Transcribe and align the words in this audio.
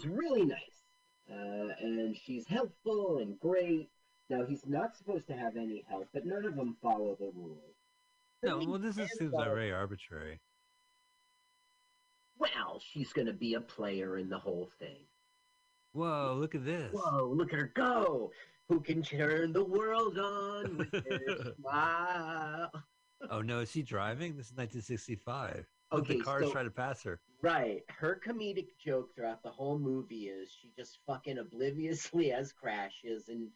Is 0.00 0.06
really 0.06 0.46
nice, 0.46 0.82
uh, 1.30 1.74
and 1.82 2.16
she's 2.16 2.46
helpful 2.46 3.18
and 3.18 3.38
great. 3.38 3.90
Now 4.30 4.46
he's 4.46 4.66
not 4.66 4.96
supposed 4.96 5.26
to 5.26 5.34
have 5.34 5.58
any 5.58 5.84
help, 5.90 6.08
but 6.14 6.24
none 6.24 6.46
of 6.46 6.56
them 6.56 6.74
follow 6.80 7.18
the 7.20 7.30
rules. 7.36 7.58
No, 8.42 8.60
Then 8.60 8.70
well, 8.70 8.78
this 8.78 8.96
is, 8.96 9.10
seems 9.18 9.34
very 9.36 9.70
arbitrary. 9.70 10.40
Well, 12.38 12.80
she's 12.80 13.12
going 13.12 13.26
to 13.26 13.34
be 13.34 13.52
a 13.54 13.60
player 13.60 14.16
in 14.16 14.30
the 14.30 14.38
whole 14.38 14.70
thing. 14.78 15.00
Whoa, 15.92 16.34
look 16.40 16.54
at 16.54 16.64
this. 16.64 16.90
Whoa, 16.94 17.30
look 17.30 17.52
at 17.52 17.58
her 17.58 17.70
go! 17.74 18.30
Who 18.70 18.80
can 18.80 19.02
turn 19.02 19.52
the 19.52 19.64
world 19.64 20.18
on 20.18 20.78
with 20.78 20.92
her 21.10 21.52
smile? 21.60 22.70
Oh 23.28 23.42
no, 23.42 23.58
is 23.58 23.70
she 23.70 23.82
driving? 23.82 24.34
This 24.38 24.46
is 24.46 24.52
1965. 24.52 25.66
Okay, 25.92 26.18
the 26.18 26.20
cars 26.24 26.46
so- 26.46 26.52
try 26.52 26.62
to 26.62 26.70
pass 26.70 27.02
her. 27.02 27.20
Right. 27.42 27.82
Her 27.88 28.20
comedic 28.26 28.68
joke 28.84 29.14
throughout 29.14 29.42
the 29.42 29.50
whole 29.50 29.78
movie 29.78 30.28
is 30.28 30.50
she 30.60 30.70
just 30.76 30.98
fucking 31.06 31.38
obliviously 31.38 32.28
has 32.36 32.52
crashes 32.52 33.28
and 33.28 33.48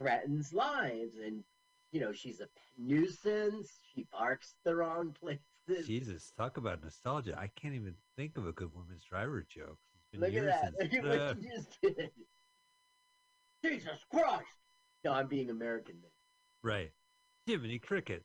threatens 0.00 0.52
lives. 0.54 1.16
And, 1.22 1.44
you 1.92 2.00
know, 2.00 2.12
she's 2.12 2.40
a 2.40 2.48
nuisance. 2.78 3.78
She 3.94 4.06
barks 4.10 4.54
the 4.64 4.74
wrong 4.74 5.14
places. 5.20 5.86
Jesus, 5.86 6.32
talk 6.36 6.56
about 6.56 6.82
nostalgia. 6.82 7.36
I 7.38 7.50
can't 7.60 7.74
even 7.74 7.94
think 8.16 8.38
of 8.38 8.46
a 8.46 8.52
good 8.52 8.72
woman's 8.74 9.04
driver 9.04 9.44
joke. 9.48 9.78
Look 10.14 10.32
at 10.32 10.44
that. 10.46 10.72
since. 10.80 10.94
What 11.04 11.36
you 11.42 11.50
just 11.54 11.78
did. 11.82 12.10
Jesus 13.64 13.98
Christ. 14.10 14.44
No, 15.04 15.12
I'm 15.12 15.26
being 15.28 15.50
American 15.50 15.96
then. 16.00 16.10
right. 16.62 16.90
Jiminy 17.46 17.78
Cricket. 17.78 18.24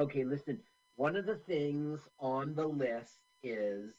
Okay, 0.00 0.24
listen. 0.24 0.60
One 0.98 1.14
of 1.14 1.26
the 1.26 1.36
things 1.36 2.00
on 2.18 2.56
the 2.56 2.66
list 2.66 3.20
is 3.44 3.94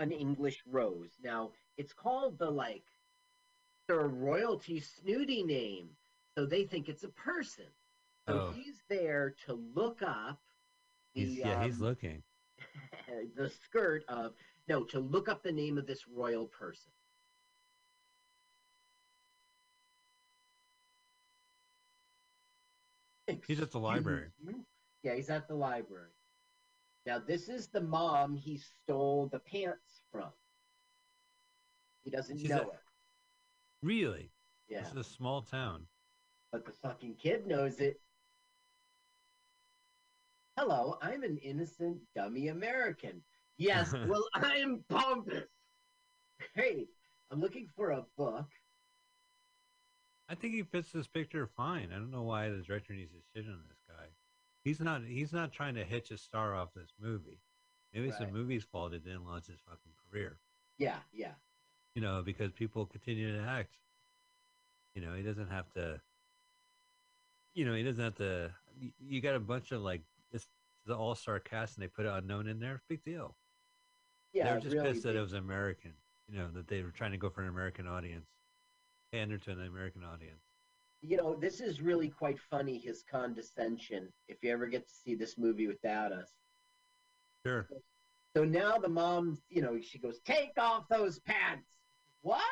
an 0.00 0.10
English 0.10 0.64
rose. 0.66 1.12
Now, 1.22 1.52
it's 1.76 1.92
called 1.92 2.40
the 2.40 2.50
like 2.50 2.82
their 3.86 4.08
royalty 4.08 4.80
snooty 4.80 5.44
name, 5.44 5.90
so 6.36 6.44
they 6.44 6.64
think 6.64 6.88
it's 6.88 7.04
a 7.04 7.08
person. 7.10 7.66
So 8.26 8.34
Oh. 8.34 8.50
he's 8.50 8.82
there 8.88 9.30
to 9.46 9.52
look 9.52 10.02
up 10.02 10.40
the 11.14 11.20
He's, 11.24 11.38
yeah, 11.38 11.62
he's 11.62 11.76
um, 11.80 11.86
looking. 11.86 12.24
the 13.36 13.48
skirt 13.48 14.04
of 14.08 14.34
no 14.66 14.82
to 14.86 14.98
look 14.98 15.28
up 15.28 15.44
the 15.44 15.52
name 15.52 15.78
of 15.78 15.86
this 15.86 16.08
royal 16.08 16.46
person. 16.48 16.90
He's 23.46 23.60
at 23.60 23.70
the 23.70 23.78
library. 23.78 24.32
Yeah, 25.02 25.14
he's 25.14 25.30
at 25.30 25.48
the 25.48 25.54
library. 25.54 26.10
Now, 27.06 27.18
this 27.18 27.48
is 27.48 27.68
the 27.68 27.80
mom 27.80 28.36
he 28.36 28.58
stole 28.58 29.28
the 29.32 29.38
pants 29.38 30.02
from. 30.12 30.28
He 32.04 32.10
doesn't 32.10 32.38
She's 32.38 32.50
know 32.50 32.58
a- 32.58 32.74
it. 32.74 32.80
Really? 33.82 34.30
Yeah, 34.68 34.80
This 34.82 34.90
is 34.90 34.96
a 34.96 35.04
small 35.04 35.42
town. 35.42 35.86
but 36.52 36.64
the 36.64 36.72
fucking 36.72 37.14
kid 37.14 37.46
knows 37.46 37.80
it. 37.80 38.00
Hello, 40.58 40.98
I'm 41.00 41.22
an 41.22 41.38
innocent, 41.38 41.98
dummy 42.14 42.48
American. 42.48 43.22
Yes, 43.56 43.92
well, 44.06 44.26
I'm 44.34 44.84
pompous. 44.88 45.48
Hey, 46.54 46.86
I'm 47.30 47.40
looking 47.40 47.66
for 47.76 47.90
a 47.92 48.04
book. 48.18 48.46
I 50.28 50.34
think 50.34 50.54
he 50.54 50.62
fits 50.62 50.92
this 50.92 51.08
picture 51.08 51.46
fine. 51.56 51.90
I 51.92 51.96
don't 51.96 52.10
know 52.10 52.22
why 52.22 52.48
the 52.50 52.58
director 52.62 52.92
needs 52.92 53.12
to 53.12 53.18
shit 53.34 53.46
on 53.48 53.60
this. 53.68 53.78
He's 54.64 54.80
not. 54.80 55.02
He's 55.04 55.32
not 55.32 55.52
trying 55.52 55.74
to 55.76 55.84
hitch 55.84 56.10
a 56.10 56.18
star 56.18 56.54
off 56.54 56.74
this 56.74 56.92
movie. 57.00 57.40
Maybe 57.92 58.08
it's 58.08 58.20
Right. 58.20 58.26
the 58.28 58.32
movie's 58.38 58.64
fault 58.64 58.92
it 58.92 59.04
didn't 59.04 59.24
launch 59.24 59.46
his 59.46 59.58
fucking 59.60 59.92
career. 60.10 60.38
Yeah, 60.78 60.98
yeah. 61.12 61.34
You 61.94 62.02
know, 62.02 62.22
because 62.22 62.52
people 62.52 62.86
continue 62.86 63.36
to 63.36 63.42
act. 63.42 63.76
You 64.94 65.02
know, 65.02 65.14
he 65.14 65.22
doesn't 65.22 65.48
have 65.48 65.70
to. 65.72 66.00
You 67.54 67.64
know, 67.64 67.74
he 67.74 67.82
doesn't 67.82 68.02
have 68.02 68.14
to. 68.16 68.54
You 69.00 69.20
got 69.20 69.34
a 69.34 69.40
bunch 69.40 69.72
of 69.72 69.82
like 69.82 70.02
this 70.30 70.46
the 70.86 70.96
all 70.96 71.14
star 71.14 71.40
cast, 71.40 71.76
and 71.76 71.82
they 71.82 71.88
put 71.88 72.06
an 72.06 72.12
unknown 72.12 72.46
in 72.46 72.60
there. 72.60 72.82
Big 72.88 73.02
deal. 73.04 73.34
Yeah, 74.32 74.44
they 74.48 74.54
were 74.54 74.60
just 74.60 74.76
really 74.76 74.92
pissed 74.92 75.02
that 75.04 75.16
it 75.16 75.20
was 75.20 75.32
American. 75.32 75.92
You 76.28 76.38
know, 76.38 76.48
that 76.52 76.68
they 76.68 76.82
were 76.82 76.92
trying 76.92 77.10
to 77.12 77.18
go 77.18 77.28
for 77.30 77.42
an 77.42 77.48
American 77.48 77.88
audience, 77.88 78.28
pander 79.10 79.36
to 79.38 79.50
an 79.50 79.66
American 79.66 80.04
audience. 80.04 80.44
You 81.02 81.16
know, 81.16 81.34
this 81.34 81.60
is 81.60 81.80
really 81.80 82.08
quite 82.08 82.38
funny, 82.50 82.78
his 82.78 83.04
condescension, 83.10 84.08
if 84.28 84.38
you 84.42 84.52
ever 84.52 84.66
get 84.66 84.86
to 84.86 84.94
see 84.94 85.14
this 85.14 85.38
movie 85.38 85.66
without 85.66 86.12
us. 86.12 86.28
Sure. 87.44 87.66
So 88.36 88.44
now 88.44 88.78
the 88.78 88.88
mom, 88.88 89.38
you 89.48 89.62
know, 89.62 89.78
she 89.80 89.98
goes, 89.98 90.20
Take 90.24 90.52
off 90.58 90.88
those 90.88 91.18
pants. 91.20 91.66
What? 92.22 92.42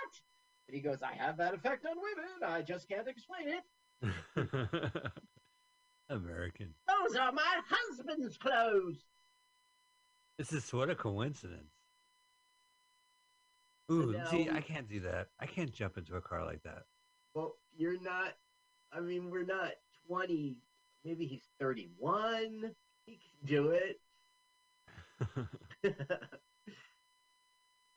And 0.67 0.75
he 0.75 0.81
goes, 0.81 1.03
I 1.03 1.13
have 1.13 1.37
that 1.39 1.55
effect 1.55 1.87
on 1.87 1.97
women. 1.97 2.31
I 2.45 2.63
just 2.63 2.89
can't 2.89 3.07
explain 3.07 3.49
it. 3.49 3.65
American. 6.11 6.75
Those 6.87 7.17
are 7.17 7.33
my 7.33 7.61
husband's 7.69 8.39
clothes. 8.39 9.05
This 10.39 10.53
is 10.53 10.73
what 10.73 10.89
a 10.89 10.95
coincidence. 10.95 11.73
Ooh, 13.91 14.15
see, 14.31 14.49
I 14.51 14.61
can't 14.61 14.89
do 14.89 15.01
that. 15.01 15.29
I 15.41 15.47
can't 15.47 15.73
jump 15.73 15.97
into 15.97 16.17
a 16.17 16.21
car 16.21 16.45
like 16.45 16.63
that. 16.63 16.85
Well, 17.39 17.55
you're 17.77 18.01
not, 18.01 18.33
I 18.93 18.99
mean, 18.99 19.31
we're 19.31 19.45
not 19.45 19.71
20. 20.09 20.59
Maybe 21.05 21.25
he's 21.25 21.45
31. 21.61 22.73
He 23.07 23.13
can 23.13 23.47
do 23.47 23.69
it. 23.71 24.01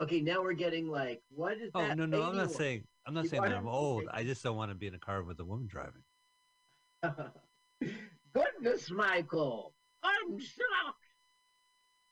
okay, 0.03 0.21
now 0.21 0.43
we're 0.43 0.53
getting 0.53 0.87
like, 0.87 1.23
what 1.33 1.53
is 1.53 1.71
that? 1.73 1.79
oh 1.79 1.87
that? 1.87 1.97
no, 1.97 2.05
no, 2.05 2.21
I'm 2.21 2.37
not 2.37 2.51
saying 2.51 2.83
I'm 3.07 3.15
not 3.15 3.23
You 3.23 3.29
saying 3.31 3.41
that 3.41 3.53
I'm 3.53 3.67
old. 3.67 4.03
I 4.11 4.23
just 4.23 4.43
don't 4.43 4.55
want 4.55 4.69
to 4.69 4.75
be 4.75 4.85
in 4.85 4.93
a 4.93 4.99
car 4.99 5.23
with 5.23 5.39
a 5.39 5.45
woman 5.45 5.67
driving. 5.67 6.03
Goodness, 8.33 8.91
Michael, 8.91 9.73
I'm 10.03 10.37
shocked. 10.37 10.99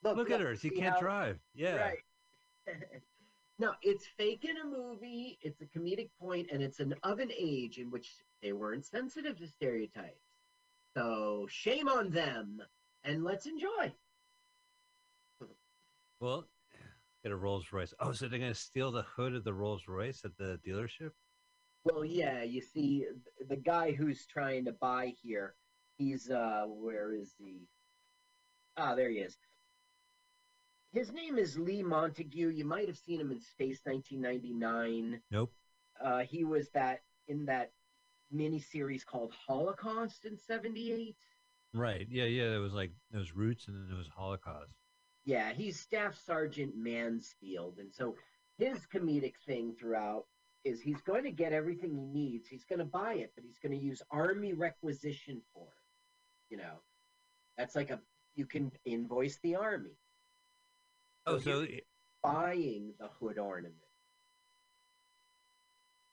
Look, 0.01 0.31
at 0.31 0.41
her; 0.41 0.55
she 0.55 0.71
can't 0.71 0.95
how- 0.95 0.99
drive. 0.99 1.37
Yeah, 1.53 1.75
Right. 1.75 1.99
no, 3.59 3.73
it's 3.81 4.07
fake 4.17 4.45
in 4.45 4.57
a 4.57 4.65
movie. 4.65 5.37
It's 5.41 5.61
a 5.61 5.65
comedic 5.65 6.09
point, 6.19 6.47
and 6.51 6.63
it's 6.63 6.79
an 6.79 6.95
of 7.03 7.19
an 7.19 7.31
age 7.37 7.77
in 7.77 7.91
which 7.91 8.09
they 8.41 8.53
weren't 8.53 8.85
sensitive 8.85 9.37
to 9.37 9.47
stereotypes. 9.47 10.23
So 10.95 11.45
shame 11.49 11.89
on 11.89 12.09
them, 12.09 12.61
and 13.03 13.23
let's 13.23 13.45
enjoy. 13.45 13.93
Well, 16.21 16.47
get 17.23 17.33
a 17.33 17.35
Rolls 17.35 17.67
Royce. 17.71 17.93
Oh, 17.99 18.13
so 18.13 18.27
they're 18.27 18.39
gonna 18.39 18.53
steal 18.53 18.91
the 18.91 19.03
hood 19.03 19.35
of 19.35 19.43
the 19.43 19.53
Rolls 19.53 19.83
Royce 19.87 20.21
at 20.23 20.37
the 20.37 20.59
dealership? 20.65 21.11
Well, 21.83 22.05
yeah, 22.05 22.43
you 22.43 22.61
see, 22.61 23.05
the 23.47 23.55
guy 23.55 23.91
who's 23.91 24.25
trying 24.25 24.65
to 24.65 24.73
buy 24.73 25.13
here, 25.21 25.55
he's 25.97 26.29
uh, 26.29 26.65
where 26.67 27.13
is 27.13 27.33
he? 27.37 27.67
Ah, 28.77 28.95
there 28.95 29.09
he 29.09 29.17
is. 29.17 29.37
His 30.91 31.11
name 31.11 31.37
is 31.37 31.57
Lee 31.57 31.83
Montague. 31.83 32.49
You 32.49 32.65
might 32.65 32.87
have 32.87 32.97
seen 32.97 33.21
him 33.21 33.31
in 33.31 33.39
Space 33.39 33.79
1999. 33.83 35.21
Nope. 35.29 35.53
Uh, 36.03 36.19
he 36.19 36.43
was 36.43 36.69
that 36.69 37.01
in 37.27 37.45
that 37.45 37.71
miniseries 38.33 39.05
called 39.05 39.31
Holocaust 39.47 40.25
in 40.25 40.37
'78. 40.37 41.15
Right. 41.73 42.07
Yeah, 42.09 42.23
yeah. 42.23 42.55
It 42.55 42.59
was 42.59 42.73
like 42.73 42.91
was 43.13 43.35
Roots, 43.35 43.67
and 43.67 43.75
then 43.75 43.87
there 43.87 43.97
was 43.97 44.07
Holocaust. 44.07 44.71
Yeah, 45.25 45.53
he's 45.53 45.79
Staff 45.79 46.19
Sergeant 46.25 46.75
Mansfield, 46.75 47.77
and 47.77 47.93
so 47.93 48.15
his 48.57 48.79
comedic 48.91 49.35
thing 49.45 49.75
throughout 49.79 50.25
is 50.63 50.81
he's 50.81 51.01
going 51.01 51.23
to 51.23 51.31
get 51.31 51.53
everything 51.53 51.95
he 51.95 52.05
needs. 52.05 52.47
He's 52.47 52.65
going 52.65 52.79
to 52.79 52.85
buy 52.85 53.13
it, 53.13 53.31
but 53.35 53.43
he's 53.43 53.59
going 53.59 53.77
to 53.77 53.85
use 53.85 54.01
army 54.09 54.53
requisition 54.53 55.41
for 55.53 55.67
it. 55.67 56.53
You 56.53 56.57
know, 56.57 56.81
that's 57.57 57.75
like 57.75 57.91
a 57.91 57.99
you 58.35 58.47
can 58.47 58.71
invoice 58.85 59.37
the 59.43 59.55
army 59.55 59.97
Oh, 61.29 61.39
So 61.39 61.67
buying 62.23 62.93
the 62.99 63.07
hood 63.19 63.37
ornament. 63.37 63.75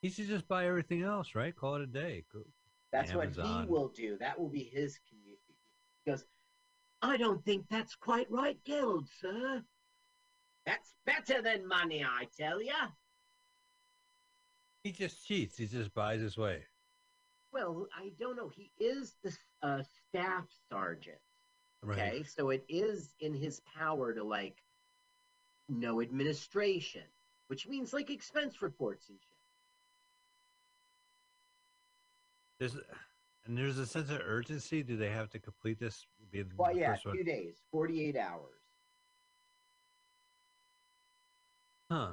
he 0.02 0.10
should 0.10 0.28
just 0.28 0.46
buy 0.46 0.66
everything 0.66 1.02
else, 1.02 1.34
right? 1.34 1.54
Call 1.54 1.76
it 1.76 1.82
a 1.82 1.86
day. 1.86 2.24
Go- 2.32 2.44
That's 2.92 3.12
what 3.14 3.30
he 3.34 3.64
will 3.66 3.88
do. 3.88 4.16
That 4.18 4.38
will 4.38 4.48
be 4.48 4.64
his 4.64 4.98
community. 5.08 5.40
He 6.04 6.10
goes, 6.10 6.24
I 7.02 7.16
don't 7.16 7.44
think 7.44 7.66
that's 7.70 7.94
quite 7.94 8.30
right, 8.30 8.58
Guild, 8.64 9.08
sir. 9.20 9.62
That's 10.64 10.94
better 11.04 11.42
than 11.42 11.66
money, 11.66 12.04
I 12.04 12.26
tell 12.38 12.62
ya. 12.62 12.88
He 14.82 14.92
just 14.92 15.26
cheats. 15.26 15.56
He 15.58 15.66
just 15.66 15.92
buys 15.94 16.20
his 16.20 16.36
way. 16.36 16.64
Well, 17.52 17.88
I 17.96 18.12
don't 18.20 18.36
know. 18.36 18.48
He 18.48 18.70
is 18.78 19.16
the 19.24 19.36
uh, 19.62 19.82
staff 20.08 20.44
sergeant. 20.70 21.18
Right. 21.82 21.98
Okay, 21.98 22.22
so 22.22 22.50
it 22.50 22.64
is 22.68 23.14
in 23.20 23.34
his 23.34 23.60
power 23.76 24.12
to 24.12 24.22
like 24.22 24.56
know 25.68 26.00
administration, 26.00 27.02
which 27.48 27.66
means 27.66 27.92
like 27.92 28.10
expense 28.10 28.62
reports 28.62 29.08
and 29.08 29.18
shit. 29.18 29.28
There's 32.58 32.76
and 33.46 33.56
there's 33.56 33.78
a 33.78 33.86
sense 33.86 34.10
of 34.10 34.20
urgency. 34.24 34.82
Do 34.82 34.96
they 34.96 35.10
have 35.10 35.30
to 35.30 35.38
complete 35.38 35.78
this? 35.78 36.06
Be 36.30 36.42
the 36.42 36.54
Well, 36.56 36.76
yeah, 36.76 36.96
two 36.96 37.22
days, 37.22 37.62
forty-eight 37.70 38.16
hours. 38.16 38.60
Huh. 41.90 42.12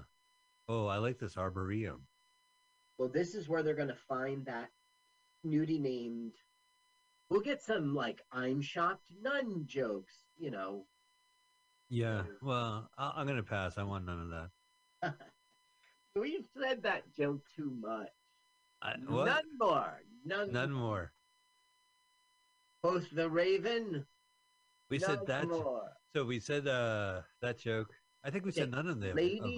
Oh, 0.69 0.87
I 0.87 0.97
like 0.97 1.17
this 1.19 1.35
arboretum. 1.37 2.01
Well, 2.97 3.09
this 3.09 3.33
is 3.33 3.49
where 3.49 3.63
they're 3.63 3.73
going 3.73 3.87
to 3.87 3.95
find 3.95 4.45
that 4.45 4.69
snooty 5.41 5.79
named. 5.79 6.33
We'll 7.29 7.41
get 7.41 7.61
some 7.61 7.95
like 7.95 8.21
I'm 8.31 8.61
shocked 8.61 9.09
nun 9.21 9.63
jokes, 9.65 10.13
you 10.37 10.51
know. 10.51 10.85
Yeah. 11.89 12.23
Well, 12.41 12.89
I- 12.97 13.13
I'm 13.15 13.27
gonna 13.27 13.43
pass. 13.43 13.77
I 13.77 13.83
want 13.83 14.05
none 14.05 14.19
of 14.21 14.29
that. 15.01 15.13
We've 16.15 16.45
said 16.57 16.83
that 16.83 17.11
joke 17.13 17.41
too 17.55 17.75
much. 17.79 18.09
I? 18.81 18.95
None 18.97 19.43
more. 19.59 20.01
None, 20.25 20.51
None 20.51 20.71
more. 20.71 21.11
Post 22.83 23.15
the 23.15 23.29
Raven. 23.29 24.05
We 24.89 24.99
said 24.99 25.25
that. 25.27 25.47
more. 25.47 25.89
So 26.15 26.23
we 26.25 26.39
said 26.39 26.67
uh 26.67 27.21
that 27.41 27.57
joke. 27.57 27.89
I 28.23 28.29
think 28.29 28.45
we 28.45 28.51
said 28.51 28.71
none 28.71 28.87
of 28.87 28.99
them. 28.99 29.15
Lady. 29.15 29.57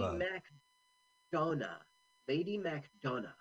MacDonough. 1.34 1.82
Lady 2.28 2.58
MacDonough. 2.58 3.34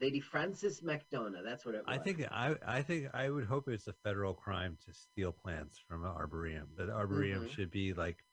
Lady 0.00 0.20
Frances 0.20 0.82
MacDonough. 0.82 1.42
That's 1.44 1.64
what 1.64 1.74
it 1.74 1.86
was. 1.86 1.96
I 1.96 1.98
think 1.98 2.26
I 2.30 2.56
I 2.66 2.82
think 2.82 3.08
I 3.14 3.30
would 3.30 3.44
hope 3.44 3.68
it's 3.68 3.86
a 3.86 3.92
federal 3.92 4.34
crime 4.34 4.76
to 4.86 4.92
steal 4.92 5.32
plants 5.32 5.78
from 5.88 6.04
an 6.04 6.10
arboretum. 6.10 6.68
That 6.76 6.90
arboretum 6.90 7.44
Mhm. 7.46 7.50
should 7.50 7.70
be 7.70 7.94
like 7.94 8.24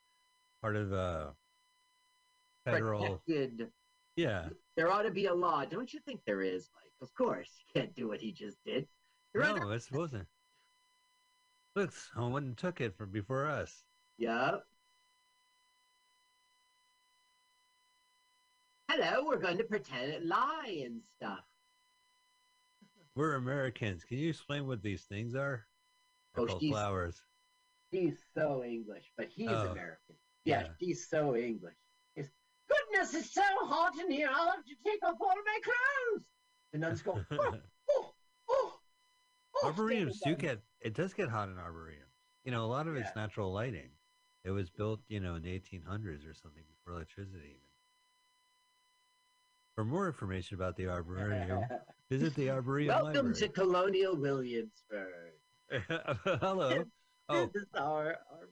part 0.62 0.76
of 0.76 0.92
a 0.92 1.36
federal. 2.66 3.18
protected. 3.20 3.72
Yeah. 4.16 4.50
There 4.76 4.92
ought 4.92 5.04
to 5.04 5.12
be 5.12 5.28
a 5.28 5.34
law. 5.34 5.64
Don't 5.66 5.94
you 5.94 6.00
think 6.02 6.24
there 6.26 6.42
is? 6.42 6.70
Like, 6.84 6.92
of 7.02 7.14
course, 7.14 7.64
you 7.64 7.66
can't 7.82 7.96
do 7.96 8.08
what 8.08 8.20
he 8.20 8.32
just 8.32 8.58
did. 8.66 8.88
You're 9.34 9.44
under- 9.44 9.62
No, 9.66 9.72
it's 9.72 9.92
wasn't. 9.92 10.28
Look, 11.76 11.92
someone 11.94 12.56
took 12.56 12.82
it 12.82 12.98
from 12.98 13.12
before 13.12 13.48
us. 13.48 13.86
Yeah. 14.18 14.60
Hello, 18.90 19.24
we're 19.26 19.38
going 19.40 19.58
to 19.58 19.64
pretend 19.64 20.12
it 20.12 20.26
lie 20.26 20.82
and 20.86 21.02
stuff. 21.06 21.46
We're 23.16 23.36
Americans. 23.36 24.04
Can 24.04 24.18
you 24.18 24.30
explain 24.30 24.68
what 24.68 24.82
these 24.82 25.04
things 25.04 25.36
are? 25.36 25.66
They're 26.36 26.46
Oh, 26.50 26.60
she's- 26.60 26.72
flowers. 26.72 27.22
He's 27.92 28.18
so 28.34 28.64
English, 28.64 29.12
but 29.18 29.28
he's 29.30 29.50
Oh, 29.50 29.72
American. 29.72 30.16
Yeah, 30.46 30.62
yeah. 30.62 30.74
he's 30.80 31.10
so 31.10 31.36
English. 31.36 31.76
It's, 32.16 32.30
Goodness, 32.70 33.14
it's 33.14 33.34
so 33.34 33.42
hot 33.66 34.00
in 34.00 34.10
here. 34.10 34.30
I'll 34.32 34.50
have 34.52 34.64
to 34.66 34.76
take 34.86 35.04
off 35.04 35.18
all 35.20 35.36
my 35.46 35.60
clothes. 35.62 36.24
The 36.72 36.78
nuns 36.80 37.02
go, 37.02 37.22
oh, 37.32 37.60
oh, 37.90 38.14
oh, 38.50 38.80
oh. 39.56 39.68
Arboreums 39.68 40.22
do 40.24 40.36
get 40.36 40.62
it 40.80 40.94
does 40.94 41.14
get 41.14 41.28
hot 41.28 41.50
in 41.50 41.58
arboreums. 41.60 42.06
You 42.46 42.52
know, 42.52 42.64
a 42.64 42.68
lot 42.68 42.88
of 42.88 42.96
it's 42.96 43.14
natural 43.16 43.52
lighting. 43.52 43.90
It 44.46 44.52
was 44.52 44.70
built, 44.70 45.02
you 45.10 45.20
know, 45.20 45.36
in 45.36 45.44
the 45.44 45.50
1800s 45.60 46.28
or 46.28 46.34
something 46.34 46.64
before 46.68 46.94
electricity 46.94 47.58
even. 47.58 47.71
For 49.76 49.86
more 49.86 50.08
information 50.08 50.56
about 50.56 50.76
the 50.76 50.88
arboreum, 50.88 51.64
visit 52.10 52.36
the 52.36 52.50
arboreum 52.50 52.88
Welcome 53.04 53.34
to 53.36 53.48
Colonial 53.48 54.16
Williamsburg. 54.16 55.34
Hello. 56.42 56.84
Oh, 57.30 57.50
This 57.54 57.64
is 57.64 57.70
our, 57.76 58.18
our 58.30 58.50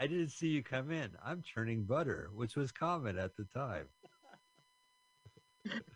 I 0.00 0.08
didn't 0.08 0.30
see 0.30 0.48
you 0.48 0.64
come 0.64 0.90
in. 0.90 1.10
I'm 1.24 1.42
churning 1.42 1.84
butter, 1.84 2.28
which 2.34 2.56
was 2.56 2.72
common 2.72 3.16
at 3.18 3.36
the 3.36 3.44
time. 3.54 3.84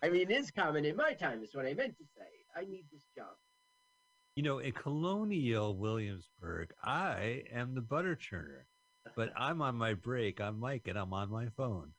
I 0.05 0.09
mean, 0.09 0.31
it 0.31 0.31
is 0.31 0.53
common 0.53 0.85
in 0.85 0.95
my 0.95 1.15
time, 1.15 1.43
is 1.43 1.57
what 1.57 1.67
I 1.67 1.75
meant 1.75 1.99
to 1.99 2.05
say. 2.17 2.29
I 2.57 2.61
need 2.67 2.85
this 2.93 3.03
job. 3.17 3.35
You 4.37 4.45
know, 4.45 4.61
in 4.61 4.71
colonial 4.73 5.77
Williamsburg, 5.77 6.71
I 6.85 7.43
am 7.53 7.75
the 7.75 7.81
butter 7.81 8.15
churner, 8.15 8.63
but 9.17 9.33
I'm 9.37 9.61
on 9.61 9.75
my 9.75 9.95
break. 9.95 10.41
I'm 10.41 10.61
Mike, 10.61 10.87
and 10.87 10.97
I'm 10.97 11.13
on 11.13 11.31
my 11.31 11.49
phone. 11.57 11.91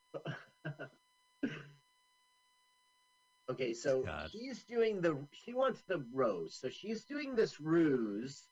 Okay, 3.49 3.73
so 3.73 4.03
God. 4.03 4.29
she's 4.31 4.63
doing 4.63 5.01
the, 5.01 5.17
she 5.31 5.53
wants 5.53 5.81
the 5.87 6.05
rose. 6.13 6.57
So 6.61 6.69
she's 6.69 7.03
doing 7.05 7.35
this 7.35 7.59
ruse. 7.59 8.43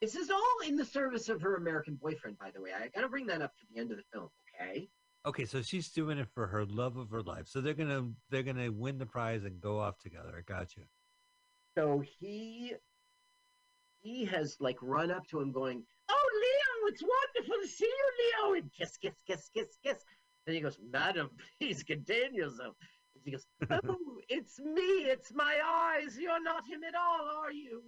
This 0.00 0.14
is 0.14 0.30
all 0.30 0.56
in 0.66 0.76
the 0.76 0.84
service 0.84 1.28
of 1.28 1.42
her 1.42 1.56
American 1.56 1.96
boyfriend, 1.96 2.38
by 2.38 2.50
the 2.50 2.62
way. 2.62 2.70
I 2.74 2.88
got 2.88 3.02
to 3.02 3.08
bring 3.08 3.26
that 3.26 3.42
up 3.42 3.56
to 3.58 3.64
the 3.72 3.80
end 3.80 3.90
of 3.90 3.98
the 3.98 4.04
film, 4.12 4.28
okay? 4.60 4.88
Okay, 5.26 5.44
so 5.44 5.60
she's 5.60 5.90
doing 5.90 6.18
it 6.18 6.28
for 6.32 6.46
her 6.46 6.64
love 6.64 6.96
of 6.96 7.10
her 7.10 7.22
life. 7.22 7.48
So 7.48 7.60
they're 7.60 7.74
gonna 7.74 8.08
they're 8.30 8.44
gonna 8.44 8.70
win 8.70 8.98
the 8.98 9.04
prize 9.04 9.44
and 9.44 9.60
go 9.60 9.78
off 9.78 9.98
together. 9.98 10.32
I 10.38 10.40
got 10.50 10.76
you. 10.76 10.84
So 11.76 12.02
he, 12.18 12.74
he 14.00 14.24
has 14.26 14.56
like 14.60 14.78
run 14.80 15.10
up 15.10 15.26
to 15.28 15.40
him 15.40 15.52
going, 15.52 15.82
Oh, 16.08 16.30
Leo, 16.34 16.92
it's 16.92 17.02
wonderful 17.02 17.60
to 17.62 17.68
see 17.68 17.84
you, 17.84 18.10
Leo. 18.48 18.54
And 18.54 18.70
kiss, 18.72 18.96
kiss, 18.96 19.14
kiss, 19.26 19.50
kiss, 19.54 19.76
kiss. 19.84 20.04
Then 20.46 20.54
he 20.54 20.60
goes, 20.60 20.78
Madam, 20.90 21.30
please 21.60 21.82
contain 21.82 22.34
yourself. 22.34 22.74
She 23.24 23.30
goes, 23.32 23.46
Oh, 23.70 24.20
it's 24.28 24.58
me. 24.60 24.82
It's 24.82 25.32
my 25.32 25.56
eyes. 25.64 26.18
You're 26.18 26.42
not 26.42 26.66
him 26.66 26.82
at 26.84 26.94
all, 26.94 27.28
are 27.42 27.52
you? 27.52 27.82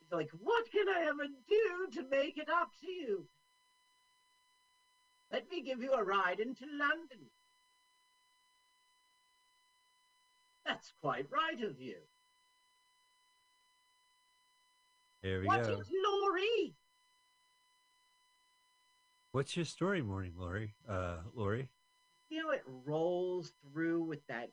He's 0.00 0.12
like, 0.12 0.30
What 0.40 0.70
can 0.70 0.88
I 0.88 1.02
ever 1.08 1.24
do 1.48 2.00
to 2.00 2.08
make 2.08 2.38
it 2.38 2.48
up 2.48 2.70
to 2.80 2.90
you? 2.90 3.26
Let 5.32 5.50
me 5.50 5.62
give 5.62 5.82
you 5.82 5.92
a 5.92 6.04
ride 6.04 6.40
into 6.40 6.64
London. 6.78 7.26
That's 10.64 10.92
quite 11.00 11.26
right 11.30 11.62
of 11.62 11.80
you. 11.80 11.96
Here 15.22 15.40
we 15.40 15.46
What 15.46 15.64
go. 15.64 15.80
is 15.80 15.90
Laurie? 16.04 16.74
What's 19.32 19.56
your 19.56 19.64
story, 19.64 20.02
morning, 20.02 20.32
Lori? 20.36 20.74
Uh, 20.88 21.16
Lori. 21.34 21.68
You 22.30 22.42
know, 22.42 22.50
it 22.50 22.62
rolls 22.86 23.52
through 23.62 24.02
with 24.02 24.26
that 24.28 24.48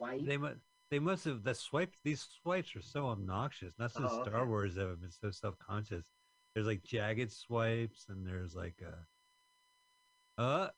They 0.00 0.36
must 0.36 0.56
they 0.90 0.98
must 0.98 1.24
have 1.26 1.42
the 1.42 1.54
swipe. 1.54 1.94
These 2.04 2.26
swipes 2.42 2.74
are 2.76 2.80
so 2.82 3.08
obnoxious. 3.08 3.74
Not 3.78 3.92
since 3.92 4.10
Oh, 4.10 4.22
Star 4.22 4.40
okay. 4.40 4.48
Wars 4.48 4.76
have 4.76 5.00
been 5.00 5.10
so 5.10 5.30
self 5.30 5.58
conscious. 5.58 6.04
There's 6.54 6.66
like 6.66 6.82
jagged 6.82 7.30
swipes, 7.32 8.06
and 8.08 8.26
there's 8.26 8.54
like 8.54 8.82
uh, 10.38 10.40
uh, 10.42 10.68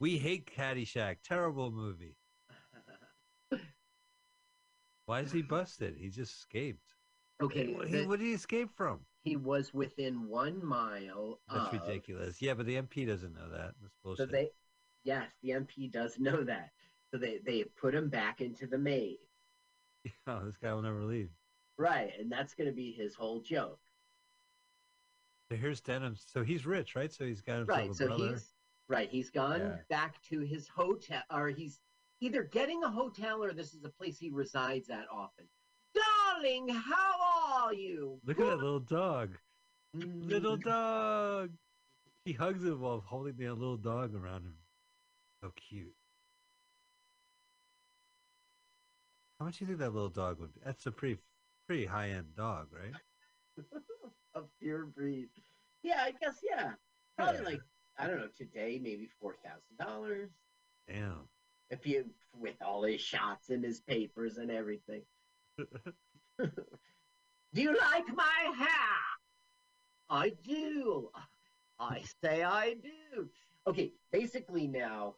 we 0.00 0.18
hate 0.18 0.50
Caddyshack. 0.54 1.16
Terrible 1.24 1.70
movie. 1.70 2.16
Why 5.06 5.20
is 5.20 5.32
he 5.32 5.42
busted? 5.42 5.96
He 5.96 6.08
just 6.10 6.34
escaped. 6.36 6.94
okay, 7.42 7.72
What, 7.72 7.90
the- 7.90 8.06
what 8.06 8.18
did 8.18 8.26
he 8.26 8.32
escape 8.34 8.70
from? 8.76 9.00
he 9.24 9.36
was 9.36 9.74
within 9.74 10.26
one 10.28 10.64
mile. 10.64 11.40
That's 11.52 11.74
of, 11.74 11.80
ridiculous. 11.86 12.40
Yeah, 12.40 12.54
but 12.54 12.66
the 12.66 12.76
MP 12.76 13.06
doesn't 13.06 13.34
know 13.34 13.48
that. 13.50 13.72
That's 13.82 14.18
So 14.18 14.26
they, 14.26 14.48
yes, 15.04 15.26
the 15.42 15.50
MP 15.50 15.90
does 15.90 16.18
know 16.18 16.44
that. 16.44 16.70
So 17.12 17.18
they 17.18 17.38
they 17.38 17.64
put 17.64 17.94
him 17.94 18.10
back 18.10 18.40
into 18.40 18.66
the 18.66 18.78
maze, 18.78 19.18
oh, 20.26 20.44
this 20.44 20.56
guy 20.58 20.72
will 20.74 20.82
never 20.82 21.04
leave. 21.04 21.30
right? 21.78 22.12
And 22.18 22.30
that's 22.30 22.54
going 22.54 22.68
to 22.68 22.74
be 22.74 22.92
his 22.92 23.14
whole 23.14 23.40
joke, 23.42 23.80
So 25.50 25.56
here's 25.56 25.80
Denham. 25.80 26.16
So 26.16 26.44
he's 26.44 26.66
rich, 26.66 26.96
right? 26.96 27.12
So 27.12 27.24
he's 27.26 27.42
got 27.42 27.58
himself 27.60 27.78
right? 27.78 27.90
a 27.90 27.94
So 27.94 28.06
brother. 28.06 28.26
he's 28.32 28.54
right. 28.88 29.10
He's 29.10 29.30
gone 29.30 29.60
Yeah. 29.60 29.84
back 29.88 30.22
to 30.24 30.40
his 30.40 30.68
hotel, 30.68 31.22
or 31.30 31.48
he's 31.48 31.82
either 32.20 32.44
getting 32.44 32.84
a 32.84 32.90
hotel 32.90 33.44
or 33.44 33.52
this 33.52 33.74
is 33.74 33.84
a 33.84 33.90
place 33.90 34.18
he 34.18 34.30
resides 34.30 34.90
at 34.90 35.08
often. 35.10 35.48
Darling, 35.94 36.68
how 36.68 37.64
are 37.64 37.74
you? 37.74 38.22
Look 38.24 38.40
at 38.40 38.46
that 38.46 38.60
little 38.60 38.80
dog. 38.80 39.38
Little 40.20 40.56
Mm, 40.56 40.62
dog. 40.62 41.58
He 42.24 42.32
hugs 42.34 42.64
him 42.64 42.80
while 42.80 43.00
holding 43.00 43.36
the 43.36 43.50
little 43.50 43.78
dog 43.78 44.14
around 44.14 44.46
him. 44.46 44.58
So 45.42 45.52
cute. 45.56 45.97
How 49.38 49.44
much 49.44 49.58
do 49.58 49.64
you 49.64 49.68
think 49.68 49.78
that 49.80 49.94
little 49.94 50.08
dog 50.08 50.40
would 50.40 50.52
be? 50.54 50.60
That's 50.64 50.86
a 50.86 50.90
pretty 50.90 51.18
pretty 51.66 51.86
high 51.86 52.10
end 52.10 52.34
dog, 52.36 52.68
right? 52.72 52.94
a 54.34 54.40
pure 54.60 54.86
breed. 54.86 55.28
Yeah, 55.82 56.02
I 56.02 56.12
guess 56.20 56.38
yeah. 56.42 56.72
Probably 57.16 57.38
Yeah. 57.38 57.44
like 57.44 57.60
I 57.98 58.06
don't 58.06 58.18
know 58.18 58.28
today, 58.36 58.80
maybe 58.82 59.08
four 59.20 59.34
thousand 59.44 59.76
dollars. 59.78 60.30
Damn. 60.88 61.28
If 61.70 61.86
you 61.86 62.06
with 62.34 62.60
all 62.62 62.82
his 62.82 63.00
shots 63.00 63.50
and 63.50 63.62
his 63.62 63.80
papers 63.80 64.38
and 64.38 64.50
everything. 64.50 65.02
do 65.58 66.50
you 67.54 67.76
like 67.76 68.04
my 68.14 68.52
hair? 68.56 68.68
I 70.10 70.30
do. 70.42 71.10
I 71.78 72.02
say 72.22 72.42
I 72.42 72.74
do. 72.74 73.28
Okay, 73.66 73.92
basically 74.10 74.66
now, 74.66 75.14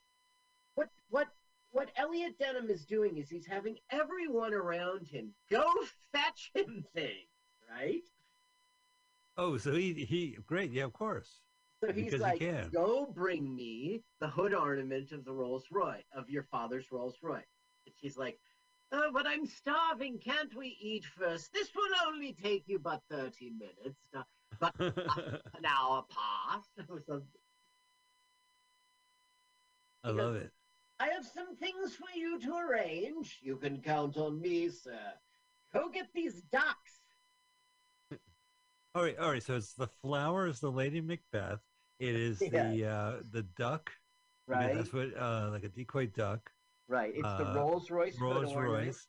what 0.75 0.89
what 1.09 1.29
what 1.73 1.91
Elliot 1.97 2.39
Denham 2.39 2.69
is 2.71 2.85
doing 2.85 3.17
is 3.17 3.29
he's 3.29 3.47
having 3.47 3.77
everyone 3.91 4.55
around 4.55 5.07
him 5.07 5.31
go 5.51 5.65
fetch 6.13 6.51
him 6.55 6.85
things, 6.95 7.29
right? 7.71 8.03
Oh, 9.37 9.57
so 9.57 9.73
he 9.73 9.93
he 9.93 10.37
great, 10.47 10.73
yeah, 10.73 10.85
of 10.85 10.93
course. 10.93 11.41
So 11.83 11.93
he's 11.93 12.07
Because 12.07 12.15
he 12.15 12.19
like, 12.21 12.39
can. 12.41 12.69
"Go 12.71 13.07
bring 13.07 13.55
me 13.55 14.03
the 14.21 14.29
hood 14.29 14.53
ornament 14.53 15.13
of 15.13 15.25
the 15.25 15.33
Rolls 15.33 15.65
Royce 15.71 16.05
of 16.15 16.29
your 16.29 16.43
father's 16.43 16.91
Rolls 16.93 17.17
Royce." 17.23 17.45
And 17.87 17.95
she's 18.01 18.19
like, 18.19 18.39
"Oh, 18.93 19.11
but 19.13 19.27
I'm 19.27 19.47
starving. 19.47 20.19
Can't 20.19 20.55
we 20.55 20.77
eat 20.81 21.05
first? 21.05 21.53
This 21.55 21.75
will 21.75 21.89
only 22.07 22.33
take 22.35 22.65
you 22.67 22.79
but 22.79 23.01
thirty 23.11 23.51
minutes, 23.51 24.01
uh, 24.15 24.23
but 24.59 24.75
an 24.79 25.65
hour 25.65 26.05
past." 26.11 26.69
I 30.03 30.11
love 30.11 30.35
it. 30.37 30.51
I 31.01 31.09
have 31.09 31.25
some 31.25 31.57
things 31.57 31.95
for 31.97 32.07
you 32.15 32.39
to 32.41 32.55
arrange. 32.57 33.39
You 33.43 33.57
can 33.57 33.81
count 33.81 34.17
on 34.19 34.41
me, 34.41 34.69
sir. 34.69 34.99
Go 35.73 35.89
get 35.89 36.09
these 36.15 36.43
ducks. 36.53 37.01
All 38.95 39.03
right, 39.05 39.17
all 39.19 39.31
right. 39.31 39.43
So 39.43 39.57
it's 39.57 39.73
the 39.75 39.87
flower 40.03 40.47
is 40.47 40.61
the 40.61 40.71
Lady 40.71 41.01
Macbeth. 41.01 41.61
It 42.01 42.15
is 42.17 42.41
Yeah. 42.53 42.71
the 42.71 42.87
uh, 42.87 43.13
the 43.31 43.43
duck. 43.57 43.91
Right, 44.47 44.75
That's 44.75 44.93
what 44.93 45.17
uh, 45.17 45.49
like 45.53 45.63
a 45.65 45.69
decoy 45.69 46.07
duck. 46.07 46.51
right. 46.89 47.13
It's 47.15 47.23
the 47.23 47.49
uh, 47.51 47.55
Rolls 47.55 47.91
Royce. 47.91 48.19
Rolls. 48.21 48.53
Royce, 48.55 49.07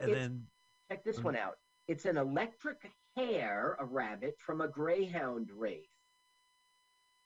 and 0.00 0.10
It's- 0.10 0.22
then 0.22 0.46
Check 0.90 1.04
this 1.04 1.20
Mm. 1.20 1.24
one 1.24 1.36
out. 1.36 1.56
It's 1.88 2.04
an 2.04 2.16
electric 2.18 2.90
hare, 3.16 3.76
a 3.80 3.84
rabbit 3.84 4.34
from 4.38 4.60
a 4.60 4.68
greyhound 4.68 5.50
race. 5.56 5.86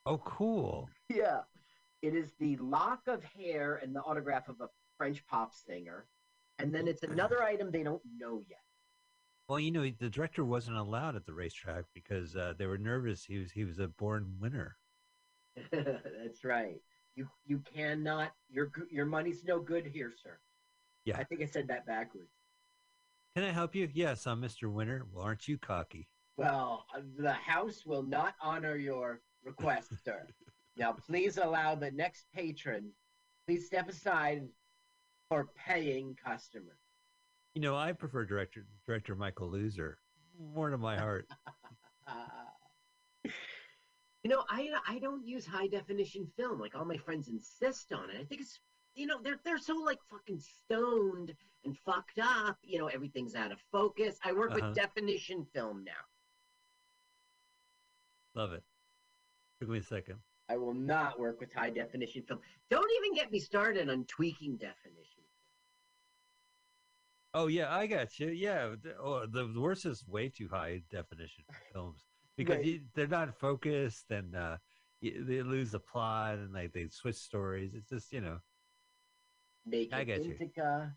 oh, 0.04 0.18
cool. 0.18 0.88
Yeah. 1.08 1.40
It 2.06 2.14
is 2.14 2.30
the 2.38 2.56
lock 2.58 3.00
of 3.08 3.24
hair 3.24 3.80
and 3.82 3.92
the 3.92 3.98
autograph 4.00 4.48
of 4.48 4.60
a 4.60 4.68
French 4.96 5.26
pop 5.26 5.52
singer. 5.52 6.06
And 6.60 6.72
then 6.72 6.86
it's 6.86 7.02
another 7.02 7.42
item 7.42 7.72
they 7.72 7.82
don't 7.82 8.02
know 8.16 8.44
yet. 8.48 8.60
Well, 9.48 9.58
you 9.58 9.72
know, 9.72 9.90
the 9.98 10.08
director 10.08 10.44
wasn't 10.44 10.76
allowed 10.76 11.16
at 11.16 11.26
the 11.26 11.34
racetrack 11.34 11.86
because 11.94 12.36
uh, 12.36 12.54
they 12.56 12.66
were 12.66 12.78
nervous. 12.78 13.24
He 13.24 13.38
was 13.38 13.50
he 13.50 13.64
was 13.64 13.80
a 13.80 13.88
born 13.88 14.36
winner. 14.38 14.76
That's 15.72 16.44
right. 16.44 16.80
You 17.16 17.26
you 17.44 17.60
cannot 17.74 18.30
your 18.48 18.70
your 18.88 19.06
money's 19.06 19.42
no 19.42 19.58
good 19.58 19.86
here, 19.86 20.12
sir. 20.22 20.38
Yeah. 21.04 21.18
I 21.18 21.24
think 21.24 21.42
I 21.42 21.46
said 21.46 21.66
that 21.68 21.86
backwards. 21.86 22.30
Can 23.34 23.44
I 23.44 23.50
help 23.50 23.74
you? 23.74 23.88
Yes, 23.92 24.28
I'm 24.28 24.40
Mr. 24.40 24.72
Winner. 24.72 25.06
Well, 25.12 25.24
aren't 25.24 25.48
you 25.48 25.58
cocky? 25.58 26.08
Well, 26.36 26.86
uh, 26.96 27.00
the 27.18 27.32
house 27.32 27.82
will 27.84 28.04
not 28.04 28.34
honor 28.40 28.76
your 28.76 29.22
request, 29.44 29.88
sir. 30.04 30.28
Now, 30.76 30.92
please 30.92 31.38
allow 31.38 31.74
the 31.74 31.90
next 31.90 32.26
patron. 32.34 32.90
Please 33.46 33.66
step 33.66 33.88
aside 33.88 34.42
for 35.28 35.48
paying 35.56 36.16
customers. 36.22 36.78
You 37.54 37.62
know, 37.62 37.74
I 37.76 37.92
prefer 37.92 38.24
director 38.24 38.66
director 38.86 39.14
Michael 39.14 39.50
Loser 39.50 39.98
more 40.54 40.68
to 40.68 40.76
my 40.76 40.98
heart. 40.98 41.26
Uh, 42.06 42.12
you 43.24 44.30
know, 44.30 44.44
I 44.50 44.68
I 44.86 44.98
don't 44.98 45.26
use 45.26 45.46
high 45.46 45.66
definition 45.68 46.26
film. 46.36 46.60
Like 46.60 46.74
all 46.74 46.84
my 46.84 46.98
friends 46.98 47.28
insist 47.28 47.92
on 47.92 48.10
it. 48.10 48.16
I 48.20 48.24
think 48.24 48.42
it's 48.42 48.60
you 48.94 49.06
know 49.06 49.16
they're 49.22 49.38
they're 49.44 49.56
so 49.58 49.74
like 49.76 49.98
fucking 50.10 50.38
stoned 50.40 51.32
and 51.64 51.76
fucked 51.86 52.18
up. 52.20 52.58
You 52.62 52.78
know, 52.78 52.88
everything's 52.88 53.34
out 53.34 53.52
of 53.52 53.58
focus. 53.72 54.18
I 54.22 54.32
work 54.32 54.50
Uh-huh. 54.52 54.66
with 54.66 54.76
definition 54.76 55.46
film 55.54 55.82
now. 55.84 55.92
Love 58.34 58.52
it. 58.52 58.62
Took 59.60 59.70
me 59.70 59.78
a 59.78 59.82
second. 59.82 60.16
I 60.48 60.56
will 60.56 60.74
not 60.74 61.18
work 61.18 61.40
with 61.40 61.52
high 61.52 61.70
definition 61.70 62.22
film. 62.22 62.40
Don't 62.70 62.90
even 62.98 63.14
get 63.14 63.32
me 63.32 63.40
started 63.40 63.88
on 63.90 64.04
tweaking 64.04 64.56
definition. 64.56 65.22
Oh 67.34 67.48
yeah, 67.48 67.74
I 67.74 67.86
got 67.86 68.18
you. 68.18 68.28
Yeah, 68.28 68.74
the, 68.82 68.96
oh, 68.98 69.26
the 69.26 69.52
worst 69.60 69.84
is 69.86 70.04
way 70.06 70.28
too 70.28 70.48
high 70.50 70.82
definition 70.90 71.44
films 71.72 72.04
because 72.36 72.56
Right. 72.56 72.64
you, 72.64 72.80
they're 72.94 73.06
not 73.08 73.34
focused 73.38 74.10
and 74.10 74.34
uh, 74.36 74.56
you, 75.00 75.24
they 75.24 75.42
lose 75.42 75.72
the 75.72 75.80
plot 75.80 76.34
and 76.38 76.52
like 76.54 76.72
they 76.72 76.88
switch 76.88 77.16
stories. 77.16 77.74
It's 77.74 77.88
just 77.90 78.12
you 78.12 78.20
know. 78.20 78.38
Make 79.66 79.92
I 79.92 80.00
it 80.00 80.04
get 80.06 80.24
you. 80.24 80.32
Indica. 80.32 80.94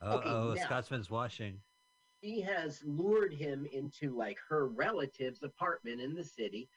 Uh 0.00 0.14
Okay, 0.14 0.28
oh, 0.30 0.54
now- 0.54 0.64
Scotsman's 0.64 1.10
washing. 1.10 1.58
She 2.22 2.40
has 2.40 2.82
lured 2.84 3.34
him 3.34 3.66
into 3.72 4.16
like 4.16 4.38
her 4.48 4.68
relative's 4.68 5.42
apartment 5.42 6.00
in 6.00 6.14
the 6.14 6.24
city. 6.24 6.68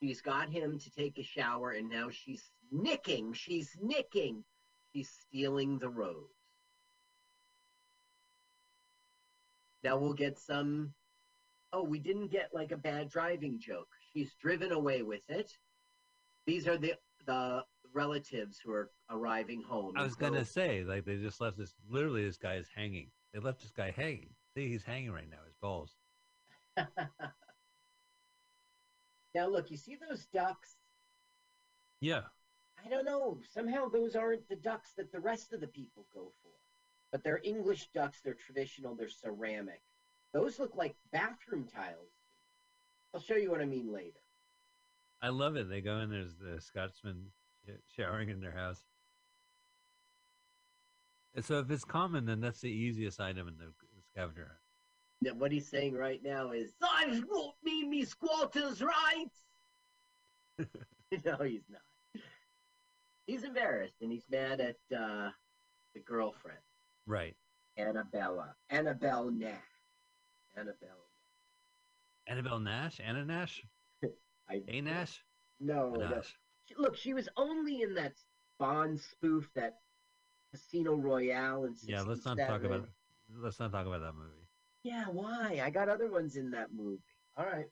She's 0.00 0.20
got 0.20 0.50
him 0.50 0.78
to 0.78 0.90
take 0.90 1.18
a 1.18 1.22
shower, 1.22 1.70
and 1.70 1.88
now 1.88 2.08
she's 2.10 2.50
nicking. 2.70 3.32
She's 3.32 3.76
nicking. 3.80 4.44
She's 4.92 5.08
stealing 5.08 5.78
the 5.78 5.88
rose. 5.88 6.28
Now 9.82 9.96
we'll 9.96 10.12
get 10.12 10.38
some. 10.38 10.92
Oh, 11.72 11.82
we 11.82 11.98
didn't 11.98 12.30
get 12.30 12.50
like 12.52 12.72
a 12.72 12.76
bad 12.76 13.08
driving 13.08 13.58
joke. 13.58 13.88
She's 14.12 14.34
driven 14.34 14.72
away 14.72 15.02
with 15.02 15.28
it. 15.28 15.50
These 16.46 16.68
are 16.68 16.76
the 16.76 16.94
the 17.26 17.64
relatives 17.94 18.58
who 18.62 18.72
are 18.72 18.90
arriving 19.10 19.62
home. 19.62 19.94
I 19.96 20.02
was 20.02 20.16
gonna 20.16 20.44
say 20.44 20.84
like 20.84 21.04
they 21.04 21.16
just 21.16 21.40
left 21.40 21.56
this. 21.56 21.74
Literally, 21.88 22.24
this 22.24 22.36
guy 22.36 22.56
is 22.56 22.68
hanging. 22.74 23.10
They 23.32 23.40
left 23.40 23.62
this 23.62 23.70
guy 23.70 23.92
hanging. 23.92 24.34
See, 24.54 24.68
he's 24.68 24.84
hanging 24.84 25.12
right 25.12 25.30
now. 25.30 25.38
His 25.46 25.54
balls. 25.60 25.90
now 29.34 29.46
look, 29.46 29.70
you 29.70 29.76
see 29.76 29.96
those 30.08 30.26
ducks? 30.32 30.76
Yeah. 32.00 32.22
I 32.84 32.88
don't 32.88 33.04
know. 33.04 33.38
Somehow 33.54 33.88
those 33.88 34.16
aren't 34.16 34.48
the 34.48 34.56
ducks 34.56 34.92
that 34.96 35.12
the 35.12 35.20
rest 35.20 35.52
of 35.52 35.60
the 35.60 35.68
people 35.68 36.04
go 36.14 36.32
for. 36.42 36.50
But 37.10 37.22
they're 37.22 37.40
English 37.44 37.88
ducks. 37.94 38.20
They're 38.22 38.34
traditional. 38.34 38.94
They're 38.94 39.08
ceramic. 39.08 39.80
Those 40.32 40.58
look 40.58 40.74
like 40.74 40.94
bathroom 41.12 41.66
tiles. 41.74 42.10
I'll 43.14 43.20
show 43.20 43.36
you 43.36 43.50
what 43.50 43.60
I 43.60 43.66
mean 43.66 43.92
later. 43.92 44.18
I 45.20 45.28
love 45.28 45.56
it. 45.56 45.68
They 45.68 45.80
go 45.80 45.98
in. 45.98 46.10
There's 46.10 46.34
the 46.34 46.60
Scotsman 46.60 47.26
showering 47.94 48.30
in 48.30 48.40
their 48.40 48.52
house. 48.52 48.82
So 51.40 51.60
if 51.60 51.70
it's 51.70 51.84
common, 51.84 52.26
then 52.26 52.40
that's 52.40 52.60
the 52.60 52.70
easiest 52.70 53.20
item 53.20 53.48
in 53.48 53.54
the 53.56 53.72
scavenger 54.12 54.42
hunt. 54.46 54.58
Now, 55.22 55.38
what 55.38 55.52
he's 55.52 55.68
saying 55.68 55.94
right 55.94 56.20
now 56.22 56.50
is, 56.50 56.72
I 56.82 57.22
won't 57.28 57.54
me 57.62 57.84
me 57.84 58.04
squatters' 58.04 58.82
rights. 58.82 59.44
no, 61.24 61.36
he's 61.44 61.62
not. 61.70 62.22
He's 63.26 63.44
embarrassed 63.44 63.94
and 64.02 64.10
he's 64.10 64.24
mad 64.30 64.60
at 64.60 64.76
uh, 64.96 65.30
the 65.94 66.00
girlfriend, 66.04 66.58
Right. 67.06 67.36
Annabella. 67.78 68.54
Annabelle 68.70 69.30
Nash. 69.30 69.54
Annabelle. 70.56 71.06
Annabelle 72.26 72.58
Nash? 72.60 73.00
Anna 73.02 73.24
Nash? 73.24 73.62
I, 74.50 74.62
A 74.68 74.80
Nash? 74.80 75.24
No, 75.60 75.90
no. 75.90 76.20
Look, 76.78 76.96
she 76.96 77.14
was 77.14 77.28
only 77.36 77.82
in 77.82 77.94
that 77.94 78.14
Bond 78.58 79.00
spoof, 79.00 79.48
that 79.54 79.78
Casino 80.52 80.94
Royale, 80.94 81.64
and 81.64 81.76
Yeah, 81.82 82.02
let's 82.02 82.24
not 82.24 82.38
talk 82.38 82.64
about 82.64 82.88
let's 83.40 83.58
not 83.60 83.72
talk 83.72 83.86
about 83.86 84.00
that 84.00 84.14
movie. 84.14 84.48
Yeah, 84.84 85.04
why? 85.06 85.60
I 85.64 85.70
got 85.70 85.88
other 85.88 86.10
ones 86.10 86.36
in 86.36 86.50
that 86.50 86.68
movie. 86.74 87.02
All 87.36 87.46
right, 87.46 87.66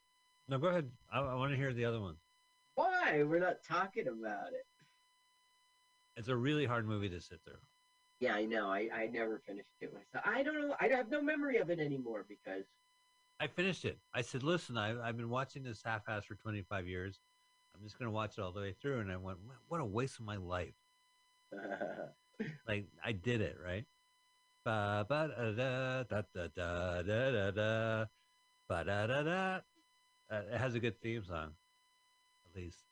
No, 0.49 0.59
go 0.59 0.69
ahead. 0.69 0.91
I, 1.13 1.21
I 1.21 1.35
want 1.35 1.51
to 1.53 1.57
hear 1.57 1.73
the 1.73 1.85
other 1.85 2.01
one. 2.01 2.17
why? 2.77 3.23
We're 3.25 3.41
not 3.41 3.57
talking 3.69 4.07
about 4.09 4.49
it. 4.53 4.65
It's 6.17 6.29
a 6.29 6.37
really 6.37 6.67
hard 6.67 6.87
movie 6.87 7.09
to 7.09 7.21
sit 7.21 7.41
through. 7.45 7.59
Yeah, 8.21 8.35
I 8.35 8.45
know. 8.45 8.69
I, 8.71 8.89
I 8.95 9.07
never 9.07 9.41
finished 9.47 9.69
it 9.81 9.93
myself. 9.93 10.25
I 10.27 10.43
don't 10.43 10.61
know. 10.61 10.75
I 10.81 10.89
have 10.89 11.11
no 11.11 11.23
memory 11.23 11.57
of 11.59 11.71
it 11.71 11.79
anymore 11.79 12.27
because 12.29 12.65
I 13.41 13.47
finished 13.47 13.85
it. 13.87 13.99
I 14.15 14.21
said, 14.23 14.43
listen, 14.43 14.77
I, 14.77 15.01
I've 15.07 15.17
been 15.17 15.31
watching 15.31 15.63
this 15.63 15.81
half-ass 15.85 16.25
for 16.27 16.35
25 16.35 16.87
years. 16.87 17.21
I'm 17.75 17.83
just 17.83 17.99
going 17.99 18.07
to 18.09 18.13
watch 18.15 18.37
it 18.37 18.43
all 18.43 18.53
the 18.53 18.61
way 18.61 18.75
through. 18.81 19.01
And 19.01 19.11
I 19.11 19.17
went, 19.17 19.39
what 19.69 19.81
a 19.81 19.85
waste 19.85 20.19
of 20.21 20.27
my 20.27 20.37
life. 20.37 20.75
Like, 22.67 22.87
I 23.05 23.13
did 23.13 23.43
it, 23.43 23.57
right? 23.63 23.85
Ba 24.65 25.07
ba 25.09 25.29
da 25.29 25.53
da 25.53 26.03
da 26.05 26.23
da 26.35 26.47
da 26.55 27.03
da 27.03 27.31
da 27.33 27.51
da 27.51 28.07
ba 28.69 28.85
da 28.85 29.07
da 29.07 29.23
da. 29.23 29.61
Uh, 30.31 30.43
it 30.53 30.59
has 30.59 30.75
a 30.75 30.81
good 30.81 31.01
theme 31.01 31.25
song, 31.25 31.53
at 32.47 32.55
least. 32.55 32.85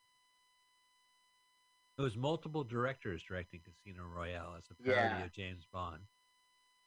It 1.98 2.02
was 2.02 2.16
multiple 2.16 2.64
directors 2.64 3.22
directing 3.22 3.60
Casino 3.60 4.04
Royale 4.04 4.54
as 4.56 4.64
a 4.70 4.82
parody 4.82 5.16
Yeah. 5.18 5.24
of 5.24 5.32
James 5.32 5.66
Bond, 5.72 6.00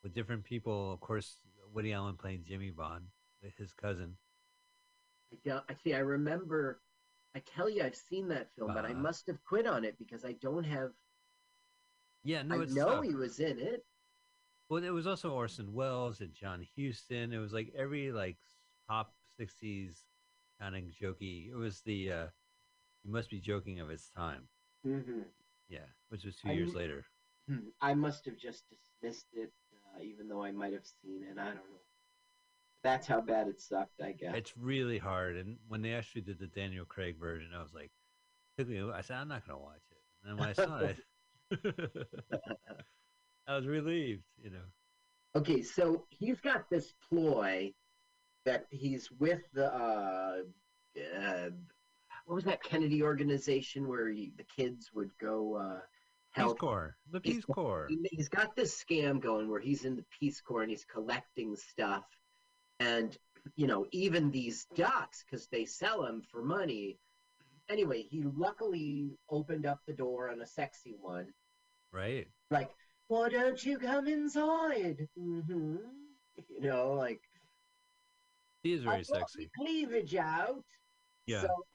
with 0.03 0.13
different 0.13 0.43
people. 0.43 0.91
Of 0.93 0.99
course, 0.99 1.37
Woody 1.73 1.93
Allen 1.93 2.17
playing 2.17 2.43
Jimmy 2.43 2.71
Bond, 2.71 3.05
his 3.57 3.73
cousin. 3.73 4.17
I 5.31 5.37
don't. 5.45 5.63
I 5.69 5.75
see. 5.83 5.93
I 5.93 5.99
remember. 5.99 6.81
I 7.35 7.39
tell 7.39 7.69
you, 7.69 7.83
I've 7.83 7.95
seen 7.95 8.27
that 8.29 8.49
film, 8.57 8.73
but 8.73 8.83
I 8.85 8.91
Uh. 8.91 8.95
must 8.95 9.27
have 9.27 9.41
quit 9.43 9.67
on 9.67 9.85
it 9.85 9.97
because 9.99 10.25
I 10.25 10.33
don't 10.33 10.63
have. 10.65 10.91
Yeah, 12.23 12.41
no, 12.41 12.59
I 12.59 12.63
it's 12.63 12.73
know 12.73 12.95
tough. 12.95 13.05
he 13.05 13.15
was 13.15 13.39
in 13.39 13.57
it. 13.59 13.85
Well, 14.71 14.81
it 14.85 14.89
was 14.91 15.05
also 15.05 15.31
Orson 15.33 15.73
Welles 15.73 16.21
and 16.21 16.33
John 16.33 16.65
Huston. 16.77 17.33
It 17.33 17.39
was 17.39 17.51
like 17.51 17.73
every 17.77 18.13
like 18.13 18.37
pop 18.87 19.13
'60s 19.37 20.05
kind 20.61 20.77
of 20.77 20.83
jokey. 20.83 21.51
It 21.51 21.55
was 21.55 21.81
the 21.81 22.09
uh, 22.09 22.27
you 23.03 23.11
must 23.11 23.29
be 23.29 23.41
joking 23.41 23.81
of 23.81 23.89
its 23.89 24.09
time. 24.09 24.47
hmm 24.81 25.23
Yeah, 25.67 25.89
which 26.07 26.23
was 26.23 26.37
two 26.37 26.47
I 26.47 26.53
years 26.53 26.73
later. 26.73 27.03
I 27.81 27.93
must 27.93 28.23
have 28.27 28.37
just 28.37 28.63
dismissed 28.69 29.27
it, 29.33 29.51
uh, 29.93 30.01
even 30.03 30.29
though 30.29 30.41
I 30.41 30.53
might 30.53 30.71
have 30.71 30.87
seen 31.03 31.23
it. 31.23 31.37
I 31.37 31.47
don't 31.47 31.55
know. 31.55 31.83
That's 32.81 33.07
how 33.07 33.19
bad 33.19 33.49
it 33.49 33.59
sucked. 33.59 34.01
I 34.01 34.13
guess. 34.13 34.37
It's 34.37 34.57
really 34.57 34.99
hard. 34.99 35.35
And 35.35 35.57
when 35.67 35.81
they 35.81 35.95
actually 35.95 36.21
did 36.21 36.39
the 36.39 36.47
Daniel 36.47 36.85
Craig 36.85 37.19
version, 37.19 37.49
I 37.53 37.61
was 37.61 37.73
like, 37.73 37.91
took 38.57 38.69
me. 38.69 38.89
I 38.89 39.01
said, 39.01 39.17
I'm 39.17 39.27
not 39.27 39.45
gonna 39.45 39.59
watch 39.59 39.83
it. 39.91 39.97
And 40.23 40.31
then 40.31 40.37
when 40.39 40.47
I 40.47 40.53
saw 40.53 40.79
it, 40.79 42.07
I 43.47 43.55
was 43.55 43.67
relieved. 43.67 44.23
You 44.41 44.51
know. 44.51 44.65
Okay, 45.35 45.61
so 45.61 46.05
he's 46.09 46.39
got 46.41 46.69
this 46.69 46.93
ploy 47.09 47.71
that 48.45 48.65
he's 48.69 49.09
with 49.19 49.39
the 49.53 49.73
uh, 49.73 50.37
uh 51.17 51.49
what 52.25 52.35
was 52.35 52.43
that 52.45 52.63
Kennedy 52.63 53.01
organization 53.01 53.87
where 53.87 54.09
you, 54.09 54.31
the 54.37 54.43
kids 54.55 54.89
would 54.93 55.09
go 55.19 55.55
uh, 55.55 55.79
Peace? 56.35 56.53
Corps. 56.59 56.95
The 57.11 57.19
Peace 57.19 57.43
Corps. 57.45 57.87
He- 57.89 58.07
He's 58.11 58.29
got 58.29 58.55
this 58.55 58.81
scam 58.83 59.19
going 59.21 59.49
where 59.49 59.59
he's 59.59 59.85
in 59.85 59.95
the 59.95 60.05
Peace 60.19 60.39
Corps 60.41 60.61
and 60.61 60.69
he's 60.69 60.85
collecting 60.85 61.55
stuff, 61.55 62.05
and 62.79 63.17
you 63.55 63.67
know 63.67 63.85
even 63.91 64.31
these 64.31 64.65
ducks 64.75 65.23
because 65.25 65.47
they 65.47 65.65
sell 65.65 66.03
them 66.03 66.21
for 66.31 66.41
money. 66.43 66.97
Anyway, 67.69 68.01
he 68.03 68.23
luckily 68.35 69.11
opened 69.29 69.65
up 69.65 69.79
the 69.87 69.93
door 69.93 70.29
on 70.29 70.41
a 70.41 70.45
sexy 70.45 70.93
one, 70.99 71.27
Right. 71.93 72.27
like, 72.49 72.69
"Why 73.11 73.27
don't 73.27 73.61
you 73.65 73.77
come 73.77 74.07
inside?" 74.07 75.09
Mm-hmm. 75.19 75.75
You 76.49 76.61
know, 76.61 76.93
like 76.93 77.21
He 78.63 78.71
is 78.71 78.83
very 78.83 78.99
"I've 78.99 79.05
sexy. 79.05 79.51
cleavage 79.57 80.15
out. 80.15 80.63
Yeah. 81.25 81.41
So 81.41 81.65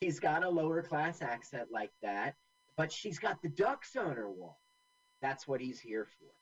she's 0.00 0.20
got 0.20 0.44
a 0.44 0.48
lower 0.48 0.82
class 0.82 1.20
accent 1.20 1.72
like 1.72 1.90
that, 2.02 2.36
but 2.76 2.92
she's 2.92 3.18
got 3.18 3.42
the 3.42 3.48
ducks 3.48 3.96
on 3.96 4.14
her 4.14 4.30
wall. 4.30 4.60
That's 5.20 5.48
what 5.48 5.60
he's 5.60 5.80
here 5.80 6.06
for. 6.18 6.32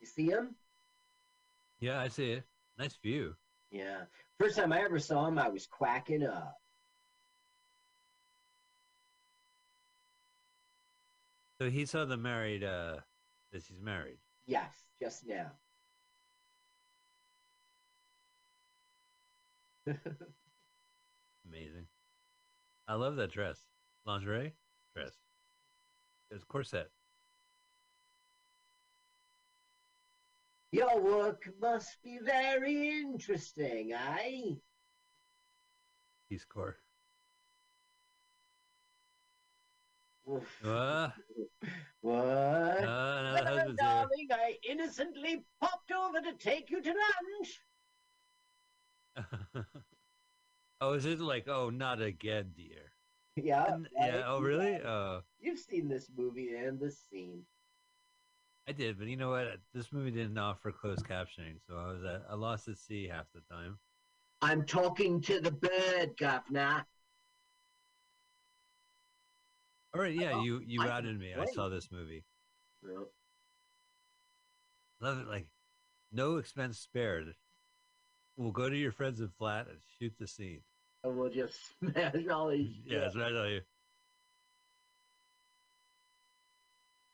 You 0.00 0.06
see 0.08 0.26
him? 0.30 0.56
Yeah, 1.78 2.00
I 2.00 2.08
see 2.08 2.32
it. 2.32 2.44
Nice 2.76 2.96
view. 2.96 3.36
Yeah. 3.70 4.00
First 4.40 4.56
time 4.56 4.72
I 4.72 4.80
ever 4.80 4.98
saw 4.98 5.28
him, 5.28 5.38
I 5.38 5.48
was 5.48 5.68
quacking 5.68 6.24
up. 6.26 6.56
So 11.60 11.68
he 11.68 11.84
saw 11.84 12.06
the 12.06 12.16
married 12.16 12.64
uh 12.64 12.96
that 13.52 13.62
she's 13.62 13.82
married. 13.82 14.16
Yes, 14.46 14.72
just 14.98 15.26
now. 15.26 15.50
Amazing. 21.46 21.86
I 22.88 22.94
love 22.94 23.16
that 23.16 23.30
dress. 23.30 23.66
Lingerie 24.06 24.54
dress. 24.94 25.12
It's 26.30 26.44
corset. 26.44 26.88
Your 30.72 30.98
work 30.98 31.50
must 31.60 32.02
be 32.02 32.20
very 32.24 32.88
interesting, 33.00 33.92
eh? 33.92 34.54
Peace 36.30 36.46
Corps. 36.46 36.78
Oof. 40.30 40.64
Uh, 40.64 41.10
What? 42.02 42.14
uh, 42.14 42.82
no, 42.82 43.32
the 43.32 43.38
Hello, 43.38 43.44
husband's 43.44 43.80
here. 43.80 43.88
darling. 43.88 44.28
I 44.32 44.56
innocently 44.68 45.44
popped 45.60 45.92
over 45.92 46.20
to 46.20 46.32
take 46.34 46.70
you 46.70 46.80
to 46.82 46.94
lunch. 46.94 47.60
oh, 50.80 50.92
is 50.94 51.04
it 51.04 51.20
like, 51.20 51.48
oh, 51.48 51.70
not 51.70 52.00
again, 52.00 52.52
dear? 52.56 52.92
Yeah. 53.36 53.64
And- 53.74 53.88
yeah. 53.98 54.16
right? 54.16 54.24
Oh, 54.26 54.40
really? 54.40 54.80
Uh, 54.84 55.20
You've 55.40 55.58
seen 55.58 55.88
this 55.88 56.08
movie 56.16 56.54
and 56.54 56.78
this 56.80 56.98
scene. 57.10 57.42
I 58.68 58.72
did, 58.72 58.98
but 58.98 59.08
you 59.08 59.16
know 59.16 59.30
what? 59.30 59.58
This 59.74 59.92
movie 59.92 60.10
didn't 60.12 60.38
offer 60.38 60.70
closed 60.70 61.04
captioning, 61.04 61.56
so 61.66 61.76
I 61.76 61.86
was 61.92 62.04
at, 62.04 62.22
I 62.30 62.34
lost 62.34 62.68
at 62.68 62.78
sea 62.78 63.08
half 63.08 63.26
the 63.34 63.40
time. 63.52 63.78
I'm 64.42 64.64
talking 64.64 65.20
to 65.22 65.40
the 65.40 65.50
bird, 65.50 66.16
governor. 66.18 66.86
All 69.94 70.00
right, 70.00 70.14
yeah, 70.14 70.32
Oh, 70.34 70.42
you 70.42 70.60
you 70.64 70.80
I 70.82 70.86
routed 70.86 71.18
me. 71.18 71.34
I 71.34 71.46
saw 71.46 71.68
this 71.68 71.90
movie. 71.90 72.24
Love 75.00 75.18
it. 75.20 75.26
Like, 75.26 75.46
no 76.12 76.36
expense 76.36 76.78
spared. 76.78 77.34
We'll 78.36 78.52
go 78.52 78.68
to 78.68 78.76
your 78.76 78.92
friends 78.92 79.20
in 79.20 79.28
flat 79.28 79.66
and 79.68 79.78
shoot 79.98 80.14
the 80.18 80.26
scene. 80.26 80.62
and 81.02 81.16
we'll 81.16 81.30
just 81.30 81.56
smash 81.78 82.14
all 82.30 82.48
these. 82.50 82.70
Yeah, 82.84 83.00
that's 83.00 83.16
what 83.16 83.24
I 83.36 83.48
you. 83.48 83.60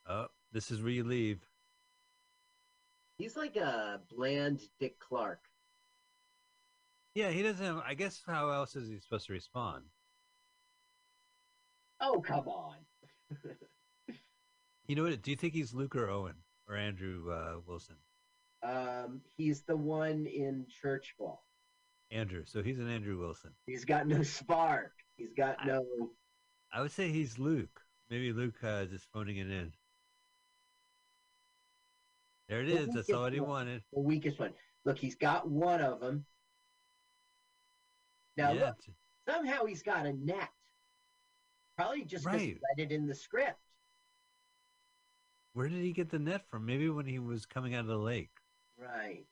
Oh, 0.08 0.26
this 0.52 0.70
is 0.70 0.82
where 0.82 0.92
you 0.92 1.04
leave. 1.04 1.40
He's 3.18 3.36
like 3.36 3.56
a 3.56 4.00
bland 4.14 4.60
Dick 4.78 4.98
Clark. 5.00 5.40
Yeah, 7.14 7.30
he 7.30 7.42
doesn't 7.42 7.64
have. 7.64 7.78
I 7.78 7.94
guess 7.94 8.22
how 8.26 8.50
else 8.50 8.76
is 8.76 8.88
he 8.90 9.00
supposed 9.00 9.26
to 9.26 9.32
respond? 9.32 9.84
Oh, 12.00 12.20
come 12.20 12.46
on. 12.48 12.76
You 14.86 14.94
know 14.94 15.02
what? 15.04 15.22
Do 15.22 15.30
you 15.30 15.36
think 15.36 15.52
he's 15.54 15.74
Luke 15.74 15.96
or 15.96 16.08
Owen 16.08 16.34
or 16.68 16.76
Andrew 16.76 17.32
uh, 17.32 17.56
Wilson? 17.66 17.96
Um, 18.62 19.20
he's 19.36 19.62
the 19.62 19.76
one 19.76 20.26
in 20.26 20.66
Church 20.80 21.14
Ball. 21.18 21.42
Andrew. 22.10 22.44
So 22.46 22.62
he's 22.62 22.78
an 22.78 22.88
Andrew 22.90 23.18
Wilson. 23.18 23.50
He's 23.66 23.84
got 23.84 24.06
no 24.06 24.22
spark. 24.22 24.92
He's 25.16 25.32
got 25.36 25.56
I- 25.60 25.66
no. 25.66 25.84
I 26.72 26.80
would 26.82 26.92
say 26.92 27.10
he's 27.10 27.38
Luke. 27.38 27.80
Maybe 28.10 28.32
Luke 28.32 28.62
uh, 28.62 28.84
just 28.84 29.06
phoning 29.12 29.38
it 29.38 29.50
in. 29.50 29.72
There 32.48 32.62
it 32.62 32.66
The 32.66 32.72
is. 32.72 32.86
That's 32.86 32.94
weakest 33.08 33.12
all 33.12 33.30
he 33.30 33.40
one. 33.40 33.48
wanted. 33.50 33.82
the 33.92 34.00
weakest 34.00 34.38
one. 34.38 34.52
Look, 34.84 34.98
he's 34.98 35.16
got 35.16 35.48
one 35.48 35.80
of 35.80 36.00
them. 36.00 36.24
Now 38.36 38.52
yeah, 38.52 38.66
look, 38.66 38.76
somehow 39.28 39.64
he's 39.64 39.82
got 39.82 40.06
a 40.06 40.12
net. 40.12 40.48
Probably 41.76 42.04
just 42.04 42.24
Right. 42.24 42.58
read 42.76 42.90
it 42.90 42.92
in 42.92 43.06
the 43.06 43.14
script. 43.14 43.60
where 45.52 45.68
did 45.68 45.82
he 45.82 45.92
get 45.92 46.10
the 46.10 46.18
net 46.18 46.46
from? 46.50 46.66
Maybe 46.66 46.88
when 46.90 47.06
he 47.06 47.18
was 47.18 47.46
coming 47.46 47.74
out 47.74 47.80
of 47.80 47.86
the 47.86 47.96
lake. 47.96 48.30
Right. 48.76 49.26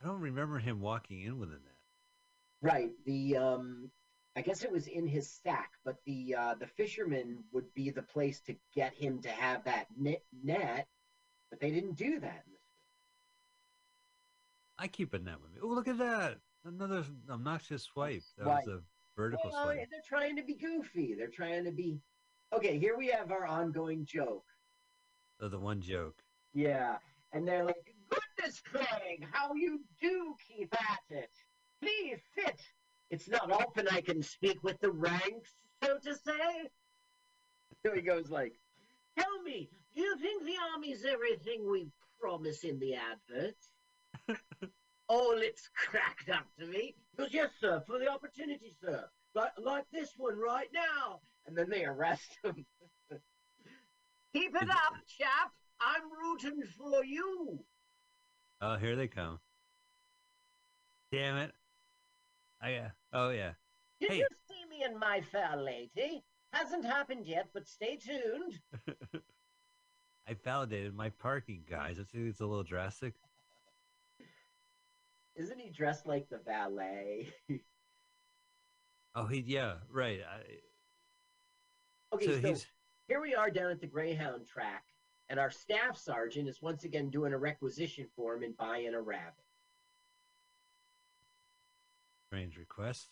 I 0.00 0.06
don't 0.06 0.20
remember 0.20 0.58
him 0.58 0.80
walking 0.80 1.20
in 1.22 1.38
with 1.38 1.50
a 1.50 1.58
net. 1.58 1.76
Right. 2.62 2.90
The 3.04 3.36
um 3.36 3.90
I 4.34 4.42
guess 4.42 4.62
it 4.64 4.70
was 4.72 4.86
in 4.86 5.06
his 5.06 5.30
sack, 5.30 5.72
but 5.84 6.02
the 6.04 6.34
uh 6.34 6.54
the 6.54 6.66
fisherman 6.66 7.44
would 7.52 7.72
be 7.74 7.90
the 7.90 8.02
place 8.02 8.40
to 8.42 8.56
get 8.74 8.94
him 8.94 9.20
to 9.22 9.30
have 9.30 9.64
that 9.64 9.88
net, 9.96 10.22
net 10.42 10.88
but 11.50 11.60
they 11.60 11.70
didn't 11.70 11.94
do 11.96 12.18
that. 12.20 12.42
in 12.46 12.52
the 12.52 12.58
script. 12.58 12.72
I 14.78 14.88
keep 14.88 15.12
a 15.14 15.18
net 15.18 15.40
with 15.42 15.52
me. 15.52 15.60
Oh, 15.62 15.68
look 15.68 15.88
at 15.88 15.98
that! 15.98 16.38
Another 16.64 17.04
obnoxious 17.30 17.84
swipe. 17.84 18.22
That 18.38 18.44
Swipe. 18.44 18.66
was 18.66 18.74
a 18.76 18.82
vertical 19.16 19.50
Well, 19.52 19.68
they're 19.68 19.86
trying 20.06 20.36
to 20.36 20.42
be 20.42 20.54
goofy. 20.54 21.14
They're 21.14 21.28
trying 21.28 21.64
to 21.64 21.72
be 21.72 22.00
Okay, 22.54 22.78
here 22.78 22.96
we 22.96 23.08
have 23.08 23.32
our 23.32 23.44
ongoing 23.46 24.06
joke. 24.06 24.44
Oh, 25.40 25.48
the 25.48 25.58
one 25.58 25.80
joke. 25.80 26.22
Yeah. 26.54 26.96
And 27.32 27.46
they're 27.46 27.64
like, 27.64 27.94
Goodness 28.08 28.62
Craig, 28.64 29.26
how 29.32 29.54
you 29.54 29.80
do 30.00 30.34
keep 30.46 30.72
at 30.74 31.00
it. 31.10 31.30
Please 31.82 32.20
sit. 32.34 32.60
It's 33.10 33.28
not 33.28 33.50
often 33.50 33.88
I 33.90 34.00
can 34.00 34.22
speak 34.22 34.62
with 34.62 34.80
the 34.80 34.90
ranks, 34.90 35.54
so 35.82 35.98
to 35.98 36.14
say. 36.14 36.68
So 37.84 37.94
he 37.94 38.00
goes 38.00 38.30
like, 38.30 38.54
Tell 39.18 39.42
me, 39.42 39.68
do 39.94 40.02
you 40.02 40.16
think 40.18 40.44
the 40.44 40.56
army's 40.72 41.04
everything 41.04 41.68
we 41.70 41.88
promise 42.20 42.64
in 42.64 42.78
the 42.78 42.94
adverts? 42.94 43.70
All 45.08 45.34
it's 45.36 45.68
cracked 45.76 46.28
up 46.30 46.46
to 46.58 46.66
me. 46.66 46.94
Because 47.16 47.32
Yes, 47.32 47.50
sir, 47.60 47.82
for 47.86 47.98
the 47.98 48.08
opportunity, 48.08 48.74
sir. 48.82 49.04
Like, 49.34 49.52
like 49.62 49.84
this 49.92 50.10
one 50.16 50.38
right 50.38 50.68
now. 50.72 51.20
And 51.46 51.56
then 51.56 51.68
they 51.70 51.84
arrest 51.84 52.36
him. 52.44 52.64
Keep 54.34 54.54
it 54.56 54.70
up, 54.70 54.94
chap. 55.06 55.52
I'm 55.80 56.02
rooting 56.20 56.62
for 56.76 57.04
you. 57.04 57.58
Oh, 58.60 58.76
here 58.76 58.96
they 58.96 59.06
come. 59.06 59.38
Damn 61.12 61.36
it! 61.36 61.52
I 62.60 62.74
uh, 62.76 62.88
oh 63.12 63.30
yeah. 63.30 63.52
Did 64.00 64.10
Hey. 64.10 64.16
you 64.18 64.26
see 64.48 64.64
me 64.68 64.82
and 64.84 64.98
my 64.98 65.20
fair 65.20 65.56
lady? 65.56 66.24
Hasn't 66.52 66.84
happened 66.84 67.26
yet, 67.26 67.48
but 67.54 67.68
stay 67.68 67.96
tuned. 67.96 68.58
I 70.28 70.34
validated 70.42 70.94
my 70.94 71.10
parking, 71.10 71.62
guys. 71.70 71.98
I 72.00 72.04
think 72.04 72.28
it's 72.28 72.40
a 72.40 72.46
little 72.46 72.64
drastic. 72.64 73.14
Isn't 75.36 75.58
he 75.58 75.70
dressed 75.70 76.06
like 76.06 76.28
the 76.28 76.38
valet? 76.38 77.28
Oh, 79.18 79.24
he 79.24 79.42
yeah, 79.46 79.76
right. 79.90 80.20
I, 80.20 80.40
okay, 82.14 82.26
so 82.26 82.32
so, 82.32 82.48
he's 82.48 82.66
here 83.08 83.22
we 83.22 83.34
are 83.34 83.48
down 83.48 83.70
at 83.70 83.80
the 83.80 83.86
Greyhound 83.86 84.46
track, 84.46 84.84
and 85.30 85.40
our 85.40 85.50
staff 85.50 85.96
sergeant 85.96 86.46
is 86.46 86.60
once 86.60 86.84
again 86.84 87.08
doing 87.08 87.32
a 87.32 87.38
requisition 87.38 88.06
form 88.14 88.42
and 88.42 88.54
buying 88.58 88.92
a 88.92 89.00
rabbit. 89.00 89.46
strange 92.36 92.58
request. 92.58 93.08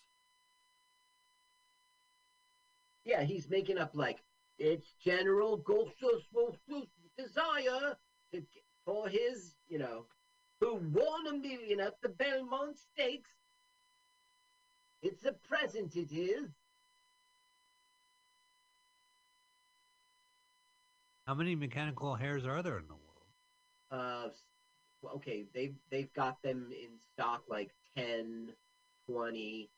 Yeah, 3.03 3.23
he's 3.23 3.49
making 3.49 3.79
up 3.79 3.91
like 3.95 4.19
it's 4.59 4.93
General 5.03 5.57
Gostos 5.57 6.21
desire 7.17 7.97
to, 8.31 8.41
for 8.85 9.07
his, 9.07 9.55
you 9.67 9.79
know, 9.79 10.05
who 10.65 10.75
won 10.93 11.27
a 11.27 11.33
million 11.33 11.79
at 11.79 12.01
the 12.01 12.09
Belmont 12.09 12.75
Stakes. 12.77 13.29
It's 15.03 15.23
a 15.25 15.33
present, 15.47 15.95
it 15.95 16.11
is. 16.11 16.49
How 21.27 21.35
many 21.35 21.55
mechanical 21.55 22.15
hares 22.15 22.45
are 22.45 22.63
there 22.63 22.79
in 22.79 22.87
the 22.87 22.95
world? 22.95 23.01
Uh, 23.91 24.29
well, 25.01 25.13
okay, 25.15 25.45
they've 25.53 25.75
they've 25.91 26.11
got 26.13 26.41
them 26.41 26.71
in 26.71 26.89
stock 27.13 27.43
like 27.47 27.69
10, 27.95 28.49
20. 29.07 29.69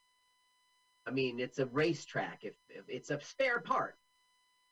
I 1.06 1.12
mean, 1.12 1.40
it's 1.40 1.60
a 1.60 1.66
racetrack. 1.66 2.40
If, 2.44 2.54
if 2.70 2.84
it's 2.88 3.10
a 3.10 3.20
spare 3.22 3.60
part, 3.60 3.98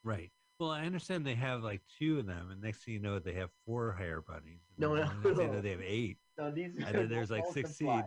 Right. 0.02 0.30
Well, 0.58 0.70
I 0.70 0.86
understand 0.86 1.26
they 1.26 1.34
have 1.34 1.62
like 1.62 1.82
two 1.98 2.18
of 2.18 2.26
them, 2.26 2.50
and 2.50 2.62
next 2.62 2.84
thing 2.84 2.94
you 2.94 3.00
know, 3.00 3.18
they 3.18 3.34
have 3.34 3.50
four 3.66 3.92
hair 3.92 4.22
bunnies. 4.22 4.60
No, 4.78 4.94
no, 4.94 5.02
next 5.02 5.12
thing 5.22 5.32
you 5.32 5.36
know, 5.36 5.52
no. 5.52 5.60
they 5.60 5.70
have 5.70 5.82
eight. 5.82 6.16
no, 6.38 6.50
these 6.50 6.72
And 6.76 6.94
then 6.94 7.08
there's 7.10 7.30
like 7.30 7.44
sixteen. 7.52 8.04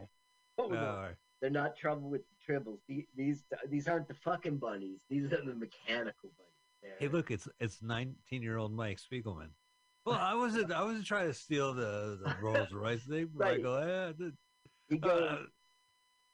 Oh, 0.58 0.68
no. 0.68 0.78
Oh, 0.78 1.08
They're 1.42 1.52
not 1.52 1.78
trouble 1.78 2.10
with 2.10 2.22
the 2.28 2.54
tribbles. 2.54 2.80
These, 2.88 3.06
these 3.16 3.44
these 3.70 3.88
aren't 3.88 4.08
the 4.08 4.16
fucking 4.16 4.58
bunnies. 4.58 5.00
These 5.10 5.26
are 5.26 5.46
the 5.46 5.56
mechanical 5.56 6.32
bunnies. 6.38 6.50
They're, 6.82 6.96
hey, 7.00 7.08
look, 7.08 7.30
it's 7.30 7.48
it's 7.60 7.82
nineteen-year-old 7.84 8.74
Mike 8.74 9.00
Spiegelman. 9.00 9.50
Well, 10.06 10.18
I 10.20 10.34
wasn't 10.34 10.72
I 10.72 10.84
wasn't 10.84 11.06
trying 11.06 11.28
to 11.28 11.34
steal 11.34 11.74
the, 11.74 12.20
the 12.24 12.36
Rolls 12.42 12.72
Royce 12.72 13.04
thing. 13.04 13.30
Right. 13.34 13.58
Michael. 13.58 13.78
Eh, 13.78 14.14
the- 14.18 14.34
he 14.90 14.98
goes, 14.98 15.22
uh, 15.22 15.38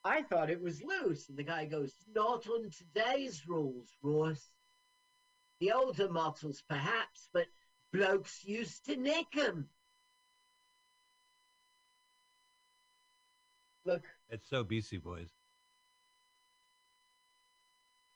I 0.06 0.22
thought 0.22 0.50
it 0.50 0.62
was 0.62 0.82
loose. 0.82 1.28
And 1.28 1.38
the 1.38 1.44
guy 1.44 1.66
goes, 1.66 1.94
Not 2.16 2.48
on 2.48 2.70
today's 2.70 3.44
rules, 3.48 3.90
Royce. 4.02 4.50
The 5.60 5.72
older 5.72 6.10
models, 6.10 6.62
perhaps, 6.68 7.30
but 7.34 7.48
blokes 7.94 8.44
used 8.44 8.86
to 8.86 8.96
nick 8.98 9.36
'em. 9.38 9.70
Look, 13.86 14.04
it's 14.30 14.50
so 14.50 14.64
BC 14.64 15.02
Boys. 15.02 15.30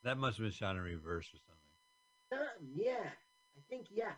That 0.04 0.17
must 0.17 0.38
have 0.38 0.45
been 0.45 0.52
shot 0.52 0.75
in 0.75 0.82
reverse 0.82 1.30
or 1.34 1.38
something. 1.45 2.41
um, 2.41 2.67
yeah, 2.73 3.10
I 3.10 3.62
think 3.69 3.88
yes. 3.91 4.15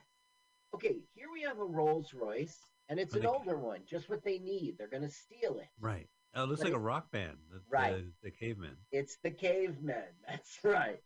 Okay, 0.73 0.97
here 1.13 1.27
we 1.34 1.41
have 1.41 1.60
a 1.60 1.65
Rolls 1.65 2.13
Royce, 2.13 2.57
and 2.88 2.99
it's 2.99 3.15
an 3.15 3.25
older 3.25 3.57
one, 3.57 3.79
just 3.86 4.10
what 4.10 4.23
they 4.23 4.39
need. 4.39 4.77
They're 4.77 4.88
going 4.88 5.03
to 5.03 5.10
steal 5.10 5.60
it. 5.60 5.67
Right. 5.79 6.07
Oh, 6.34 6.43
it 6.43 6.47
looks 6.47 6.62
But 6.62 6.69
like 6.69 6.77
a 6.77 6.79
rock 6.79 7.12
band. 7.12 7.38
The, 7.51 7.62
Right. 7.69 7.95
The, 7.97 8.29
the 8.29 8.31
cavemen. 8.31 8.77
It's 8.91 9.17
the 9.17 9.31
cavemen. 9.31 10.03
That's 10.27 10.60
right. 10.63 11.01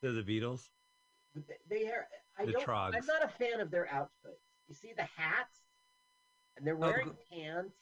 They're 0.00 0.12
the 0.12 0.22
Beatles. 0.22 0.68
They, 1.68 1.86
are. 1.86 2.06
I 2.38 2.46
The 2.46 2.52
don't. 2.52 2.64
Troggs. 2.66 2.94
I'm 2.96 3.06
not 3.06 3.24
a 3.24 3.28
fan 3.28 3.60
of 3.60 3.70
their 3.70 3.88
outfits. 3.92 4.42
You 4.68 4.74
see 4.74 4.92
the 4.96 5.02
hats, 5.16 5.58
and 6.56 6.66
they're 6.66 6.76
wearing 6.76 7.08
go- 7.08 7.16
pants. 7.32 7.74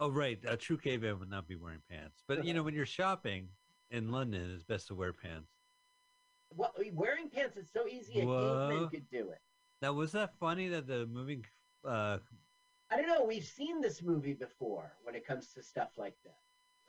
Oh, 0.00 0.10
right. 0.10 0.38
A 0.46 0.56
true 0.56 0.76
caveman 0.76 1.18
would 1.20 1.30
not 1.30 1.46
be 1.46 1.56
wearing 1.56 1.80
pants. 1.90 2.22
But 2.26 2.44
you 2.44 2.52
know, 2.54 2.62
when 2.62 2.74
you're 2.74 2.86
shopping 2.86 3.48
in 3.90 4.10
London, 4.10 4.50
it's 4.54 4.64
best 4.64 4.88
to 4.88 4.94
wear 4.94 5.12
pants. 5.12 5.50
Well, 6.56 6.72
wearing 6.92 7.28
pants 7.30 7.56
is 7.56 7.68
so 7.72 7.86
easy. 7.88 8.20
A 8.20 8.26
Whoa. 8.26 8.68
caveman 8.70 8.88
could 8.90 9.10
do 9.10 9.30
it. 9.30 9.38
Now, 9.82 9.92
was 9.92 10.12
that 10.12 10.34
funny 10.38 10.68
that 10.68 10.86
the 10.86 11.06
movie? 11.06 11.42
Uh, 11.84 12.18
I 12.90 12.96
don't 12.96 13.08
know. 13.08 13.24
We've 13.24 13.44
seen 13.44 13.80
this 13.80 14.02
movie 14.02 14.34
before 14.34 14.92
when 15.02 15.14
it 15.14 15.26
comes 15.26 15.52
to 15.54 15.62
stuff 15.62 15.90
like 15.96 16.14
that, 16.24 16.36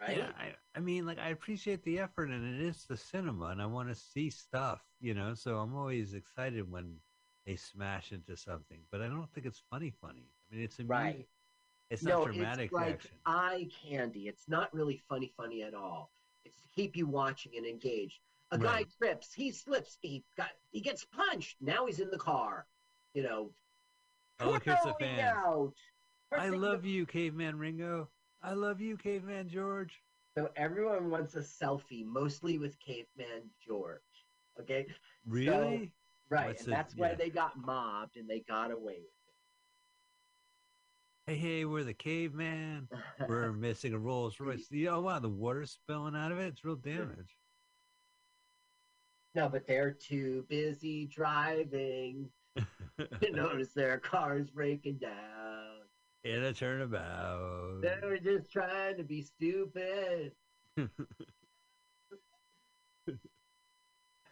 right? 0.01 0.17
Yeah, 0.17 0.31
I, 0.37 0.53
I 0.75 0.79
mean, 0.79 1.05
like 1.05 1.19
I 1.19 1.29
appreciate 1.29 1.83
the 1.83 1.99
effort, 1.99 2.29
and 2.29 2.55
it 2.55 2.61
is 2.65 2.85
the 2.85 2.97
cinema, 2.97 3.47
and 3.47 3.61
I 3.61 3.65
want 3.65 3.89
to 3.89 3.95
see 3.95 4.29
stuff, 4.29 4.81
you 4.99 5.13
know. 5.13 5.33
So 5.33 5.57
I'm 5.57 5.75
always 5.75 6.13
excited 6.13 6.69
when 6.69 6.95
they 7.45 7.55
smash 7.55 8.11
into 8.11 8.35
something, 8.35 8.79
but 8.91 9.01
I 9.01 9.07
don't 9.07 9.31
think 9.33 9.45
it's 9.45 9.63
funny. 9.69 9.91
Funny. 10.01 10.29
I 10.51 10.55
mean, 10.55 10.63
it's 10.65 10.79
amu- 10.79 10.89
Right. 10.89 11.27
It's 11.91 12.01
no, 12.03 12.25
not 12.25 12.33
dramatic 12.33 12.65
it's 12.65 12.73
like 12.73 12.93
action. 12.95 13.11
eye 13.27 13.69
candy. 13.87 14.27
It's 14.27 14.49
not 14.49 14.73
really 14.73 14.97
funny, 15.07 15.31
funny 15.37 15.61
at 15.61 15.75
all. 15.75 16.11
It's 16.43 16.59
to 16.61 16.67
keep 16.75 16.95
you 16.95 17.05
watching 17.05 17.51
and 17.57 17.65
engaged. 17.65 18.19
A 18.51 18.57
guy 18.57 18.77
Right. 18.77 18.87
trips, 18.97 19.33
he 19.33 19.51
slips, 19.51 19.97
he 20.01 20.23
got, 20.35 20.49
he 20.71 20.81
gets 20.81 21.05
punched. 21.05 21.57
Now 21.61 21.85
he's 21.85 21.99
in 21.99 22.09
the 22.09 22.17
car. 22.17 22.65
You 23.13 23.23
know, 23.23 23.51
Oh, 24.39 24.59
here's 24.59 24.79
the 24.83 24.93
throwing 24.97 25.15
fans. 25.15 25.37
out. 25.37 25.73
I 26.31 26.49
love 26.49 26.85
you, 26.85 27.05
Caveman 27.05 27.57
Ringo. 27.59 28.09
I 28.45 28.53
love 28.53 28.79
you, 28.79 28.95
Caveman 28.97 29.49
George. 29.49 30.01
So 30.37 30.49
everyone 30.55 31.09
wants 31.09 31.35
a 31.35 31.39
selfie, 31.39 32.05
mostly 32.05 32.57
with 32.59 32.77
Caveman 32.79 33.49
George. 33.65 34.01
Okay, 34.59 34.85
Really? 35.25 35.91
right, 36.29 36.47
What's 36.47 36.61
and 36.61 36.69
it- 36.69 36.71
that's 36.75 36.95
why 36.95 37.09
yeah. 37.09 37.15
they 37.15 37.29
got 37.29 37.57
mobbed 37.57 38.17
and 38.17 38.29
they 38.29 38.41
got 38.41 38.71
away 38.71 38.99
with 38.99 39.11
it. 41.27 41.31
hey, 41.31 41.35
hey, 41.37 41.65
we're 41.65 41.83
the 41.83 41.93
caveman. 41.93 42.87
We're 43.27 43.51
missing 43.67 43.93
a 43.93 43.97
Rolls 43.99 44.39
Royce. 44.39 44.67
You 44.69 44.85
know, 44.85 45.01
wow, 45.01 45.19
the 45.19 45.29
water's 45.29 45.71
spilling 45.71 46.15
out 46.15 46.31
of 46.31 46.37
it. 46.39 46.47
It's 46.47 46.63
real 46.63 46.75
damage. 46.75 47.37
no, 49.33 49.49
but 49.49 49.65
they're 49.67 49.91
too 49.91 50.45
busy 50.47 51.07
driving 51.07 52.29
to 52.99 53.31
notice 53.31 53.73
their 53.73 53.97
car's 53.97 54.49
breaking 54.51 54.97
down. 54.97 55.54
In 56.25 56.43
a 56.43 56.51
turnabout. 56.53 57.81
They 57.83 57.99
were 58.01 58.17
just 58.17 58.51
trying 58.51 58.97
to 58.97 59.03
be 59.03 59.21
stupid. 59.21 60.31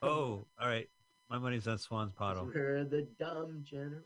oh, 0.01 0.47
all 0.59 0.67
right. 0.67 0.89
My 1.29 1.37
money's 1.37 1.67
on 1.67 1.77
Swan's 1.77 2.11
Pottle. 2.11 2.49
We're 2.51 2.83
the 2.83 3.07
dumb 3.19 3.63
generation. 3.63 4.01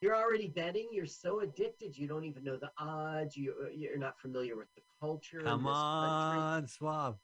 You're 0.00 0.14
already 0.14 0.46
betting. 0.46 0.90
You're 0.92 1.06
so 1.06 1.40
addicted. 1.40 1.98
You 1.98 2.06
don't 2.06 2.24
even 2.24 2.44
know 2.44 2.56
the 2.56 2.70
odds. 2.78 3.36
You 3.36 3.52
you're 3.74 3.98
not 3.98 4.20
familiar 4.20 4.54
with 4.54 4.72
the 4.76 4.82
culture. 5.00 5.40
Come 5.40 5.66
on, 5.66 6.68
Swab. 6.68 7.18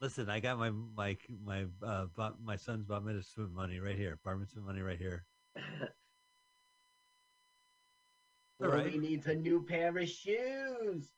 Listen, 0.00 0.30
I 0.30 0.38
got 0.38 0.56
my 0.56 0.70
my 0.70 1.16
my 1.44 1.64
uh, 1.82 2.06
my 2.40 2.54
son's 2.54 2.84
bar 2.84 3.00
mitzvah 3.00 3.48
money 3.48 3.80
right 3.80 3.96
here. 3.96 4.20
Bar 4.24 4.36
mitzvah 4.36 4.60
money 4.60 4.82
right 4.82 4.98
here. 4.98 5.24
All 8.62 8.68
right. 8.68 8.90
he 8.90 8.98
needs 8.98 9.26
a 9.26 9.34
new 9.34 9.62
pair 9.62 9.96
of 9.96 10.08
shoes. 10.08 11.08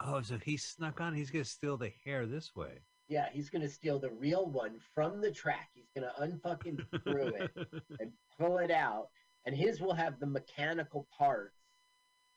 Oh, 0.00 0.20
so 0.22 0.36
he 0.38 0.56
snuck 0.56 1.00
on. 1.00 1.14
He's 1.14 1.30
gonna 1.30 1.44
steal 1.44 1.76
the 1.76 1.92
hare 2.04 2.26
this 2.26 2.54
way. 2.56 2.78
Yeah, 3.08 3.28
he's 3.32 3.50
gonna 3.50 3.68
steal 3.68 3.98
the 3.98 4.10
real 4.10 4.46
one 4.46 4.78
from 4.94 5.20
the 5.20 5.30
track. 5.30 5.70
He's 5.74 5.90
gonna 5.94 6.12
unfucking 6.20 6.84
screw 6.94 7.28
it 7.28 7.50
and 8.00 8.10
pull 8.38 8.58
it 8.58 8.70
out, 8.70 9.08
and 9.46 9.54
his 9.54 9.80
will 9.80 9.94
have 9.94 10.18
the 10.18 10.26
mechanical 10.26 11.06
parts 11.16 11.58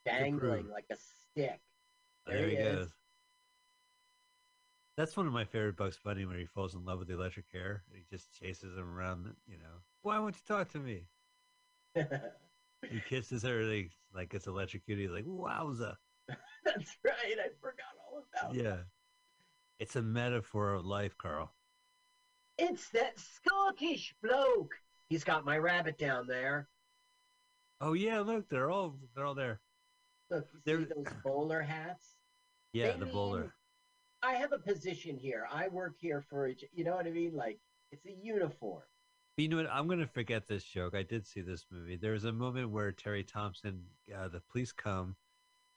dangling 0.06 0.70
like 0.70 0.86
a 0.92 0.96
stick. 0.96 1.60
there, 2.28 2.38
There 2.38 2.50
he 2.50 2.56
is. 2.56 2.80
goes. 2.80 2.90
That's 4.98 5.18
one 5.18 5.28
of 5.28 5.34
my 5.34 5.44
favorite 5.44 5.76
Bugs 5.76 6.00
Bunny 6.04 6.26
when 6.26 6.38
he 6.38 6.46
falls 6.46 6.74
in 6.74 6.86
love 6.86 7.00
with 7.00 7.10
the 7.10 7.16
electric 7.16 7.46
hare. 7.52 7.84
He 7.94 8.04
just 8.10 8.34
chases 8.34 8.78
him 8.78 8.98
around. 8.98 9.36
You 9.48 9.58
know, 9.58 9.82
why 10.04 10.20
won't 10.20 10.36
you 10.36 10.42
talk 10.48 10.70
to 10.70 10.80
me? 10.80 11.08
He 12.92 13.02
kisses 13.08 13.44
her. 13.44 13.64
Like, 13.64 13.92
like 14.14 14.34
it's 14.34 14.48
electrocuted. 14.48 15.04
He's 15.06 15.12
like, 15.12 15.26
wowza. 15.26 15.96
That's 16.66 16.98
right. 17.04 17.38
I 17.40 17.50
forgot 17.62 17.86
all 18.12 18.24
about. 18.34 18.56
It. 18.56 18.64
Yeah. 18.64 18.78
It's 19.80 19.96
a 19.96 20.02
metaphor 20.02 20.74
of 20.74 20.86
life, 20.86 21.18
Carl. 21.18 21.54
It's 22.58 22.90
that 22.92 23.20
Scottish 23.20 24.16
bloke. 24.24 24.74
He's 25.10 25.24
got 25.24 25.46
my 25.46 25.58
rabbit 25.58 25.98
down 25.98 26.28
there. 26.28 26.70
Oh 27.82 27.94
yeah, 27.94 28.22
look, 28.22 28.48
they're 28.50 28.72
all 28.72 28.96
they're 29.14 29.26
all 29.26 29.36
there. 29.36 29.60
Look, 30.32 30.48
you 30.66 30.78
see 30.80 30.86
those 30.96 31.14
bowler 31.24 31.62
hats? 31.62 32.16
Yeah, 32.72 32.92
They 32.94 33.00
the 33.00 33.06
mean- 33.06 33.14
bowler. 33.14 33.54
I 34.24 34.34
have 34.36 34.54
a 34.54 34.58
position 34.58 35.18
here. 35.18 35.46
I 35.52 35.68
work 35.68 35.98
here 36.00 36.24
for, 36.30 36.48
a 36.48 36.56
you 36.74 36.84
know 36.84 36.96
what 36.96 37.06
I 37.06 37.12
mean? 37.12 37.36
Like, 37.36 37.60
it's 37.92 38.08
a 38.08 38.12
uniform. 38.24 38.82
But 39.36 39.44
you 39.44 39.50
know 39.50 39.58
what? 39.58 39.70
I'm 39.70 39.88
gonna 39.88 40.08
forget 40.08 40.48
this 40.48 40.64
joke. 40.64 40.96
I 40.96 41.04
did 41.04 41.28
see 41.28 41.42
this 41.42 41.66
movie. 41.70 41.98
There's 41.98 42.24
a 42.24 42.32
moment 42.32 42.70
where 42.72 42.92
Terry 42.92 43.24
Thompson, 43.24 43.84
uh, 44.16 44.30
the 44.30 44.40
police 44.40 44.72
come, 44.72 45.18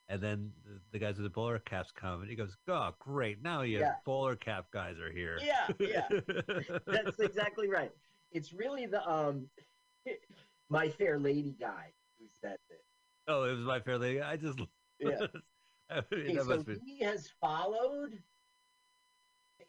and 0.08 0.22
then 0.22 0.52
the, 0.64 0.80
the 0.92 0.98
guys 1.00 1.16
with 1.16 1.24
the 1.24 1.30
bowler 1.30 1.58
caps 1.58 1.90
come, 1.90 2.20
and 2.20 2.30
he 2.30 2.36
goes, 2.36 2.56
"Oh, 2.68 2.94
great! 3.00 3.42
Now 3.42 3.62
you 3.62 3.80
Yeah. 3.80 3.94
bowler 4.04 4.36
cap 4.36 4.66
guys 4.70 4.98
are 4.98 5.10
here." 5.10 5.40
Yeah, 5.42 5.68
yeah. 5.80 6.08
That's 6.86 7.18
exactly 7.18 7.68
right. 7.68 7.90
It's 8.30 8.52
really 8.52 8.86
the 8.86 9.04
um, 9.08 9.50
my 10.68 10.88
fair 10.90 11.18
lady 11.18 11.56
guy 11.58 11.92
who 12.18 12.26
said 12.40 12.58
it. 12.70 12.84
oh, 13.26 13.42
it 13.42 13.54
was 13.56 13.64
my 13.64 13.80
fair 13.80 13.98
lady. 13.98 14.20
I 14.20 14.36
just. 14.36 14.60
Yeah. 15.00 15.26
I 15.90 16.02
mean, 16.12 16.38
Okay, 16.38 16.62
so 16.64 16.64
he 16.84 17.00
has 17.00 17.28
followed. 17.40 18.22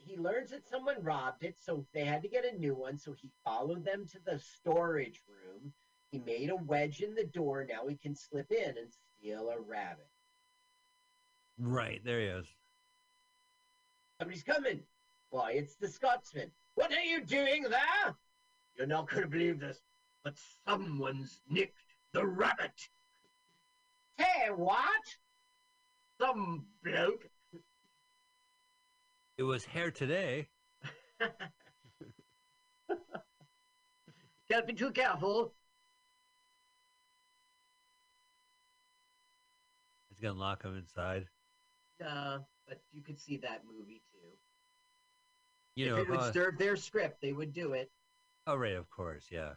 He 0.10 0.18
learns 0.18 0.50
that 0.50 0.68
someone 0.68 1.04
robbed 1.04 1.44
it, 1.44 1.56
so 1.64 1.86
they 1.94 2.04
had 2.04 2.24
to 2.24 2.28
get 2.28 2.44
a 2.44 2.58
new 2.58 2.74
one. 2.74 2.98
So 2.98 3.14
he 3.14 3.30
followed 3.46 3.86
them 3.86 4.08
to 4.08 4.18
the 4.26 4.40
storage 4.40 5.22
room. 5.28 5.72
He 6.12 6.18
made 6.18 6.50
a 6.50 6.56
wedge 6.56 7.02
in 7.02 7.14
the 7.14 7.26
door. 7.26 7.64
Now 7.70 7.88
he 7.88 7.96
can 7.96 8.16
slip 8.16 8.52
in 8.52 8.70
and 8.70 8.92
steal 8.92 9.50
a 9.50 9.62
rabbit. 9.62 10.08
Right 11.60 12.02
there 12.04 12.22
he 12.22 12.26
is. 12.26 12.48
Somebody's 14.18 14.42
coming. 14.42 14.80
Why, 15.30 15.52
it's 15.52 15.76
the 15.76 15.88
Scotsman. 15.88 16.50
What 16.74 16.92
are 16.92 17.04
you 17.04 17.22
doing 17.22 17.62
there? 17.70 18.16
You're 18.76 18.88
not 18.88 19.12
going 19.12 19.22
to 19.22 19.30
believe 19.30 19.60
this, 19.60 19.80
but 20.24 20.34
someone's 20.68 21.40
nicked 21.48 21.84
the 22.14 22.26
rabbit. 22.26 22.90
Hey, 24.18 24.50
what? 24.56 25.06
Some 26.20 26.66
bloke. 26.84 27.30
It 29.40 29.44
was 29.44 29.64
hair 29.64 29.90
today. 29.90 30.50
Can't 34.52 34.68
be 34.68 34.74
too 34.74 34.92
careful. 34.92 35.54
He's 40.10 40.20
gonna 40.20 40.38
lock 40.38 40.64
him 40.64 40.76
inside. 40.76 41.26
Uh, 42.06 42.40
but 42.68 42.82
you 42.92 43.02
could 43.02 43.18
see 43.18 43.38
that 43.38 43.62
movie 43.66 44.02
too. 44.12 44.28
You 45.76 45.86
if 45.86 45.92
know, 45.92 46.02
it 46.02 46.10
would 46.10 46.20
uh, 46.20 46.34
serve 46.34 46.58
their 46.58 46.76
script, 46.76 47.22
they 47.22 47.32
would 47.32 47.54
do 47.54 47.72
it. 47.72 47.90
oh 48.46 48.58
right, 48.58 48.74
of 48.74 48.90
course, 48.90 49.28
yeah. 49.32 49.54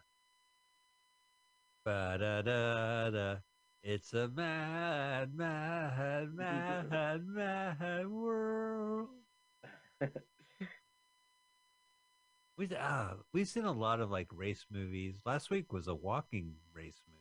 Ba 1.83 2.15
da 2.17 2.41
da 2.41 3.09
da. 3.09 3.35
It's 3.83 4.13
a 4.13 4.29
mad, 4.29 5.35
mad, 5.35 6.33
mad, 6.33 7.27
mad 7.27 8.07
world. 8.07 9.09
We 12.55 12.69
uh, 12.75 13.15
we've 13.33 13.47
seen 13.47 13.65
a 13.65 13.71
lot 13.71 13.99
of 13.99 14.11
like 14.11 14.27
race 14.31 14.65
movies. 14.69 15.15
Last 15.25 15.49
week 15.49 15.73
was 15.73 15.87
a 15.87 15.95
walking 15.95 16.53
race 16.71 17.01
movie. 17.07 17.19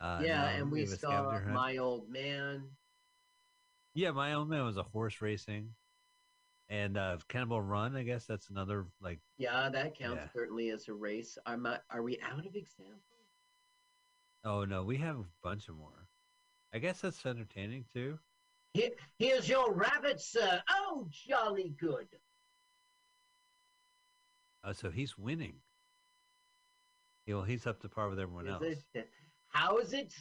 Uh, 0.00 0.22
yeah, 0.22 0.50
and 0.50 0.70
we 0.70 0.84
saw. 0.84 1.40
My 1.48 1.78
Old 1.78 2.10
Man. 2.10 2.64
Yeah, 3.94 4.10
my 4.10 4.34
old 4.34 4.50
man 4.50 4.64
was 4.64 4.76
a 4.76 4.82
horse 4.82 5.22
racing, 5.22 5.70
and 6.68 6.98
uh, 6.98 7.16
Cannibal 7.28 7.62
Run. 7.62 7.96
I 7.96 8.02
guess 8.02 8.26
that's 8.26 8.50
another 8.50 8.84
like. 9.00 9.18
Yeah, 9.38 9.70
that 9.70 9.98
counts 9.98 10.22
Yeah. 10.26 10.32
certainly 10.32 10.70
as 10.70 10.88
a 10.88 10.92
race. 10.92 11.38
Are, 11.46 11.56
my, 11.56 11.78
are 11.90 12.02
we 12.02 12.18
out 12.20 12.44
of 12.46 12.54
examples? 12.54 13.00
Oh 14.44 14.64
no, 14.66 14.84
we 14.84 14.98
have 14.98 15.16
a 15.16 15.24
bunch 15.42 15.68
of 15.68 15.76
more. 15.76 16.06
I 16.72 16.78
guess 16.78 17.00
that's 17.00 17.24
entertaining 17.24 17.86
too. 17.92 18.18
Here, 18.74 18.90
here's 19.18 19.48
your 19.48 19.72
rabbit, 19.72 20.20
sir. 20.20 20.62
Oh, 20.70 21.08
jolly 21.10 21.74
good. 21.80 22.08
Uh, 24.64 24.72
so 24.72 24.90
he's 24.90 25.16
winning. 25.16 25.54
Yeah, 27.26 27.36
Well, 27.36 27.44
he's 27.44 27.66
up 27.66 27.80
to 27.82 27.88
par 27.88 28.08
with 28.08 28.18
everyone 28.18 28.46
Is 28.46 28.52
else. 28.52 28.84
it- 28.94 29.10
how's 29.48 29.92
it 29.92 30.14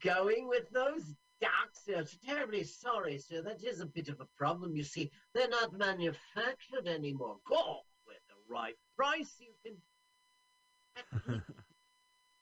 going 0.00 0.48
with 0.48 0.68
those 0.70 1.14
ducks? 1.40 1.88
I'm 1.94 2.06
terribly 2.24 2.64
sorry, 2.64 3.18
sir. 3.18 3.42
That 3.42 3.62
is 3.62 3.80
a 3.80 3.86
bit 3.86 4.08
of 4.08 4.20
a 4.20 4.26
problem. 4.36 4.76
You 4.76 4.84
see, 4.84 5.10
they're 5.34 5.48
not 5.48 5.72
manufactured 5.72 6.86
anymore. 6.86 7.38
God, 7.44 7.82
with 8.06 8.18
the 8.28 8.34
right 8.52 8.76
price, 8.96 9.36
you 9.40 9.52
can. 9.64 9.76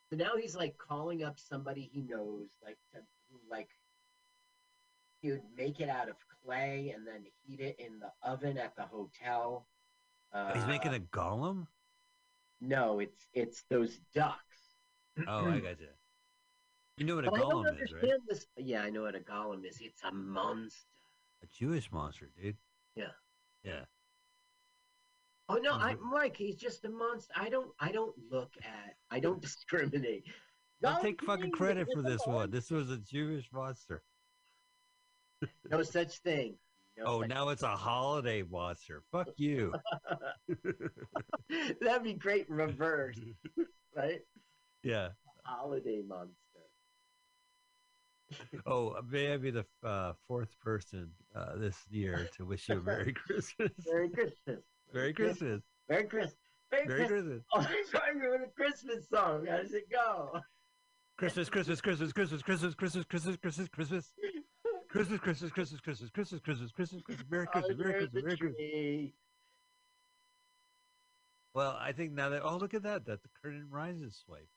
so 0.09 0.15
now 0.15 0.35
he's 0.35 0.55
like 0.55 0.77
calling 0.77 1.23
up 1.23 1.39
somebody 1.39 1.89
he 1.93 2.01
knows, 2.01 2.49
like 2.63 2.77
to 2.93 2.99
like 3.49 3.69
he 5.21 5.31
would 5.31 5.43
make 5.55 5.79
it 5.79 5.89
out 5.89 6.09
of 6.09 6.15
clay 6.43 6.93
and 6.95 7.05
then 7.05 7.23
heat 7.45 7.59
it 7.59 7.75
in 7.79 7.99
the 7.99 8.11
oven 8.27 8.57
at 8.57 8.75
the 8.75 8.83
hotel. 8.83 9.67
Uh, 10.33 10.53
he's 10.53 10.65
making 10.65 10.93
a 10.95 10.99
golem. 10.99 11.67
no. 12.61 12.99
It's 12.99 13.27
it's 13.33 13.63
those 13.69 13.99
ducks. 14.15 14.37
Oh, 15.27 15.45
I 15.49 15.59
got 15.59 15.79
you. 15.79 15.87
You 16.97 17.05
know 17.05 17.15
what 17.15 17.25
a 17.27 17.31
But 17.31 17.41
golem 17.41 17.81
is, 17.83 17.91
right? 17.93 18.11
this. 18.27 18.45
Yeah, 18.57 18.81
I 18.81 18.89
know 18.89 19.03
what 19.03 19.15
a 19.15 19.19
golem 19.19 19.65
is. 19.65 19.79
It's 19.81 20.01
a 20.03 20.11
monster. 20.13 20.87
A 21.43 21.47
Jewish 21.47 21.91
monster, 21.91 22.29
dude. 22.41 22.55
Yeah. 22.95 23.05
Yeah. 23.63 23.81
Oh 25.49 25.55
no, 25.55 25.71
I, 25.73 25.87
like- 25.89 26.01
Mike, 26.01 26.37
he's 26.37 26.55
just 26.55 26.85
a 26.85 26.89
monster. 26.89 27.33
I 27.35 27.49
don't. 27.49 27.71
I 27.79 27.91
don't 27.91 28.15
look 28.31 28.51
at. 28.63 28.95
I 29.09 29.19
don't 29.19 29.41
discriminate. 29.47 30.23
I'll 30.83 31.01
take 31.01 31.21
fucking 31.23 31.51
credit 31.51 31.87
for 31.93 32.01
this 32.01 32.25
one. 32.25 32.49
This 32.49 32.71
was 32.71 32.89
a 32.89 32.97
Jewish 32.97 33.47
monster. 33.53 34.01
No 35.69 35.81
such 35.83 36.17
thing. 36.19 36.55
No 36.97 37.03
Oh, 37.05 37.21
such- 37.21 37.29
now 37.29 37.49
it's 37.49 37.63
a 37.63 37.75
holiday 37.75 38.43
monster. 38.43 39.01
Fuck 39.11 39.29
you. 39.37 39.73
that'd 41.81 42.03
be 42.03 42.13
great. 42.13 42.49
Reverse, 42.49 43.19
right? 43.95 44.21
yeah. 44.83 45.09
Holiday 45.43 46.01
monster. 46.07 46.35
Oh, 48.65 48.95
may 49.09 49.33
I 49.33 49.37
be 49.37 49.51
the 49.51 49.65
uh, 49.83 50.13
fourth 50.27 50.57
person 50.61 51.11
uh, 51.35 51.57
this 51.57 51.75
year 51.89 52.29
to 52.37 52.45
wish 52.45 52.69
you 52.69 52.77
a 52.77 52.81
Merry 52.81 53.11
Christmas. 53.27 53.71
Merry 53.85 54.09
Christmas. 54.09 54.59
Merry 54.93 55.13
Christmas. 55.13 55.61
Merry 55.89 56.03
Christmas. 56.05 56.35
Merry, 56.71 56.85
Merry 56.87 57.07
Christmas. 57.07 57.23
Christmas. 57.23 57.43
Oh, 57.53 57.59
I'm 57.59 57.89
trying 57.99 58.19
to 58.21 58.27
write 58.29 58.41
a 58.47 58.51
Christmas 58.55 59.09
song. 59.09 59.45
How 59.49 59.57
does 59.57 59.73
it 59.73 59.89
go? 59.91 60.39
Christmas, 61.17 61.49
Christmas, 61.49 61.81
Christmas, 61.81 62.13
Christmas, 62.13 62.41
Christmas, 62.41 62.73
Christmas, 62.75 63.05
Christmas, 63.05 63.37
Christmas, 63.37 63.67
Christmas. 63.69 64.13
Christmas, 64.91 65.19
Christmas, 65.19 65.51
Christmas, 65.51 65.79
Christmas, 65.79 66.09
Christmas, 66.11 66.41
Christmas, 66.41 66.71
Christmas, 66.71 67.01
Christmas, 67.03 67.27
Merry 67.29 67.47
Christmas, 67.47 67.77
Merry 67.77 67.93
Christmas, 67.93 68.23
Merry 68.23 68.37
Christmas. 68.37 69.11
Well, 71.53 71.77
I 71.79 71.91
think 71.91 72.11
now 72.13 72.29
that 72.29 72.41
oh 72.43 72.57
look 72.57 72.73
at 72.73 72.83
that, 72.83 73.05
that 73.05 73.21
the 73.23 73.29
curtain 73.41 73.67
rises 73.69 74.21
swipe. 74.25 74.47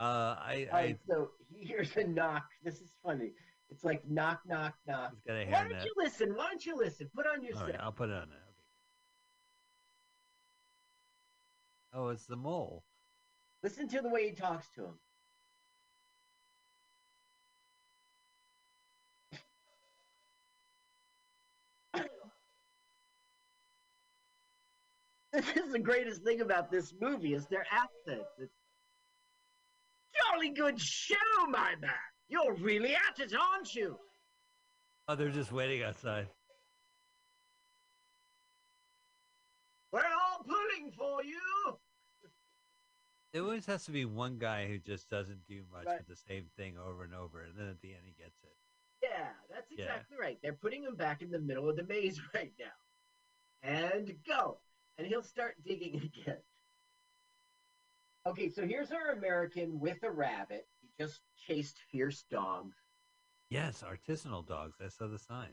Uh, 0.00 0.36
I 0.38 0.68
All 0.72 0.76
I 0.78 0.82
right, 0.82 0.98
so 1.08 1.30
here's 1.54 1.96
a 1.96 2.04
knock. 2.04 2.44
This 2.62 2.80
is 2.80 2.94
funny. 3.04 3.32
It's 3.70 3.84
like 3.84 4.02
knock, 4.08 4.40
knock, 4.46 4.74
knock. 4.86 5.12
he's 5.12 5.22
got 5.26 5.36
a 5.36 5.44
Why 5.46 5.64
don't 5.64 5.72
hairnet. 5.78 5.84
you 5.84 5.92
listen? 5.96 6.32
Why 6.34 6.48
don't 6.48 6.64
you 6.64 6.76
listen? 6.76 7.10
Put 7.14 7.26
on 7.26 7.42
your 7.42 7.56
All 7.56 7.64
right. 7.64 7.76
I'll 7.80 7.92
put 7.92 8.08
it 8.10 8.14
on 8.14 8.28
there. 8.30 8.38
Okay. 11.94 12.00
Oh, 12.02 12.08
it's 12.08 12.26
the 12.26 12.36
mole. 12.36 12.84
Listen 13.62 13.88
to 13.88 14.00
the 14.00 14.08
way 14.08 14.26
he 14.28 14.32
talks 14.34 14.66
to 14.76 14.84
him. 14.84 14.94
This 25.34 25.56
is 25.56 25.72
the 25.72 25.78
greatest 25.80 26.22
thing 26.22 26.42
about 26.42 26.70
this 26.70 26.94
movie 27.00 27.34
is 27.34 27.46
their 27.46 27.66
accents. 27.70 28.28
It's 28.38 28.52
jolly 30.14 30.50
good 30.50 30.80
show, 30.80 31.16
my 31.48 31.74
man. 31.80 31.90
You're 32.28 32.54
really 32.54 32.94
at 32.94 33.18
it, 33.18 33.34
aren't 33.34 33.74
you? 33.74 33.98
Oh, 35.08 35.16
they're 35.16 35.30
just 35.30 35.50
waiting 35.50 35.82
outside. 35.82 36.28
We're 39.92 40.00
all 40.00 40.44
pulling 40.44 40.92
for 40.96 41.22
you. 41.24 41.40
There 43.32 43.42
always 43.42 43.66
has 43.66 43.84
to 43.86 43.90
be 43.90 44.04
one 44.04 44.38
guy 44.38 44.68
who 44.68 44.78
just 44.78 45.10
doesn't 45.10 45.44
do 45.48 45.62
much 45.72 45.86
Right. 45.86 45.98
with 45.98 46.06
the 46.06 46.16
same 46.28 46.46
thing 46.56 46.78
over 46.78 47.02
and 47.02 47.14
over, 47.14 47.42
and 47.42 47.58
then 47.58 47.68
at 47.68 47.80
the 47.80 47.92
end 47.92 48.02
he 48.06 48.12
gets 48.12 48.36
it. 48.44 48.54
Yeah, 49.02 49.32
that's 49.50 49.70
Yeah. 49.72 49.84
exactly 49.84 50.16
right. 50.16 50.38
They're 50.42 50.52
putting 50.52 50.84
him 50.84 50.94
back 50.94 51.22
in 51.22 51.30
the 51.30 51.40
middle 51.40 51.68
of 51.68 51.74
the 51.76 51.82
maze 51.82 52.20
right 52.34 52.52
now. 52.58 52.72
And 53.62 54.16
go. 54.24 54.60
And 54.98 55.06
he'll 55.06 55.22
start 55.22 55.54
digging 55.64 55.96
again. 56.24 56.38
Okay, 58.26 58.48
so 58.48 58.66
here's 58.66 58.90
our 58.90 59.12
American 59.12 59.78
with 59.78 60.02
a 60.02 60.10
rabbit. 60.10 60.66
He 60.80 60.88
just 61.02 61.20
chased 61.46 61.78
fierce 61.90 62.24
dogs. 62.30 62.76
Yes, 63.50 63.84
artisanal 63.86 64.46
dogs. 64.46 64.76
I 64.82 64.88
saw 64.88 65.06
the 65.08 65.18
sign. 65.18 65.50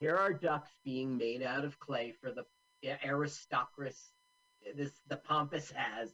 Here 0.00 0.14
are 0.16 0.32
ducks 0.32 0.70
being 0.84 1.16
made 1.16 1.42
out 1.42 1.64
of 1.64 1.78
clay 1.80 2.14
for 2.20 2.30
the 2.30 2.44
aristocracy. 3.04 4.12
This 4.76 4.92
the 5.08 5.16
pompous 5.16 5.72
has. 5.72 6.10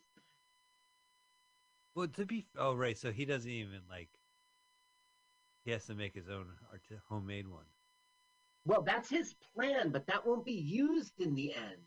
Well, 1.95 2.09
to 2.09 2.25
be 2.25 2.47
oh 2.59 2.75
right, 2.75 2.97
so 2.97 3.13
he 3.13 3.25
doesn't 3.25 3.51
even 3.51 3.81
like. 3.91 4.09
He 5.65 5.71
has 5.71 5.85
to 5.87 5.95
make 5.95 6.15
his 6.15 6.29
own 6.29 6.47
art- 6.71 7.01
homemade 7.09 7.49
one. 7.49 7.65
Well, 8.67 8.83
that's 8.83 9.11
his 9.11 9.35
plan, 9.55 9.91
but 9.91 10.07
that 10.07 10.27
won't 10.27 10.45
be 10.45 10.53
used 10.53 11.21
in 11.21 11.35
the 11.35 11.53
end. 11.55 11.83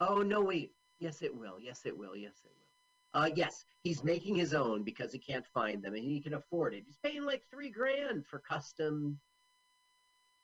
Oh 0.00 0.18
no, 0.18 0.40
wait. 0.42 0.72
Yes, 0.98 1.22
it 1.22 1.34
will. 1.34 1.58
Yes, 1.60 1.86
it 1.86 1.96
will. 1.96 2.16
Yes, 2.16 2.34
it 2.44 2.52
will. 2.54 3.20
Uh, 3.22 3.30
yes, 3.34 3.64
he's 3.82 4.02
making 4.02 4.34
his 4.34 4.54
own 4.54 4.82
because 4.82 5.12
he 5.12 5.18
can't 5.18 5.46
find 5.54 5.82
them, 5.82 5.94
and 5.94 6.04
he 6.04 6.20
can 6.20 6.34
afford 6.34 6.74
it. 6.74 6.82
He's 6.86 6.98
paying 7.02 7.24
like 7.24 7.42
three 7.50 7.70
grand 7.70 8.26
for 8.26 8.38
custom. 8.40 9.18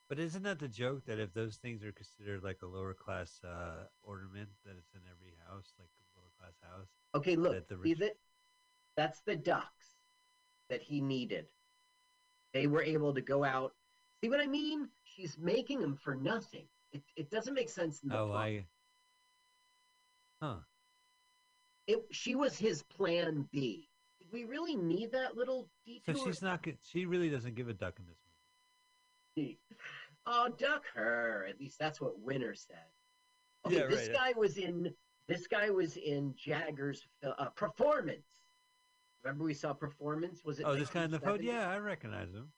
But 0.08 0.18
isn't 0.18 0.42
that 0.42 0.58
the 0.58 0.68
joke 0.68 1.04
that 1.06 1.18
if 1.20 1.32
those 1.34 1.56
things 1.56 1.84
are 1.84 1.92
considered 1.92 2.42
like 2.42 2.58
a 2.62 2.66
lower 2.66 2.94
class 2.94 3.40
uh, 3.44 3.84
ornament, 4.02 4.48
that 4.64 4.74
it's 4.76 4.92
in 4.94 5.00
every 5.08 5.34
house, 5.48 5.72
like 5.78 5.88
a 5.88 6.18
lower 6.18 6.30
class 6.38 6.54
house? 6.62 6.88
Okay, 7.14 7.36
look, 7.36 7.54
That 7.54 7.68
the 7.68 7.76
see 7.82 7.90
rich- 7.90 7.98
that? 7.98 8.16
That's 8.96 9.20
the 9.20 9.36
ducks 9.36 9.94
that 10.68 10.82
he 10.82 11.00
needed. 11.00 11.46
They 12.52 12.66
were 12.66 12.82
able 12.82 13.14
to 13.14 13.20
go 13.20 13.44
out. 13.44 13.74
See 14.22 14.28
what 14.28 14.40
I 14.40 14.46
mean? 14.46 14.88
She's 15.04 15.38
making 15.38 15.80
them 15.80 15.96
for 15.96 16.14
nothing. 16.14 16.66
It, 16.92 17.02
it 17.16 17.30
doesn't 17.30 17.54
make 17.54 17.68
sense 17.68 18.02
in 18.02 18.08
the 18.10 18.18
Oh, 18.18 18.26
plot. 18.28 18.40
I. 18.44 18.66
Huh. 20.42 20.56
it, 21.86 21.98
she 22.10 22.34
was 22.34 22.56
his 22.58 22.82
plan 22.82 23.48
B. 23.52 23.88
Did 24.18 24.32
we 24.32 24.44
really 24.44 24.76
need 24.76 25.12
that 25.12 25.36
little 25.36 25.68
So 26.06 26.14
she's 26.24 26.42
not. 26.42 26.64
She 26.82 27.06
really 27.06 27.30
doesn't 27.30 27.54
give 27.54 27.68
a 27.68 27.74
duck 27.74 27.94
in 27.98 28.06
this 28.06 28.18
movie. 29.36 29.58
Oh, 30.26 30.48
duck 30.58 30.82
her. 30.94 31.46
At 31.48 31.58
least 31.60 31.78
that's 31.78 32.00
what 32.00 32.18
Winner 32.20 32.54
said. 32.54 32.76
Okay, 33.66 33.76
Yeah, 33.76 33.86
this 33.86 34.08
right. 34.08 34.16
guy 34.16 34.32
was 34.38 34.56
in. 34.56 34.92
This 35.28 35.46
guy 35.46 35.70
was 35.70 35.96
in 35.96 36.34
Jagger's 36.36 37.06
uh, 37.24 37.46
performance. 37.50 38.26
Remember 39.22 39.44
we 39.44 39.54
saw 39.54 39.72
performance? 39.72 40.44
Was 40.44 40.58
it? 40.60 40.64
Oh, 40.66 40.74
this 40.74 40.90
guy 40.90 41.04
on 41.04 41.10
the? 41.10 41.18
1970? 41.18 41.46
Yeah, 41.46 41.70
I 41.70 41.78
recognize 41.78 42.32
him. 42.32 42.48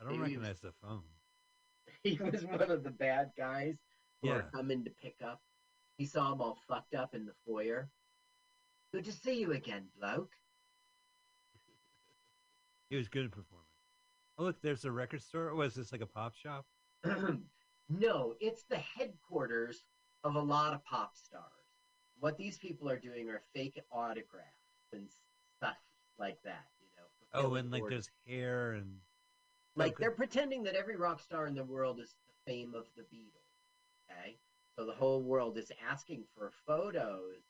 I 0.00 0.04
don't 0.04 0.14
he 0.14 0.18
was- 0.20 0.28
recognize 0.28 0.60
the 0.60 0.72
phone. 0.82 1.02
He 2.02 2.18
was 2.18 2.44
one 2.46 2.70
of 2.70 2.82
the 2.82 2.90
bad 2.90 3.30
guys 3.36 3.76
who 4.22 4.28
Yeah. 4.28 4.34
are 4.36 4.50
coming 4.54 4.84
to 4.84 4.90
pick 4.90 5.16
up. 5.22 5.42
He 5.98 6.06
saw 6.06 6.32
him 6.32 6.40
all 6.40 6.58
fucked 6.66 6.94
up 6.94 7.14
in 7.14 7.26
the 7.26 7.34
foyer. 7.46 7.90
Good 8.92 9.04
to 9.04 9.12
see 9.12 9.38
you 9.38 9.52
again, 9.52 9.84
bloke. 9.98 10.32
He 12.88 12.96
was 12.96 13.08
good 13.08 13.26
at 13.26 13.30
performing. 13.30 13.66
Oh, 14.38 14.44
look, 14.44 14.60
there's 14.62 14.84
a 14.86 14.90
record 14.90 15.22
store. 15.22 15.50
Oh, 15.50 15.56
was 15.56 15.74
this 15.74 15.92
like 15.92 16.00
a 16.00 16.06
pop 16.06 16.34
shop? 16.34 16.66
No, 17.92 18.34
it's 18.38 18.62
the 18.70 18.76
headquarters 18.78 19.82
of 20.22 20.36
a 20.36 20.40
lot 20.40 20.74
of 20.74 20.84
pop 20.84 21.16
stars. 21.16 21.42
What 22.20 22.38
these 22.38 22.56
people 22.56 22.88
are 22.88 22.96
doing 23.00 23.28
are 23.28 23.42
fake 23.52 23.80
autographs 23.90 24.46
and 24.92 25.08
stuff 25.56 25.74
like 26.16 26.38
that. 26.44 26.66
You 26.80 26.86
know. 26.96 27.48
Oh, 27.48 27.54
and 27.56 27.72
like 27.72 27.82
there's 27.88 28.08
hair 28.28 28.74
and 28.74 28.94
Like 29.80 29.94
Okay. 29.94 30.02
they're 30.04 30.10
pretending 30.10 30.62
that 30.64 30.74
every 30.74 30.96
rock 30.96 31.20
star 31.20 31.46
in 31.46 31.54
the 31.54 31.64
world 31.64 32.00
is 32.00 32.14
the 32.28 32.52
fame 32.52 32.74
of 32.74 32.86
the 32.96 33.02
Beatles. 33.02 33.40
Okay, 34.10 34.36
so 34.76 34.84
the 34.84 34.92
whole 34.92 35.22
world 35.22 35.56
is 35.56 35.72
asking 35.88 36.24
for 36.34 36.50
photos. 36.66 37.42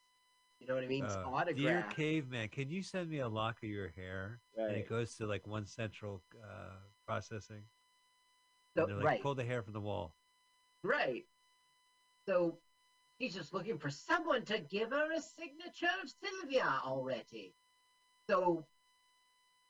You 0.59 0.67
know 0.67 0.75
what 0.75 0.83
I 0.83 0.87
mean? 0.87 1.03
Uh, 1.05 1.43
dear 1.55 1.83
caveman, 1.89 2.49
can 2.49 2.69
you 2.69 2.83
send 2.83 3.09
me 3.09 3.19
a 3.19 3.27
lock 3.27 3.57
of 3.63 3.69
your 3.69 3.89
hair? 3.89 4.39
Right. 4.57 4.69
And 4.69 4.77
it 4.77 4.87
goes 4.87 5.15
to 5.15 5.25
like 5.25 5.47
one 5.47 5.65
central 5.65 6.21
uh, 6.43 6.75
processing. 7.05 7.63
So, 8.77 8.85
like, 8.85 9.03
right, 9.03 9.21
pull 9.21 9.35
the 9.35 9.43
hair 9.43 9.61
from 9.63 9.73
the 9.73 9.81
wall. 9.81 10.15
right. 10.83 11.25
So 12.27 12.59
she's 13.19 13.33
just 13.33 13.53
looking 13.53 13.77
for 13.77 13.89
someone 13.89 14.45
to 14.45 14.59
give 14.59 14.91
her 14.91 15.11
a 15.11 15.21
signature 15.21 15.89
of 16.03 16.09
Sylvia 16.23 16.79
already. 16.85 17.53
So 18.29 18.65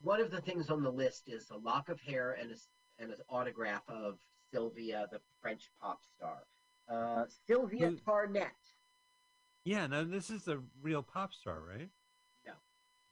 one 0.03 0.19
of 0.19 0.31
the 0.31 0.41
things 0.41 0.69
on 0.69 0.83
the 0.83 0.91
list 0.91 1.23
is 1.27 1.49
a 1.51 1.57
lock 1.57 1.89
of 1.89 1.99
hair 2.01 2.37
and 2.39 2.51
a, 2.51 2.55
and 3.01 3.11
an 3.11 3.17
autograph 3.29 3.83
of 3.87 4.17
Sylvia, 4.51 5.07
the 5.11 5.19
French 5.41 5.69
pop 5.81 5.99
star. 6.17 6.37
Uh, 6.89 7.25
Sylvia 7.47 7.87
Who- 7.89 7.97
Tarnett. 7.97 8.49
Yeah, 9.63 9.85
now 9.87 10.03
this 10.03 10.29
is 10.29 10.43
the 10.43 10.59
real 10.81 11.03
pop 11.03 11.33
star, 11.33 11.59
right? 11.61 11.89
No. 12.45 12.53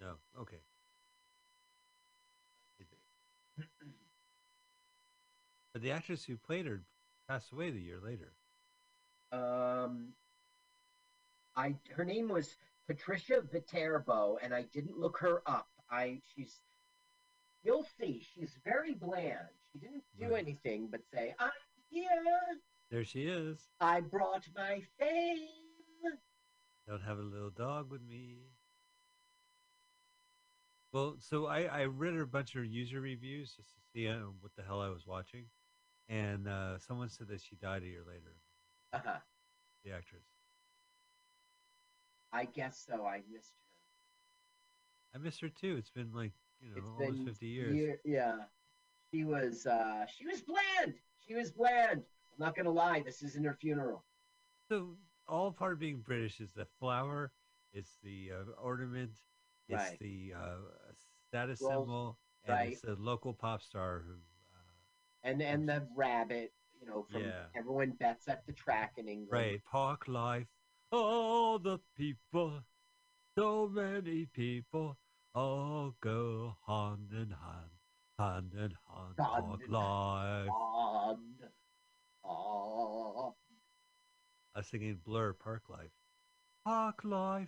No. 0.02 0.42
Okay. 0.42 0.58
But 5.72 5.84
the 5.84 5.92
actress 5.92 6.24
who 6.24 6.36
played 6.36 6.66
her 6.66 6.82
passed 7.28 7.52
away 7.52 7.70
the 7.70 7.80
year 7.80 8.00
later. 8.04 8.32
Um, 9.32 10.08
I 11.56 11.76
her 11.92 12.04
name 12.04 12.28
was 12.28 12.56
Patricia 12.88 13.42
Viterbo, 13.52 14.40
and 14.42 14.52
I 14.52 14.64
didn't 14.74 14.98
look 14.98 15.20
her 15.20 15.44
up. 15.46 15.68
I 15.92 16.22
she's 16.36 16.56
you'll 17.64 17.86
see 18.00 18.26
she's 18.34 18.56
very 18.64 18.94
bland. 18.94 19.50
She 19.72 19.80
didn't 19.80 20.04
do 20.20 20.30
Right. 20.34 20.44
anything 20.44 20.88
but 20.88 21.02
say, 21.14 21.36
"I'm 21.40 21.52
here. 21.90 22.60
There 22.90 23.04
she 23.04 23.24
is. 23.28 23.70
I 23.80 24.02
brought 24.02 24.48
my 24.56 24.82
fame." 24.98 25.48
Don't 26.88 27.02
have 27.04 27.20
a 27.20 27.24
little 27.24 27.52
dog 27.52 27.92
with 27.92 28.02
me. 28.02 28.40
Well, 30.92 31.18
so 31.20 31.46
I, 31.46 31.64
I 31.66 31.86
read 31.86 32.16
a 32.16 32.26
bunch 32.26 32.56
of 32.56 32.66
user 32.66 33.00
reviews 33.00 33.54
just 33.56 33.70
to 33.76 33.82
see 33.94 34.08
uh, 34.08 34.18
what 34.40 34.52
the 34.56 34.64
hell 34.64 34.82
I 34.82 34.90
was 34.90 35.06
watching, 35.06 35.46
and 36.08 36.48
uh, 36.48 36.80
someone 36.80 37.10
said 37.10 37.28
that 37.28 37.42
she 37.42 37.56
died 37.58 37.84
a 37.84 37.88
year 37.88 38.04
later. 38.08 38.36
Uh-huh. 38.94 39.20
The 39.86 39.92
actress. 39.92 40.24
I 42.34 42.46
guess 42.46 42.84
so. 42.88 43.06
I 43.06 43.22
missed 43.32 43.54
her. 45.14 45.20
I 45.20 45.24
miss 45.24 45.40
her 45.40 45.50
too. 45.50 45.76
It's 45.78 45.92
been 45.92 46.12
like 46.12 46.34
you 46.62 46.70
know 46.72 46.78
It's 46.78 46.90
almost 46.90 47.18
been 47.18 47.26
fifty 47.26 47.48
years. 47.48 47.76
year- 47.76 48.00
yeah, 48.06 48.38
she 49.14 49.24
was. 49.24 49.66
uh 49.66 50.06
She 50.08 50.26
was 50.26 50.42
bland. 50.42 50.96
She 51.20 51.36
was 51.36 51.52
bland. 51.52 52.04
I'm 52.32 52.40
not 52.46 52.56
gonna 52.56 52.72
lie. 52.72 53.02
This 53.02 53.22
isn't 53.24 53.44
her 53.46 53.54
funeral. 53.60 54.04
So 54.70 54.98
all 55.28 55.52
part 55.52 55.74
of 55.74 55.80
being 55.80 56.00
British 56.02 56.40
is 56.40 56.54
the 56.54 56.66
flower, 56.80 57.32
it's 57.74 57.98
the 58.04 58.32
uh, 58.34 58.52
ornament, 58.62 59.12
it's 59.68 59.90
Right. 59.90 60.00
the 60.00 60.34
uh, 60.36 60.58
status 61.28 61.62
Well, 61.62 61.72
symbol, 61.82 62.18
and 62.46 62.54
right. 62.56 62.72
it's 62.72 62.82
the 62.82 62.96
local 62.96 63.34
pop 63.34 63.62
star 63.62 64.00
who. 64.06 64.14
Uh, 64.14 65.28
And 65.30 65.42
and 65.42 65.68
the 65.68 65.88
rabbit. 65.96 66.54
You 66.82 66.88
know, 66.88 67.04
from 67.12 67.24
Yeah. 67.24 67.46
everyone 67.56 67.92
bets 67.92 68.30
at 68.30 68.46
the 68.46 68.54
track 68.54 68.94
in 68.98 69.10
England. 69.10 69.34
Right, 69.34 69.64
park 69.66 70.08
life. 70.08 70.48
All 70.94 71.60
the 71.60 71.78
people, 71.98 72.64
so 73.38 73.68
many 73.68 74.28
people, 74.28 74.98
all 75.36 75.96
go 76.02 76.56
hand 76.68 77.10
in 77.12 77.30
hand, 77.30 77.72
hand 78.18 78.54
in 78.54 78.60
hand, 78.60 79.16
Hand 79.18 79.18
park 79.18 79.62
in 79.66 79.72
life. 79.72 80.50
On, 80.50 81.26
on. 82.24 83.34
Ah. 83.34 83.34
I 84.56 84.60
was 84.60 84.68
singing 84.68 85.00
Blur, 85.06 85.34
Park 85.34 85.64
Life. 85.70 85.92
Park 86.66 87.04
Life. 87.04 87.48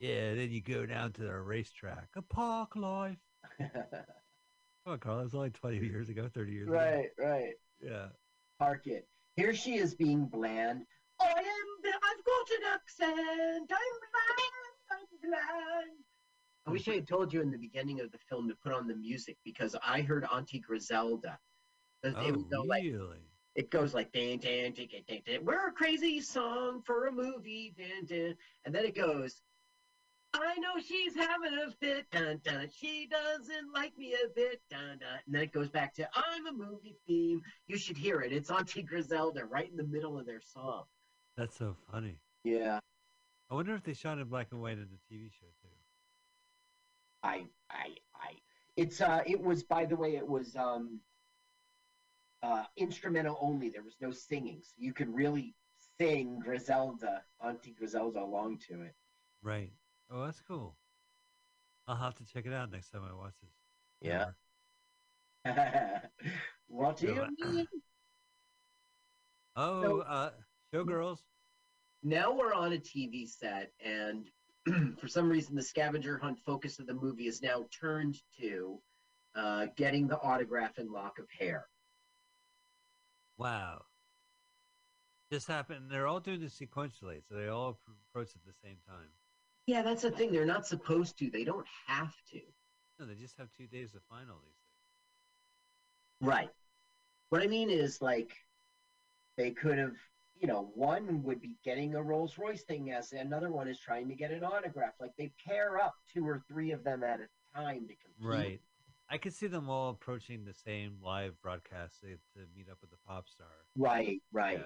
Yeah, 0.00 0.34
then 0.34 0.50
you 0.50 0.60
go 0.60 0.84
down 0.84 1.12
to 1.12 1.22
the 1.22 1.32
racetrack. 1.32 2.08
A 2.16 2.22
Park 2.22 2.74
Life. 2.74 3.16
Come 3.58 4.94
on, 4.94 4.98
Carl. 4.98 5.18
That 5.18 5.24
was 5.24 5.34
only 5.34 5.50
20 5.50 5.78
years 5.78 6.08
ago, 6.08 6.28
30 6.34 6.52
years 6.52 6.68
ago. 6.68 6.76
right, 6.76 7.08
right. 7.18 7.54
Yeah. 7.80 8.06
Park 8.58 8.86
it. 8.86 9.06
Here 9.36 9.54
she 9.54 9.76
is 9.76 9.94
being 9.94 10.26
bland. 10.26 10.84
I 11.20 11.26
am. 11.26 11.92
I've 12.02 12.24
got 12.24 12.50
an 12.50 12.64
accent. 12.74 13.70
I'm 13.70 14.11
bland. 15.22 15.98
I 16.66 16.70
wish 16.70 16.88
I 16.88 16.94
had 16.94 17.08
told 17.08 17.32
you 17.32 17.40
in 17.40 17.50
the 17.50 17.58
beginning 17.58 18.00
of 18.00 18.12
the 18.12 18.18
film 18.28 18.48
to 18.48 18.54
put 18.62 18.72
on 18.72 18.86
the 18.86 18.94
music 18.94 19.36
because 19.44 19.74
I 19.84 20.00
heard 20.02 20.24
Auntie 20.32 20.60
Griselda. 20.60 21.38
It 22.04 22.14
Oh, 22.16 22.32
go 22.50 22.62
like 22.62 22.84
really? 22.84 23.18
it 23.54 23.70
goes 23.70 23.94
like 23.94 24.12
dan 24.12 24.38
dan 24.38 24.72
dan 24.72 24.86
dan 25.08 25.20
dan. 25.26 25.44
We're 25.44 25.68
a 25.68 25.72
crazy 25.72 26.20
song 26.20 26.82
for 26.84 27.06
a 27.06 27.12
movie, 27.12 27.74
dan 27.76 28.04
dan, 28.06 28.36
and 28.64 28.74
then 28.74 28.84
it 28.84 28.94
goes. 28.94 29.42
I 30.34 30.56
know 30.60 30.80
she's 30.80 31.14
having 31.14 31.52
a 31.58 31.70
fit, 31.72 32.06
dun 32.10 32.40
dun. 32.42 32.66
She 32.74 33.06
doesn't 33.06 33.70
like 33.74 33.96
me 33.98 34.14
a 34.14 34.28
bit, 34.34 34.62
dun 34.70 34.98
dun. 34.98 35.18
And 35.26 35.34
then 35.34 35.42
it 35.42 35.52
goes 35.52 35.68
back 35.68 35.92
to 35.94 36.08
I'm 36.14 36.46
a 36.46 36.52
movie 36.52 36.96
theme. 37.06 37.42
You 37.66 37.76
should 37.76 37.98
hear 37.98 38.22
it. 38.22 38.32
It's 38.32 38.50
Auntie 38.50 38.82
Griselda 38.82 39.44
right 39.44 39.68
in 39.70 39.76
the 39.76 39.84
middle 39.84 40.18
of 40.18 40.24
their 40.24 40.40
song. 40.40 40.84
That's 41.36 41.56
so 41.58 41.76
funny. 41.90 42.18
Yeah, 42.44 42.78
I 43.52 43.54
wonder 43.54 43.74
if 43.74 43.84
they 43.84 43.92
shot 43.92 44.18
in 44.18 44.24
black 44.28 44.46
and 44.50 44.62
white 44.62 44.78
in 44.78 44.88
the 44.90 45.14
TV 45.14 45.30
show 45.30 45.44
too. 45.60 45.68
I 47.22 47.44
I 47.68 47.96
I. 48.14 48.38
It's 48.78 49.02
uh, 49.02 49.20
it 49.26 49.38
was 49.38 49.62
by 49.62 49.84
the 49.84 49.94
way, 49.94 50.16
it 50.16 50.26
was 50.26 50.56
um, 50.56 51.00
uh, 52.42 52.64
instrumental 52.78 53.36
only. 53.42 53.68
There 53.68 53.82
was 53.82 53.96
no 54.00 54.10
singing, 54.10 54.62
so 54.62 54.72
you 54.78 54.94
could 54.94 55.14
really 55.14 55.54
sing 56.00 56.40
Griselda, 56.42 57.24
Auntie 57.44 57.74
Griselda, 57.78 58.20
along 58.20 58.60
to 58.70 58.80
it. 58.84 58.94
Right. 59.42 59.74
Oh, 60.10 60.24
that's 60.24 60.40
cool. 60.40 60.78
I'll 61.86 61.96
have 61.96 62.14
to 62.14 62.24
check 62.24 62.46
it 62.46 62.54
out 62.54 62.72
next 62.72 62.88
time 62.88 63.02
I 63.06 63.12
watch 63.12 63.34
this. 63.42 63.50
Yeah. 64.00 64.30
What 66.68 66.96
do 66.96 67.08
you 67.08 67.26
mean? 67.38 67.66
Oh, 69.56 69.98
uh, 70.00 70.30
Showgirls. 70.72 71.18
Now 72.02 72.32
we're 72.32 72.54
on 72.54 72.72
a 72.72 72.78
TV 72.78 73.28
set, 73.28 73.72
and 73.84 74.26
for 74.98 75.08
some 75.08 75.28
reason, 75.28 75.54
the 75.54 75.62
scavenger 75.62 76.18
hunt 76.18 76.38
focus 76.44 76.78
of 76.78 76.86
the 76.86 76.94
movie 76.94 77.26
is 77.26 77.42
now 77.42 77.66
turned 77.78 78.16
to 78.40 78.80
uh, 79.34 79.66
getting 79.76 80.06
the 80.08 80.20
autograph 80.20 80.78
and 80.78 80.90
lock 80.90 81.18
of 81.18 81.26
hair. 81.38 81.66
Wow. 83.38 83.82
This 85.30 85.46
happened. 85.46 85.90
They're 85.90 86.06
all 86.06 86.20
doing 86.20 86.40
this 86.40 86.58
sequentially, 86.58 87.22
so 87.26 87.34
they 87.34 87.48
all 87.48 87.78
approach 88.10 88.30
at 88.34 88.44
the 88.44 88.52
same 88.62 88.76
time. 88.86 89.08
Yeah, 89.66 89.82
that's 89.82 90.02
the 90.02 90.10
thing. 90.10 90.32
They're 90.32 90.44
not 90.44 90.66
supposed 90.66 91.18
to. 91.18 91.30
They 91.30 91.44
don't 91.44 91.66
have 91.86 92.12
to. 92.32 92.40
No, 92.98 93.06
they 93.06 93.14
just 93.14 93.38
have 93.38 93.48
two 93.56 93.66
days 93.66 93.92
to 93.92 94.00
find 94.10 94.28
all 94.28 94.40
these 94.44 94.58
things. 96.20 96.28
Right. 96.28 96.50
What 97.30 97.42
I 97.42 97.46
mean 97.46 97.70
is, 97.70 98.02
like, 98.02 98.36
they 99.38 99.52
could 99.52 99.78
have, 99.78 99.94
you 100.42 100.48
know, 100.48 100.72
one 100.74 101.22
would 101.22 101.40
be 101.40 101.56
getting 101.64 101.94
a 101.94 102.02
Rolls 102.02 102.36
Royce 102.36 102.62
thing, 102.62 102.90
as 102.90 103.12
another 103.12 103.50
one 103.50 103.68
is 103.68 103.78
trying 103.78 104.08
to 104.08 104.14
get 104.16 104.32
an 104.32 104.42
autograph. 104.42 104.94
Like, 105.00 105.12
they 105.16 105.30
pair 105.46 105.78
up 105.78 105.94
two 106.12 106.26
or 106.26 106.42
three 106.48 106.72
of 106.72 106.82
them 106.82 107.04
at 107.04 107.20
a 107.20 107.28
time 107.56 107.86
to 107.86 107.94
compete. 107.94 108.20
Right. 108.20 108.60
I 109.08 109.18
could 109.18 109.34
see 109.34 109.46
them 109.46 109.70
all 109.70 109.90
approaching 109.90 110.44
the 110.44 110.52
same 110.52 110.96
live 111.00 111.40
broadcast 111.42 112.00
to, 112.00 112.08
to 112.08 112.46
meet 112.56 112.68
up 112.68 112.78
with 112.80 112.90
the 112.90 112.96
pop 113.06 113.28
star. 113.28 113.46
Right, 113.76 114.20
right. 114.32 114.58
Yeah. 114.58 114.64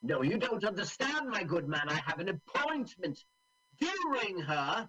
No, 0.00 0.22
you 0.22 0.38
don't 0.38 0.64
understand, 0.64 1.28
my 1.28 1.42
good 1.42 1.66
man. 1.66 1.88
I 1.88 2.00
have 2.06 2.20
an 2.20 2.28
appointment. 2.28 3.24
Do 3.80 3.88
ring 4.12 4.38
her. 4.38 4.88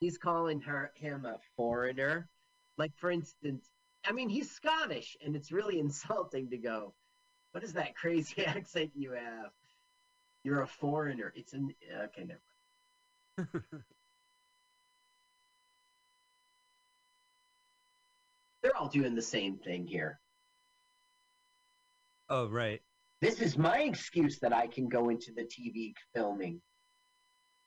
He's 0.00 0.18
calling 0.18 0.60
her 0.62 0.90
him 0.96 1.24
a 1.24 1.36
foreigner. 1.56 2.28
Like 2.78 2.92
for 2.96 3.12
instance, 3.12 3.71
I 4.04 4.12
mean 4.12 4.28
he's 4.28 4.50
Scottish, 4.50 5.16
and 5.24 5.36
it's 5.36 5.52
really 5.52 5.78
insulting 5.86 6.50
to 6.50 6.56
go, 6.56 6.94
"What 7.52 7.64
is 7.64 7.72
that 7.74 7.94
crazy 7.94 8.44
accent 8.46 8.90
you 8.94 9.12
have? 9.12 9.50
You're 10.44 10.62
a 10.62 10.66
foreigner." 10.66 11.32
It's 11.36 11.52
an 11.52 11.74
okay, 12.04 12.24
never. 12.24 12.40
mind. 13.38 13.48
They're 18.62 18.76
all 18.76 18.88
doing 18.88 19.14
the 19.16 19.22
same 19.22 19.56
thing 19.56 19.86
here. 19.86 20.20
oh, 22.28 22.48
right. 22.48 22.80
This 23.20 23.40
is 23.40 23.58
my 23.58 23.80
excuse 23.80 24.38
that 24.40 24.52
I 24.52 24.66
can 24.66 24.88
go 24.88 25.08
into 25.08 25.32
the 25.32 25.42
TV 25.42 25.94
filming. 26.14 26.60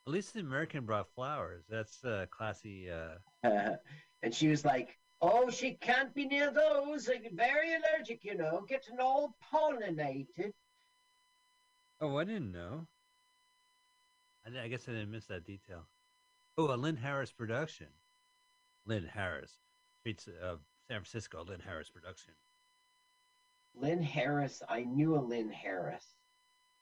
At 0.08 0.14
least 0.14 0.34
the 0.34 0.42
American 0.42 0.86
brought 0.86 1.08
flowers. 1.16 1.64
That's 1.70 2.04
uh, 2.04 2.26
classy. 2.30 2.90
Uh... 2.92 3.16
and 4.22 4.34
she 4.34 4.48
was 4.48 4.64
like, 4.66 4.98
"Oh, 5.22 5.50
she 5.50 5.74
can't 5.76 6.14
be 6.14 6.26
near 6.26 6.52
those. 6.52 7.10
Very 7.34 7.76
allergic, 7.76 8.24
you 8.24 8.36
know. 8.36 8.66
Getting 8.68 9.00
all 9.00 9.36
pollinated." 9.52 10.54
Oh, 12.02 12.18
I 12.18 12.24
didn't 12.24 12.52
know. 12.52 12.88
I, 14.46 14.64
I 14.64 14.68
guess 14.68 14.88
I 14.88 14.92
didn't 14.92 15.12
miss 15.12 15.26
that 15.26 15.46
detail. 15.46 15.86
Oh, 16.58 16.74
a 16.74 16.78
Lynn 16.78 16.98
Harris 16.98 17.32
production. 17.32 17.88
Lynn 18.86 19.06
Harris, 19.06 19.58
streets 20.00 20.28
of 20.28 20.60
uh, 20.60 20.62
San 20.88 21.02
Francisco. 21.02 21.44
Lynn 21.44 21.60
Harris 21.60 21.90
production. 21.90 22.34
Lynn 23.76 24.02
Harris. 24.02 24.62
I 24.70 24.84
knew 24.84 25.16
a 25.16 25.20
Lynn 25.20 25.50
Harris. 25.50 26.06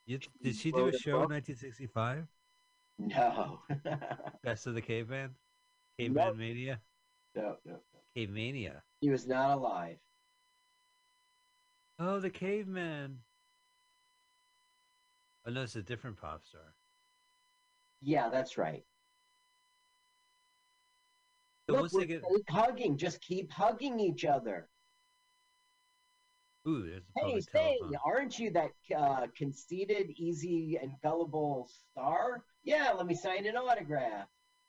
You, 0.06 0.20
did 0.42 0.56
she 0.56 0.72
do 0.72 0.88
a 0.88 0.92
show 0.92 1.24
in 1.24 1.30
1965? 1.30 2.28
No. 3.00 3.60
Best 4.44 4.68
of 4.68 4.76
the 4.76 4.82
Caveman? 4.82 5.32
Caveman 5.98 6.28
nope. 6.28 6.38
Mania? 6.38 6.80
No, 7.36 7.56
no, 7.66 7.80
no. 8.16 8.22
Cave 8.22 8.30
Mania. 8.30 8.82
He 9.02 9.10
was 9.10 9.28
not 9.28 9.52
alive. 9.52 9.98
Oh, 12.00 12.20
the 12.20 12.30
Caveman. 12.30 13.20
Oh, 15.46 15.52
no, 15.52 15.62
it's 15.62 15.76
a 15.76 15.82
different 15.82 16.18
pop 16.20 16.42
star. 16.46 16.74
Yeah, 18.02 18.30
that's 18.30 18.58
right. 18.58 18.84
So 21.70 21.82
Look, 21.82 21.94
we're 21.94 22.06
get... 22.06 22.24
hugging. 22.50 22.98
Just 22.98 23.22
keep 23.22 23.52
hugging 23.52 24.00
each 24.00 24.26
other. 24.26 24.68
Ooh, 26.68 26.82
there's 26.82 27.04
a 27.18 27.26
hey, 27.26 27.42
say, 27.42 27.78
aren't 28.06 28.40
you 28.40 28.50
that 28.52 28.72
uh, 28.98 29.28
conceited, 29.38 30.12
easy, 30.16 30.80
and 30.82 30.92
gullible 31.04 31.70
star? 31.92 32.44
Yeah, 32.64 32.92
let 32.96 33.06
me 33.06 33.16
sign 33.16 33.46
an 33.46 33.58
autograph. 33.58 34.28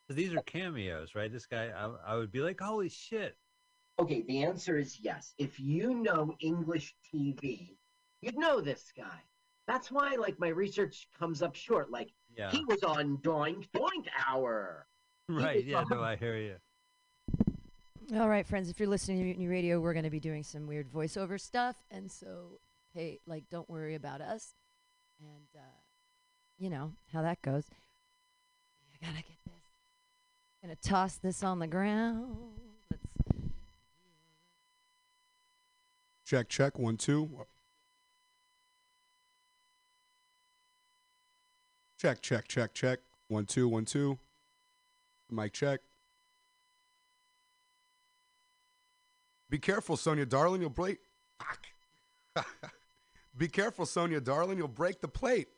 So 0.09 0.15
these 0.15 0.35
are 0.35 0.43
cameos, 0.43 1.15
right? 1.15 1.33
This 1.33 1.47
guy, 1.47 1.71
I, 1.77 2.13
I 2.13 2.17
would 2.17 2.31
be 2.31 2.41
like, 2.41 2.61
holy 2.61 2.89
shit. 2.89 3.37
Okay, 3.99 4.23
the 4.23 4.43
answer 4.43 4.77
is 4.77 4.99
yes. 5.01 5.35
If 5.39 5.59
you 5.59 5.95
know 5.95 6.35
English 6.41 6.95
TV, 7.13 7.77
you'd 8.21 8.37
know 8.37 8.61
this 8.61 8.93
guy. 8.97 9.23
That's 9.67 9.91
why, 9.91 10.17
like, 10.17 10.39
my 10.39 10.49
research 10.49 11.09
comes 11.19 11.41
up 11.43 11.55
short. 11.55 11.91
Like, 11.91 12.11
yeah. 12.37 12.51
he 12.51 12.65
was 12.67 12.83
on 12.83 13.19
Doink 13.19 13.69
Doink 13.75 14.07
Hour. 14.29 14.87
Right. 15.29 15.65
Yeah. 15.65 15.79
On... 15.79 15.87
No, 15.91 16.03
I 16.03 16.17
hear 16.17 16.37
you. 16.37 16.57
All 18.19 18.29
right, 18.29 18.47
friends. 18.47 18.69
If 18.69 18.79
you're 18.79 18.89
listening 18.89 19.19
to 19.19 19.25
Mutiny 19.25 19.47
Radio, 19.47 19.81
we're 19.81 19.95
going 19.95 20.05
to 20.05 20.11
be 20.11 20.21
doing 20.21 20.43
some 20.43 20.67
weird 20.67 20.93
voiceover 20.93 21.41
stuff, 21.41 21.77
and 21.91 22.11
so 22.11 22.61
hey, 22.95 23.21
like, 23.27 23.45
don't 23.51 23.69
worry 23.69 23.95
about 23.95 24.21
us, 24.21 24.55
and 25.19 25.49
uh, 25.57 25.81
you 26.59 26.71
know 26.71 26.93
how 27.13 27.23
that 27.23 27.43
goes. 27.43 27.65
I 28.93 29.07
gotta 29.07 29.23
get 29.23 29.37
this. 29.44 29.44
Gonna 30.65 30.77
toss 30.77 31.17
this 31.17 31.43
on 31.43 31.59
the 31.59 31.67
ground. 31.67 32.39
Let's 32.91 33.43
check. 36.25 36.49
Check. 36.49 36.79
One, 36.79 36.97
two. 36.97 37.29
Check. 41.99 42.23
Check. 42.23 42.49
Check. 42.49 42.73
Check. 42.73 43.01
One, 43.29 43.45
two. 43.45 43.69
One, 43.69 43.85
two. 43.85 44.19
Mic 45.31 45.53
check. 45.53 45.81
Be 49.51 49.59
careful, 49.59 49.99
Sonia, 49.99 50.25
darling. 50.25 50.63
You'll 50.63 50.71
break. 50.71 50.99
Be 53.37 53.49
careful, 53.49 53.85
Sonia, 53.85 54.21
darling. 54.21 54.57
You'll 54.57 54.69
break 54.69 55.03
the 55.03 55.09
plate. 55.09 55.49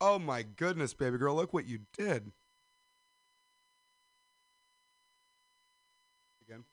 Oh 0.00 0.18
my 0.18 0.42
goodness, 0.56 0.94
baby 0.94 1.16
girl. 1.16 1.36
Look 1.36 1.52
what 1.52 1.66
you 1.68 1.78
did. 1.96 2.32
Again. 6.46 6.64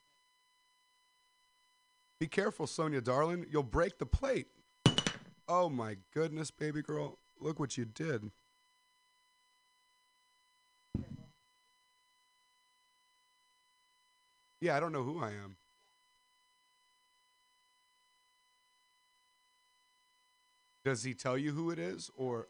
Be 2.19 2.27
careful, 2.27 2.67
Sonia, 2.67 2.99
darling. 3.01 3.45
You'll 3.49 3.63
break 3.63 3.97
the 3.97 4.05
plate. 4.05 4.47
Oh 5.47 5.69
my 5.69 5.97
goodness, 6.13 6.51
baby 6.51 6.81
girl. 6.81 7.17
Look 7.39 7.59
what 7.59 7.77
you 7.77 7.85
did. 7.85 8.29
Yeah, 14.59 14.75
I 14.75 14.81
don't 14.81 14.91
know 14.91 15.03
who 15.03 15.23
I 15.23 15.29
am. 15.29 15.55
Does 20.83 21.03
he 21.03 21.13
tell 21.13 21.37
you 21.37 21.51
who 21.51 21.69
it 21.71 21.79
is 21.79 22.11
or 22.17 22.47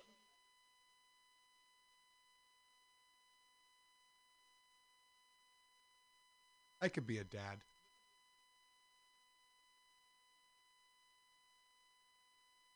I 6.82 6.88
could 6.88 7.05
be 7.05 7.17
a 7.17 7.24
dad. 7.24 7.59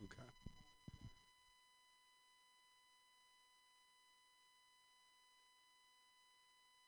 Okay. 0.04 0.24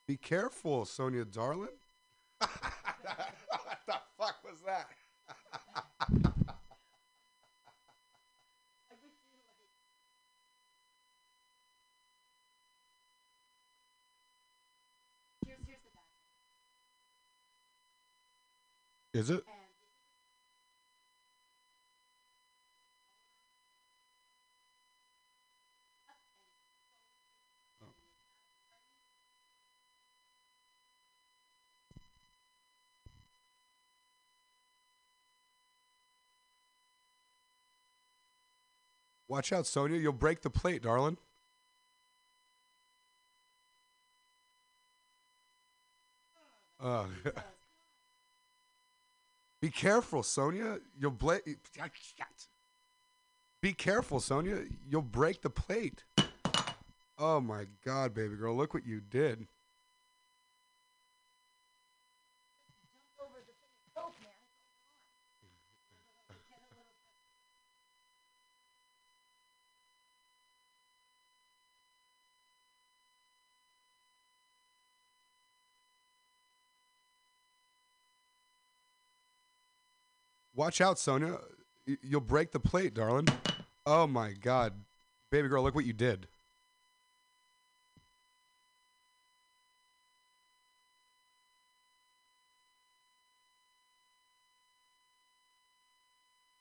Be 0.07 0.17
careful, 0.17 0.85
Sonia 0.85 1.25
darling. 1.25 1.69
what 2.37 2.49
the 3.87 3.95
fuck 4.19 4.35
was 4.43 4.61
that? 4.65 4.87
Is 19.15 19.29
it? 19.29 19.45
Watch 39.27 39.51
out, 39.51 39.65
Sonia. 39.65 39.97
You'll 39.99 40.13
break 40.13 40.41
the 40.41 40.49
plate, 40.49 40.83
darling. 40.83 41.17
Uh, 46.79 47.05
Be 49.61 49.69
careful, 49.69 50.21
Sonia. 50.21 50.77
You'll 50.99 51.11
bla- 51.11 51.39
Be 53.61 53.73
careful, 53.73 54.19
Sonia. 54.19 54.59
You'll 54.87 55.01
break 55.01 55.41
the 55.41 55.49
plate. 55.49 56.03
Oh 57.17 57.39
my 57.39 57.65
God, 57.83 58.13
baby 58.13 58.35
girl, 58.35 58.55
look 58.55 58.73
what 58.73 58.85
you 58.85 58.99
did. 59.01 59.47
Watch 80.55 80.79
out, 80.79 80.97
Sonia. 80.97 81.37
You'll 82.01 82.21
break 82.21 82.51
the 82.51 82.59
plate, 82.59 82.93
darling. 82.93 83.27
Oh 83.85 84.07
my 84.07 84.31
God. 84.31 84.73
Baby 85.29 85.49
girl, 85.49 85.63
look 85.63 85.75
what 85.75 85.85
you 85.85 85.93
did. 85.93 86.27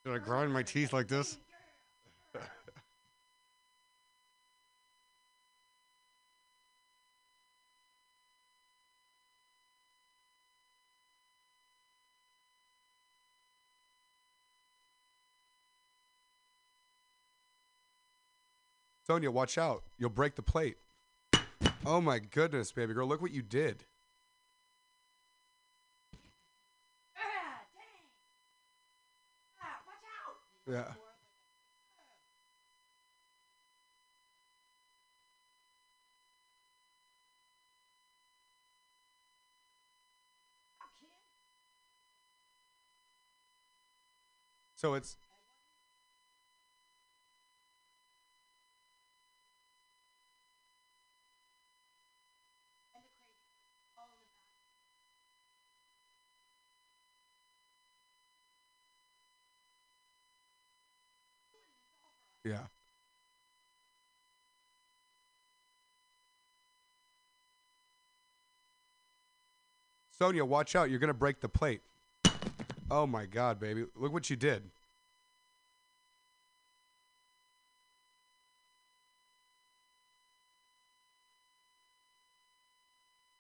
Did 0.04 0.12
I 0.12 0.18
grind 0.18 0.52
my 0.52 0.62
teeth 0.62 0.92
like 0.92 1.08
this? 1.08 1.38
Sonia, 19.14 19.30
watch 19.30 19.58
out. 19.58 19.84
You'll 19.96 20.10
break 20.10 20.34
the 20.34 20.42
plate. 20.42 20.76
Oh 21.86 22.00
my 22.00 22.18
goodness, 22.18 22.72
baby 22.72 22.94
girl. 22.94 23.06
Look 23.06 23.22
what 23.22 23.30
you 23.30 23.42
did. 23.42 23.84
Yeah. 30.68 30.94
So 44.74 44.94
it's 44.94 45.18
yeah. 62.44 62.58
Sonia, 70.18 70.44
watch 70.44 70.76
out. 70.76 70.90
You're 70.90 71.00
going 71.00 71.08
to 71.08 71.14
break 71.14 71.40
the 71.40 71.48
plate. 71.48 71.80
Oh 72.90 73.06
my 73.06 73.26
God, 73.26 73.58
baby. 73.58 73.84
Look 73.96 74.12
what 74.12 74.30
you 74.30 74.36
did. 74.36 74.62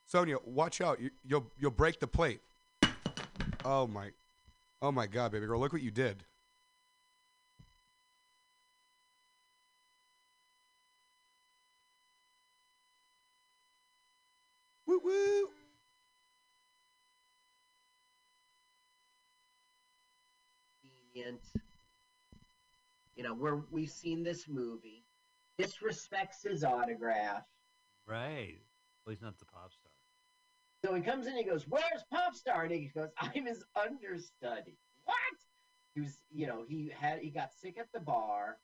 Sonia, 0.06 0.36
watch 0.44 0.80
out. 0.80 1.00
You, 1.00 1.10
you'll 1.26 1.50
you'll 1.58 1.70
break 1.70 2.00
the 2.00 2.06
plate. 2.06 2.40
Oh 3.64 3.86
my, 3.86 4.10
oh 4.80 4.92
my 4.92 5.06
God, 5.06 5.32
baby 5.32 5.46
girl, 5.46 5.58
look 5.58 5.72
what 5.72 5.82
you 5.82 5.90
did. 5.90 6.24
Woo 15.04 15.10
woo. 15.10 15.48
convenient. 21.14 21.40
You 23.16 23.22
know, 23.22 23.34
where 23.34 23.62
we've 23.70 23.90
seen 23.90 24.24
this 24.24 24.48
movie, 24.48 25.04
disrespects 25.60 26.42
his 26.42 26.64
autograph. 26.64 27.44
Right. 28.06 28.58
Well, 29.04 29.14
he's 29.14 29.22
not 29.22 29.38
the 29.38 29.44
pop 29.44 29.72
star. 29.72 29.90
So 30.84 30.94
he 30.94 31.00
comes 31.00 31.26
in 31.26 31.32
and 31.32 31.38
he 31.38 31.44
goes, 31.44 31.66
Where's 31.68 32.04
pop 32.10 32.34
star?" 32.34 32.64
And 32.64 32.72
he 32.72 32.90
goes, 32.94 33.08
I'm 33.18 33.46
his 33.46 33.64
understudy. 33.76 34.76
What? 35.04 35.16
He 35.94 36.00
was, 36.00 36.18
you 36.30 36.46
know, 36.46 36.64
he 36.68 36.90
had 36.98 37.20
he 37.20 37.30
got 37.30 37.50
sick 37.52 37.78
at 37.78 37.86
the 37.94 38.00
bar. 38.00 38.58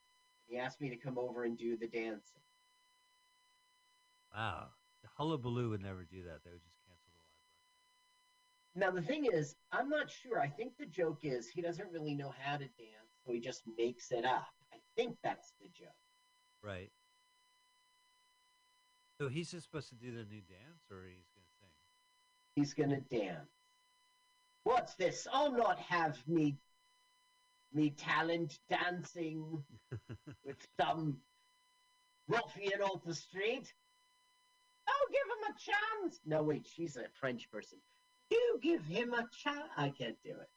He 0.48 0.58
asked 0.58 0.80
me 0.80 0.90
to 0.90 0.96
come 0.96 1.16
over 1.16 1.44
and 1.44 1.56
do 1.56 1.76
the 1.76 1.86
dancing. 1.86 2.42
Wow. 4.34 4.68
The 5.02 5.08
Hullabaloo 5.16 5.70
would 5.70 5.82
never 5.82 6.04
do 6.04 6.22
that. 6.24 6.40
They 6.44 6.50
would 6.50 6.62
just 6.62 6.76
cancel 6.86 7.12
the 7.12 7.22
live 7.24 7.46
broadcast. 8.74 8.76
Now 8.76 8.90
the 8.90 9.06
thing 9.06 9.26
is, 9.32 9.56
I'm 9.72 9.88
not 9.88 10.10
sure. 10.10 10.40
I 10.40 10.48
think 10.48 10.76
the 10.78 10.86
joke 10.86 11.20
is 11.22 11.48
he 11.48 11.62
doesn't 11.62 11.90
really 11.92 12.14
know 12.14 12.32
how 12.38 12.54
to 12.56 12.64
dance, 12.64 13.10
so 13.24 13.32
he 13.32 13.40
just 13.40 13.62
makes 13.78 14.10
it 14.12 14.24
up. 14.24 14.48
I 14.72 14.76
think 14.96 15.16
that's 15.22 15.52
the 15.60 15.68
joke. 15.68 15.88
Right. 16.62 16.90
So 19.18 19.28
he's 19.28 19.50
just 19.50 19.64
supposed 19.64 19.88
to 19.90 19.94
do 19.94 20.12
the 20.12 20.24
new 20.24 20.40
dance, 20.40 20.90
or 20.90 21.04
he's 21.06 21.28
gonna 21.34 21.46
sing? 21.60 21.68
He's 22.56 22.74
gonna 22.74 23.00
dance. 23.00 23.50
What's 24.64 24.94
this? 24.94 25.26
I'll 25.32 25.52
not 25.52 25.78
have 25.78 26.16
me 26.26 26.56
me 27.72 27.90
talent 27.90 28.58
dancing 28.68 29.62
with 30.44 30.56
some 30.80 31.16
ruffian 32.28 32.80
off 32.82 33.04
the 33.04 33.14
street. 33.14 33.72
Oh, 34.90 35.06
give 35.12 35.26
him 35.26 35.54
a 35.54 35.58
chance. 35.58 36.20
No, 36.26 36.42
wait, 36.42 36.66
she's 36.66 36.96
a 36.96 37.04
French 37.20 37.50
person. 37.50 37.78
You 38.30 38.58
give 38.62 38.84
him 38.84 39.14
a 39.14 39.28
chance. 39.42 39.68
I 39.76 39.90
can't 39.90 40.16
do 40.24 40.30
it. 40.32 40.48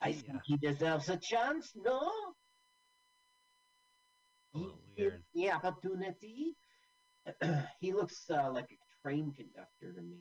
I 0.00 0.12
think 0.12 0.42
he 0.44 0.56
deserves 0.58 1.08
a 1.08 1.16
chance, 1.16 1.72
no? 1.76 2.00
A 4.54 4.58
He 4.58 4.68
weird. 4.98 5.24
the 5.34 5.50
opportunity. 5.52 6.56
he 7.80 7.92
looks 7.92 8.28
uh, 8.30 8.50
like 8.52 8.70
a 8.70 8.78
train 9.02 9.32
conductor 9.32 9.92
to 9.92 10.02
me. 10.02 10.18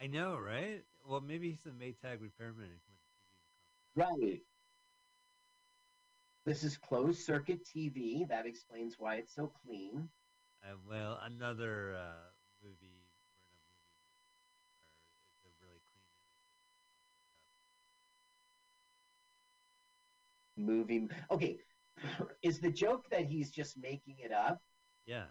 I 0.00 0.06
know, 0.06 0.38
right? 0.38 0.84
Well, 1.08 1.20
maybe 1.20 1.50
he's 1.50 1.62
the 1.64 1.70
Maytag 1.70 2.20
repairman. 2.20 2.68
and 2.70 2.80
went 2.88 3.00
to 3.06 3.16
TV. 4.26 4.30
Right. 4.30 4.40
This 6.46 6.62
is 6.62 6.78
closed 6.78 7.26
circuit 7.26 7.64
TV. 7.66 8.26
That 8.28 8.46
explains 8.46 8.94
why 9.00 9.16
it's 9.16 9.34
so 9.34 9.50
clean. 9.66 10.08
Uh, 10.62 10.76
well, 10.88 11.18
another 11.24 11.96
uh, 11.96 12.30
movie. 12.62 13.02
We're 13.52 13.58
in 14.46 14.62
a 14.62 14.78
movie 14.78 15.02
where 15.42 15.50
it's 15.50 15.60
a 15.60 15.66
really 15.66 15.80
clean. 20.56 20.66
Movie. 20.66 21.08
Okay. 21.32 21.58
Is 22.42 22.60
the 22.60 22.70
joke 22.70 23.10
that 23.10 23.26
he's 23.26 23.50
just 23.50 23.76
making 23.76 24.18
it 24.18 24.30
up? 24.32 24.62
Yeah. 25.04 25.24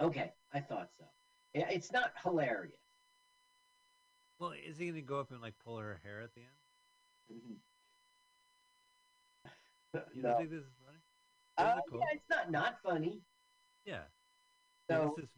Okay, 0.00 0.32
I 0.54 0.60
thought 0.60 0.88
so. 0.98 1.04
It's 1.52 1.92
not 1.92 2.12
hilarious. 2.22 2.76
Well, 4.38 4.52
is 4.52 4.78
he 4.78 4.86
gonna 4.88 5.00
go 5.02 5.18
up 5.18 5.32
and 5.32 5.40
like 5.40 5.54
pull 5.58 5.78
her 5.78 6.00
hair 6.04 6.20
at 6.20 6.32
the 6.34 6.42
end? 6.42 7.56
You 9.94 10.00
don't 10.22 10.32
no. 10.32 10.36
think 10.38 10.50
this 10.50 10.60
is 10.60 10.72
funny? 10.84 10.98
Uh, 11.56 11.78
it 11.78 11.84
cool? 11.90 12.00
yeah, 12.00 12.14
it's 12.14 12.28
not 12.30 12.50
not 12.50 12.78
funny. 12.82 13.22
Yeah. 13.84 14.02
So 14.90 15.14
this 15.16 15.24
is, 15.24 15.30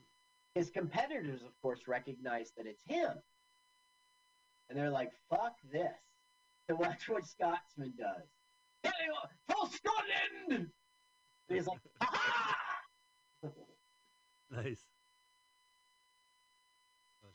his 0.54 0.70
competitors, 0.70 1.42
of 1.42 1.52
course, 1.62 1.80
recognize 1.86 2.52
that 2.56 2.66
it's 2.66 2.82
him, 2.84 3.12
and 4.68 4.78
they're 4.78 4.90
like, 4.90 5.12
"Fuck 5.28 5.56
this!" 5.72 5.92
So 6.68 6.76
watch 6.76 7.08
what 7.08 7.24
Scotsman 7.24 7.94
does. 7.96 8.26
"Hey, 8.82 8.90
For 9.48 9.68
Scotland! 9.70 10.70
And 11.48 11.56
he's 11.56 11.66
like, 11.66 11.80
"Ha!" 12.00 12.56
nice. 14.50 14.84
That. 17.22 17.30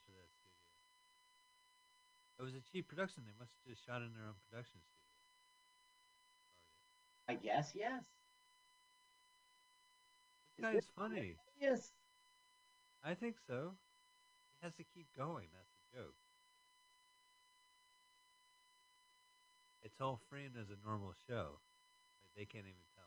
It 2.39 2.43
was 2.43 2.53
a 2.53 2.61
cheap 2.71 2.87
production. 2.87 3.23
They 3.25 3.33
must 3.39 3.51
have 3.55 3.73
just 3.73 3.85
shot 3.85 4.01
in 4.01 4.11
their 4.13 4.27
own 4.27 4.35
production 4.49 4.79
studio. 4.83 4.94
I 7.27 7.35
guess 7.35 7.71
yes. 7.75 8.05
This 10.57 10.63
guy 10.63 10.77
is 10.77 10.87
funny. 10.95 11.35
Yes. 11.59 11.91
I 13.03 13.13
think 13.13 13.35
so. 13.47 13.71
He 14.59 14.65
has 14.65 14.75
to 14.75 14.83
keep 14.83 15.07
going. 15.17 15.47
That's 15.53 15.69
the 15.91 15.97
joke. 15.99 16.15
It's 19.83 20.01
all 20.01 20.19
framed 20.29 20.55
as 20.59 20.69
a 20.69 20.87
normal 20.87 21.13
show. 21.27 21.59
Like, 22.21 22.31
they 22.35 22.45
can't 22.45 22.65
even 22.65 22.81
tell. 22.95 23.05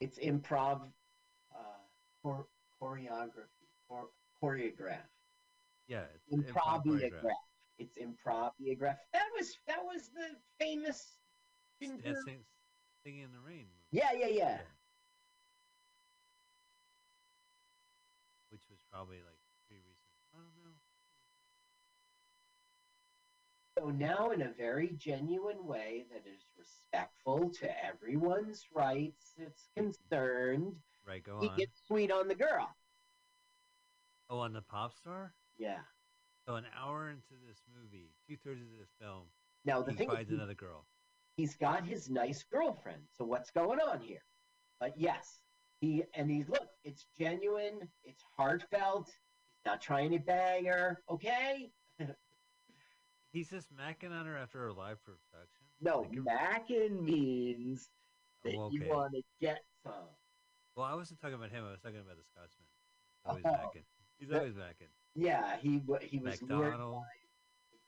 It's 0.00 0.18
improv, 0.18 0.80
uh, 1.54 1.58
chor- 2.22 2.46
choreography, 2.80 3.68
chor- 3.88 4.10
choreographed. 4.42 5.12
Yeah, 5.88 6.04
it's 6.14 6.50
improv 6.50 6.84
choreographed. 6.84 7.32
It's 7.78 7.98
improviograph. 7.98 8.96
That 9.12 9.28
was 9.36 9.58
that 9.66 9.84
was 9.84 10.08
the 10.08 10.36
famous. 10.58 11.18
Dancing, 11.80 12.42
singing 13.06 13.22
in 13.22 13.30
the 13.32 13.38
rain. 13.38 13.66
movie. 13.70 13.86
Yeah, 13.92 14.10
yeah, 14.18 14.26
yeah. 14.26 14.58
Which 18.50 18.62
was 18.68 18.80
probably 18.90 19.18
like 19.18 19.38
pretty 19.68 19.82
recent. 19.86 20.10
I 20.34 20.38
don't 20.38 20.56
know. 20.64 20.74
So 23.78 23.90
now, 23.90 24.30
in 24.30 24.42
a 24.42 24.52
very 24.56 24.96
genuine 24.96 25.64
way 25.66 26.06
that 26.10 26.24
is 26.28 26.40
respectful 26.58 27.50
to 27.60 27.84
everyone's 27.84 28.64
rights, 28.74 29.34
it's 29.36 29.68
concerned, 29.76 30.72
Right, 31.06 31.22
go 31.22 31.38
he 31.40 31.48
on. 31.48 31.54
He 31.54 31.60
gets 31.64 31.82
sweet 31.86 32.10
on 32.10 32.26
the 32.26 32.34
girl. 32.34 32.74
Oh, 34.30 34.38
on 34.38 34.52
the 34.54 34.62
pop 34.62 34.94
star? 34.94 35.34
Yeah. 35.58 35.80
So 36.48 36.56
an 36.56 36.64
hour 36.76 37.10
into 37.10 37.34
this 37.46 37.58
movie, 37.80 38.10
two 38.26 38.36
thirds 38.42 38.62
of 38.62 38.68
this 38.78 38.88
film, 39.00 39.24
Now 39.64 39.82
the 39.82 39.92
he 39.92 39.98
thing 39.98 40.08
finds 40.08 40.30
he- 40.30 40.34
another 40.36 40.54
girl. 40.54 40.86
He's 41.36 41.54
got 41.56 41.84
his 41.84 42.10
nice 42.10 42.42
girlfriend. 42.42 43.02
So 43.12 43.24
what's 43.24 43.50
going 43.50 43.80
on 43.80 44.00
here? 44.00 44.24
But 44.80 44.98
yes, 44.98 45.40
he 45.80 46.04
and 46.14 46.30
he 46.30 46.44
look, 46.44 46.68
it's 46.84 47.06
genuine, 47.18 47.88
it's 48.02 48.22
heartfelt. 48.36 49.06
He's 49.08 49.66
not 49.66 49.80
trying 49.80 50.10
to 50.12 50.18
bang 50.18 50.64
her, 50.66 51.02
okay? 51.08 51.70
He's 53.32 53.50
just 53.50 53.68
macking 53.74 54.12
on 54.12 54.24
her 54.24 54.36
after 54.38 54.60
her 54.60 54.72
live 54.72 54.96
production. 55.04 55.66
No, 55.80 56.00
Like, 56.00 56.12
macking 56.12 57.02
means 57.02 57.90
that 58.44 58.54
Oh, 58.56 58.70
you 58.70 58.86
want 58.88 59.12
to 59.12 59.22
get 59.42 59.58
some. 59.82 59.92
Well, 60.74 60.86
I 60.86 60.94
wasn't 60.94 61.20
talking 61.20 61.34
about 61.34 61.50
him. 61.50 61.64
I 61.66 61.70
was 61.72 61.80
talking 61.80 61.98
about 62.00 62.16
the 62.16 62.24
Scotsman. 62.24 62.66
Always 63.26 63.44
Oh. 63.44 63.50
macking. 63.50 63.84
He's 64.18 64.32
always 64.32 64.54
macking. 64.54 64.88
Yeah, 65.14 65.56
he 65.58 65.82
he 66.00 66.18
was 66.18 66.40
McDonald, 66.40 67.02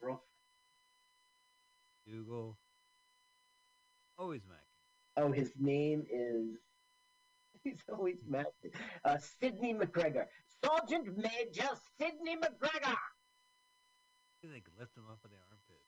girlfriend. 0.00 0.20
Dougal. 2.06 2.58
Always 4.18 4.42
macking. 4.42 5.22
Oh, 5.22 5.32
his 5.32 5.52
name 5.58 6.04
is. 6.10 6.58
He's 7.64 7.82
always 7.88 8.18
macking. 8.30 8.74
Uh, 9.04 9.16
Sidney 9.40 9.74
McGregor, 9.74 10.26
Sergeant 10.64 11.16
Major 11.16 11.68
Sidney 12.00 12.36
McGregor. 12.36 12.96
They 14.42 14.60
could 14.60 14.78
lift 14.78 14.96
him 14.96 15.04
up 15.10 15.18
with 15.22 15.32
the 15.32 15.38
armpit. 15.50 15.82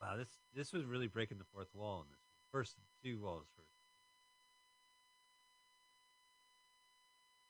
Wow, 0.00 0.16
this 0.16 0.28
this 0.54 0.72
was 0.72 0.84
really 0.84 1.06
breaking 1.06 1.38
the 1.38 1.44
fourth 1.52 1.74
wall 1.74 2.02
in 2.02 2.10
this 2.10 2.20
first 2.52 2.76
two 3.02 3.20
walls 3.20 3.46
first. 3.56 3.68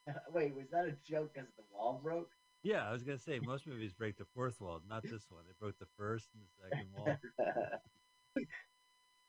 Wait, 0.35 0.55
was 0.55 0.67
that 0.71 0.87
a 0.87 0.95
joke 1.09 1.33
because 1.35 1.49
the 1.57 1.65
wall 1.73 2.01
broke? 2.03 2.31
Yeah, 2.63 2.89
I 2.89 2.93
was 2.93 3.03
gonna 3.03 3.19
say 3.19 3.41
most 3.41 3.67
movies 3.67 3.93
break 3.93 4.17
the 4.17 4.25
fourth 4.35 4.61
wall, 4.61 4.81
not 4.89 5.03
this 5.03 5.27
one. 5.31 5.43
They 5.47 5.55
broke 5.59 5.79
the 5.79 5.89
first 5.99 6.29
and 6.35 6.43
the 6.43 6.49
second 6.63 6.89
wall. 6.97 7.17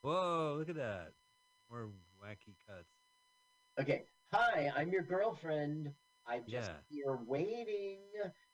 Whoa, 0.01 0.55
look 0.57 0.69
at 0.69 0.75
that. 0.75 1.13
More 1.69 1.89
wacky 2.23 2.55
cuts. 2.67 2.89
okay. 3.79 4.05
Hi, 4.31 4.71
I'm 4.75 4.89
your 4.89 5.03
girlfriend. 5.03 5.93
I'm 6.25 6.45
just 6.47 6.71
Yeah. 6.71 6.77
here 6.89 7.15
waiting. 7.27 7.99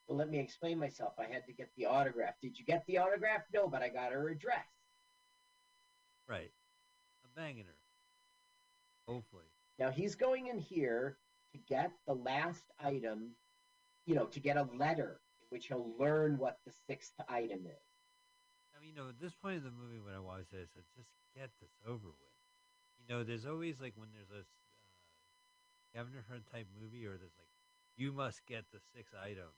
Well, 0.07 0.17
let 0.17 0.29
me 0.29 0.39
explain 0.39 0.77
myself. 0.77 1.13
I 1.17 1.23
had 1.25 1.45
to 1.45 1.53
get 1.53 1.73
the 1.75 1.85
autograph. 1.85 2.35
Did 2.41 2.59
you 2.59 2.65
get 2.65 2.85
the 2.85 2.97
autograph? 2.97 3.43
No, 3.53 3.67
but 3.69 3.81
I 3.81 3.89
got 3.89 4.11
her 4.11 4.29
address. 4.29 4.67
Right. 6.27 6.51
I'm 7.23 7.31
banging 7.35 7.65
her. 7.65 7.77
Hopefully. 9.07 9.45
Now 9.79 9.89
he's 9.91 10.15
going 10.15 10.47
in 10.47 10.57
here 10.59 11.17
to 11.53 11.57
get 11.59 11.91
the 12.05 12.13
last 12.15 12.63
item, 12.79 13.35
you 14.05 14.15
know, 14.15 14.25
to 14.27 14.39
get 14.39 14.57
a 14.57 14.63
letter 14.63 15.21
in 15.41 15.47
which 15.49 15.67
he'll 15.67 15.95
learn 15.97 16.37
what 16.37 16.59
the 16.65 16.71
sixth 16.71 17.13
item 17.27 17.65
is. 17.65 17.90
I 18.81 18.83
mean, 18.83 18.97
you 18.97 18.97
know, 18.97 19.13
at 19.13 19.21
this 19.21 19.37
point 19.37 19.61
in 19.61 19.65
the 19.69 19.69
movie, 19.77 20.01
when 20.01 20.17
I 20.17 20.19
watched 20.25 20.57
it, 20.57 20.65
I 20.65 20.69
said, 20.73 20.89
just 20.97 21.13
get 21.37 21.53
this 21.61 21.69
over 21.85 22.09
with. 22.09 22.33
You 22.97 23.05
know, 23.13 23.21
there's 23.21 23.45
always 23.45 23.77
like 23.77 23.93
when 23.93 24.09
there's 24.09 24.33
a 24.33 24.41
uh, 24.41 25.05
Kevin 25.93 26.17
Hearn 26.25 26.41
type 26.49 26.65
movie, 26.73 27.05
or 27.05 27.13
there's 27.21 27.37
like, 27.37 27.53
you 27.93 28.09
must 28.09 28.41
get 28.49 28.65
the 28.73 28.81
six 28.81 29.13
items. 29.13 29.53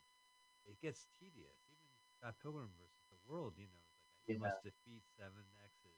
It 0.68 0.76
gets 0.84 1.08
tedious. 1.16 1.56
Even 1.72 1.88
Scott 2.20 2.36
Pilgrim 2.44 2.68
versus 2.76 3.08
the 3.08 3.20
World, 3.24 3.56
you 3.56 3.72
know, 3.72 3.80
like 3.96 4.04
you 4.28 4.36
Yeah. 4.36 4.44
must 4.44 4.60
defeat 4.60 5.08
seven 5.16 5.48
X's. 5.64 5.96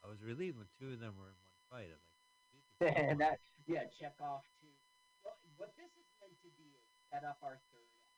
I 0.00 0.08
was 0.08 0.20
relieved 0.24 0.56
when 0.56 0.68
two 0.80 0.96
of 0.96 1.00
them 1.00 1.16
were 1.20 1.28
in 1.28 1.36
one 1.44 1.60
fight. 1.68 1.92
I'm 1.92 2.00
like, 2.08 2.20
"Geez, 2.48 2.64
this 2.72 2.88
is 2.88 2.96
and 2.96 3.18
fun." 3.18 3.18
that, 3.20 3.40
yeah, 3.68 3.84
check 3.92 4.16
off 4.20 4.44
two. 4.60 4.72
Well, 5.24 5.36
what 5.60 5.76
this 5.76 5.92
is 5.96 6.08
meant 6.20 6.36
to 6.40 6.48
be 6.56 6.72
is 6.76 6.84
set 7.12 7.24
up 7.24 7.36
our 7.44 7.60
third 7.72 7.88
act. 8.00 8.16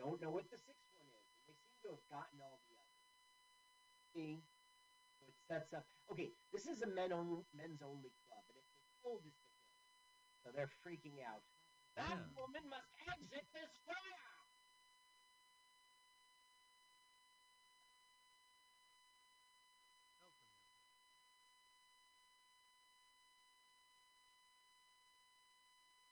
Don't 0.00 0.20
know 0.20 0.30
what 0.32 0.48
the 0.50 0.56
sixth 0.58 0.88
one 0.96 1.08
is, 1.12 1.26
and 1.36 1.44
they 1.48 1.56
seem 1.64 1.73
to 1.84 1.92
have 1.92 2.06
gotten 2.08 2.40
all 2.40 2.58
the 2.64 2.74
others. 2.80 3.04
See, 4.16 4.40
so 5.20 5.28
it 5.28 5.36
sets 5.44 5.72
up. 5.76 5.84
Okay, 6.08 6.32
this 6.52 6.64
is 6.66 6.80
a 6.80 6.88
men 6.88 7.12
only, 7.12 7.44
men's 7.52 7.82
only 7.84 8.10
club, 8.24 8.44
and 8.48 8.56
it's 8.56 8.72
as 8.72 8.88
cold 9.04 9.20
as 9.28 9.36
the 9.36 9.48
hill, 9.52 9.68
so 10.42 10.46
they're 10.56 10.72
freaking 10.80 11.20
out. 11.20 11.44
That 11.96 12.08
Yeah. 12.08 12.26
woman 12.34 12.64
must 12.68 12.88
exit 13.06 13.46
this 13.52 13.70
door. 13.86 14.33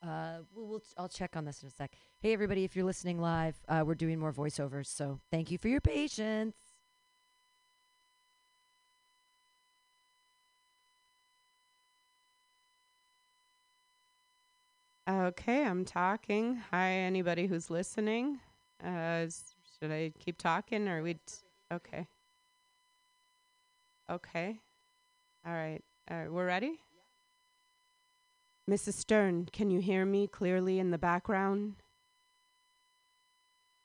Uh, 0.02 0.38
we'll, 0.54 0.66
we'll 0.66 0.82
I'll 0.98 1.08
check 1.08 1.36
on 1.36 1.44
this 1.44 1.62
in 1.62 1.68
a 1.68 1.70
sec. 1.70 1.92
Hey, 2.20 2.32
everybody, 2.32 2.64
if 2.64 2.74
you're 2.74 2.84
listening 2.84 3.20
live, 3.20 3.56
uh, 3.68 3.84
we're 3.86 3.94
doing 3.94 4.18
more 4.18 4.32
voiceovers, 4.32 4.86
so 4.86 5.20
thank 5.30 5.50
you 5.50 5.58
for 5.58 5.68
your 5.68 5.80
patience. 5.80 6.56
Okay, 15.08 15.64
I'm 15.64 15.84
talking. 15.84 16.62
Hi, 16.70 16.90
anybody 16.90 17.46
who's 17.46 17.70
listening. 17.70 18.38
Uh, 18.82 19.26
should 19.78 19.90
I 19.90 20.12
keep 20.18 20.38
talking 20.38 20.88
or 20.88 21.02
we? 21.02 21.16
Okay. 21.72 22.06
Okay. 24.08 24.60
All 25.44 25.52
right. 25.52 25.82
All 26.10 26.16
right. 26.18 26.32
We're 26.32 26.46
ready. 26.46 26.80
Mrs. 28.70 28.94
Stern, 28.94 29.48
can 29.52 29.70
you 29.70 29.80
hear 29.80 30.04
me 30.04 30.28
clearly 30.28 30.78
in 30.78 30.92
the 30.92 30.98
background? 30.98 31.82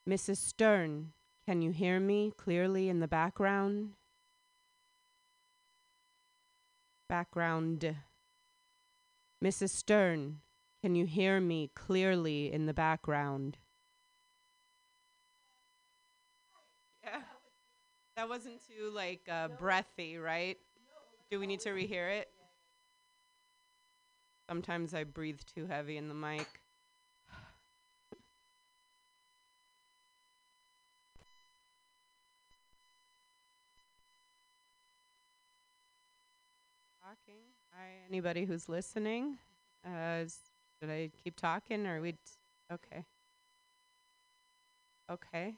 Mrs. 0.08 0.38
Stern, 0.38 1.14
can 1.48 1.62
you 1.62 1.72
hear 1.72 2.00
me 2.00 2.32
clearly 2.38 2.88
in 2.88 3.00
the 3.00 3.08
background? 3.08 3.94
Background. 7.10 7.96
Mrs. 9.44 9.70
Stern, 9.70 10.42
can 10.84 10.96
you 10.96 11.06
hear 11.06 11.42
me 11.42 11.72
clearly 11.74 12.52
in 12.54 12.68
the 12.68 12.74
background? 12.74 13.58
Yeah. 17.04 17.22
That 18.16 18.30
wasn't 18.30 18.62
too 18.68 18.92
like 18.94 19.28
uh, 19.32 19.48
breathy, 19.48 20.18
right? 20.18 20.58
Do 21.32 21.40
we 21.40 21.48
need 21.48 21.62
to 21.62 21.70
rehear 21.70 22.20
it? 22.20 22.30
Sometimes 24.50 24.94
I 24.94 25.04
breathe 25.04 25.42
too 25.54 25.66
heavy 25.68 25.98
in 25.98 26.08
the 26.08 26.14
mic. 26.14 26.48
Talking. 37.04 37.42
Hi, 37.74 37.88
anybody 38.10 38.46
who's 38.46 38.70
listening. 38.70 39.38
Uh, 39.86 40.24
should 40.80 40.90
I 40.90 41.12
keep 41.22 41.36
talking 41.36 41.86
or 41.86 42.00
we? 42.00 42.16
Okay. 42.72 43.04
Okay. 45.12 45.56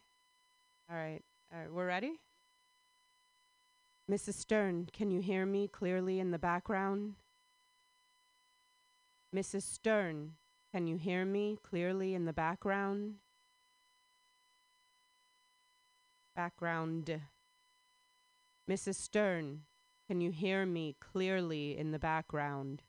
All 0.89 0.97
right. 0.97 1.21
All 1.53 1.59
right. 1.59 1.71
We're 1.71 1.87
ready. 1.87 2.19
Mrs. 4.09 4.33
Stern, 4.33 4.89
can 4.91 5.11
you 5.11 5.21
hear 5.21 5.45
me 5.45 5.67
clearly 5.67 6.19
in 6.19 6.31
the 6.31 6.39
background? 6.39 7.13
Mrs. 9.35 9.61
Stern, 9.61 10.33
can 10.73 10.87
you 10.87 10.97
hear 10.97 11.23
me 11.23 11.57
clearly 11.63 12.15
in 12.15 12.25
the 12.25 12.33
background? 12.33 13.15
Background. 16.35 17.21
Mrs. 18.69 18.95
Stern, 18.95 19.61
can 20.07 20.21
you 20.21 20.31
hear 20.31 20.65
me 20.65 20.95
clearly 20.99 21.77
in 21.77 21.91
the 21.91 21.99
background? 21.99 22.81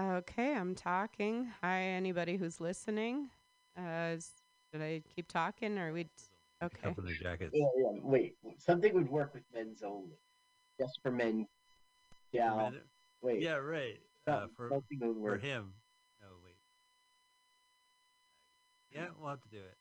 Okay, 0.00 0.54
I'm 0.56 0.74
talking. 0.74 1.48
Hi, 1.62 1.82
anybody 1.82 2.36
who's 2.36 2.60
listening. 2.60 3.28
Uh, 3.76 4.16
should 4.72 4.82
I 4.82 5.02
keep 5.14 5.28
talking 5.28 5.78
or 5.78 5.92
we? 5.92 6.06
Okay. 6.62 6.88
Up 6.88 6.98
in 6.98 7.04
their 7.04 7.14
jackets. 7.14 7.50
Yeah, 7.54 7.66
yeah. 7.76 8.00
Wait, 8.02 8.36
something 8.58 8.94
would 8.94 9.10
work 9.10 9.34
with 9.34 9.42
men's 9.54 9.82
only, 9.82 10.16
just 10.80 10.98
for 11.02 11.10
men. 11.10 11.46
Yeah. 12.32 12.54
Man, 12.54 12.80
Wait. 13.22 13.42
Yeah, 13.42 13.56
right. 13.56 14.00
Uh, 14.26 14.46
for 14.56 14.68
for 14.68 15.36
him. 15.36 15.74
No, 16.20 16.28
wait. 16.44 16.56
Yeah, 18.92 19.08
we'll 19.18 19.30
have 19.30 19.42
to 19.42 19.48
do 19.48 19.58
it. 19.58 19.76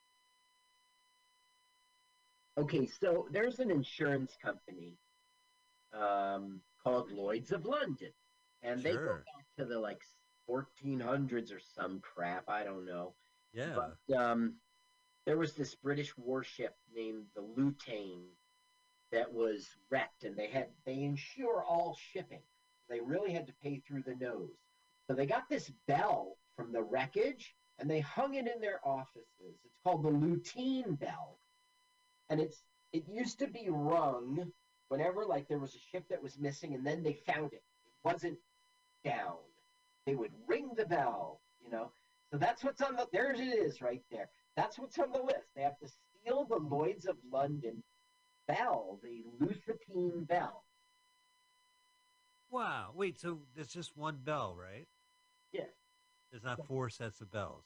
Okay, 2.60 2.90
so 3.02 3.28
there's 3.32 3.60
an 3.60 3.72
insurance 3.72 4.36
company 4.44 4.98
um, 5.94 6.60
called 6.84 7.12
Lloyd's 7.12 7.52
of 7.52 7.66
London, 7.66 8.12
and 8.62 8.82
they 8.82 8.94
go 8.94 9.16
back 9.16 9.46
to 9.58 9.66
the 9.66 9.80
like 9.80 10.02
1400s 10.50 11.54
or 11.54 11.60
some 11.76 12.02
crap. 12.02 12.50
I 12.50 12.64
don't 12.64 12.86
know. 12.86 13.14
Yeah. 13.54 13.76
But 13.76 14.16
um, 14.16 14.56
there 15.26 15.38
was 15.38 15.54
this 15.54 15.76
British 15.76 16.18
warship 16.18 16.76
named 16.94 17.26
the 17.36 17.42
Lutine 17.42 18.26
that 19.12 19.32
was 19.32 19.68
wrecked, 19.90 20.24
and 20.24 20.36
they 20.36 20.48
had 20.48 20.68
they 20.86 21.02
insure 21.02 21.64
all 21.64 21.98
shipping. 22.14 22.42
They 22.90 23.00
really 23.00 23.34
had 23.34 23.48
to 23.48 23.54
pay 23.62 23.82
through 23.88 24.04
the 24.04 24.16
nose. 24.16 24.58
So 25.08 25.14
they 25.14 25.26
got 25.26 25.50
this 25.50 25.72
bell 25.88 26.38
from 26.56 26.72
the 26.72 26.84
wreckage, 26.84 27.56
and 27.80 27.90
they 27.90 28.00
hung 28.00 28.36
it 28.36 28.48
in 28.48 28.62
their 28.62 28.80
offices. 28.84 29.26
It's 29.40 29.78
called 29.84 30.04
the 30.04 30.10
Lutine 30.10 30.96
bell, 30.96 31.40
and 32.30 32.40
it's 32.40 32.64
it 32.94 33.04
used 33.08 33.40
to 33.40 33.48
be 33.48 33.68
rung 33.70 34.52
whenever 34.90 35.26
like 35.26 35.48
there 35.48 35.60
was 35.60 35.76
a 35.76 35.80
ship 35.92 36.04
that 36.10 36.22
was 36.22 36.38
missing, 36.40 36.74
and 36.74 36.86
then 36.86 37.04
they 37.04 37.14
found 37.14 37.54
it. 37.54 37.64
It 37.86 38.04
wasn't 38.04 38.38
down. 39.04 39.38
They 40.06 40.16
would 40.16 40.32
ring 40.48 40.72
the 40.76 40.86
bell, 40.86 41.42
you 41.64 41.72
know. 41.72 41.92
So 42.32 42.38
that's 42.38 42.64
what's 42.64 42.82
on 42.82 42.96
the 42.96 43.08
there 43.12 43.32
it 43.32 43.40
is 43.40 43.82
right 43.82 44.04
there. 44.12 44.30
That's 44.56 44.78
what's 44.78 45.00
on 45.00 45.12
the 45.12 45.22
list. 45.22 45.48
They 45.56 45.62
have 45.62 45.80
to 45.80 45.88
steal 45.88 46.46
the 46.46 46.58
Lloyd's 46.58 47.06
of 47.06 47.18
London 47.32 47.82
bell, 48.54 49.00
the 49.04 49.24
Lusitine 49.40 50.28
bell. 50.28 50.64
Wow. 52.50 52.92
Wait, 52.96 53.20
so 53.20 53.40
there's 53.56 53.68
just 53.68 53.96
one 53.96 54.18
bell, 54.24 54.56
right? 54.60 54.88
Yeah. 55.52 55.66
There's 56.32 56.44
not 56.44 56.66
four 56.66 56.90
sets 56.90 57.22
of 57.22 57.32
bells. 57.32 57.64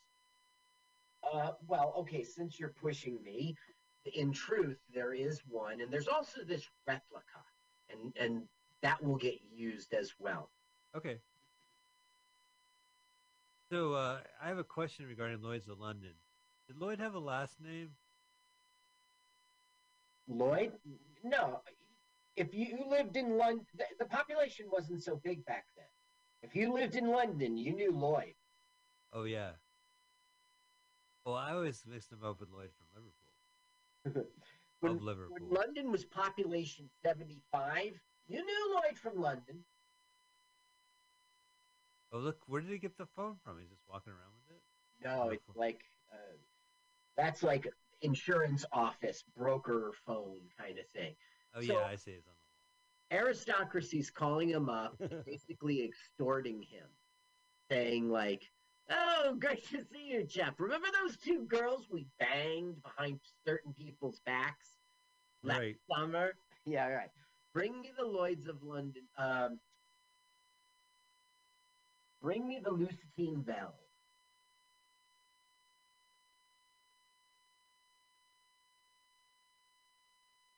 Uh, 1.34 1.52
well, 1.68 1.94
okay, 1.98 2.24
since 2.24 2.60
you're 2.60 2.74
pushing 2.82 3.18
me, 3.24 3.56
in 4.14 4.34
truth, 4.34 4.78
there 4.94 5.14
is 5.14 5.42
one, 5.50 5.80
and 5.80 5.92
there's 5.92 6.10
also 6.10 6.42
this 6.44 6.68
replica, 6.86 7.24
and 7.90 8.14
and 8.20 8.44
that 8.82 9.02
will 9.02 9.16
get 9.16 9.40
used 9.56 9.94
as 9.94 10.14
well. 10.20 10.50
Okay. 10.96 11.20
So 13.72 13.94
uh, 13.94 14.20
I 14.42 14.50
have 14.50 14.58
a 14.58 14.64
question 14.64 15.08
regarding 15.08 15.42
Lloyd's 15.42 15.70
of 15.70 15.80
London. 15.80 16.12
Did 16.68 16.78
Lloyd 16.78 17.00
have 17.00 17.16
a 17.16 17.20
last 17.20 17.62
name? 17.62 17.92
Lloyd? 20.28 20.71
No. 21.24 21.61
If 22.36 22.53
you 22.53 22.78
lived 22.89 23.17
in 23.17 23.38
London, 23.38 23.65
the, 23.76 23.86
the 23.99 24.05
population 24.05 24.65
wasn't 24.71 25.03
so 25.03 25.19
big 25.24 25.45
back 25.45 25.65
then. 25.76 25.86
If 26.41 26.55
you 26.55 26.74
lived 26.74 26.95
in 26.95 27.07
London, 27.07 27.57
you 27.57 27.74
knew 27.74 27.91
Lloyd. 27.91 28.34
Oh 29.13 29.24
yeah. 29.24 29.51
Well, 31.26 31.36
I 31.36 31.51
always 31.51 31.84
mixed 31.88 32.11
him 32.11 32.19
up 32.24 32.39
with 32.39 32.49
Lloyd 32.49 32.69
from 32.76 34.13
Liverpool. 34.13 34.32
when, 34.82 34.91
of 34.93 35.01
Liverpool. 35.01 35.38
when 35.39 35.49
London 35.49 35.91
was 35.91 36.03
population 36.03 36.89
75, 37.03 37.93
you 38.28 38.43
knew 38.43 38.74
Lloyd 38.76 38.97
from 38.97 39.21
London. 39.21 39.63
Oh 42.11 42.19
look, 42.19 42.38
where 42.47 42.61
did 42.61 42.71
he 42.71 42.78
get 42.78 42.97
the 42.97 43.07
phone 43.15 43.36
from? 43.43 43.57
He's 43.59 43.69
just 43.69 43.82
walking 43.89 44.13
around 44.13 44.34
with 44.36 44.57
it. 44.57 44.61
No, 45.03 45.30
it's 45.30 45.57
like 45.57 45.82
uh, 46.11 46.36
that's 47.17 47.41
like 47.41 47.67
insurance 48.04 48.66
office 48.72 49.24
broker 49.36 49.91
phone 50.06 50.39
kind 50.60 50.78
of 50.78 50.86
thing. 50.93 51.16
Oh 51.56 51.62
So- 51.62 51.74
yeah, 51.74 51.86
I 51.88 51.95
see. 51.95 52.12
It's 52.12 52.28
Aristocracy's 53.12 54.10
calling 54.10 54.49
him 54.49 54.70
up, 54.70 54.99
basically 55.26 55.84
extorting 55.84 56.64
him, 56.64 56.88
saying 57.70 58.10
like, 58.10 58.41
"Oh, 58.89 59.36
great 59.39 59.64
to 59.70 59.84
see 59.84 60.08
you, 60.08 60.24
Jeff. 60.24 60.60
Remember 60.60 60.88
those 61.01 61.18
two 61.18 61.45
girls 61.45 61.86
we 61.91 62.08
banged 62.20 62.82
behind 62.82 63.20
certain 63.45 63.72
people's 63.74 64.20
backs 64.26 64.78
last 65.43 65.60
right. 65.60 65.76
summer? 65.95 66.34
Yeah, 66.66 66.88
right. 66.88 67.12
Bring 67.54 67.82
me 67.82 67.91
the 67.95 68.06
Lloyds 68.06 68.47
of 68.47 68.64
London. 68.64 69.04
Um, 69.20 69.60
bring 72.20 72.47
me 72.47 72.60
the 72.64 72.72
Lucentine 72.72 73.41
Bell." 73.41 73.76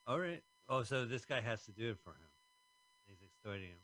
All 0.07 0.19
right. 0.19 0.41
Oh, 0.69 0.83
so 0.83 1.05
this 1.05 1.25
guy 1.25 1.41
has 1.41 1.63
to 1.65 1.71
do 1.71 1.91
it 1.91 1.97
for 2.03 2.11
him. 2.11 2.29
He's 3.07 3.21
extorting 3.23 3.69
him. 3.69 3.77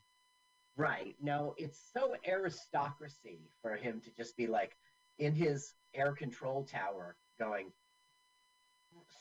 Right. 0.77 1.15
No, 1.21 1.55
it's 1.57 1.79
so 1.93 2.15
aristocracy 2.27 3.49
for 3.61 3.75
him 3.75 4.01
to 4.01 4.11
just 4.15 4.37
be 4.37 4.47
like 4.47 4.77
in 5.19 5.33
his 5.33 5.73
air 5.93 6.13
control 6.13 6.63
tower 6.63 7.15
going, 7.39 7.71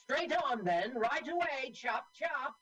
straight 0.03 0.33
on 0.45 0.65
then, 0.65 0.93
right 0.95 1.27
away, 1.29 1.73
chop, 1.75 2.07
chop. 2.15 2.55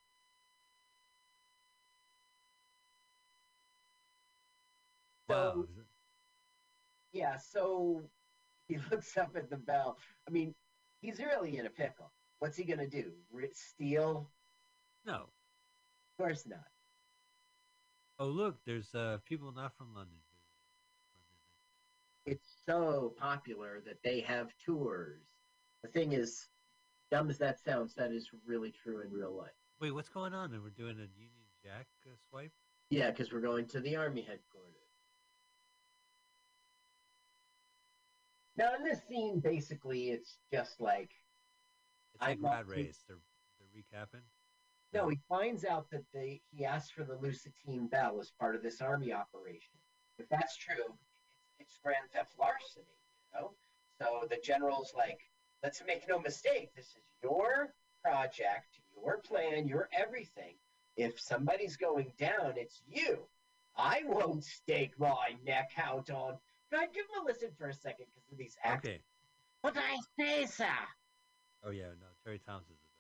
Wow. 5.28 5.53
So, 5.53 5.68
yeah, 7.12 7.36
so 7.36 8.03
he 8.68 8.78
looks 8.91 9.16
up 9.16 9.36
at 9.36 9.51
the 9.51 9.57
bell. 9.57 9.99
I 10.26 10.30
mean, 10.30 10.55
he's 11.01 11.18
really 11.18 11.59
in 11.59 11.66
a 11.66 11.70
pickle. 11.70 12.12
What's 12.39 12.57
he 12.57 12.64
going 12.64 12.78
to 12.78 12.89
do? 12.89 13.12
Steal? 13.53 14.30
No. 15.05 15.14
Of 15.14 16.24
course 16.24 16.47
not. 16.47 16.61
Oh 18.20 18.26
look, 18.26 18.57
there's 18.66 18.95
uh 18.95 19.18
people 19.24 19.53
not 19.53 19.76
from 19.76 19.95
London. 19.95 20.18
it's 22.26 22.49
so 22.66 23.14
popular 23.18 23.80
that 23.86 24.03
they 24.03 24.20
have 24.20 24.49
tours. 24.64 25.22
The 25.82 25.89
thing 25.89 26.12
is, 26.12 26.49
dumb 27.11 27.30
as 27.30 27.39
that 27.39 27.59
sounds, 27.61 27.95
that 27.95 28.12
is 28.12 28.28
really 28.45 28.72
true 28.82 29.01
in 29.01 29.11
real 29.11 29.34
life. 29.34 29.53
Wait, 29.80 29.93
what's 29.93 30.09
going 30.09 30.34
on? 30.34 30.53
And 30.53 30.62
we're 30.62 30.70
doing 30.70 30.97
a 30.97 31.09
Union 31.16 31.47
Jack 31.64 31.86
uh, 32.07 32.11
swipe. 32.28 32.53
Yeah, 32.91 33.11
because 33.11 33.32
we're 33.32 33.41
going 33.41 33.66
to 33.68 33.80
the 33.80 33.97
army 33.97 34.22
headquarters. 34.22 34.74
Now, 38.57 38.74
in 38.76 38.82
this 38.82 39.01
scene, 39.09 39.39
basically, 39.41 40.11
it's 40.11 40.39
just 40.53 40.80
like 40.80 41.11
Not 42.21 42.41
Rat 42.41 42.64
too- 42.66 42.71
Race. 42.73 43.05
They're 43.07 43.19
they're 43.59 43.83
recapping. 43.83 44.23
no, 44.93 45.09
he 45.09 45.19
finds 45.29 45.64
out 45.64 45.91
that 45.91 46.05
they 46.12 46.41
he 46.51 46.64
asked 46.64 46.93
for 46.95 47.05
the 47.05 47.16
Lucentine 47.16 47.87
Bell 47.89 48.19
as 48.21 48.31
part 48.39 48.55
of 48.55 48.62
this 48.62 48.81
army 48.81 49.12
operation. 49.12 49.75
If 50.19 50.29
that's 50.29 50.57
true, 50.57 50.75
it's, 51.59 51.61
it's 51.61 51.79
grand 51.83 52.11
theft 52.12 52.35
larceny, 52.39 52.87
you 52.87 53.41
know. 53.41 53.53
So 54.01 54.27
the 54.29 54.39
general's 54.43 54.93
like, 54.97 55.21
let's 55.62 55.83
make 55.87 56.09
no 56.09 56.19
mistake, 56.21 56.71
this 56.75 56.87
is 56.87 57.03
your 57.23 57.73
project, 58.03 58.81
your 58.97 59.19
plan, 59.19 59.66
your 59.69 59.89
everything. 59.93 60.55
If 60.97 61.21
somebody's 61.21 61.77
going 61.77 62.12
down, 62.19 62.55
it's 62.57 62.81
you. 62.87 63.19
I 63.77 64.03
won't 64.07 64.45
stake 64.45 64.99
my 64.99 65.37
neck 65.47 65.71
out 65.77 66.11
on. 66.11 66.39
God, 66.73 66.89
give 66.93 67.05
him 67.05 67.23
a 67.23 67.25
listen 67.25 67.51
for 67.57 67.69
a 67.69 67.73
second 67.75 68.07
because 68.14 68.33
of 68.33 68.39
these 68.39 68.57
acts. 68.64 68.89
Okay. 68.89 69.01
What 69.61 69.77
I 69.77 69.97
say, 70.19 70.47
sir? 70.47 70.66
Oh 71.65 71.71
yeah, 71.71 71.91
no, 72.01 72.07
Terry 72.25 72.39
Thompson's 72.39 72.79
the 72.81 72.89
best. 72.89 72.99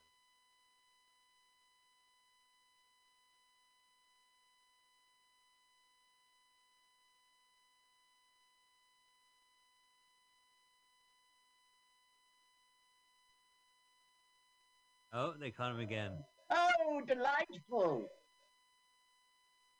Oh, 15.12 15.32
they 15.40 15.50
caught 15.50 15.72
him 15.72 15.80
again. 15.80 16.12
Oh, 16.50 17.00
delightful. 17.06 18.10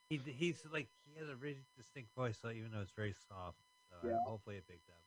He 0.09 0.17
he's 0.25 0.65
like 0.73 0.89
he 1.05 1.19
has 1.21 1.29
a 1.29 1.37
really 1.37 1.65
distinct 1.77 2.15
voice, 2.15 2.39
so 2.41 2.51
even 2.51 2.73
though 2.73 2.81
it's 2.81 2.97
very 2.97 3.13
soft, 3.29 3.61
so 3.91 3.97
uh, 4.03 4.09
Yeah. 4.09 4.19
hopefully 4.25 4.57
it 4.57 4.67
picked 4.67 4.89
up. 4.89 5.03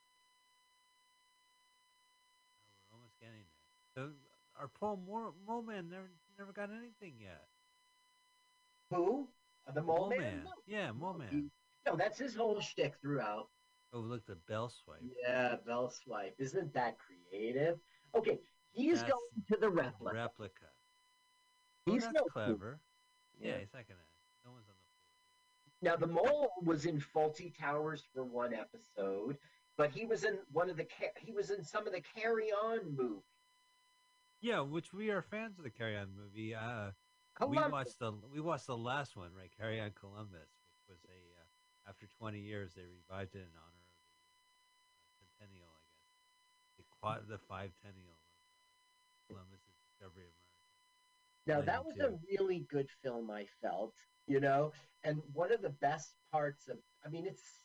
Oh, 2.61 2.69
we're 2.89 2.97
almost 2.97 3.17
getting 3.19 3.41
Our 4.59 4.67
poor 4.79 4.97
Mo- 4.97 5.33
Mole 5.47 5.63
Man 5.63 5.89
never 5.89 6.09
never 6.37 6.51
got 6.51 6.69
anything 6.69 7.15
yet. 7.19 7.47
Who? 8.91 9.27
Uh, 9.67 9.71
the 9.71 9.81
mole 9.81 10.09
man? 10.09 10.41
No, 10.43 10.51
Yeah, 10.67 10.91
Mole 10.91 11.13
Man. 11.13 11.49
No, 11.85 11.95
that's 11.95 12.17
his 12.19 12.35
whole 12.35 12.59
shtick 12.59 12.95
throughout. 13.01 13.47
Oh, 13.93 13.99
look, 13.99 14.25
the 14.25 14.35
bell 14.47 14.69
swipe. 14.69 14.99
Yeah, 15.23 15.55
bell 15.65 15.89
swipe. 15.89 16.35
Isn't 16.37 16.73
that 16.73 16.97
creative? 16.99 17.77
Okay, 18.15 18.39
he's 18.71 18.99
That's 18.99 19.11
going 19.11 19.21
to 19.51 19.57
the 19.57 19.69
replica. 19.69 20.15
Replica. 20.15 20.65
Oh, 21.87 21.93
He's 21.93 22.03
that's 22.03 22.13
no 22.13 22.21
fool. 22.21 22.29
clever. 22.31 22.79
Yeah, 23.39 23.49
Yeah. 23.53 23.57
he's 23.59 23.73
not 23.73 23.87
gonna. 23.87 23.99
No 24.45 24.51
one's 24.51 24.67
on 24.67 24.75
the 24.75 24.83
floor. 24.87 25.91
Now 25.91 25.95
the 25.95 26.07
mole 26.13 26.51
was 26.63 26.85
in 26.85 26.99
Fawlty 26.99 27.57
Towers 27.57 28.03
for 28.13 28.23
one 28.23 28.53
episode, 28.53 29.37
but 29.77 29.89
he 29.91 30.05
was 30.05 30.23
in 30.23 30.37
one 30.51 30.69
of 30.69 30.77
the 30.77 30.87
he 31.17 31.31
was 31.31 31.49
in 31.49 31.63
some 31.63 31.87
of 31.87 31.93
the 31.93 32.01
Carry 32.15 32.51
On 32.51 32.95
movies. 32.95 33.23
Yeah, 34.41 34.61
which 34.61 34.91
we 34.91 35.11
are 35.11 35.21
fans 35.21 35.57
of 35.59 35.63
the 35.63 35.69
Carry 35.69 35.95
On 35.95 36.09
movie. 36.17 36.55
Uh, 36.55 36.91
Columbus. 37.37 37.65
we 37.65 37.71
watched 37.71 37.99
the 37.99 38.11
we 38.33 38.41
watched 38.41 38.67
the 38.67 38.77
last 38.77 39.15
one, 39.15 39.29
right? 39.37 39.51
Carry 39.55 39.79
On 39.79 39.91
Columbus, 39.93 40.49
which 40.73 40.89
was 40.89 40.99
a 41.05 41.21
uh, 41.37 41.89
after 41.89 42.07
20 42.17 42.39
years 42.39 42.73
they 42.73 42.81
revived 42.81 43.35
it 43.35 43.45
in 43.45 43.53
honor 43.53 43.85
of 43.85 43.93
the 44.01 44.09
uh, 44.09 44.41
centennial, 45.21 45.69
I 45.69 45.85
guess. 45.93 46.17
The 46.77 46.85
quad, 46.89 47.29
the 47.29 47.37
five 47.37 47.69
tennial 47.85 48.17
of 48.17 49.29
Columbus's 49.29 49.77
discovery 49.85 50.25
of 50.25 50.35
America. 50.41 50.81
Now 51.45 51.61
that 51.61 51.85
was 51.85 51.99
a 52.01 52.17
really 52.29 52.65
good 52.69 52.89
film. 53.03 53.29
I 53.29 53.45
felt, 53.61 53.93
you 54.27 54.39
know, 54.39 54.73
and 55.03 55.21
one 55.33 55.51
of 55.51 55.61
the 55.61 55.73
best 55.81 56.13
parts 56.31 56.67
of 56.67 56.77
I 57.05 57.09
mean, 57.09 57.25
it's 57.25 57.60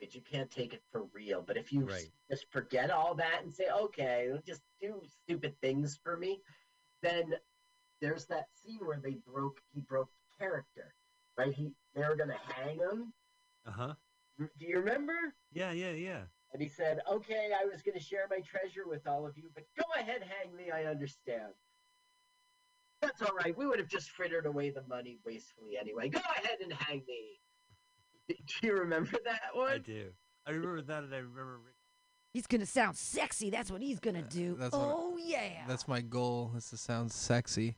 stupid. 0.00 0.14
You 0.14 0.22
can't 0.22 0.50
take 0.50 0.72
it 0.72 0.82
for 0.90 1.04
real, 1.12 1.42
but 1.42 1.56
if 1.56 1.72
you 1.72 1.84
Right. 1.84 2.10
just 2.30 2.50
forget 2.50 2.90
all 2.90 3.14
that 3.16 3.42
and 3.42 3.52
say, 3.52 3.68
okay, 3.70 4.32
just 4.46 4.62
do 4.80 5.02
stupid 5.24 5.58
things 5.60 5.96
for 6.02 6.16
me, 6.16 6.42
then 7.02 7.34
there's 8.00 8.26
that 8.26 8.48
scene 8.54 8.80
where 8.84 9.00
they 9.00 9.14
broke 9.14 9.62
he 9.72 9.80
broke 9.80 10.10
character, 10.38 10.94
right? 11.36 11.52
He 11.52 11.74
they 11.94 12.02
were 12.02 12.16
gonna 12.16 12.38
hang 12.38 12.78
him. 12.78 13.12
Uh 13.66 13.70
huh. 13.70 13.94
Do 14.38 14.48
you 14.66 14.78
remember? 14.78 15.34
Yeah, 15.52 15.72
yeah, 15.72 15.92
yeah. 15.92 16.26
And 16.52 16.62
he 16.62 16.68
said, 16.68 17.00
okay, 17.08 17.52
I 17.52 17.64
was 17.66 17.82
going 17.82 17.96
to 17.96 18.02
share 18.02 18.26
my 18.28 18.40
treasure 18.40 18.88
with 18.88 19.06
all 19.06 19.24
of 19.26 19.36
you, 19.36 19.50
but 19.54 19.64
go 19.76 19.84
ahead, 19.94 20.22
hang 20.22 20.56
me. 20.56 20.70
I 20.70 20.84
understand. 20.86 21.54
That's 23.02 23.22
all 23.22 23.34
right. 23.34 23.56
We 23.56 23.66
would 23.66 23.78
have 23.78 23.88
just 23.88 24.10
frittered 24.10 24.46
away 24.46 24.70
the 24.70 24.82
money 24.88 25.18
wastefully 25.24 25.76
anyway. 25.78 26.08
Go 26.08 26.18
ahead 26.18 26.58
and 26.60 26.72
hang 26.72 27.04
me. 27.06 27.38
Do 28.60 28.66
you 28.66 28.74
remember 28.74 29.12
that 29.24 29.40
one? 29.54 29.72
I 29.72 29.78
do. 29.78 30.06
I 30.46 30.50
remember 30.52 30.82
that, 30.82 31.02
and 31.04 31.14
I 31.14 31.18
remember 31.18 31.58
Rick. 31.64 31.74
He's 32.32 32.46
gonna 32.46 32.66
sound 32.66 32.96
sexy. 32.96 33.50
That's 33.50 33.70
what 33.70 33.82
he's 33.82 33.98
gonna 34.00 34.22
do. 34.22 34.56
that's 34.58 34.72
what 34.72 34.82
I- 34.82 34.92
oh 34.92 35.16
yeah. 35.22 35.64
That's 35.66 35.88
my 35.88 36.00
goal. 36.00 36.52
Is 36.56 36.70
to 36.70 36.76
sound 36.76 37.10
sexy. 37.12 37.76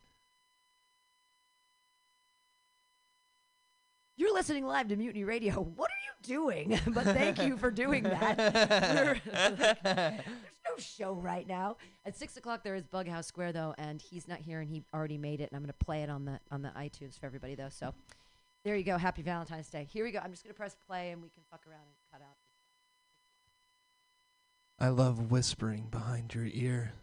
You're 4.17 4.33
listening 4.35 4.67
live 4.67 4.89
to 4.89 4.97
Mutiny 4.97 5.25
Radio. 5.25 5.55
What 5.55 5.91
are 5.91 6.03
you 6.05 6.35
doing? 6.37 6.79
but 6.89 7.05
thank 7.05 7.43
you 7.43 7.57
for 7.57 7.71
doing 7.71 8.03
that. 8.05 8.37
There's 9.25 10.19
no 10.69 10.77
show 10.79 11.15
right 11.15 11.49
now. 11.49 11.77
At 12.05 12.17
six 12.17 12.37
o'clock 12.37 12.63
there 12.63 12.75
is 12.75 12.85
Bughouse 12.85 13.25
Square 13.25 13.53
though, 13.55 13.75
and 13.79 14.01
he's 14.01 14.29
not 14.29 14.39
here, 14.39 14.61
and 14.61 14.69
he 14.69 14.85
already 14.95 15.19
made 15.19 15.41
it, 15.41 15.49
and 15.51 15.57
I'm 15.57 15.63
gonna 15.63 15.73
play 15.73 16.03
it 16.03 16.11
on 16.11 16.25
the 16.27 16.39
on 16.51 16.63
the 16.63 16.69
iTunes 16.71 17.19
for 17.19 17.27
everybody 17.27 17.55
though. 17.55 17.71
So 17.71 17.95
there 18.65 18.77
you 18.77 18.85
go. 18.85 18.97
Happy 18.97 19.23
Valentine's 19.23 19.69
Day. 19.69 19.89
Here 19.91 20.05
we 20.05 20.13
go. 20.13 20.21
I'm 20.23 20.31
just 20.31 20.45
gonna 20.45 20.55
press 20.55 20.77
play, 20.87 21.11
and 21.11 21.23
we 21.23 21.29
can 21.31 21.43
fuck 21.51 21.67
around 21.67 21.81
and 21.87 21.97
cut 22.13 22.23
out. 22.23 22.37
I 24.79 24.89
love 24.89 25.31
whispering 25.31 25.89
behind 25.91 26.35
your 26.35 26.47
ear. 26.53 26.95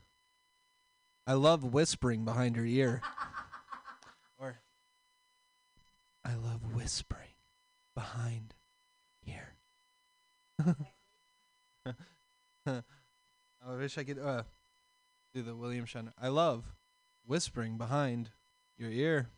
I 1.26 1.34
love 1.34 1.64
whispering 1.64 2.26
behind 2.26 2.56
your 2.56 2.66
ear. 2.66 3.02
or 4.38 4.60
I 6.26 6.34
love 6.36 6.74
whispering 6.74 7.36
behind 7.96 8.56
here. 9.22 9.56
I 12.66 13.76
wish 13.78 13.98
I 13.98 14.04
could 14.04 14.20
uh, 14.20 14.44
do 15.34 15.42
the 15.42 15.56
William 15.56 15.86
Shatner. 15.86 16.14
I 16.22 16.30
love 16.30 16.66
whispering 17.26 17.78
behind 17.78 18.32
your 18.78 18.92
ear. 18.92 19.30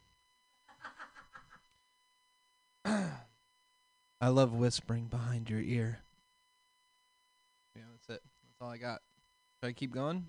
I 4.21 4.27
love 4.27 4.53
whispering 4.53 5.05
behind 5.05 5.49
your 5.49 5.61
ear. 5.61 5.99
Yeah, 7.75 7.83
that's 7.91 8.17
it. 8.17 8.23
That's 8.43 8.61
all 8.61 8.69
I 8.69 8.77
got. 8.77 9.01
Should 9.61 9.69
I 9.69 9.73
keep 9.73 9.91
going? 9.93 10.27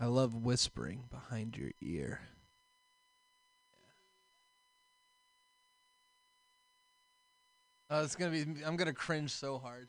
I 0.00 0.06
love 0.06 0.34
whispering 0.34 1.04
behind 1.10 1.56
your 1.56 1.70
ear. 1.80 2.20
Oh, 7.90 8.02
it's 8.02 8.16
gonna 8.16 8.30
be. 8.30 8.44
I'm 8.64 8.76
gonna 8.76 8.94
cringe 8.94 9.30
so 9.30 9.58
hard. 9.58 9.86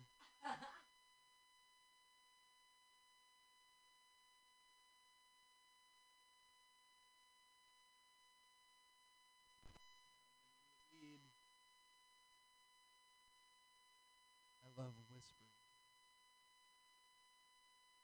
I 14.77 14.81
love 14.81 14.91
whispering. 15.15 15.47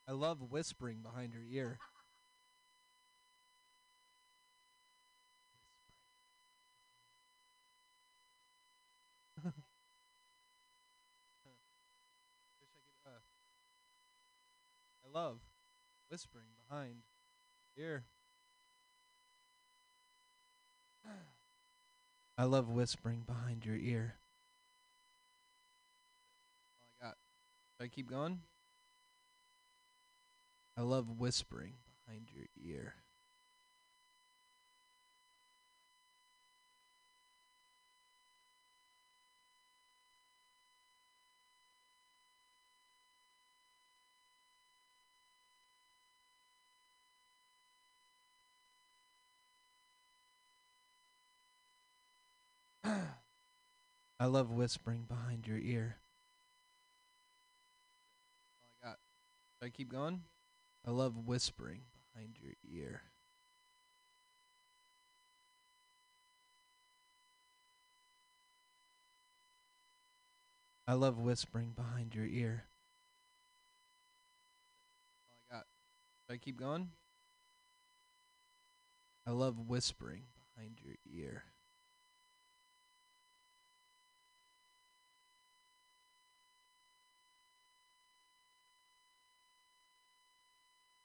I 0.09 0.11
love 0.13 0.39
whispering 0.49 1.01
behind 1.03 1.33
your 1.33 1.43
ear. 1.51 1.77
I 9.45 9.51
love 15.13 15.37
whispering 16.09 16.47
behind 16.67 17.03
ear. 17.77 18.05
I 22.35 22.45
love 22.45 22.67
whispering 22.67 23.25
behind 23.27 23.63
your 23.63 23.75
ear. 23.75 24.15
I 26.81 27.05
got. 27.05 27.17
Should 27.77 27.85
I 27.85 27.87
keep 27.89 28.09
going? 28.09 28.39
I 30.79 30.81
love 30.81 31.09
whispering 31.19 31.73
behind 32.05 32.29
your 32.33 32.45
ear. 32.55 32.93
I 54.17 54.27
love 54.27 54.49
whispering 54.49 55.03
behind 55.09 55.45
your 55.45 55.57
ear. 55.57 55.97
I 58.63 58.87
got. 58.87 58.97
Should 59.59 59.65
I 59.65 59.69
keep 59.71 59.91
going? 59.91 60.21
I 60.85 60.91
love 60.91 61.27
whispering 61.27 61.81
behind 62.13 62.37
your 62.41 62.53
ear. 62.71 63.01
I 70.87 70.93
love 70.93 71.19
whispering 71.19 71.73
behind 71.75 72.15
your 72.15 72.25
ear. 72.25 72.63
I 75.51 75.55
got. 75.55 75.65
Should 76.25 76.33
I 76.33 76.37
keep 76.37 76.57
going? 76.57 76.89
I 79.27 79.31
love 79.31 79.59
whispering 79.67 80.23
behind 80.55 80.79
your 80.83 80.95
ear. 81.13 81.43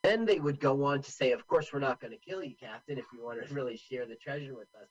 Then 0.04 0.26
they 0.26 0.38
would 0.38 0.60
go 0.60 0.84
on 0.84 1.00
to 1.00 1.10
say, 1.10 1.32
of 1.32 1.46
course, 1.48 1.72
we're 1.72 1.78
not 1.78 1.98
going 1.98 2.10
to 2.12 2.18
kill 2.18 2.44
you, 2.44 2.54
Captain, 2.60 2.98
if 2.98 3.06
you 3.12 3.24
want 3.24 3.44
to 3.44 3.54
really 3.58 3.78
share 3.78 4.04
the 4.04 4.16
treasure 4.16 4.54
with 4.54 4.68
us. 4.80 4.88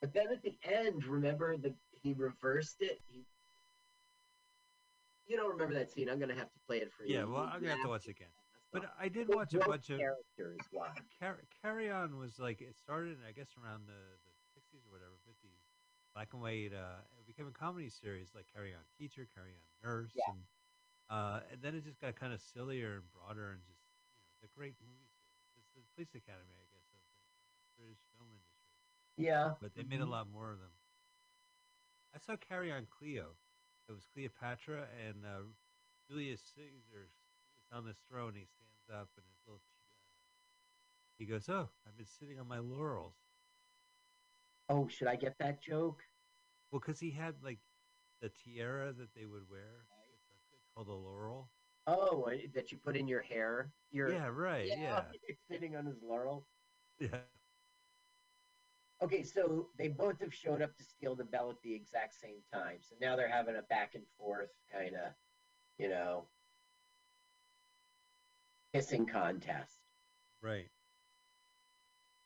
But 0.00 0.12
then 0.12 0.26
at 0.32 0.42
the 0.42 0.56
end, 0.64 1.04
remember 1.06 1.56
the 1.56 1.72
he 2.02 2.14
reversed 2.14 2.76
it. 2.80 2.98
He, 3.06 3.20
you 5.28 5.36
don't 5.36 5.50
remember 5.52 5.74
that 5.74 5.90
scene? 5.92 6.08
I'm 6.08 6.18
going 6.18 6.30
to 6.30 6.34
have 6.34 6.50
to 6.50 6.58
play 6.66 6.78
it 6.78 6.90
for 6.96 7.04
you. 7.04 7.14
Yeah, 7.14 7.24
well, 7.24 7.48
I'm 7.52 7.60
gonna 7.60 7.74
have 7.74 7.82
to 7.82 7.88
watch 7.88 8.06
it 8.06 8.10
again. 8.12 8.32
But 8.72 8.86
I 8.98 9.08
did 9.08 9.32
watch 9.32 9.54
a 9.54 9.58
bunch 9.58 9.90
of 9.90 9.98
characters. 9.98 10.58
Why? 10.72 10.88
Car- 11.20 11.42
Carry 11.62 11.90
On 11.90 12.16
was 12.18 12.38
like 12.38 12.60
it 12.60 12.76
started, 12.76 13.18
I 13.28 13.32
guess, 13.32 13.50
around 13.62 13.82
the 13.86 14.00
the 14.24 14.32
sixties 14.54 14.80
or 14.88 14.90
whatever, 14.92 15.12
fifties. 15.26 15.58
Black 16.14 16.28
and 16.32 16.42
white. 16.42 16.70
Uh, 16.74 17.02
it 17.20 17.26
became 17.26 17.46
a 17.46 17.52
comedy 17.52 17.90
series 17.90 18.30
like 18.34 18.46
Carry 18.52 18.72
On 18.72 18.80
Teacher, 18.98 19.28
Carry 19.34 19.50
On 19.54 19.90
Nurse, 19.90 20.10
Yeah. 20.16 20.32
and 20.32 20.40
uh, 21.10 21.40
and 21.52 21.60
then 21.62 21.74
it 21.74 21.84
just 21.84 22.00
got 22.00 22.14
kind 22.18 22.32
of 22.32 22.40
sillier 22.40 22.94
and 22.94 23.02
broader 23.12 23.50
and 23.50 23.60
just 23.66 23.79
the 24.40 24.48
great 24.48 24.74
movie 24.80 25.08
series. 25.20 25.44
It's 25.56 25.70
the 25.74 25.82
Police 25.94 26.14
Academy, 26.14 26.56
I 26.56 26.66
guess, 26.72 26.88
of 26.92 27.00
the 27.04 27.82
British 27.82 28.00
film 28.16 28.28
industry. 28.32 28.72
Yeah. 29.16 29.54
But 29.60 29.74
they 29.74 29.84
made 29.84 30.00
a 30.00 30.04
Mhm. 30.04 30.10
lot 30.10 30.28
more 30.28 30.50
of 30.50 30.58
them. 30.60 30.72
I 32.14 32.18
saw 32.18 32.36
Carry 32.36 32.72
On 32.72 32.86
Cleo. 32.86 33.38
It 33.88 33.92
was 33.92 34.06
Cleopatra 34.06 34.88
and 34.90 35.26
uh, 35.26 35.42
Julius 36.08 36.42
Caesar 36.54 37.04
is 37.04 37.72
on 37.72 37.84
this 37.84 38.00
throne. 38.08 38.34
He 38.34 38.46
stands 38.46 38.88
up 38.90 39.08
and 39.16 39.26
his 39.26 39.46
little. 39.46 39.62
Uh, 40.08 40.14
he 41.18 41.26
goes, 41.26 41.48
"Oh, 41.48 41.68
I've 41.86 41.96
been 41.96 42.06
sitting 42.06 42.38
on 42.40 42.46
my 42.48 42.58
laurels." 42.58 43.16
Oh, 44.68 44.86
should 44.88 45.08
I 45.08 45.16
get 45.16 45.38
that 45.38 45.60
joke? 45.60 46.08
Well, 46.70 46.80
because 46.80 47.00
he 47.00 47.10
had 47.10 47.42
like 47.42 47.58
the 48.20 48.28
tiara 48.30 48.92
that 48.92 49.12
they 49.14 49.26
would 49.26 49.48
wear. 49.48 49.86
It's, 50.14 50.28
a, 50.30 50.34
it's 50.54 50.66
called 50.74 50.88
a 50.88 50.92
laurel. 50.92 51.50
Oh, 51.90 52.30
that 52.54 52.70
you 52.70 52.78
put 52.78 52.96
in 52.96 53.08
your 53.08 53.20
hair. 53.20 53.72
Your 53.90 54.12
Yeah, 54.12 54.28
right. 54.28 54.66
Yeah, 54.66 55.02
sitting 55.50 55.74
on 55.76 55.86
his 55.86 56.02
laurel. 56.02 56.46
yeah. 57.00 57.18
Okay, 59.02 59.24
so 59.24 59.70
they 59.78 59.88
both 59.88 60.20
have 60.20 60.32
showed 60.32 60.62
up 60.62 60.76
to 60.76 60.84
steal 60.84 61.16
the 61.16 61.24
bell 61.24 61.50
at 61.50 61.60
the 61.62 61.74
exact 61.74 62.14
same 62.14 62.42
time. 62.52 62.76
So 62.80 62.94
now 63.00 63.16
they're 63.16 63.28
having 63.28 63.56
a 63.56 63.62
back 63.62 63.94
and 63.94 64.04
forth 64.18 64.50
kind 64.72 64.94
of, 64.94 65.12
you 65.78 65.88
know, 65.88 66.28
kissing 68.74 69.06
contest. 69.06 69.78
Right. 70.42 70.68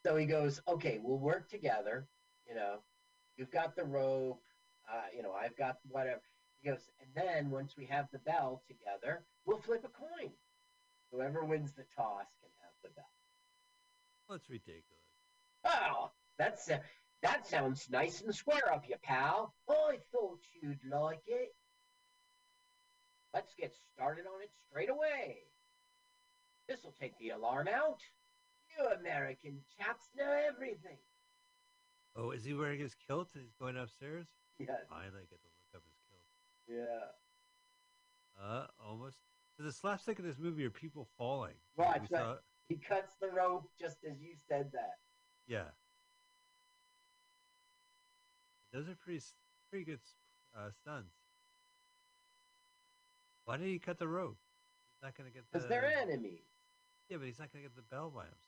So 0.05 0.17
he 0.17 0.27
goes, 0.27 0.61
okay, 0.69 1.01
we'll 1.03 1.19
work 1.19 1.49
together. 1.49 2.09
You 2.47 2.57
know, 2.57 2.79
you've 3.37 3.53
got 3.53 3.77
the 3.77 3.85
rope. 3.85 4.43
Uh, 4.93 5.07
you 5.17 5.23
know, 5.23 5.33
I've 5.33 5.57
got 5.57 5.79
whatever. 5.89 6.21
He 6.61 6.69
goes, 6.69 6.91
and 7.01 7.09
then 7.15 7.51
once 7.51 7.77
we 7.77 7.87
have 7.87 8.09
the 8.13 8.19
bell 8.19 8.63
together, 8.67 9.25
we'll 9.47 9.59
flip 9.59 9.85
a 9.85 9.89
coin. 9.89 10.31
Whoever 11.13 11.45
wins 11.45 11.73
the 11.73 11.85
toss 11.97 12.27
can 12.41 12.51
have 12.63 12.73
the 12.83 12.89
bell. 12.91 13.11
Well, 14.29 14.37
it's 14.37 14.49
ridiculous. 14.51 14.85
Oh, 15.65 16.11
that's 16.39 16.71
uh, 16.71 16.79
that 17.23 17.47
sounds 17.47 17.89
nice 17.91 18.21
and 18.21 18.35
square 18.35 18.73
up 18.73 18.85
you, 18.89 18.97
pal. 19.03 19.55
I 19.69 19.99
thought 20.13 20.41
you'd 20.63 20.81
like 20.91 21.23
it. 21.27 21.55
Let's 23.33 23.55
get 23.55 23.75
started 23.95 24.25
on 24.27 24.43
it 24.43 24.51
straight 24.69 24.91
away. 24.91 25.39
This'll 26.69 26.95
take 27.01 27.17
the 27.19 27.31
alarm 27.31 27.69
out. 27.69 28.01
You 28.79 28.87
American 28.99 29.61
chaps 29.79 30.09
know 30.17 30.31
everything. 30.49 30.99
Oh, 32.17 32.31
is 32.31 32.45
he 32.45 32.55
wearing 32.55 32.81
his 32.81 32.95
kilt 33.07 33.29
and 33.35 33.43
he's 33.43 33.55
going 33.61 33.77
upstairs? 33.77 34.27
Yeah, 34.59 34.67
Finally, 34.89 35.19
I 35.19 35.27
get 35.31 35.41
to 35.43 35.51
look 35.59 35.75
up 35.75 35.83
his 35.89 35.99
kilt. 36.09 36.89
yeah. 36.89 38.45
Uh, 38.45 38.67
almost. 38.85 39.19
The 39.59 39.73
slapstick 39.73 40.19
of 40.19 40.25
this 40.25 40.39
movie 40.39 40.65
are 40.65 40.71
people 40.71 41.07
falling. 41.17 41.55
We 41.77 41.85
right. 41.85 42.01
He 42.69 42.77
cuts 42.77 43.15
the 43.21 43.29
rope 43.29 43.71
just 43.79 43.99
as 44.05 44.21
you 44.21 44.35
said 44.49 44.71
that. 44.73 44.95
Yeah. 45.47 45.65
Those 48.73 48.89
are 48.89 48.97
pretty 49.05 49.21
pretty 49.71 49.85
good 49.85 50.01
uh, 50.57 50.71
stunts. 50.83 51.15
Why 53.45 53.59
did 53.59 53.69
he 53.69 53.79
cut 53.79 53.99
the 53.99 54.09
rope? 54.09 54.37
He's 54.91 55.03
not 55.03 55.17
gonna 55.17 55.31
get 55.31 55.43
the. 55.53 55.59
Because 55.59 55.69
they're 55.69 55.93
enemies. 56.01 56.43
Yeah, 57.09 57.19
but 57.19 57.27
he's 57.27 57.39
not 57.39 57.53
gonna 57.53 57.63
get 57.63 57.77
the 57.77 57.83
bell 57.83 58.11
by 58.11 58.23
himself. 58.23 58.41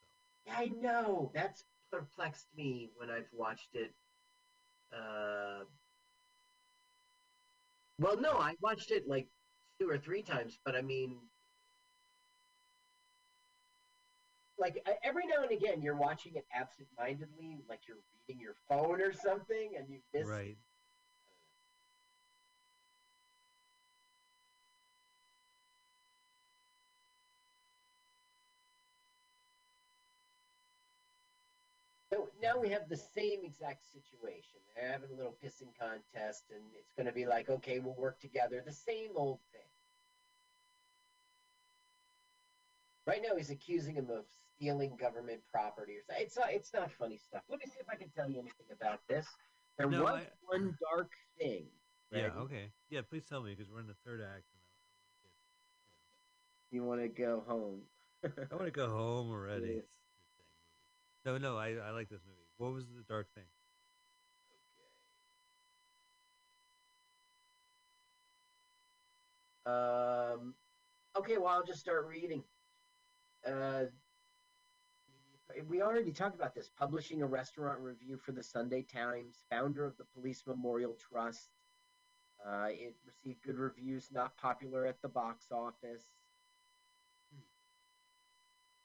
Yeah, 0.46 0.54
I 0.58 0.66
know. 0.80 1.30
That's 1.34 1.64
perplexed 1.92 2.46
me 2.56 2.90
when 2.96 3.10
I've 3.10 3.28
watched 3.32 3.74
it. 3.74 3.92
Uh, 4.92 5.64
well, 7.98 8.20
no, 8.20 8.32
I 8.32 8.54
watched 8.60 8.90
it 8.90 9.06
like 9.06 9.28
two 9.80 9.88
or 9.90 9.98
three 9.98 10.22
times, 10.22 10.58
but 10.64 10.74
I 10.74 10.82
mean, 10.82 11.16
like 14.58 14.82
every 15.04 15.26
now 15.26 15.42
and 15.42 15.52
again, 15.52 15.82
you're 15.82 15.96
watching 15.96 16.34
it 16.34 16.46
absent-mindedly, 16.52 17.58
like 17.68 17.80
you're 17.86 17.98
reading 18.26 18.40
your 18.40 18.54
phone 18.68 19.02
or 19.02 19.12
something, 19.12 19.72
and 19.78 19.86
you 19.88 19.98
miss. 20.14 20.26
Right. 20.26 20.56
So 32.12 32.28
now 32.56 32.62
we 32.62 32.68
have 32.70 32.88
the 32.88 32.96
same 32.96 33.40
exact 33.44 33.84
situation. 33.92 34.60
They're 34.74 34.90
having 34.92 35.10
a 35.12 35.16
little 35.16 35.34
pissing 35.44 35.68
contest, 35.78 36.44
and 36.50 36.62
it's 36.78 36.92
going 36.96 37.06
to 37.06 37.12
be 37.12 37.26
like, 37.26 37.48
okay, 37.48 37.78
we'll 37.78 37.94
work 37.94 38.20
together. 38.20 38.62
The 38.64 38.72
same 38.72 39.10
old 39.14 39.38
thing. 39.52 39.60
Right 43.06 43.22
now, 43.22 43.36
he's 43.36 43.50
accusing 43.50 43.94
him 43.94 44.08
of 44.10 44.24
stealing 44.56 44.96
government 44.96 45.40
property. 45.52 45.94
Or 45.96 46.02
so- 46.08 46.20
it's 46.20 46.36
not. 46.36 46.52
It's 46.52 46.72
not 46.72 46.90
funny 46.92 47.16
stuff. 47.18 47.42
Let 47.48 47.60
me 47.60 47.66
see 47.66 47.78
if 47.80 47.88
I 47.88 47.94
can 47.94 48.08
tell 48.08 48.28
you 48.28 48.40
anything 48.40 48.66
about 48.72 49.00
this. 49.08 49.26
There 49.78 49.88
No, 49.88 50.02
was 50.02 50.14
I- 50.14 50.26
one 50.46 50.76
dark 50.80 51.12
thing. 51.38 51.66
Yeah. 52.10 52.30
Okay. 52.36 52.70
Yeah. 52.88 53.02
Please 53.08 53.24
tell 53.26 53.42
me 53.42 53.54
because 53.54 53.70
we're 53.70 53.80
in 53.80 53.86
the 53.86 53.96
third 54.04 54.20
act. 54.22 54.44
You 56.70 56.82
want 56.82 57.00
to 57.00 57.08
go 57.08 57.44
home? 57.46 57.80
I 58.24 58.54
want 58.54 58.64
to 58.66 58.70
go 58.70 58.88
home 58.88 59.30
already. 59.30 59.66
Yeah. 59.66 59.72
It's- 59.78 59.84
it's 59.84 61.26
a 61.26 61.28
dang 61.28 61.34
movie. 61.34 61.42
No, 61.42 61.52
no, 61.52 61.58
I, 61.58 61.88
I 61.88 61.90
like 61.92 62.08
this 62.08 62.22
movie. 62.26 62.45
What 62.58 62.72
was 62.72 62.86
the 62.86 63.02
dark 63.06 63.26
thing? 63.34 63.44
Um, 69.66 70.54
okay, 71.18 71.38
well, 71.38 71.48
I'll 71.48 71.64
just 71.64 71.80
start 71.80 72.06
reading. 72.06 72.42
Uh, 73.46 73.84
we 75.68 75.82
already 75.82 76.12
talked 76.12 76.34
about 76.34 76.54
this. 76.54 76.70
Publishing 76.78 77.22
a 77.22 77.26
restaurant 77.26 77.80
review 77.80 78.16
for 78.16 78.32
the 78.32 78.42
Sunday 78.42 78.82
Times, 78.82 79.44
founder 79.50 79.84
of 79.84 79.96
the 79.96 80.04
Police 80.14 80.44
Memorial 80.46 80.94
Trust. 80.94 81.50
Uh, 82.46 82.68
it 82.70 82.94
received 83.06 83.42
good 83.42 83.58
reviews, 83.58 84.08
not 84.12 84.36
popular 84.36 84.86
at 84.86 85.00
the 85.02 85.08
box 85.08 85.46
office. 85.50 86.04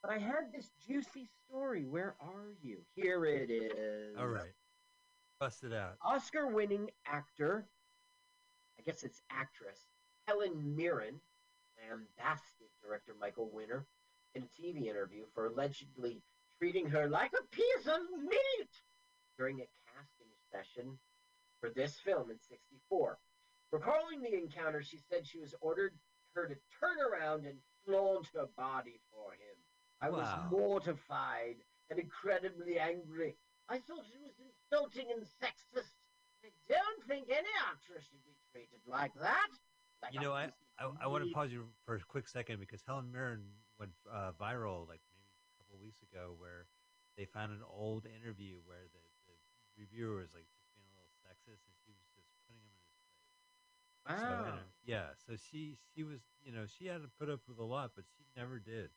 But 0.02 0.10
I 0.10 0.18
had 0.18 0.52
this 0.52 0.70
juicy 0.86 1.28
story. 1.46 1.84
Where 1.84 2.16
are 2.20 2.54
you? 2.60 2.78
Here 2.96 3.24
it 3.24 3.50
is. 3.50 4.16
All 4.18 4.26
right. 4.26 4.52
Bust 5.38 5.64
it 5.64 5.72
out. 5.72 5.96
Oscar 6.04 6.48
winning 6.48 6.90
actor, 7.06 7.66
I 8.78 8.82
guess 8.82 9.02
it's 9.02 9.22
actress, 9.30 9.78
Helen 10.26 10.76
Mirren, 10.76 11.20
lambasted 11.78 12.68
director 12.82 13.14
Michael 13.20 13.50
Winner 13.52 13.86
in 14.34 14.42
a 14.42 14.46
TV 14.46 14.86
interview 14.86 15.24
for 15.34 15.46
allegedly 15.46 16.22
treating 16.58 16.86
her 16.86 17.08
like 17.08 17.32
a 17.32 17.54
piece 17.54 17.86
of 17.86 18.00
meat 18.22 18.70
during 19.36 19.60
a 19.60 19.68
casting 19.94 20.28
session 20.50 20.98
for 21.60 21.70
this 21.70 21.96
film 22.04 22.30
in 22.30 22.38
64. 22.38 23.18
Recalling 23.72 24.20
the 24.22 24.34
encounter, 24.36 24.82
she 24.82 24.98
said 25.10 25.26
she 25.26 25.40
was 25.40 25.54
ordered 25.60 25.94
her 26.34 26.46
to 26.46 26.54
turn 26.78 26.98
around 27.00 27.46
and 27.46 27.56
flaunt 27.84 28.26
her 28.34 28.46
body 28.56 29.00
for 29.10 29.32
him. 29.32 29.51
I 30.02 30.10
Wow. 30.10 30.18
was 30.18 30.50
mortified 30.50 31.56
and 31.90 31.98
incredibly 31.98 32.78
angry. 32.78 33.36
I 33.68 33.78
thought 33.78 34.04
it 34.12 34.20
was 34.20 34.34
insulting 34.40 35.10
and 35.12 35.22
sexist. 35.22 35.94
I 36.44 36.50
don't 36.68 37.04
think 37.06 37.30
any 37.30 37.48
actress 37.70 38.04
should 38.10 38.24
be 38.24 38.36
treated 38.50 38.80
like 38.86 39.14
that. 39.14 39.48
Like 40.02 40.14
You 40.14 40.20
know, 40.20 40.32
I, 40.32 40.50
I, 40.78 40.90
I 41.02 41.06
want 41.06 41.24
to 41.24 41.30
pause 41.32 41.52
you 41.52 41.68
for 41.86 41.94
a 41.94 42.00
quick 42.00 42.28
second 42.28 42.58
because 42.58 42.82
Helen 42.84 43.10
Mirren 43.12 43.44
went 43.78 43.92
uh, 44.10 44.32
viral 44.40 44.88
like 44.88 45.00
maybe 45.14 45.30
a 45.38 45.56
couple 45.58 45.76
of 45.76 45.80
weeks 45.80 46.02
ago 46.02 46.34
where 46.36 46.66
they 47.16 47.24
found 47.24 47.52
an 47.52 47.62
old 47.62 48.06
interview 48.06 48.58
where 48.64 48.90
the, 48.92 49.04
the 49.30 49.36
reviewer 49.78 50.16
was 50.18 50.34
like 50.34 50.46
just 50.50 50.66
being 50.74 50.86
a 50.90 50.96
little 50.98 51.14
sexist 51.22 51.62
and 51.70 51.74
she 51.86 51.92
was 51.94 52.02
just 52.16 52.26
putting 52.48 52.60
him 52.60 52.74
in 52.74 52.82
his 52.82 52.90
place. 53.06 53.22
Wow. 54.08 54.44
know, 54.44 54.62
yeah, 54.84 55.14
so 55.26 55.36
she 55.36 55.76
she 55.94 56.02
was 56.02 56.20
you 56.42 56.52
know 56.52 56.66
she 56.66 56.86
had 56.86 57.02
to 57.02 57.08
put 57.08 57.30
up 57.30 57.40
with 57.48 57.58
a 57.58 57.64
lot, 57.64 57.92
but 57.94 58.04
she 58.16 58.24
never 58.36 58.58
did. 58.58 58.90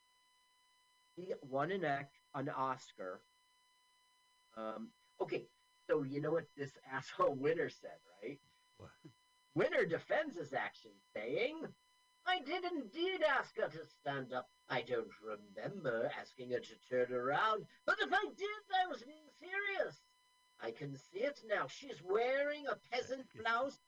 He 1.15 1.33
won 1.41 1.71
an 1.71 1.85
act 1.85 2.15
an 2.35 2.49
Oscar. 2.49 3.21
Um, 4.57 4.89
okay, 5.21 5.45
so 5.87 6.03
you 6.03 6.21
know 6.21 6.31
what 6.31 6.47
this 6.57 6.71
asshole 6.93 7.35
Winner 7.35 7.69
said, 7.69 7.99
right? 8.21 8.39
What? 8.77 8.91
Winner 9.55 9.85
defends 9.85 10.35
his 10.35 10.53
action, 10.53 10.91
saying, 11.15 11.61
I 12.27 12.39
did 12.39 12.65
indeed 12.65 13.21
ask 13.23 13.55
her 13.57 13.69
to 13.69 13.85
stand 13.85 14.33
up. 14.33 14.49
I 14.69 14.81
don't 14.81 15.07
remember 15.23 16.11
asking 16.19 16.51
her 16.51 16.59
to 16.59 16.75
turn 16.89 17.13
around, 17.13 17.65
but 17.85 17.95
if 18.01 18.11
I 18.11 18.23
did, 18.35 18.63
I 18.83 18.87
was 18.89 19.03
being 19.03 19.29
serious. 19.39 20.01
I 20.59 20.71
can 20.71 20.97
see 20.97 21.19
it 21.19 21.39
now. 21.47 21.67
She's 21.67 22.01
wearing 22.03 22.65
a 22.67 22.77
peasant 22.91 23.25
blouse. 23.41 23.79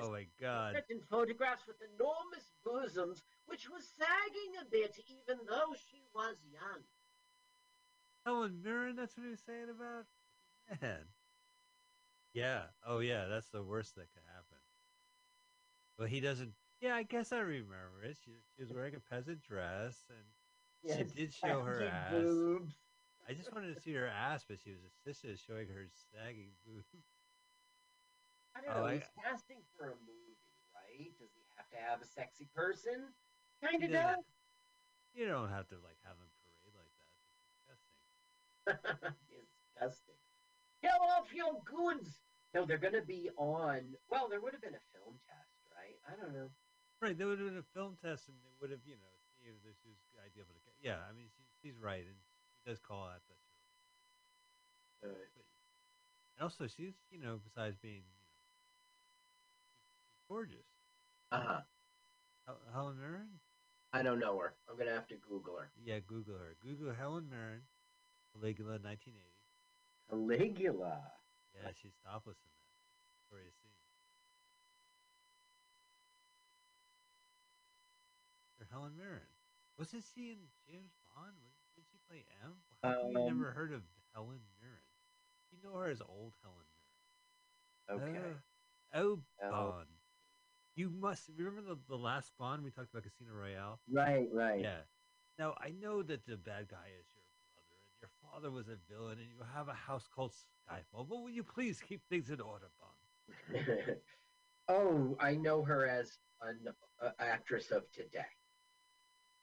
Oh 0.00 0.12
my 0.12 0.26
God! 0.40 0.82
in 0.88 1.00
photographs 1.10 1.66
with 1.66 1.76
enormous 1.94 2.52
bosoms, 2.64 3.22
which 3.46 3.68
was 3.68 3.86
sagging 3.96 4.54
a 4.60 4.64
bit 4.70 4.96
even 5.08 5.44
though 5.46 5.74
she 5.90 6.02
was 6.14 6.36
young. 6.50 6.82
Helen 8.24 8.62
Mirren, 8.62 8.96
that's 8.96 9.16
what 9.16 9.24
he 9.24 9.30
was 9.30 9.40
saying 9.44 9.68
about 9.70 10.06
man. 10.80 11.00
Yeah. 12.32 12.62
Oh 12.86 12.98
yeah, 13.00 13.26
that's 13.26 13.48
the 13.50 13.62
worst 13.62 13.94
that 13.96 14.08
could 14.12 14.24
happen. 14.26 14.58
But 15.98 16.08
he 16.08 16.20
doesn't. 16.20 16.52
Yeah, 16.80 16.96
I 16.96 17.02
guess 17.04 17.32
I 17.32 17.38
remember 17.38 18.02
it. 18.02 18.16
She, 18.24 18.32
she 18.56 18.62
was 18.62 18.72
wearing 18.72 18.94
a 18.94 19.00
peasant 19.00 19.42
dress, 19.42 20.04
and 20.10 20.96
she 20.96 21.04
did 21.04 21.32
show 21.32 21.62
her 21.62 21.82
ass. 21.82 22.12
boobs. 22.12 22.74
I 23.28 23.32
just 23.32 23.54
wanted 23.54 23.74
to 23.74 23.80
see 23.80 23.94
her 23.94 24.06
ass, 24.08 24.44
but 24.48 24.58
she 24.58 24.70
was 24.70 24.80
insistent 24.84 25.38
showing 25.38 25.68
her 25.68 25.86
sagging 26.12 26.50
boobs. 26.66 27.06
I 28.56 28.60
don't 28.60 28.76
Oh, 28.76 28.80
know. 28.80 28.86
I- 28.86 28.94
He's 28.94 29.08
casting 29.16 29.62
for 29.76 29.86
a 29.92 29.96
movie, 29.96 30.36
right? 30.74 31.12
Does 31.18 31.30
he 31.34 31.42
have 31.56 31.68
to 31.70 31.76
have 31.76 32.02
a 32.02 32.04
sexy 32.06 32.48
person? 32.54 33.14
Kind 33.62 33.82
of 33.84 33.90
doesn't- 33.92 34.26
You 35.14 35.26
don't 35.28 35.48
have 35.50 35.68
to 35.68 35.76
like 35.84 35.98
have 36.04 36.16
a 36.18 36.28
parade 36.34 36.74
like 36.74 36.92
that. 36.98 37.12
It's 37.22 37.44
disgusting. 37.52 39.14
Disgusting. 39.30 40.20
Show 40.82 40.98
off 41.14 41.32
your 41.32 41.60
goods. 41.64 42.20
No, 42.54 42.64
they're 42.64 42.78
going 42.78 42.94
to 42.94 43.02
be 43.02 43.30
on. 43.36 43.82
Well, 44.10 44.28
there 44.28 44.40
would 44.40 44.52
have 44.52 44.62
been 44.62 44.74
a 44.78 44.86
film 44.94 45.18
test, 45.26 45.54
right? 45.74 45.96
I 46.06 46.14
don't 46.20 46.32
know. 46.34 46.48
Right, 47.02 47.16
there 47.18 47.26
would 47.26 47.38
have 47.38 47.48
been 47.48 47.58
a 47.58 47.70
film 47.74 47.96
test, 48.00 48.28
and 48.28 48.36
they 48.44 48.54
would 48.60 48.70
have, 48.70 48.80
you 48.86 48.94
know, 48.94 49.12
see 49.40 49.48
if 49.50 49.56
this 49.66 49.76
was 49.84 49.96
I'd 50.22 50.32
be 50.34 50.40
able 50.40 50.54
to 50.54 50.62
get. 50.64 50.74
Yeah, 50.80 51.02
I 51.08 51.12
mean, 51.12 51.26
she, 51.34 51.42
she's 51.60 51.76
right, 51.82 52.04
and 52.06 52.14
she 52.14 52.70
does 52.70 52.78
call 52.78 53.04
out 53.04 53.20
that. 53.28 55.08
Uh, 55.08 55.12
And 56.38 56.42
also, 56.42 56.66
she's, 56.66 56.94
you 57.10 57.18
know, 57.20 57.40
besides 57.42 57.76
being, 57.82 58.06
you 58.06 58.24
know, 58.30 58.38
gorgeous. 60.28 60.64
uh-huh. 61.32 61.42
Hel- 61.42 61.66
Helen 62.72 62.96
Mirren? 63.00 63.28
I 63.92 64.02
don't 64.02 64.18
know 64.18 64.38
her. 64.38 64.54
I'm 64.68 64.76
going 64.76 64.88
to 64.88 64.94
have 64.94 65.06
to 65.08 65.16
Google 65.28 65.56
her. 65.56 65.70
Yeah, 65.84 66.00
Google 66.06 66.34
her. 66.34 66.56
Google 66.62 66.92
Helen 66.92 67.28
Mirren, 67.30 67.62
Caligula, 68.34 68.78
1980. 68.82 69.22
Caligula. 70.10 70.98
Yeah, 71.54 71.70
she's 71.80 71.94
topless 72.04 72.36
in 72.42 72.50
that. 72.50 72.68
Victoria's 73.22 73.54
scene. 73.62 73.70
Or 78.60 78.66
Helen 78.70 78.92
Mirren. 78.98 79.30
Wasn't 79.78 80.02
she 80.14 80.30
in 80.34 80.38
James 80.66 80.90
Bond? 81.14 81.34
Did 81.76 81.84
she 81.90 81.98
play 82.10 82.24
M? 82.44 82.52
How 82.82 82.92
come 82.98 83.10
you 83.12 83.18
Um, 83.18 83.38
never 83.38 83.50
heard 83.52 83.72
of 83.72 83.82
Helen 84.12 84.42
Mirren? 84.60 84.82
You 85.54 85.58
know 85.62 85.78
her 85.78 85.88
as 85.90 86.02
old 86.02 86.34
Helen 86.42 86.66
Mirren. 87.88 88.18
Okay. 88.18 88.34
Uh, 88.92 88.98
oh, 88.98 89.18
Oh. 89.42 89.50
Bond. 89.50 89.86
You 90.76 90.90
must 90.90 91.30
remember 91.36 91.62
the, 91.62 91.78
the 91.88 91.96
last 91.96 92.32
Bond 92.38 92.64
we 92.64 92.70
talked 92.70 92.90
about 92.90 93.04
Casino 93.04 93.32
Royale? 93.32 93.80
right, 93.92 94.26
right. 94.32 94.60
Yeah. 94.60 94.78
Now 95.38 95.54
I 95.60 95.70
know 95.70 96.02
that 96.02 96.26
the 96.26 96.36
bad 96.36 96.68
guy 96.68 96.90
is 96.98 97.06
your 97.14 97.22
brother, 97.38 97.74
and 97.90 98.00
your 98.00 98.10
father 98.22 98.50
was 98.50 98.68
a 98.68 98.76
villain, 98.92 99.18
and 99.18 99.28
you 99.28 99.36
have 99.54 99.68
a 99.68 99.72
house 99.74 100.08
called 100.12 100.32
Skyfall. 100.32 101.08
But 101.08 101.20
will 101.22 101.30
you 101.30 101.44
please 101.44 101.80
keep 101.80 102.02
things 102.08 102.30
in 102.30 102.40
order, 102.40 102.66
Bond? 102.80 103.66
oh, 104.68 105.16
I 105.20 105.34
know 105.36 105.62
her 105.64 105.86
as 105.86 106.18
an 106.42 106.58
uh, 107.02 107.10
actress 107.18 107.70
of 107.70 107.90
today. 107.92 108.26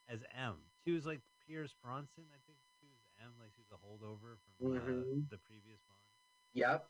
As 0.09 0.19
M, 0.37 0.55
she 0.83 0.91
was 0.91 1.05
like 1.05 1.21
Pierce 1.47 1.73
Brosnan. 1.81 2.25
I 2.33 2.39
think 2.45 2.57
she 2.79 2.87
was 2.87 2.99
M, 3.23 3.31
like 3.39 3.51
she 3.55 3.61
was 3.61 3.71
a 3.71 3.79
holdover 3.79 4.35
from 4.59 4.75
uh, 4.75 4.79
Mhm. 4.79 5.29
the 5.29 5.37
previous 5.47 5.79
Bond. 5.87 5.99
Yep. 6.53 6.85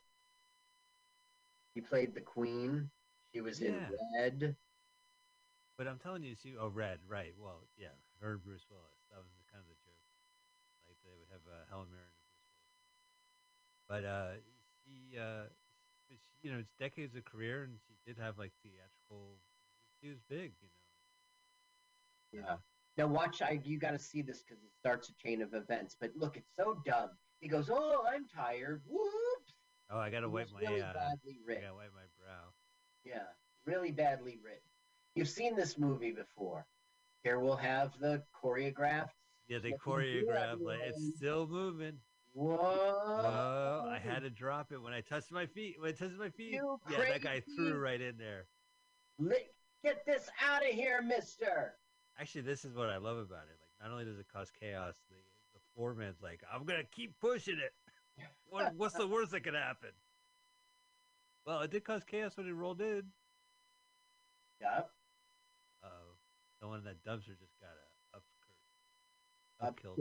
He 1.74 1.80
played 1.80 2.14
the 2.14 2.20
queen. 2.20 2.90
She 3.32 3.40
was 3.40 3.60
in 3.60 3.74
Red. 4.14 4.56
But 5.78 5.88
I'm 5.88 5.98
telling 5.98 6.22
you, 6.22 6.36
she 6.36 6.54
oh 6.60 6.68
Red, 6.68 7.00
right? 7.08 7.32
Well, 7.40 7.64
yeah, 7.80 7.96
her 8.20 8.36
and 8.36 8.44
Bruce 8.44 8.68
Willis. 8.68 9.00
That 9.10 9.24
was 9.24 9.32
the, 9.32 9.44
kind 9.48 9.64
of 9.64 9.68
the 9.72 9.80
joke. 9.80 10.04
Like 10.84 11.00
they 11.00 11.16
would 11.16 11.32
have 11.32 11.42
uh, 11.48 11.64
Helen 11.72 11.88
Mirren 11.88 12.12
and 12.12 12.20
Bruce 12.20 12.44
Willis. 12.44 12.68
But 13.88 14.04
uh, 14.04 14.32
she, 14.84 15.16
uh, 15.16 15.48
she, 16.06 16.20
you 16.44 16.52
know, 16.52 16.60
it's 16.60 16.76
decades 16.78 17.16
of 17.16 17.24
career, 17.24 17.64
and 17.64 17.80
she 17.88 17.96
did 18.04 18.20
have 18.20 18.36
like 18.36 18.52
theatrical. 18.60 19.40
She 20.00 20.12
was 20.12 20.20
big, 20.28 20.52
you 20.60 20.68
know. 20.68 20.82
Yeah. 22.32 22.56
Now 23.00 23.08
watch. 23.08 23.40
I 23.40 23.60
you 23.64 23.78
got 23.78 23.92
to 23.92 23.98
see 23.98 24.20
this 24.20 24.44
because 24.44 24.62
it 24.62 24.70
starts 24.78 25.08
a 25.08 25.14
chain 25.16 25.40
of 25.40 25.54
events. 25.54 25.96
But 25.98 26.12
look, 26.14 26.36
it's 26.36 26.52
so 26.54 26.76
dumb. 26.84 27.16
He 27.40 27.48
goes, 27.48 27.70
"Oh, 27.72 28.04
I'm 28.04 28.28
tired. 28.28 28.82
Whoops." 28.86 29.56
Oh, 29.90 29.98
I 29.98 30.10
gotta 30.10 30.28
wipe 30.28 30.48
my. 30.52 30.60
really 30.60 30.80
uh, 30.80 30.92
badly 30.92 31.36
I 31.48 31.54
gotta 31.60 31.74
wipe 31.74 31.92
my 31.92 32.08
brow. 32.20 32.52
Yeah, 33.04 33.24
really 33.66 33.90
badly 33.90 34.38
written. 34.42 34.60
You've 35.14 35.28
seen 35.28 35.56
this 35.56 35.78
movie 35.78 36.12
before. 36.12 36.66
Here 37.22 37.38
we'll 37.38 37.56
have 37.56 37.92
the 38.00 38.22
choreographed. 38.42 39.10
Yeah, 39.48 39.58
they 39.62 39.72
choreographed 39.72 40.62
like 40.62 40.80
it's 40.84 41.16
still 41.16 41.46
moving. 41.46 41.98
Whoa! 42.32 42.56
Whoa! 42.56 43.88
I 43.90 43.98
had 43.98 44.22
to 44.22 44.30
drop 44.30 44.72
it 44.72 44.80
when 44.80 44.94
I 44.94 45.02
touched 45.02 45.30
my 45.30 45.46
feet. 45.46 45.76
When 45.78 45.90
I 45.90 45.92
touched 45.92 46.18
my 46.18 46.30
feet, 46.30 46.52
You 46.54 46.80
yeah, 46.90 46.98
that 46.98 47.22
guy 47.22 47.42
threw 47.56 47.74
right 47.78 48.00
in 48.00 48.16
there. 48.16 48.46
Get 49.84 50.06
this 50.06 50.28
out 50.42 50.62
of 50.62 50.70
here, 50.70 51.02
Mister. 51.02 51.74
Actually, 52.18 52.42
this 52.42 52.64
is 52.64 52.74
what 52.74 52.88
I 52.88 52.96
love 52.96 53.18
about 53.18 53.44
it. 53.50 53.58
Like, 53.60 53.82
not 53.82 53.92
only 53.92 54.04
does 54.04 54.18
it 54.18 54.26
cause 54.32 54.50
chaos, 54.58 54.94
the 55.10 55.16
the 55.54 55.60
foreman's 55.76 56.22
like, 56.22 56.40
"I'm 56.52 56.64
gonna 56.64 56.84
keep 56.90 57.18
pushing 57.20 57.58
it. 57.58 57.72
What, 58.50 58.74
what's 58.76 58.94
the 58.94 59.06
worst 59.06 59.32
that 59.32 59.44
could 59.44 59.54
happen?" 59.54 59.90
Well, 61.46 61.60
it 61.60 61.70
did 61.70 61.84
cause 61.84 62.02
chaos 62.04 62.36
when 62.36 62.46
it 62.46 62.52
rolled 62.52 62.80
in. 62.80 63.02
Yep. 64.60 64.90
Uh, 65.82 65.88
someone 66.60 66.78
in 66.78 66.84
that 66.84 67.02
dumpster 67.04 67.36
just 67.38 67.58
got 67.60 67.70
a 67.70 68.16
up, 68.16 68.22
Up 69.60 69.68
up 69.68 69.80
killed. 69.82 70.00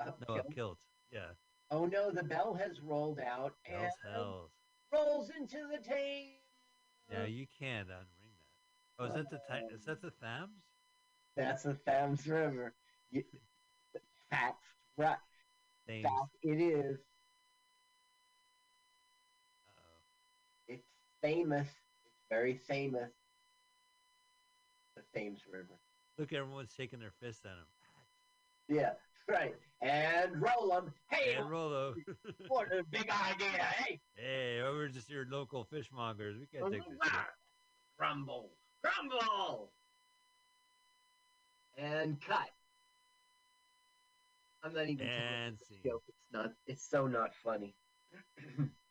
up 0.00 0.18
No, 0.28 0.34
up 0.36 0.54
killed. 0.54 0.78
Yeah, 1.10 1.20
Oh 1.70 1.86
no, 1.86 2.10
the 2.10 2.22
bell 2.22 2.54
has 2.54 2.80
rolled 2.82 3.20
out 3.20 3.54
hell's 3.62 3.92
and 4.04 4.14
hells. 4.14 4.50
rolls 4.92 5.30
into 5.38 5.66
the 5.70 5.78
Thames. 5.78 6.30
Yeah, 7.10 7.24
you 7.24 7.46
can't 7.58 7.88
unring 7.88 8.34
that. 8.98 9.02
Oh, 9.02 9.04
is 9.06 9.14
that 9.14 9.30
the 9.30 9.38
ti- 9.50 9.74
is 9.74 9.84
that 9.86 10.02
the 10.02 10.10
Thams? 10.10 10.50
That's 11.36 11.62
the 11.62 11.74
Thames 11.86 12.26
River. 12.26 12.74
You, 13.10 13.24
that's 14.30 14.56
right. 14.98 15.16
Thames. 15.86 16.04
That 16.04 16.28
it 16.50 16.60
is. 16.60 16.98
Uh-oh. 19.68 20.00
It's 20.68 20.82
famous. 21.24 21.68
It's 22.04 22.24
very 22.30 22.54
famous. 22.68 23.10
The 24.96 25.02
Thames 25.18 25.40
River. 25.50 25.78
Look, 26.18 26.32
everyone's 26.32 26.72
shaking 26.76 27.00
their 27.00 27.12
fists 27.20 27.44
at 27.44 27.52
him. 27.52 28.76
Yeah, 28.76 28.92
right. 29.28 29.54
And 29.80 30.40
roll 30.40 30.70
them. 30.70 30.92
Hey, 31.10 31.34
And 31.34 31.50
Rolo. 31.50 31.94
what 32.48 32.68
a 32.72 32.82
big 32.90 33.10
idea, 33.10 33.48
hey? 33.48 34.00
hey, 34.16 34.60
we're 34.62 34.88
just 34.88 35.10
your 35.10 35.26
local 35.30 35.66
fishmongers. 35.72 36.38
We 36.38 36.46
can't 36.46 36.70
take 36.72 36.82
this 36.82 36.98
shit. 37.02 37.12
Grumble, 37.98 38.50
grumble, 38.82 39.70
and 41.78 42.20
cut. 42.20 42.50
I'm 44.64 44.74
not 44.74 44.88
even 44.88 45.06
And 45.06 45.58
joke. 45.84 46.02
It's 46.08 46.32
not. 46.32 46.52
It's 46.66 46.90
so 46.90 47.06
not 47.06 47.30
funny. 47.44 47.76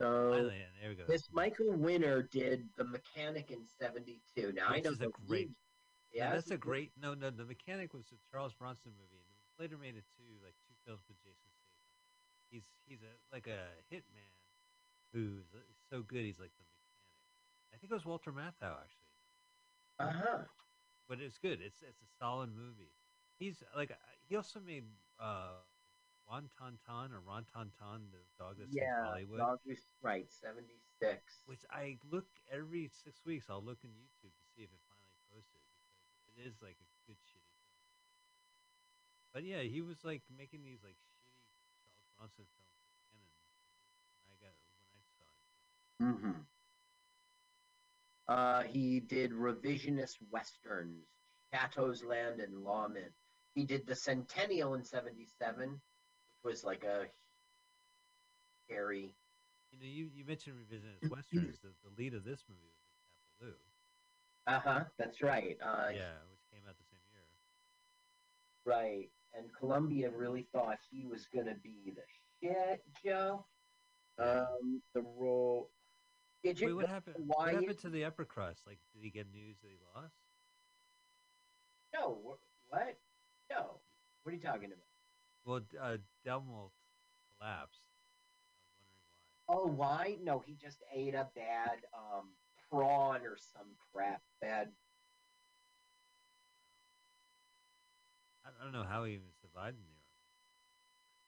so 0.00 0.30
Finally, 0.32 0.62
there 0.80 0.90
we 0.90 0.96
go. 0.96 1.04
this 1.06 1.28
Michael 1.32 1.72
Winner 1.72 2.22
did 2.22 2.68
the 2.76 2.84
Mechanic 2.84 3.50
in 3.50 3.64
'72. 3.80 4.52
Now 4.52 4.68
I 4.68 4.80
know 4.80 4.90
is 4.90 5.00
a 5.00 5.08
great- 5.26 5.48
he- 5.48 5.54
Yeah, 6.18 6.28
Yeah, 6.28 6.34
that's 6.34 6.50
a 6.50 6.56
great. 6.58 6.92
No, 7.00 7.14
no, 7.14 7.30
the 7.30 7.44
mechanic 7.44 7.92
was 7.94 8.06
a 8.12 8.16
Charles 8.30 8.54
Bronson 8.54 8.92
movie, 8.92 9.22
and 9.22 9.34
later 9.58 9.76
made 9.78 9.96
into 9.96 10.22
like 10.42 10.54
two 10.66 10.74
films 10.86 11.02
with 11.08 11.18
Jason 11.22 11.50
Statham. 11.58 11.90
He's 12.50 12.66
he's 12.86 13.02
a 13.02 13.12
like 13.32 13.46
a 13.46 13.66
hitman 13.92 14.30
who's 15.12 15.46
uh, 15.54 15.58
so 15.90 16.02
good. 16.02 16.24
He's 16.24 16.38
like 16.38 16.52
the 16.56 16.64
mechanic. 16.64 16.94
I 17.74 17.76
think 17.78 17.90
it 17.90 17.94
was 17.94 18.04
Walter 18.06 18.32
Matthau 18.32 18.78
actually, 18.78 19.10
Uh 19.98 20.10
huh. 20.12 20.38
but 21.08 21.20
it's 21.20 21.38
good. 21.38 21.60
It's 21.60 21.82
it's 21.82 22.02
a 22.02 22.10
solid 22.18 22.50
movie. 22.54 22.92
He's 23.38 23.62
like 23.76 23.90
uh, 23.90 23.94
he 24.28 24.36
also 24.36 24.60
made 24.60 24.84
uh, 25.18 25.58
Won 26.30 26.48
Ton 26.58 26.78
Ton 26.86 27.12
or 27.12 27.20
Won 27.20 27.44
Ton 27.52 27.70
Ton, 27.78 28.08
the 28.10 28.18
dog 28.42 28.56
that's 28.58 28.72
yeah, 28.72 28.82
Yeah, 28.84 29.04
Hollywood. 29.04 29.38
Dog 29.38 29.58
East- 29.70 29.88
right, 30.02 30.30
'76. 30.30 31.42
Which 31.46 31.64
I 31.70 31.98
look 32.10 32.26
every 32.50 32.88
six 32.88 33.20
weeks. 33.24 33.46
I'll 33.50 33.62
look 33.62 33.78
on 33.84 33.90
YouTube 33.90 34.32
to 34.32 34.44
see 34.56 34.62
if 34.62 34.72
it 34.72 34.80
finally 34.88 35.20
posted 35.32 35.60
because 35.60 35.92
it 36.32 36.48
is 36.48 36.54
like 36.62 36.76
a 36.80 36.88
good 37.06 37.16
shitty 37.28 37.52
film. 37.60 37.84
But 39.34 39.44
yeah, 39.44 39.62
he 39.68 39.82
was 39.82 40.02
like 40.04 40.22
making 40.36 40.62
these 40.64 40.80
like 40.82 40.96
shitty 40.96 41.28
Charles 41.28 41.52
Bronson 42.16 42.46
films 42.56 42.88
again, 43.10 43.28
and 44.24 44.32
I 44.32 44.36
got 44.40 44.54
when 44.88 44.96
I 44.96 45.06
saw 45.12 45.28
it. 45.28 45.44
Mm-hmm. 46.08 46.40
Uh, 48.26 48.62
he 48.62 49.00
did 49.00 49.32
revisionist 49.32 50.16
westerns, 50.30 51.04
Chato's 51.52 52.02
Land 52.02 52.40
and 52.40 52.64
Lawmen. 52.64 53.12
He 53.54 53.64
did 53.64 53.86
the 53.86 53.94
Sentinel 53.94 54.74
in 54.74 54.82
'77, 54.84 55.68
which 55.70 55.80
was 56.44 56.62
like 56.62 56.84
a 56.84 57.06
hairy. 58.68 59.10
You 59.72 59.78
know, 59.80 59.86
you, 59.86 60.10
you 60.14 60.24
mentioned 60.24 60.56
revisionist 60.56 61.10
westerns. 61.10 61.58
The, 61.60 61.70
the 61.82 61.90
lead 61.96 62.14
of 62.14 62.24
this 62.24 62.44
movie 62.48 62.60
was 62.62 62.84
Cat 63.10 63.20
Ballou. 63.40 63.54
Uh 64.46 64.60
huh. 64.60 64.84
That's 64.98 65.22
right. 65.22 65.56
Uh, 65.60 65.90
yeah, 65.92 66.12
which 66.30 66.40
came 66.52 66.62
out 66.68 66.76
the 66.78 66.84
same 66.84 67.00
year. 67.10 67.22
Right. 68.64 69.08
And 69.36 69.52
Columbia 69.58 70.10
really 70.10 70.46
thought 70.52 70.78
he 70.90 71.06
was 71.06 71.26
gonna 71.26 71.56
be 71.56 71.92
the 71.94 72.02
shit, 72.40 72.84
Joe. 73.04 73.44
Um, 74.18 74.80
the 74.92 75.02
role. 75.02 75.70
Did 76.44 76.60
you 76.60 76.68
Wait, 76.68 76.72
what 76.74 76.88
happened? 76.88 77.16
Why 77.26 77.46
What 77.46 77.54
happened 77.54 77.78
to 77.80 77.88
the 77.90 78.04
upper 78.04 78.24
crust? 78.24 78.60
Like, 78.66 78.78
did 78.92 79.02
he 79.02 79.10
get 79.10 79.32
news 79.32 79.56
that 79.62 79.70
he 79.70 79.78
lost? 79.96 80.14
No. 81.92 82.20
wh- 82.22 82.70
What? 82.72 82.96
No. 83.50 83.80
What 84.22 84.32
are 84.32 84.36
you 84.36 84.42
talking 84.42 84.66
about? 84.66 84.83
Well, 85.44 85.60
uh, 85.80 85.98
Delmalt 86.26 86.72
collapsed. 87.38 87.82
I 88.80 88.84
was 88.84 88.88
wondering 88.88 88.98
why. 89.06 89.16
Oh, 89.48 89.66
why? 89.66 90.18
No, 90.22 90.38
he 90.38 90.54
just 90.54 90.82
ate 90.92 91.14
a 91.14 91.28
bad 91.34 91.84
um 91.92 92.30
prawn 92.70 93.22
or 93.26 93.36
some 93.36 93.76
crap. 93.92 94.22
Bad. 94.40 94.72
I 98.46 98.62
don't 98.62 98.72
know 98.72 98.84
how 98.84 99.04
he 99.04 99.14
even 99.14 99.32
survived 99.40 99.76
in 99.78 99.84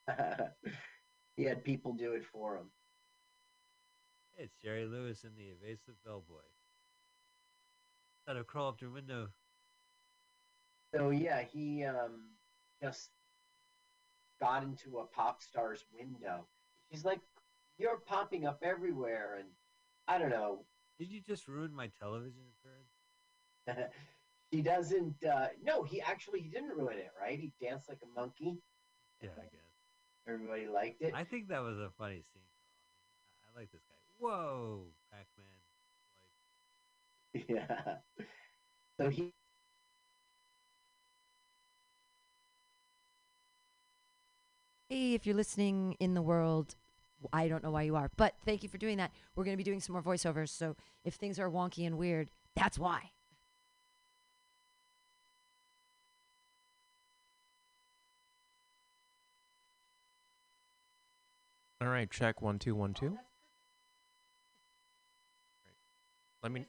there. 0.07 0.55
he 1.35 1.43
had 1.43 1.63
people 1.63 1.93
do 1.93 2.13
it 2.13 2.23
for 2.25 2.57
him. 2.57 2.71
It's 4.35 4.53
Jerry 4.61 4.85
Lewis 4.85 5.23
and 5.23 5.35
the 5.37 5.49
evasive 5.49 5.95
bellboy. 6.05 6.45
Thought 8.25 8.37
I'd 8.37 8.47
crawl 8.47 8.69
up 8.69 8.81
your 8.81 8.91
window. 8.91 9.29
So 10.95 11.09
yeah, 11.09 11.41
he 11.43 11.83
um 11.83 12.37
just 12.81 13.09
got 14.39 14.63
into 14.63 14.99
a 14.99 15.05
pop 15.05 15.41
star's 15.41 15.85
window. 15.97 16.47
She's 16.91 17.05
like, 17.05 17.21
"You're 17.77 17.99
popping 17.99 18.45
up 18.45 18.59
everywhere," 18.63 19.37
and 19.39 19.49
I 20.07 20.17
don't 20.17 20.29
know. 20.29 20.65
Did 20.99 21.09
you 21.09 21.21
just 21.21 21.47
ruin 21.47 21.73
my 21.73 21.89
television 21.99 22.43
appearance? 23.67 23.91
he 24.51 24.61
doesn't. 24.61 25.23
Uh, 25.23 25.47
no, 25.63 25.83
he 25.83 26.01
actually 26.01 26.41
he 26.41 26.49
didn't 26.49 26.69
ruin 26.69 26.97
it. 26.97 27.11
Right? 27.19 27.39
He 27.39 27.53
danced 27.61 27.89
like 27.89 27.99
a 28.03 28.19
monkey. 28.19 28.57
Yeah, 29.21 29.29
I 29.37 29.43
guess. 29.43 29.61
Everybody 30.27 30.67
liked 30.67 31.01
it. 31.01 31.13
I 31.15 31.23
think 31.23 31.47
that 31.49 31.61
was 31.61 31.77
a 31.77 31.89
funny 31.97 32.21
scene. 32.21 32.43
I, 33.55 33.59
like 33.59 33.71
this 33.71 33.81
guy. 33.87 33.95
Whoa, 34.19 34.87
Pac-Man. 35.11 35.47
Like, 37.33 37.45
yeah. 37.49 38.25
So 38.99 39.09
he 39.09 39.31
Hey, 44.89 45.15
if 45.15 45.25
you're 45.25 45.35
listening 45.35 45.97
in 45.99 46.13
the 46.13 46.21
world, 46.21 46.75
I 47.33 47.49
don't 47.49 47.61
know 47.61 47.71
why 47.71 47.81
you 47.81 47.97
are, 47.97 48.09
but 48.15 48.35
thank 48.45 48.63
you 48.63 48.69
for 48.69 48.77
doing 48.77 48.95
that. 48.97 49.11
We're 49.35 49.43
going 49.43 49.53
to 49.53 49.57
be 49.57 49.63
doing 49.63 49.81
some 49.81 49.91
more 49.91 50.01
voiceovers, 50.01 50.47
so 50.47 50.77
if 51.03 51.15
things 51.15 51.39
are 51.39 51.49
wonky 51.49 51.85
and 51.85 51.97
weird, 51.97 52.31
that's 52.55 52.79
why. 52.79 53.11
All 61.81 61.89
right, 61.89 62.09
check 62.09 62.41
one 62.41 62.57
two 62.57 62.73
one 62.73 62.93
two. 62.93 63.17
Let 66.41 66.53
me. 66.53 66.65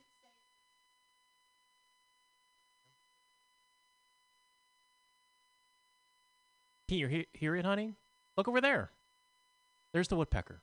Can 6.89 6.99
you 6.99 7.07
hear, 7.07 7.25
hear 7.33 7.55
it, 7.55 7.65
honey? 7.65 7.95
Look 8.39 8.47
over 8.47 8.61
there. 8.61 8.93
There's 9.93 10.07
the 10.07 10.15
woodpecker. 10.15 10.61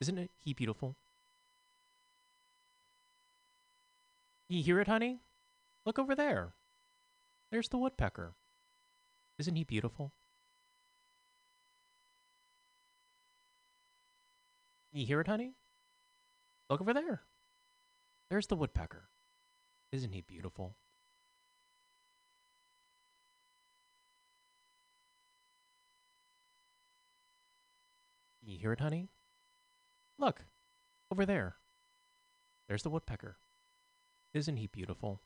Isn't 0.00 0.16
it 0.16 0.30
he 0.42 0.54
beautiful? 0.54 0.96
You 4.48 4.62
hear 4.62 4.80
it, 4.80 4.88
honey? 4.88 5.18
Look 5.84 5.98
over 5.98 6.14
there. 6.14 6.54
There's 7.50 7.68
the 7.68 7.76
woodpecker. 7.76 8.32
Isn't 9.38 9.56
he 9.56 9.64
beautiful? 9.64 10.10
You 14.90 15.04
hear 15.04 15.20
it, 15.20 15.26
honey? 15.26 15.52
Look 16.70 16.80
over 16.80 16.94
there. 16.94 17.20
There's 18.30 18.46
the 18.46 18.56
woodpecker. 18.56 19.02
Isn't 19.92 20.12
he 20.12 20.22
beautiful? 20.22 20.72
You 28.46 28.58
hear 28.58 28.72
it, 28.72 28.78
honey? 28.78 29.08
Look, 30.18 30.44
over 31.10 31.26
there. 31.26 31.56
There's 32.68 32.84
the 32.84 32.90
woodpecker. 32.90 33.38
Isn't 34.34 34.58
he 34.58 34.68
beautiful? 34.68 35.20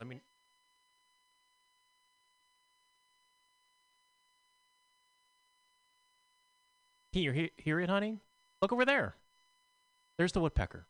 I 0.00 0.04
mean, 0.04 0.20
can 7.12 7.22
you 7.22 7.48
hear 7.56 7.80
it, 7.80 7.88
honey? 7.88 8.20
Look 8.60 8.72
over 8.72 8.84
there. 8.84 9.16
There's 10.16 10.32
the 10.32 10.40
woodpecker. 10.40 10.86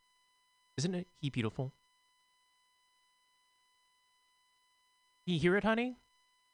Isn't 0.77 0.95
it 0.95 1.09
he 1.21 1.31
beautiful? 1.31 1.75
Can 5.25 5.35
you 5.35 5.41
hear 5.41 5.57
it, 5.57 5.65
honey? 5.65 5.97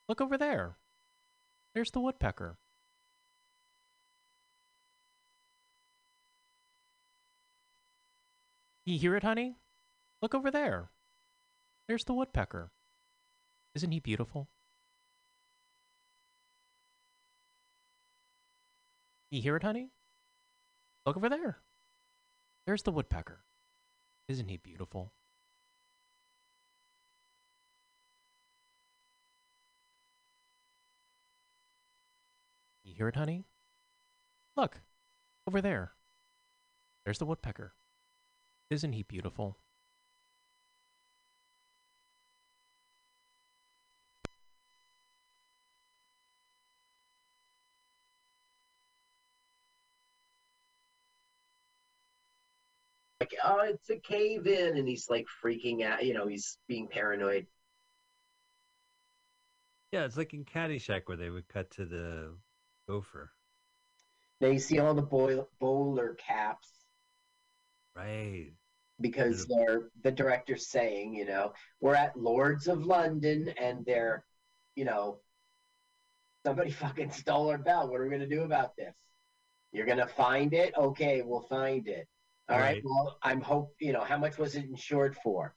Look 0.08 0.20
over 0.20 0.36
there. 0.36 0.76
There's 1.74 1.90
the 1.90 2.00
woodpecker. 2.00 2.56
Can 8.84 8.92
you 8.94 8.98
hear 8.98 9.16
it, 9.16 9.22
honey? 9.22 9.56
Look 10.20 10.34
over 10.34 10.50
there. 10.50 10.90
There's 11.88 12.04
the 12.04 12.12
woodpecker. 12.12 12.70
Isn't 13.74 13.92
he 13.92 14.00
beautiful? 14.00 14.48
You 19.34 19.42
hear 19.42 19.56
it, 19.56 19.64
honey? 19.64 19.90
Look 21.04 21.16
over 21.16 21.28
there. 21.28 21.58
There's 22.66 22.84
the 22.84 22.92
woodpecker. 22.92 23.40
Isn't 24.28 24.46
he 24.46 24.58
beautiful? 24.58 25.12
You 32.84 32.94
hear 32.94 33.08
it, 33.08 33.16
honey? 33.16 33.44
Look, 34.56 34.82
over 35.48 35.60
there. 35.60 35.94
There's 37.04 37.18
the 37.18 37.26
woodpecker. 37.26 37.72
Isn't 38.70 38.92
he 38.92 39.02
beautiful? 39.02 39.58
Like, 53.24 53.33
oh, 53.44 53.60
it's 53.62 53.90
a 53.90 53.96
cave 53.98 54.46
in, 54.46 54.76
and 54.76 54.88
he's 54.88 55.08
like 55.10 55.26
freaking 55.42 55.82
out. 55.84 56.04
You 56.04 56.14
know, 56.14 56.26
he's 56.26 56.58
being 56.68 56.88
paranoid. 56.88 57.46
Yeah, 59.92 60.04
it's 60.04 60.16
like 60.16 60.34
in 60.34 60.44
Caddyshack 60.44 61.02
where 61.06 61.16
they 61.16 61.30
would 61.30 61.46
cut 61.48 61.70
to 61.72 61.84
the 61.84 62.34
gopher. 62.88 63.30
Now 64.40 64.48
you 64.48 64.58
see 64.58 64.80
all 64.80 64.94
the 64.94 65.02
boil- 65.02 65.48
bowler 65.60 66.14
caps 66.14 66.68
Right. 67.94 68.50
because 69.00 69.46
they're 69.46 69.90
the 70.02 70.10
director's 70.10 70.66
saying, 70.66 71.14
you 71.14 71.24
know, 71.24 71.52
we're 71.80 71.94
at 71.94 72.16
Lloyds 72.16 72.66
of 72.66 72.84
London, 72.84 73.48
and 73.50 73.84
they're, 73.86 74.24
you 74.74 74.84
know, 74.84 75.20
somebody 76.44 76.70
fucking 76.72 77.12
stole 77.12 77.50
our 77.50 77.58
bell. 77.58 77.88
What 77.88 78.00
are 78.00 78.04
we 78.04 78.10
gonna 78.10 78.26
do 78.26 78.42
about 78.42 78.74
this? 78.76 78.94
You're 79.72 79.86
gonna 79.86 80.08
find 80.08 80.52
it? 80.52 80.74
Okay, 80.76 81.22
we'll 81.22 81.42
find 81.42 81.86
it. 81.86 82.08
All 82.48 82.58
right. 82.58 82.74
Right. 82.74 82.82
Well, 82.84 83.18
I'm 83.22 83.40
hope 83.40 83.74
you 83.80 83.92
know 83.92 84.04
how 84.04 84.18
much 84.18 84.38
was 84.38 84.54
it 84.54 84.64
insured 84.64 85.16
for? 85.22 85.54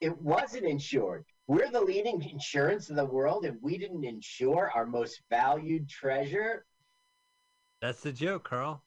It 0.00 0.16
wasn't 0.20 0.64
insured. 0.64 1.24
We're 1.46 1.70
the 1.70 1.80
leading 1.80 2.22
insurance 2.22 2.88
in 2.88 2.96
the 2.96 3.04
world, 3.04 3.44
and 3.44 3.58
we 3.60 3.78
didn't 3.78 4.04
insure 4.04 4.70
our 4.74 4.86
most 4.86 5.22
valued 5.28 5.88
treasure. 5.88 6.64
That's 7.80 8.00
the 8.00 8.12
joke, 8.12 8.44
Carl. 8.44 8.82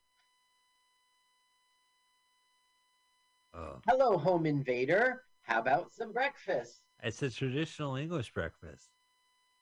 Oh, 3.54 3.80
Hello, 3.88 4.18
home 4.18 4.46
invader. 4.46 5.22
How 5.44 5.60
about 5.60 5.94
some 5.94 6.12
breakfast? 6.12 6.82
it's 7.04 7.22
a 7.22 7.30
traditional 7.30 7.96
English 7.96 8.34
breakfast. 8.34 8.90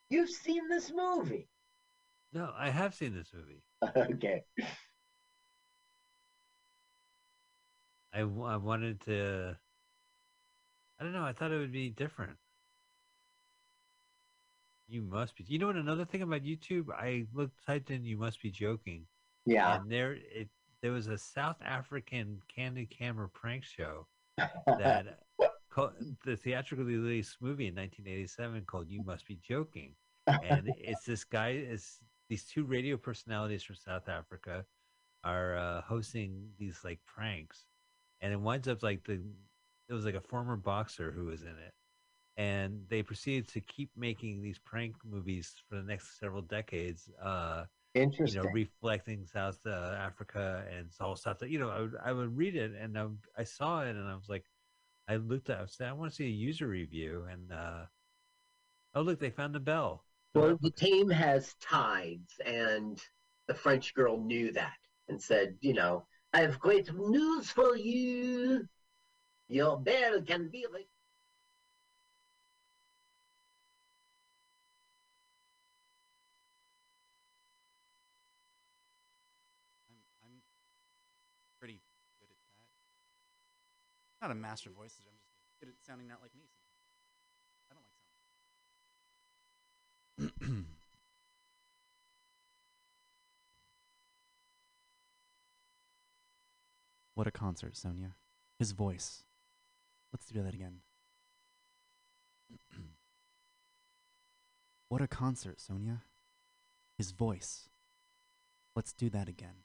You've 0.10 0.30
seen 0.30 0.70
this 0.70 0.92
movie. 0.96 1.50
No, 2.32 2.52
I 2.56 2.70
have 2.70 2.94
seen 2.94 3.14
this 3.14 3.32
movie. 3.34 3.64
okay. 4.14 4.44
I, 8.14 8.20
w- 8.20 8.44
I 8.46 8.58
wanted 8.58 9.02
to. 9.02 9.58
I 11.00 11.04
don't 11.04 11.14
know. 11.14 11.24
I 11.24 11.34
thought 11.34 11.52
it 11.52 11.58
would 11.58 11.72
be 11.72 11.90
different. 11.90 12.38
You 14.88 15.02
must 15.02 15.36
be. 15.36 15.44
You 15.48 15.60
know 15.60 15.68
what? 15.68 15.76
Another 15.76 16.06
thing 16.06 16.22
about 16.22 16.44
YouTube, 16.44 16.86
I 16.92 17.26
looked 17.34 17.66
typed 17.66 17.90
in 17.90 18.04
"You 18.06 18.18
must 18.18 18.42
be 18.42 18.52
joking," 18.52 19.06
Yeah. 19.46 19.76
and 19.76 19.92
there 19.92 20.14
it 20.14 20.50
there 20.82 20.92
was 20.92 21.08
a 21.08 21.18
South 21.18 21.58
African 21.64 22.42
candid 22.54 22.90
camera 22.90 23.30
prank 23.30 23.64
show 23.64 24.08
that 24.38 25.20
called, 25.70 25.94
the 26.26 26.36
theatrically 26.36 26.86
released 26.86 27.38
movie 27.42 27.68
in 27.68 27.76
1987 27.76 28.66
called 28.66 28.90
"You 28.90 29.02
Must 29.04 29.26
Be 29.26 29.38
Joking," 29.38 29.96
and 30.44 30.68
it's 30.78 31.06
this 31.06 31.24
guy 31.24 31.52
is 31.52 32.00
these 32.30 32.44
two 32.46 32.66
radio 32.66 32.98
personalities 32.98 33.64
from 33.64 33.76
South 33.78 34.10
Africa 34.10 34.66
are 35.24 35.56
uh, 35.58 35.82
hosting 35.82 36.50
these 36.60 36.84
like 36.84 37.00
pranks, 37.06 37.66
and 38.24 38.34
it 38.34 38.40
winds 38.40 38.68
up 38.68 38.82
like 38.82 39.04
the 39.04 39.22
it 39.90 39.94
was 39.94 40.06
like 40.06 40.16
a 40.16 40.22
former 40.22 40.56
boxer 40.56 41.12
who 41.12 41.26
was 41.26 41.44
in 41.44 41.50
it, 41.50 41.74
and 42.38 42.82
they 42.90 43.04
proceeded 43.04 43.50
to 43.50 43.60
keep 43.60 43.92
making 43.96 44.42
these 44.42 44.58
prank 44.58 44.96
movies 45.06 45.54
for 45.70 45.76
the 45.76 45.84
next 45.84 46.18
several 46.20 46.42
decades. 46.42 47.12
Uh, 47.22 47.66
interesting 47.94 48.42
you 48.42 48.48
know, 48.48 48.54
reflecting 48.54 49.26
South 49.26 49.60
uh, 49.68 49.96
Africa 50.00 50.66
and 50.76 50.88
all 51.00 51.16
stuff 51.16 51.38
that 51.40 51.50
you 51.50 51.60
know, 51.60 51.70
I 51.70 51.82
would, 51.82 51.96
I 52.04 52.12
would 52.12 52.36
read 52.36 52.56
it 52.56 52.72
and 52.80 52.98
I, 52.98 53.06
I 53.38 53.44
saw 53.44 53.84
it 53.84 53.96
and 53.96 54.08
I 54.08 54.16
was 54.16 54.30
like, 54.30 54.46
I 55.08 55.18
looked 55.18 55.52
at, 55.52 55.60
I 55.60 55.66
said, 55.68 55.90
I 55.90 55.94
want 55.94 56.12
to 56.12 56.16
see 56.16 56.26
a 56.26 56.30
user 56.30 56.68
review 56.68 57.28
and 57.32 57.52
uh, 57.52 57.86
oh 58.96 59.02
look, 59.02 59.20
they 59.20 59.30
found 59.30 59.54
the 59.54 59.60
bell. 59.60 60.06
well, 60.34 60.58
the 60.62 60.72
team 60.72 61.10
has 61.10 61.54
tides, 61.56 62.40
and 62.46 63.00
the 63.48 63.54
French 63.54 63.94
girl 63.94 64.20
knew 64.20 64.52
that 64.54 64.78
and 65.10 65.22
said, 65.22 65.56
you 65.62 65.74
know, 65.74 66.06
I 66.34 66.42
have 66.42 66.60
great 66.60 66.92
news 66.94 67.52
for 67.52 67.78
you. 67.78 68.68
Your 69.48 69.80
bell 69.80 70.22
can 70.22 70.50
be 70.50 70.66
like. 70.74 70.88
I'm, 79.90 79.98
I'm 80.24 80.42
pretty 81.60 81.82
good 82.20 82.30
at 82.32 82.38
that. 84.22 84.26
Not 84.26 84.32
a 84.32 84.36
master 84.36 84.72
voice. 84.72 84.98
I'm 85.00 85.14
just 85.14 85.60
good 85.60 85.70
at 85.70 85.76
sounding 85.86 86.08
not 86.08 86.22
like 86.22 86.34
me. 86.36 86.50
Sometimes. 87.70 87.86
I 90.20 90.26
don't 90.26 90.28
like 90.28 90.42
sounding. 90.50 90.66
what 97.16 97.28
a 97.28 97.32
concert, 97.32 97.76
Sonia. 97.78 98.16
His 98.60 98.72
voice. 98.72 99.24
Let's 100.12 100.26
do 100.32 100.40
that 100.42 100.54
again. 100.54 100.80
what 104.90 105.02
a 105.02 105.08
concert, 105.08 105.60
Sonia. 105.60 106.04
His 106.98 107.12
voice. 107.12 107.70
Let's 108.76 108.94
do 108.94 109.10
that 109.10 109.28
again. 109.28 109.64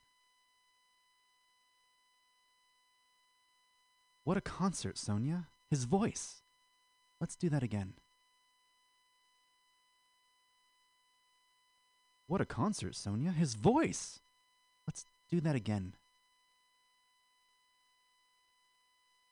What 4.24 4.36
a 4.36 4.42
concert, 4.42 4.98
Sonia. 4.98 5.48
His 5.70 5.84
voice. 5.84 6.42
Let's 7.20 7.34
do 7.34 7.48
that 7.48 7.62
again. 7.62 7.94
What 12.26 12.42
a 12.42 12.46
concert, 12.46 12.94
Sonia. 12.94 13.32
His 13.32 13.54
voice. 13.54 14.20
Let's 14.86 15.06
do 15.30 15.40
that 15.40 15.54
again. 15.54 15.94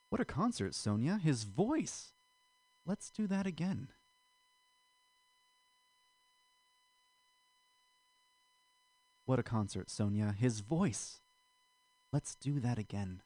What 0.09 0.21
a 0.21 0.25
concert, 0.25 0.75
Sonia. 0.75 1.19
His 1.23 1.45
voice. 1.45 2.13
Let's 2.87 3.11
do 3.11 3.27
that 3.27 3.47
again. 3.47 3.89
What 9.25 9.41
a 9.41 9.43
concert, 9.43 9.91
Sonia. 9.91 10.35
His 10.39 10.61
voice. 10.61 11.21
Let's 12.13 12.37
do 12.37 12.61
that 12.61 12.79
again. 12.79 13.23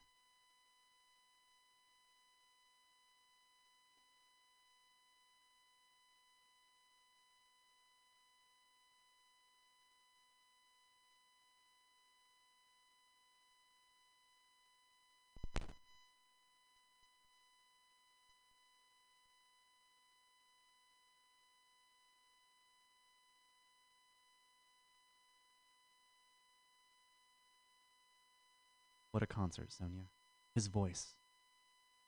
Concert, 29.41 29.73
Sonia. 29.73 30.05
His 30.53 30.67
voice. 30.67 31.15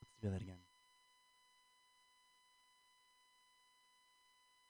Let's 0.01 0.13
do 0.21 0.29
that 0.29 0.41
again. 0.41 0.61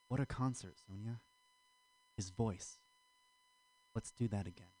What 0.08 0.18
a 0.18 0.24
concert, 0.24 0.76
Sonia. 0.88 1.20
His 2.16 2.30
voice. 2.30 2.78
Let's 3.94 4.10
do 4.10 4.28
that 4.28 4.46
again. 4.46 4.72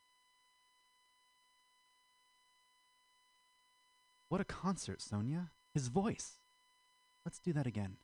What 4.30 4.40
a 4.40 4.44
concert, 4.44 5.02
Sonia. 5.02 5.50
His 5.74 5.88
voice. 5.88 6.38
Let's 7.26 7.38
do 7.38 7.52
that 7.52 7.66
again. 7.66 7.96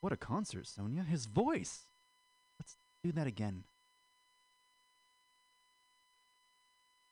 What 0.00 0.12
a 0.12 0.16
concert, 0.16 0.66
Sonia. 0.66 1.02
His 1.02 1.26
voice. 1.26 1.84
Let's 2.58 2.76
do 3.04 3.12
that 3.12 3.26
again. 3.26 3.64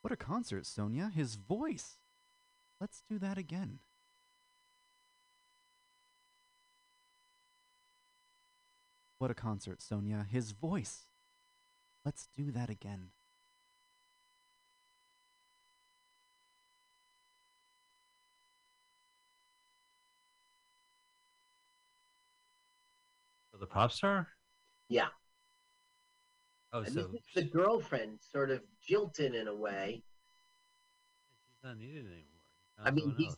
What 0.02 0.12
a 0.12 0.16
concert, 0.16 0.66
Sonia. 0.66 1.10
His 1.14 1.34
voice. 1.36 1.98
Let's 2.80 3.02
do 3.08 3.18
that 3.18 3.36
again. 3.36 3.80
What 9.18 9.30
a 9.30 9.34
concert, 9.34 9.82
Sonia. 9.82 10.26
His 10.30 10.52
voice. 10.52 11.06
Let's 12.06 12.28
do 12.34 12.50
that 12.52 12.70
again. 12.70 13.10
The 23.58 23.66
pop 23.66 23.92
star? 23.92 24.28
Yeah. 24.88 25.08
Oh, 26.72 26.80
and 26.80 26.92
so 26.92 27.10
the 27.34 27.42
girlfriend 27.42 28.20
sort 28.32 28.50
of 28.50 28.62
jilted 28.86 29.34
in 29.34 29.48
a 29.48 29.54
way. 29.54 30.02
she's 31.48 31.64
not 31.64 31.76
needed 31.78 32.06
anymore. 32.06 32.24
He 32.78 32.86
I 32.86 32.90
mean, 32.92 33.14
he's 33.18 33.36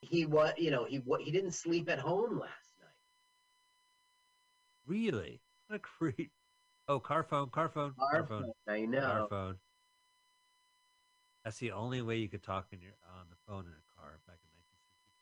he 0.00 0.26
was 0.26 0.52
you 0.56 0.70
know 0.70 0.84
he 0.84 1.00
wa- 1.00 1.18
he 1.18 1.30
didn't 1.32 1.52
sleep 1.52 1.88
at 1.90 1.98
home 1.98 2.38
last 2.38 2.74
night. 2.80 2.88
really 4.86 5.40
what 5.66 5.76
a 5.76 5.78
creep. 5.80 6.30
Oh, 6.86 6.98
car 7.00 7.22
phone, 7.22 7.50
car 7.50 7.68
phone, 7.68 7.92
car, 7.98 8.08
Car 8.10 8.26
phone, 8.26 8.42
phone, 8.66 8.74
I 8.74 8.86
know. 8.86 9.00
car 9.00 9.26
phone. 9.28 9.56
That's 11.44 11.58
the 11.58 11.72
only 11.72 12.00
way 12.00 12.16
you 12.16 12.28
could 12.28 12.42
talk 12.42 12.68
in 12.72 12.80
your 12.80 12.92
on 13.18 13.26
the 13.28 13.36
phone 13.46 13.64
in 13.66 13.72
a 13.72 14.00
car 14.00 14.20
back 14.26 14.38
in 14.44 14.50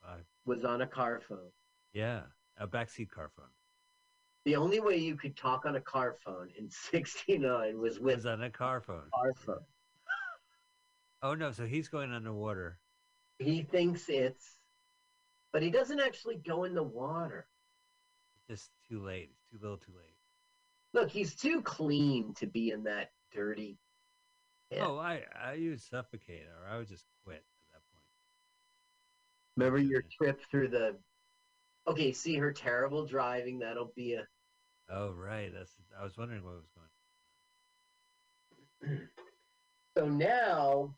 1965. 0.04 0.24
Was 0.44 0.64
on 0.64 0.82
a 0.82 0.86
car 0.86 1.20
phone. 1.26 1.50
Yeah, 1.92 2.22
a 2.58 2.68
backseat 2.68 3.10
car 3.10 3.30
phone. 3.36 3.46
The 4.46 4.54
only 4.54 4.78
way 4.78 4.96
you 4.96 5.16
could 5.16 5.36
talk 5.36 5.66
on 5.66 5.74
a 5.74 5.80
car 5.80 6.14
phone 6.24 6.50
in 6.56 6.70
'69 6.92 7.78
was 7.80 7.98
with 7.98 8.14
Was 8.18 8.26
on 8.26 8.44
a 8.44 8.48
car 8.50 8.80
phone. 8.80 9.10
car 9.12 9.34
phone. 9.34 9.64
Oh 11.20 11.34
no, 11.34 11.50
so 11.50 11.66
he's 11.66 11.88
going 11.88 12.12
underwater. 12.12 12.78
He 13.40 13.62
thinks 13.62 14.08
it's, 14.08 14.60
but 15.52 15.62
he 15.62 15.70
doesn't 15.70 15.98
actually 15.98 16.36
go 16.36 16.62
in 16.62 16.74
the 16.74 16.82
water. 16.82 17.48
Just 18.48 18.70
too 18.88 19.02
late. 19.02 19.30
It's 19.32 19.50
too 19.50 19.58
little, 19.60 19.78
too 19.78 19.92
late. 19.96 20.14
Look, 20.94 21.10
he's 21.10 21.34
too 21.34 21.60
clean 21.60 22.32
to 22.34 22.46
be 22.46 22.70
in 22.70 22.84
that 22.84 23.10
dirty. 23.32 23.76
pit. 24.70 24.80
Oh, 24.80 24.96
I 24.96 25.22
I 25.34 25.56
would 25.58 25.80
suffocate 25.82 26.44
or 26.46 26.72
I 26.72 26.78
would 26.78 26.86
just 26.88 27.04
quit 27.24 27.38
at 27.38 27.72
that 27.72 27.80
point. 27.92 28.04
Remember 29.56 29.78
your 29.80 30.04
trip 30.16 30.40
through 30.52 30.68
the? 30.68 30.96
Okay, 31.88 32.12
see 32.12 32.36
her 32.36 32.52
terrible 32.52 33.04
driving. 33.04 33.58
That'll 33.58 33.92
be 33.96 34.14
a. 34.14 34.24
Oh 34.88 35.12
right, 35.12 35.52
that's. 35.52 35.72
I 35.98 36.04
was 36.04 36.16
wondering 36.16 36.44
what 36.44 36.54
was 36.54 36.68
going. 38.84 38.98
On. 39.00 39.08
So 39.96 40.08
now, 40.08 40.94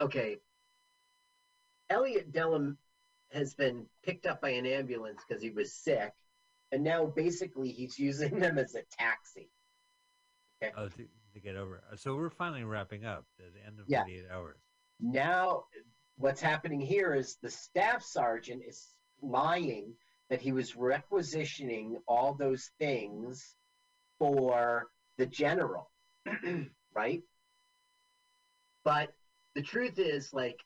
okay, 0.00 0.36
Elliot 1.90 2.32
Dellum 2.32 2.76
has 3.32 3.54
been 3.54 3.86
picked 4.04 4.26
up 4.26 4.40
by 4.40 4.50
an 4.50 4.64
ambulance 4.64 5.22
because 5.26 5.42
he 5.42 5.50
was 5.50 5.72
sick, 5.72 6.12
and 6.72 6.84
now 6.84 7.06
basically 7.06 7.70
he's 7.70 7.98
using 7.98 8.38
them 8.38 8.58
as 8.58 8.74
a 8.74 8.82
taxi. 8.96 9.50
Okay. 10.62 10.72
Oh, 10.76 10.88
to, 10.88 11.08
to 11.34 11.40
get 11.40 11.56
over. 11.56 11.82
Uh, 11.92 11.96
so 11.96 12.14
we're 12.14 12.30
finally 12.30 12.62
wrapping 12.64 13.04
up 13.04 13.26
at 13.40 13.52
the 13.52 13.66
end 13.66 13.80
of 13.80 13.86
Yeah. 13.88 14.02
48 14.02 14.24
hours. 14.32 14.56
Now, 15.00 15.64
what's 16.16 16.40
happening 16.40 16.80
here 16.80 17.12
is 17.12 17.36
the 17.42 17.50
staff 17.50 18.02
sergeant 18.02 18.62
is 18.66 18.94
lying 19.20 19.94
that 20.30 20.40
he 20.40 20.52
was 20.52 20.76
requisitioning 20.76 21.98
all 22.06 22.34
those 22.34 22.70
things 22.78 23.54
for 24.18 24.88
the 25.18 25.26
general, 25.26 25.90
right? 26.94 27.22
But 28.84 29.12
the 29.54 29.62
truth 29.62 29.98
is, 29.98 30.32
like, 30.32 30.60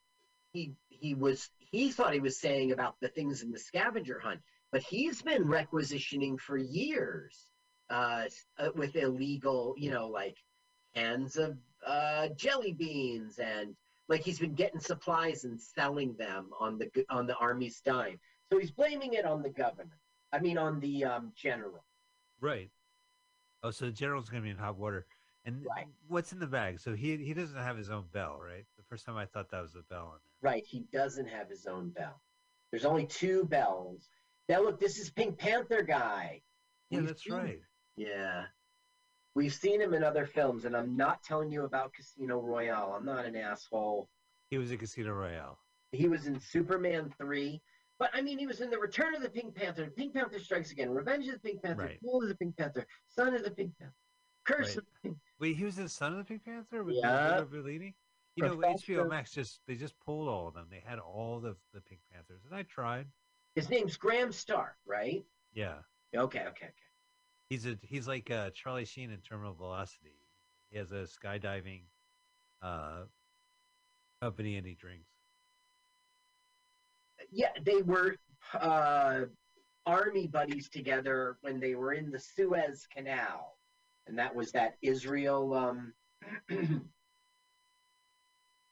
he 0.53 0.73
he 0.89 1.15
was 1.15 1.51
he 1.59 1.91
thought 1.91 2.15
he 2.15 2.21
was 2.21 2.41
saying 2.41 2.73
about 2.73 2.95
the 3.01 3.09
things 3.09 3.43
in 3.43 3.51
the 3.51 3.59
scavenger 3.59 4.19
hunt, 4.19 4.41
but 4.73 4.83
he's 4.83 5.21
been 5.23 5.47
requisitioning 5.47 6.39
for 6.39 6.57
years 6.57 7.49
uh, 7.91 8.25
uh, 8.59 8.71
with 8.75 8.97
illegal, 8.97 9.75
you 9.77 9.91
know, 9.91 10.09
like 10.09 10.37
cans 10.95 11.37
of 11.37 11.57
uh, 11.87 12.29
jelly 12.37 12.73
beans 12.73 13.39
and 13.39 13.75
like 14.09 14.23
he's 14.23 14.39
been 14.39 14.55
getting 14.55 14.81
supplies 14.81 15.45
and 15.45 15.61
selling 15.61 16.15
them 16.19 16.51
on 16.59 16.79
the 16.79 16.91
on 17.11 17.27
the 17.27 17.37
army's 17.37 17.81
dime. 17.81 18.19
So 18.51 18.59
he's 18.59 18.71
blaming 18.71 19.15
it 19.15 19.25
on 19.25 19.43
the 19.43 19.51
governor. 19.51 19.99
I 20.33 20.39
mean, 20.41 20.59
on 20.59 20.81
the 20.81 21.05
um, 21.05 21.33
general. 21.35 21.85
Right. 22.41 22.71
Oh, 23.63 23.71
so 23.71 23.87
the 23.87 23.93
general's 23.93 24.29
going 24.29 24.43
to 24.43 24.45
be 24.47 24.51
in 24.51 24.57
hot 24.57 24.77
water. 24.79 25.07
And 25.45 25.65
Right. 25.65 25.87
what's 26.09 26.33
in 26.33 26.39
the 26.39 26.47
bag? 26.47 26.79
So 26.81 26.95
he 26.95 27.17
he 27.17 27.33
doesn't 27.33 27.57
have 27.57 27.77
his 27.77 27.91
own 27.91 28.05
bell, 28.13 28.39
right? 28.45 28.65
The 28.77 28.83
first 28.85 29.07
time 29.07 29.17
I 29.17 29.25
thought 29.27 29.51
that 29.51 29.63
was 29.63 29.75
a 29.77 29.83
bell 29.83 30.07
on 30.13 30.19
there. 30.25 30.51
Right. 30.53 30.65
He 30.67 30.81
doesn't 30.93 31.27
have 31.27 31.49
his 31.49 31.67
own 31.67 31.91
bell. 31.91 32.21
There's 32.71 32.85
only 32.85 33.07
two 33.07 33.45
bells. 33.45 34.09
Now 34.49 34.63
look, 34.63 34.79
this 34.79 34.99
is 34.99 35.11
Pink 35.11 35.39
Panther 35.39 35.83
guy. 35.83 36.43
Yeah, 36.91 36.99
We've 37.01 37.09
that's 37.09 37.25
seen- 37.25 37.33
right. 37.33 37.61
Yeah. 37.97 38.45
We've 39.35 39.55
seen 39.55 39.81
him 39.81 39.95
in 39.95 40.03
other 40.03 40.27
films, 40.27 40.65
and 40.65 40.77
I'm 40.77 40.97
not 40.97 41.23
telling 41.23 41.51
you 41.51 41.65
about 41.65 41.93
Casino 41.95 42.41
Royale. 42.41 42.95
I'm 42.97 43.05
not 43.05 43.25
an 43.25 43.37
asshole. 43.37 44.09
He 44.51 44.59
was 44.59 44.73
in 44.73 44.79
Casino 44.79 45.13
Royale. 45.13 45.59
He 45.93 46.09
was 46.09 46.27
in 46.27 46.41
Superman 46.41 47.15
3. 47.19 47.61
But 47.99 48.11
I 48.15 48.23
mean, 48.23 48.39
he 48.39 48.47
was 48.47 48.61
in 48.61 48.71
the 48.71 48.79
Return 48.79 49.15
of 49.15 49.23
the 49.23 49.31
Pink 49.31 49.55
Panther, 49.55 49.91
Pink 49.91 50.15
Panther 50.15 50.39
Strikes 50.39 50.71
Again, 50.71 50.91
Revenge 50.91 51.27
of 51.29 51.35
the 51.35 51.41
Pink 51.41 51.63
Panther, 51.63 51.83
Right. 51.83 51.99
Of 52.23 52.29
the 52.29 52.37
Pink 52.37 52.57
Panther, 52.57 52.87
Son 53.07 53.35
of 53.35 53.43
the 53.43 53.51
Pink 53.51 53.77
Panther, 53.79 53.95
Curse 54.45 54.69
Right. 54.69 54.77
of 54.79 54.85
the 54.85 55.09
Pink 55.09 55.19
Wait, 55.41 55.57
he 55.57 55.65
was 55.65 55.77
the 55.77 55.89
son 55.89 56.13
of 56.13 56.19
the 56.19 56.25
Pink 56.25 56.45
Panther 56.45 56.85
with 56.85 56.97
Yeah. 56.97 57.43
Bellini? 57.43 57.97
You 58.37 58.45
know, 58.45 58.57
HBO 58.57 59.09
Max 59.09 59.33
just 59.33 59.63
they 59.67 59.75
just 59.75 59.99
pulled 59.99 60.29
all 60.29 60.47
of 60.47 60.55
them. 60.55 60.69
They 60.71 60.79
had 60.79 61.01
all 61.01 61.41
the 61.41 61.57
the 61.73 61.81
Pink 61.81 62.01
Panthers, 62.13 62.45
and 62.45 62.55
I 62.55 62.63
tried. 62.63 63.13
His 63.57 63.69
name's 63.69 63.97
Graham 63.97 64.31
Stark, 64.31 64.77
right? 64.87 65.25
Yeah, 65.53 65.83
Okay, 66.15 66.47
okay, 66.47 66.47
okay. 66.47 66.73
he's 67.49 67.67
a 67.67 67.77
he's 67.83 68.07
like 68.07 68.31
uh, 68.31 68.51
Charlie 68.51 68.85
Sheen 68.85 69.11
in 69.11 69.21
Terminal 69.23 69.55
Velocity. 69.55 70.21
He 70.71 70.79
has 70.79 70.93
a 70.93 71.03
skydiving 71.09 71.87
uh, 72.63 73.07
company, 74.21 74.57
and 74.57 74.67
he 74.67 74.75
drinks. 74.75 75.09
Yeah, 77.31 77.51
they 77.65 77.83
were 77.83 78.17
uh, 78.55 79.23
army 79.87 80.27
buddies 80.27 80.69
together 80.69 81.37
when 81.41 81.61
they 81.61 81.75
were 81.75 81.93
in 81.93 82.11
the 82.11 82.19
Suez 82.19 82.87
Canal, 82.95 83.57
and 84.07 84.19
that 84.19 84.35
was 84.35 84.53
that 84.53 84.77
Israel. 84.83 85.55
Um, 85.55 85.93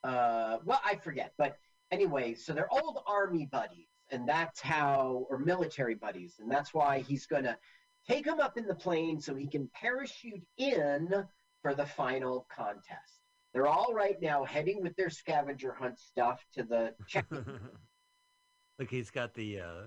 uh, 0.05 0.59
well, 0.65 0.81
I 0.85 0.97
forget, 0.97 1.33
but 1.39 1.57
anyway, 1.91 2.35
so 2.35 2.53
they're 2.53 2.73
old 2.73 3.03
army 3.07 3.49
buddies, 3.51 3.89
and 4.11 4.29
that's 4.29 4.61
how, 4.61 5.27
or 5.31 5.39
military 5.39 5.95
buddies, 5.95 6.37
and 6.41 6.51
that's 6.51 6.75
why 6.75 7.01
he's 7.01 7.27
gonna 7.27 7.57
take 8.09 8.27
him 8.27 8.41
up 8.41 8.57
in 8.57 8.67
the 8.67 8.75
plane 8.75 9.21
so 9.21 9.35
he 9.35 9.49
can 9.49 9.69
parachute 9.75 10.45
in 10.59 11.09
for 11.63 11.75
the 11.75 11.87
final 11.87 12.47
contest. 12.55 13.21
They're 13.53 13.67
all 13.67 13.95
right 13.95 14.21
now 14.21 14.45
heading 14.45 14.83
with 14.83 14.95
their 14.97 15.11
scavenger 15.11 15.73
hunt 15.73 15.99
stuff 15.99 16.45
to 16.55 16.63
the 16.63 16.95
check 17.09 17.27
Look, 18.79 18.91
he's 18.91 19.11
got 19.11 19.35
the. 19.35 19.61
Uh, 19.61 19.83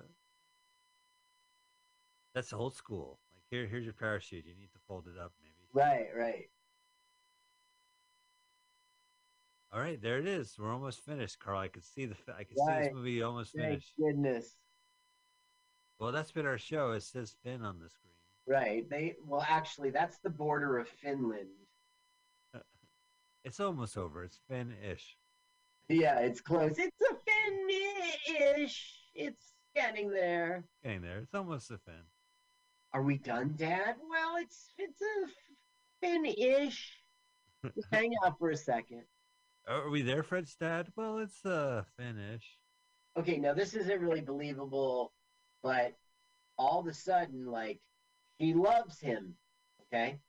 that's 2.34 2.54
old 2.54 2.76
school. 2.76 3.20
Like 3.34 3.44
here, 3.50 3.66
here's 3.66 3.86
your 3.86 3.94
parachute. 3.94 4.46
You 4.46 4.56
need 4.56 4.72
to 4.74 4.80
fold 4.88 5.06
it 5.08 5.20
up, 5.20 5.34
maybe. 5.42 5.68
Right, 5.74 6.08
right. 6.16 6.50
All 9.72 9.80
right, 9.80 10.02
there 10.02 10.18
it 10.18 10.28
is. 10.28 10.56
We're 10.58 10.74
almost 10.74 11.06
finished, 11.06 11.40
Carl. 11.40 11.60
I 11.60 11.68
can 11.68 11.84
see 11.84 12.06
the. 12.06 12.16
I 12.36 12.44
can 12.44 12.58
see 12.58 12.84
this 12.84 12.94
movie 12.94 13.22
almost 13.22 13.54
Thank 13.56 13.68
finished. 13.68 13.94
goodness. 14.00 14.56
Well, 16.00 16.12
that's 16.12 16.32
been 16.32 16.46
our 16.46 16.58
show. 16.58 16.92
It 16.92 17.04
says 17.04 17.36
Finn 17.44 17.64
on 17.64 17.80
the 17.80 17.90
screen. 17.90 18.14
Right. 18.48 18.90
They 18.90 19.16
well 19.28 19.46
actually 19.48 19.92
that's 19.92 20.18
the 20.20 20.30
border 20.30 20.80
of 20.80 20.88
Finland. 20.88 21.50
It's 23.46 23.60
almost 23.62 23.98
over. 23.98 24.24
It's 24.26 24.40
Finn-ish. 24.50 25.18
Yeah, 25.90 26.20
it's 26.20 26.40
close. 26.40 26.78
It's 26.78 27.02
a 27.02 27.16
Finn-ish. 27.16 28.94
It's 29.16 29.54
getting 29.76 30.12
there. 30.12 30.64
Getting 30.84 31.02
there. 31.02 31.18
It's 31.18 31.34
almost 31.34 31.72
a 31.72 31.80
Finn. 31.80 32.04
Are 32.94 33.02
we 33.02 33.18
done, 33.18 33.56
Dad? 33.58 33.96
Well, 34.08 34.38
it's 34.38 34.72
it's 34.78 35.02
a 35.02 35.28
Finn-ish. 36.02 36.94
Hang 37.92 38.14
out 38.24 38.38
for 38.38 38.52
a 38.52 38.58
second. 38.58 39.04
Are 39.68 39.90
we 39.90 40.02
there, 40.02 40.24
Fred's 40.24 40.56
dad? 40.56 40.88
Well, 40.96 41.20
it's 41.20 41.44
a 41.46 41.86
Finn-ish. 41.98 42.58
Okay, 43.18 43.38
now 43.38 43.54
this 43.54 43.74
isn't 43.74 44.02
really 44.02 44.22
believable, 44.22 45.12
but 45.62 45.94
all 46.58 46.80
of 46.80 46.88
a 46.88 46.94
sudden, 46.94 47.46
like, 47.46 47.80
she 48.40 48.54
loves 48.54 49.00
him. 49.00 49.36
Okay, 49.84 50.20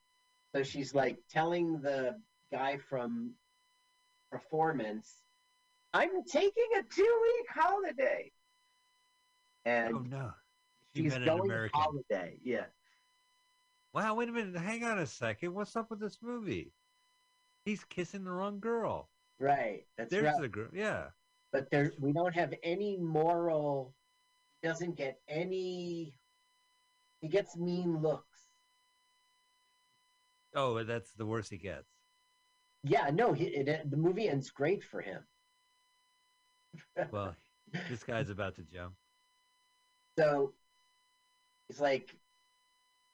so 0.55 0.63
she's 0.63 0.95
like 0.95 1.19
telling 1.31 1.81
the 1.81 2.17
guy 2.53 2.79
from 2.79 3.33
performance, 4.31 5.23
"I'm 5.93 6.25
taking 6.25 6.67
a 6.79 6.83
two-week 6.83 7.47
holiday," 7.51 8.33
and 9.65 9.95
Oh 9.97 10.01
no. 10.01 10.33
She 10.95 11.03
she's 11.05 11.17
going 11.19 11.41
American. 11.43 11.81
holiday. 11.81 12.39
Yeah. 12.43 12.67
Wow, 13.93 14.15
wait 14.15 14.29
a 14.29 14.33
minute. 14.33 14.57
Hang 14.61 14.85
on 14.85 14.99
a 14.99 15.07
second. 15.07 15.55
What's 15.55 15.77
up 15.77 15.91
with 15.91 16.01
this 16.01 16.19
movie? 16.23 16.73
He's 17.65 17.85
kissing 17.85 18.25
the 18.25 18.33
wrong 18.33 18.59
girl. 18.61 19.11
Right. 19.39 19.87
That's 19.97 20.11
There's 20.11 20.25
right. 20.25 20.41
the 20.41 20.49
girl. 20.49 20.69
Yeah. 20.73 21.11
but 21.53 21.71
there 21.71 21.93
we 22.01 22.13
don't 22.13 22.35
have 22.35 22.55
any 22.63 22.97
moral 22.97 23.95
doesn't 24.63 24.95
get 24.97 25.21
any 25.29 26.15
he 27.21 27.29
gets 27.29 27.57
mean 27.57 27.97
looks 28.03 28.39
Oh, 30.55 30.83
that's 30.85 31.13
the 31.13 31.27
worst 31.27 31.51
he 31.51 31.59
gets. 31.59 31.89
yeah 32.85 33.11
no 33.11 33.33
he, 33.33 33.45
it, 33.47 33.91
the 33.91 33.97
movie 33.97 34.29
ends 34.29 34.51
great 34.51 34.83
for 34.85 35.01
him 35.01 35.23
Well, 37.11 37.35
this 37.89 38.03
guy's 38.05 38.31
about 38.31 38.57
to 38.57 38.63
jump. 38.63 38.95
so 40.19 40.53
it's 41.69 41.81
like 41.81 42.15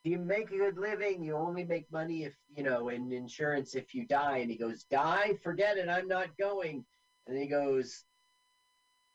do 0.03 0.11
you 0.11 0.19
make 0.19 0.51
a 0.51 0.57
good 0.57 0.77
living? 0.77 1.21
You 1.21 1.35
only 1.35 1.65
make 1.65 1.91
money 1.91 2.23
if 2.23 2.33
you 2.55 2.63
know 2.63 2.89
in 2.89 3.11
insurance 3.11 3.75
if 3.75 3.93
you 3.93 4.05
die. 4.05 4.37
And 4.37 4.49
he 4.49 4.57
goes 4.57 4.83
die? 4.83 5.33
Forget 5.43 5.77
it. 5.77 5.89
I'm 5.89 6.07
not 6.07 6.29
going. 6.37 6.85
And 7.27 7.37
he 7.37 7.47
goes 7.47 8.05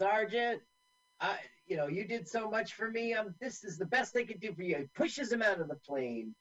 sergeant 0.01 0.60
i 1.20 1.36
you 1.66 1.77
know 1.77 1.86
you 1.86 2.05
did 2.05 2.28
so 2.28 2.51
much 2.51 2.74
for 2.74 2.90
me. 2.90 3.14
Um 3.14 3.35
this 3.40 3.64
is 3.64 3.78
the 3.78 3.86
best 3.86 4.12
they 4.12 4.24
could 4.24 4.40
do 4.40 4.52
for 4.52 4.62
you. 4.62 4.77
He 4.77 4.85
pushes 4.94 5.32
him 5.32 5.43
out 5.43 5.60
of 5.60 5.69
the 5.69 5.77
plane. 5.77 6.35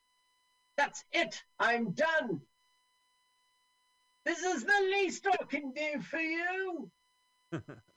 That's 0.78 1.04
it. 1.14 1.42
I'm 1.60 1.92
done. 1.92 2.42
This 4.26 4.44
is 4.44 4.64
the 4.64 4.82
least 4.92 5.26
i 5.28 5.44
can 5.46 5.72
do 5.72 6.02
for 6.02 6.20
you 6.20 6.92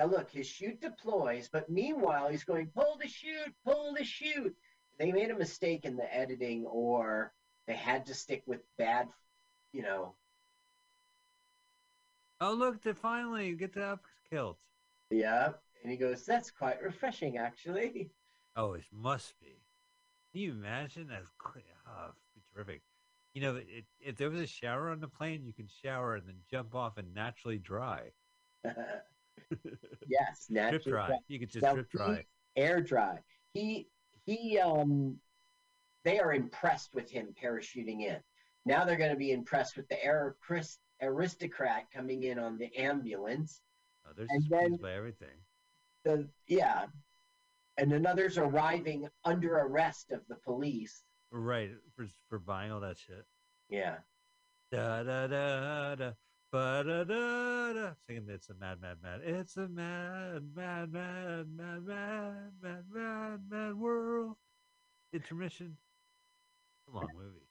Now 0.00 0.06
look, 0.06 0.30
his 0.30 0.46
chute 0.46 0.80
deploys, 0.80 1.50
but 1.52 1.68
meanwhile 1.68 2.30
he's 2.30 2.42
going 2.42 2.68
pull 2.68 2.96
the 2.98 3.06
chute, 3.06 3.52
pull 3.66 3.92
the 3.92 4.02
chute. 4.02 4.56
They 4.98 5.12
made 5.12 5.30
a 5.30 5.36
mistake 5.36 5.84
in 5.84 5.94
the 5.94 6.14
editing, 6.14 6.64
or 6.64 7.34
they 7.66 7.74
had 7.74 8.06
to 8.06 8.14
stick 8.14 8.42
with 8.46 8.60
bad, 8.78 9.10
you 9.74 9.82
know. 9.82 10.14
oh, 12.40 12.54
look, 12.54 12.80
they 12.80 12.94
finally 12.94 13.52
get 13.52 13.74
the 13.74 13.84
up 13.84 14.04
kilt. 14.30 14.56
Yeah, 15.10 15.52
and 15.82 15.90
he 15.90 15.98
goes, 15.98 16.24
"That's 16.24 16.50
quite 16.50 16.82
refreshing, 16.82 17.36
actually." 17.36 18.08
Oh, 18.56 18.72
it 18.72 18.84
must 18.90 19.38
be. 19.38 19.60
Can 20.32 20.40
you 20.40 20.52
imagine? 20.52 21.08
That's 21.08 21.28
oh, 21.44 22.12
be 22.34 22.40
terrific. 22.54 22.80
You 23.34 23.42
know, 23.42 23.56
it, 23.56 23.84
if 24.00 24.16
there 24.16 24.30
was 24.30 24.40
a 24.40 24.46
shower 24.46 24.88
on 24.88 25.00
the 25.00 25.08
plane, 25.08 25.44
you 25.44 25.52
can 25.52 25.68
shower 25.82 26.14
and 26.14 26.26
then 26.26 26.38
jump 26.50 26.74
off 26.74 26.96
and 26.96 27.12
naturally 27.12 27.58
dry. 27.58 28.12
yes, 30.06 30.46
Drip 30.70 30.84
dry. 30.84 31.06
dry. 31.08 31.16
You 31.28 31.38
could 31.38 31.50
just 31.50 31.62
Now, 31.62 31.74
drip 31.74 31.90
dry. 31.90 32.24
air 32.56 32.80
dry. 32.80 33.18
He 33.52 33.88
he 34.26 34.58
um 34.58 35.18
they 36.04 36.18
are 36.18 36.32
impressed 36.32 36.94
with 36.94 37.10
him 37.10 37.34
parachuting 37.42 38.02
in. 38.02 38.16
Now 38.66 38.84
they're 38.84 38.96
going 38.96 39.10
to 39.10 39.16
be 39.16 39.32
impressed 39.32 39.76
with 39.76 39.88
the 39.88 40.02
air 40.04 40.36
aristocrat 41.02 41.84
coming 41.92 42.22
in 42.24 42.38
on 42.38 42.58
the 42.58 42.74
ambulance. 42.76 43.60
Oh, 44.06 44.10
they're 44.16 44.26
and 44.30 44.44
then- 44.48 44.76
by 44.76 44.92
everything. 44.92 45.36
The 46.04 46.26
yeah, 46.46 46.86
and 47.76 47.92
another's 47.92 48.38
arriving 48.38 49.06
under 49.24 49.58
arrest 49.58 50.12
of 50.12 50.20
the 50.28 50.36
police. 50.36 51.02
Right, 51.30 51.70
for, 51.94 52.06
for 52.28 52.38
buying 52.38 52.72
all 52.72 52.80
that 52.80 52.98
shit. 52.98 53.24
Yeah, 53.68 53.96
Da 54.72 55.02
da 55.02 55.26
da 55.26 55.94
da. 55.96 56.10
Ba 56.52 56.82
da 56.84 57.04
da 57.04 57.72
da. 57.72 57.92
Singing 58.06 58.28
it's 58.28 58.48
a 58.50 58.54
mad, 58.54 58.80
mad, 58.80 58.96
mad. 59.02 59.20
It's 59.24 59.56
a 59.56 59.68
mad, 59.68 60.42
mad, 60.54 60.92
mad, 60.92 61.46
mad, 61.56 61.86
mad, 61.86 62.52
mad, 62.60 62.84
mad, 62.92 63.40
mad 63.48 63.74
world. 63.74 64.36
Intermission. 65.12 65.76
It's 66.78 66.88
a 66.92 66.96
long 66.96 67.08
movie. 67.14 67.46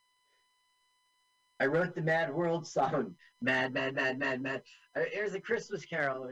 I 1.61 1.65
wrote 1.67 1.95
the 1.95 2.01
Mad 2.01 2.33
World 2.33 2.67
song. 2.67 3.15
Mad, 3.41 3.73
mad, 3.73 3.95
mad, 3.95 4.17
mad, 4.19 4.41
mad. 4.41 4.63
Uh, 4.95 5.01
Here's 5.11 5.33
a 5.33 5.39
Christmas 5.39 5.85
Carol. 5.85 6.31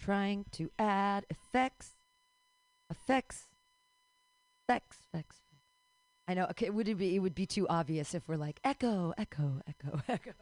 Trying 0.00 0.44
to 0.52 0.70
add 0.78 1.26
effects, 1.30 1.92
effects, 2.90 3.48
effects, 4.68 4.98
effects. 5.12 5.45
I 6.28 6.34
know. 6.34 6.46
Okay, 6.50 6.70
would 6.70 6.88
it 6.88 6.96
be? 6.96 7.14
It 7.14 7.20
would 7.20 7.34
be 7.34 7.46
too 7.46 7.68
obvious 7.68 8.14
if 8.14 8.28
we're 8.28 8.36
like 8.36 8.58
echo, 8.64 9.14
echo, 9.16 9.60
echo, 9.66 10.00
echo. 10.08 10.32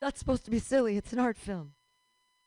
That's 0.00 0.18
supposed 0.18 0.46
to 0.46 0.50
be 0.50 0.58
silly. 0.58 0.96
It's 0.96 1.12
an 1.12 1.18
art 1.18 1.36
film. 1.36 1.72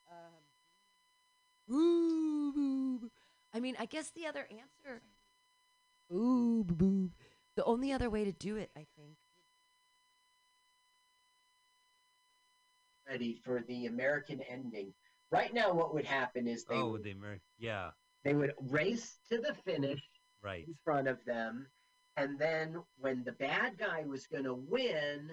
Um, 0.09 1.75
ooh, 1.75 2.51
boo, 2.51 2.99
boo. 2.99 3.11
I 3.53 3.59
mean, 3.59 3.75
I 3.80 3.85
guess 3.85 4.09
the 4.09 4.25
other 4.25 4.47
answer. 4.49 5.01
Ooh, 6.11 6.63
boo, 6.65 6.73
boo. 6.73 7.09
The 7.55 7.63
only 7.65 7.91
other 7.91 8.09
way 8.09 8.25
to 8.25 8.31
do 8.31 8.55
it, 8.57 8.71
I 8.75 8.88
think. 8.97 9.17
Ready 13.07 13.39
for 13.45 13.63
the 13.67 13.85
American 13.85 14.41
ending. 14.49 14.93
Right 15.34 15.51
now, 15.51 15.73
what 15.73 15.95
would 15.95 16.05
happen 16.05 16.47
is 16.47 16.64
they 16.64 16.76
oh, 16.76 16.91
would, 16.91 17.03
the 17.03 17.10
American. 17.10 17.41
Yeah, 17.57 17.89
they 18.23 18.35
would 18.35 18.53
race 18.69 19.18
to 19.30 19.39
the 19.39 19.55
finish 19.65 19.99
right. 20.43 20.64
in 20.68 20.76
front 20.85 21.07
of 21.07 21.18
them, 21.26 21.65
and 22.18 22.38
then 22.38 22.84
when 22.99 23.23
the 23.23 23.31
bad 23.31 23.80
guy 23.80 24.03
was 24.07 24.27
going 24.27 24.43
to 24.43 24.53
win, 24.53 25.31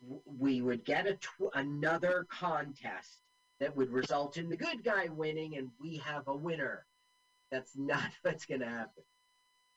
w- 0.00 0.22
we 0.24 0.62
would 0.62 0.82
get 0.86 1.06
a 1.06 1.16
tw- 1.16 1.52
another 1.52 2.26
contest 2.30 3.18
that 3.60 3.76
would 3.76 3.92
result 3.92 4.38
in 4.38 4.48
the 4.48 4.56
good 4.56 4.82
guy 4.82 5.08
winning, 5.08 5.58
and 5.58 5.68
we 5.78 5.98
have 5.98 6.26
a 6.26 6.34
winner. 6.34 6.86
That's 7.50 7.76
not 7.76 8.10
what's 8.22 8.46
going 8.46 8.62
to 8.62 8.66
happen. 8.66 9.04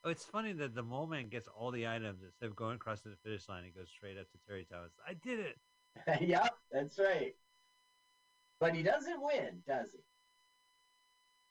Oh, 0.06 0.10
it's 0.10 0.24
funny 0.24 0.54
that 0.54 0.76
the 0.76 0.84
mole 0.84 1.08
man 1.08 1.28
gets 1.28 1.50
all 1.50 1.72
the 1.72 1.90
items 1.90 2.24
instead 2.24 2.46
of 2.46 2.56
going 2.56 2.78
across 2.78 3.02
to 3.02 3.10
the 3.10 3.18
finish 3.18 3.50
line. 3.50 3.66
He 3.66 3.72
goes 3.72 3.90
straight 3.90 4.18
up 4.18 4.32
to 4.32 4.38
Terry 4.48 4.66
Thomas. 4.72 4.94
I 5.06 5.14
did 5.16 5.40
it. 5.42 5.58
yep, 6.22 6.54
that's 6.72 6.98
right. 6.98 7.36
But 8.60 8.74
he 8.76 8.84
doesn't 8.84 9.22
win, 9.22 9.64
does 9.68 9.92
he? 9.94 10.00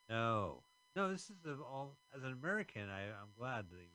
No, 0.08 0.64
no. 0.94 1.10
This 1.10 1.30
is 1.30 1.40
the, 1.42 1.54
all 1.62 1.98
as 2.14 2.22
an 2.22 2.32
American. 2.32 2.88
I, 2.88 3.02
I'm 3.08 3.32
glad 3.36 3.66
the 3.70 3.76
American. 3.76 3.92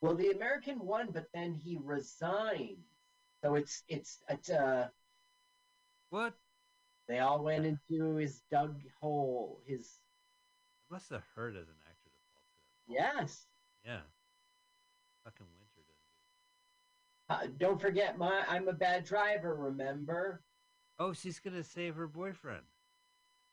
Well, 0.00 0.14
the 0.14 0.30
American 0.30 0.78
won, 0.78 1.10
but 1.12 1.26
then 1.32 1.54
he 1.54 1.78
resigned. 1.82 2.84
So 3.42 3.54
it's 3.54 3.82
it's 3.88 4.22
it's 4.28 4.50
uh 4.50 4.88
What? 6.10 6.34
they 7.08 7.18
all 7.20 7.42
went 7.42 7.64
into 7.66 8.16
his 8.16 8.40
dug 8.50 8.82
hole. 9.00 9.62
His 9.66 10.02
It 10.88 10.92
must 10.92 11.10
have 11.10 11.22
hurt 11.34 11.56
as 11.56 11.68
an 11.68 11.74
actor 11.88 12.10
to 12.10 12.20
fall 12.32 12.42
to 12.42 12.94
that. 12.94 13.16
yes. 13.16 13.46
Yeah. 13.84 14.00
Fucking 15.24 15.46
winter 15.58 15.82
doesn't. 17.28 17.50
Uh, 17.52 17.54
don't 17.58 17.80
forget 17.80 18.18
my 18.18 18.44
I'm 18.48 18.68
a 18.68 18.72
bad 18.72 19.04
driver. 19.04 19.54
Remember? 19.54 20.44
Oh, 20.98 21.12
she's 21.12 21.38
gonna 21.38 21.62
save 21.62 21.94
her 21.96 22.06
boyfriend. 22.06 22.62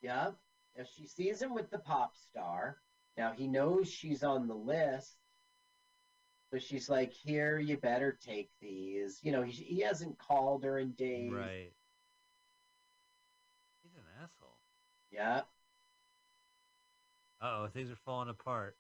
Yep. 0.02 0.36
If 0.76 0.88
she 0.95 1.07
sees 1.07 1.41
him 1.41 1.53
with 1.53 1.70
the 1.70 1.80
pop 1.80 2.15
star, 2.15 2.78
now 3.18 3.32
he 3.32 3.48
knows 3.48 3.90
she's 3.90 4.24
on 4.24 4.48
the 4.48 4.56
list. 4.56 5.18
So 6.52 6.57
she's 6.60 6.90
like, 6.90 7.11
"Here, 7.11 7.60
you 7.60 7.78
better 7.78 8.11
take 8.11 8.49
these." 8.61 9.20
You 9.24 9.32
know, 9.32 9.41
he, 9.44 9.52
he 9.52 9.82
hasn't 9.82 10.18
called 10.18 10.64
her 10.64 10.80
in 10.80 10.91
days. 10.91 11.32
Right. 11.32 11.74
He's 13.82 13.95
an 13.95 14.03
asshole. 14.22 14.57
Yeah. 15.11 15.41
Oh, 17.41 17.68
things 17.68 17.91
are 17.91 17.98
falling 18.06 18.30
apart. 18.30 18.78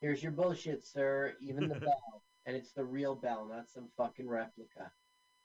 Here's 0.00 0.22
your 0.22 0.32
bullshit, 0.32 0.84
sir. 0.84 1.34
Even 1.40 1.68
the 1.68 1.74
bell, 1.80 2.22
and 2.46 2.54
it's 2.54 2.72
the 2.72 2.84
real 2.84 3.14
bell, 3.14 3.46
not 3.50 3.70
some 3.70 3.88
fucking 3.96 4.28
replica. 4.28 4.92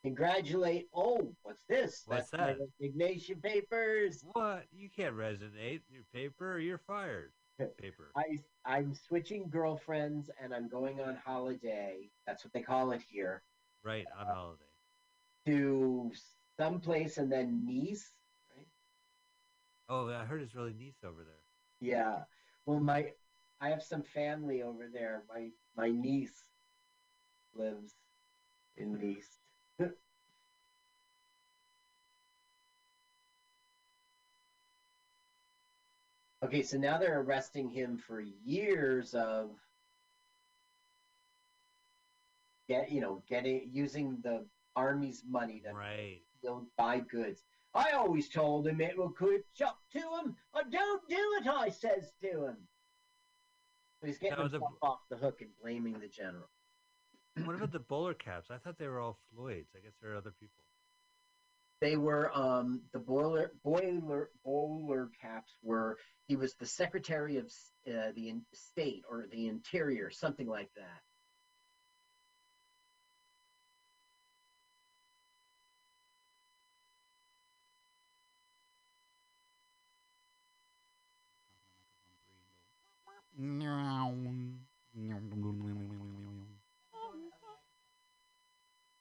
Congratulate. 0.04 0.88
Oh, 0.94 1.34
what's 1.44 1.64
this? 1.68 2.04
What's 2.06 2.30
That's 2.30 2.58
that? 2.58 2.58
Resignation 2.82 3.42
papers. 3.42 4.24
What? 4.32 4.64
You 4.72 4.90
can't 4.90 5.16
resonate 5.16 5.82
your 5.90 6.04
paper. 6.14 6.58
You're 6.60 6.78
fired. 6.78 7.32
Paper. 7.78 8.12
I 8.16 8.38
I'm 8.66 8.94
switching 8.94 9.50
girlfriends 9.50 10.30
and 10.42 10.54
I'm 10.54 10.70
going 10.70 11.02
on 11.02 11.18
holiday. 11.26 12.10
That's 12.26 12.46
what 12.46 12.54
they 12.54 12.62
call 12.62 12.92
it 12.92 13.02
here. 13.10 13.44
Right 13.84 14.06
on 14.18 14.28
uh, 14.28 14.34
holiday. 14.34 14.64
To 15.48 16.12
someplace 16.58 17.18
and 17.18 17.30
then 17.30 17.66
Nice. 17.66 18.14
Right? 18.56 18.68
Oh, 19.90 20.10
I 20.10 20.24
heard 20.24 20.42
it's 20.42 20.56
really 20.56 20.76
nice 20.80 21.04
over 21.04 21.24
there. 21.26 21.34
Yeah. 21.82 22.20
Well, 22.66 22.80
my 22.80 23.12
I 23.60 23.70
have 23.70 23.84
some 23.84 24.04
family 24.04 24.64
over 24.64 24.88
there. 24.92 25.24
My 25.28 25.50
my 25.76 25.90
niece 25.90 26.46
lives 27.54 27.96
in 28.78 28.94
Nice. 28.94 29.39
Okay, 36.44 36.64
so 36.64 36.78
now 36.78 36.98
they're 36.98 37.22
arresting 37.22 37.70
him 37.70 37.98
for 37.98 38.22
years 38.22 39.14
of 39.14 39.52
get 42.68 42.92
you 42.92 43.02
know 43.02 43.24
getting 43.28 43.70
using 43.72 44.22
the 44.22 44.46
army's 44.76 45.24
money 45.28 45.62
to 45.62 45.74
Right. 45.74 46.22
buy 46.78 47.00
goods. 47.00 47.44
I 47.74 47.92
always 47.92 48.30
told 48.30 48.68
him 48.68 48.82
it 48.82 48.98
would 48.98 49.16
catch 49.18 49.68
up 49.68 49.80
to 49.92 50.00
him. 50.00 50.36
I 50.54 50.64
don't 50.64 51.08
do 51.08 51.16
it, 51.40 51.48
I 51.48 51.70
says 51.70 52.14
to 52.22 52.46
him. 52.46 52.58
He's 54.04 54.18
getting 54.18 54.40
himself 54.40 54.72
off 54.82 55.00
the 55.10 55.18
hook 55.18 55.42
and 55.42 55.50
blaming 55.62 56.00
the 56.00 56.08
general. 56.08 56.50
what 57.44 57.56
about 57.56 57.72
the 57.74 57.80
bowler 57.80 58.14
caps? 58.14 58.50
I 58.50 58.58
thought 58.58 58.78
they 58.78 58.88
were 58.88 59.00
all 59.00 59.20
Floyd's. 59.34 59.76
I 59.76 59.80
guess 59.80 59.94
there 60.02 60.14
are 60.14 60.18
other 60.18 60.32
people. 60.40 60.64
They 61.82 61.96
were 61.98 62.36
um, 62.38 62.82
the 62.94 63.00
boiler 63.00 63.52
boiler 63.64 64.30
bowler 64.44 65.10
caps 65.22 65.54
were 65.64 65.98
he 66.28 66.36
was 66.36 66.56
the 66.56 66.66
secretary 66.66 67.38
of 67.38 67.46
uh, 67.88 68.12
the 68.16 68.30
in- 68.30 68.44
state 68.54 69.04
or 69.10 69.28
the 69.32 69.48
interior, 69.48 70.10
something 70.12 70.48
like 70.48 70.70
that. 70.76 71.02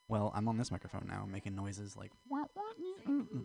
Well, 0.09 0.33
I'm 0.35 0.49
on 0.49 0.57
this 0.57 0.71
microphone 0.71 1.07
now, 1.07 1.27
making 1.31 1.55
noises 1.55 1.97
like 1.97 2.13
mm, 2.33 2.47
mm, 3.07 3.27
mm. 3.27 3.45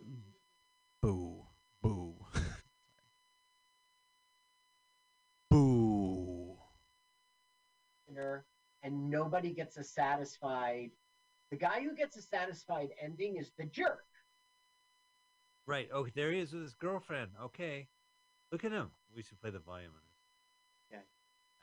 boo, 1.02 1.44
boo, 1.82 2.14
boo. 5.50 6.56
and 8.84 9.10
nobody 9.10 9.50
gets 9.50 9.76
a 9.78 9.82
satisfied. 9.82 10.90
The 11.50 11.56
guy 11.56 11.82
who 11.82 11.96
gets 11.96 12.16
a 12.16 12.22
satisfied 12.22 12.90
ending 13.02 13.36
is 13.36 13.50
the 13.58 13.64
jerk. 13.64 14.04
Right. 15.66 15.88
Oh, 15.92 16.06
there 16.14 16.30
he 16.30 16.40
is 16.40 16.52
with 16.52 16.62
his 16.62 16.74
girlfriend. 16.74 17.30
Okay. 17.42 17.88
Look 18.52 18.64
at 18.64 18.72
him. 18.72 18.90
We 19.16 19.22
should 19.22 19.40
play 19.40 19.50
the 19.50 19.58
volume 19.58 19.92
on 19.94 20.00
this. 20.06 20.98
Okay. 20.98 21.04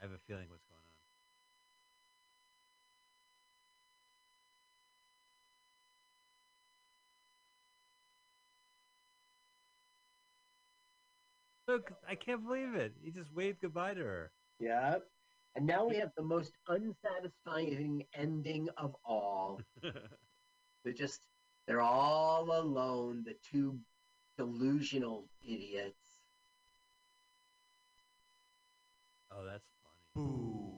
I 0.00 0.04
have 0.04 0.12
a 0.12 0.18
feeling 0.26 0.46
what's 0.48 0.64
going 0.64 0.78
on. 0.78 0.81
Look, 11.72 11.90
I 12.06 12.14
can't 12.14 12.44
believe 12.46 12.74
it. 12.74 12.92
He 13.02 13.10
just 13.10 13.32
waved 13.34 13.62
goodbye 13.62 13.94
to 13.94 14.02
her. 14.02 14.30
Yeah. 14.60 14.96
And 15.56 15.66
now 15.66 15.86
we 15.86 15.96
have 15.96 16.10
the 16.18 16.22
most 16.22 16.52
unsatisfying 16.68 18.04
ending 18.14 18.68
of 18.76 18.94
all. 19.06 19.62
They're 20.84 20.92
just, 20.92 21.28
they're 21.66 21.80
all 21.80 22.50
alone, 22.60 23.22
the 23.24 23.36
two 23.48 23.78
delusional 24.36 25.28
idiots. 25.42 26.20
oh, 29.30 29.44
that's 29.46 29.64
funny. 30.14 30.26
Boo. 30.26 30.71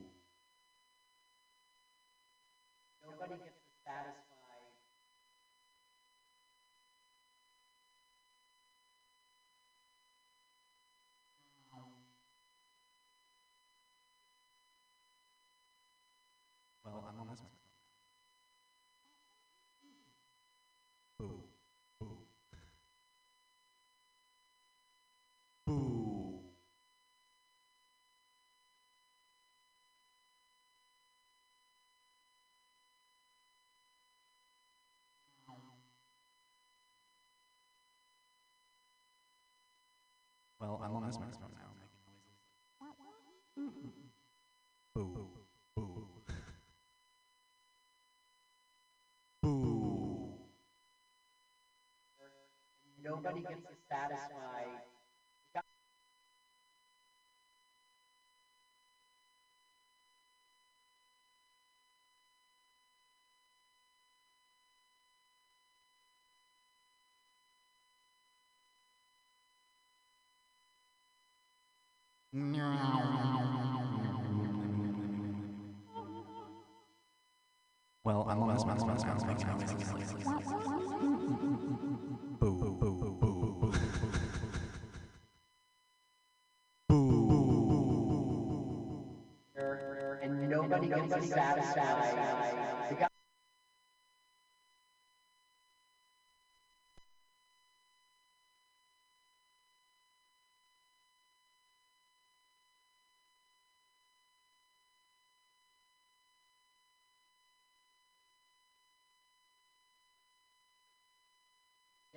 Well, 40.65 40.81
I'm 40.83 40.95
on 40.95 41.05
this 41.05 41.19
microphone 41.19 41.51
now. 41.53 41.69
Boo, 44.95 45.29
boo, 45.75 46.07
boo. 49.43 50.33
Nobody 53.03 53.41
gets 53.41 53.61
satisfied. 53.87 54.74
Well, 72.35 72.43
I'm 78.27 78.43
on. 78.43 78.57
Boo, 82.37 82.51
boo, 82.51 82.73
boo, 82.73 82.91
boo, 82.91 83.15
boo. 83.21 83.71
Boo. 86.89 87.31
And 90.21 90.49
nobody. 90.49 90.89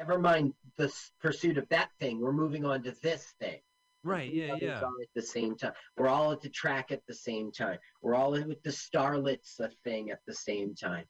Never 0.08 0.20
mind 0.20 0.54
the 0.78 0.90
pursuit 1.20 1.58
of 1.58 1.68
that 1.68 1.90
thing. 2.00 2.20
We're 2.20 2.32
moving 2.32 2.64
on 2.64 2.82
to 2.84 2.94
this 3.02 3.34
thing. 3.38 3.58
Right. 4.02 4.32
Yeah. 4.32 4.54
Yeah. 4.58 4.78
At 4.78 5.08
the 5.14 5.20
same 5.20 5.54
time, 5.54 5.72
we're 5.98 6.08
all 6.08 6.32
at 6.32 6.40
the 6.40 6.48
track 6.48 6.90
at 6.92 7.02
the 7.06 7.14
same 7.14 7.52
time. 7.52 7.78
We're 8.00 8.14
all 8.14 8.34
in 8.34 8.48
with 8.48 8.62
the 8.62 8.70
starlets 8.70 9.60
thing 9.84 10.10
at 10.10 10.20
the 10.26 10.32
same 10.32 10.74
time. 10.74 11.04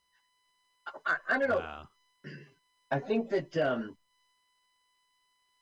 I, 1.07 1.17
I 1.29 1.39
don't 1.39 1.49
know. 1.49 1.59
Wow. 1.59 1.89
I 2.91 2.99
think 2.99 3.31
that 3.31 3.57
um, 3.57 3.97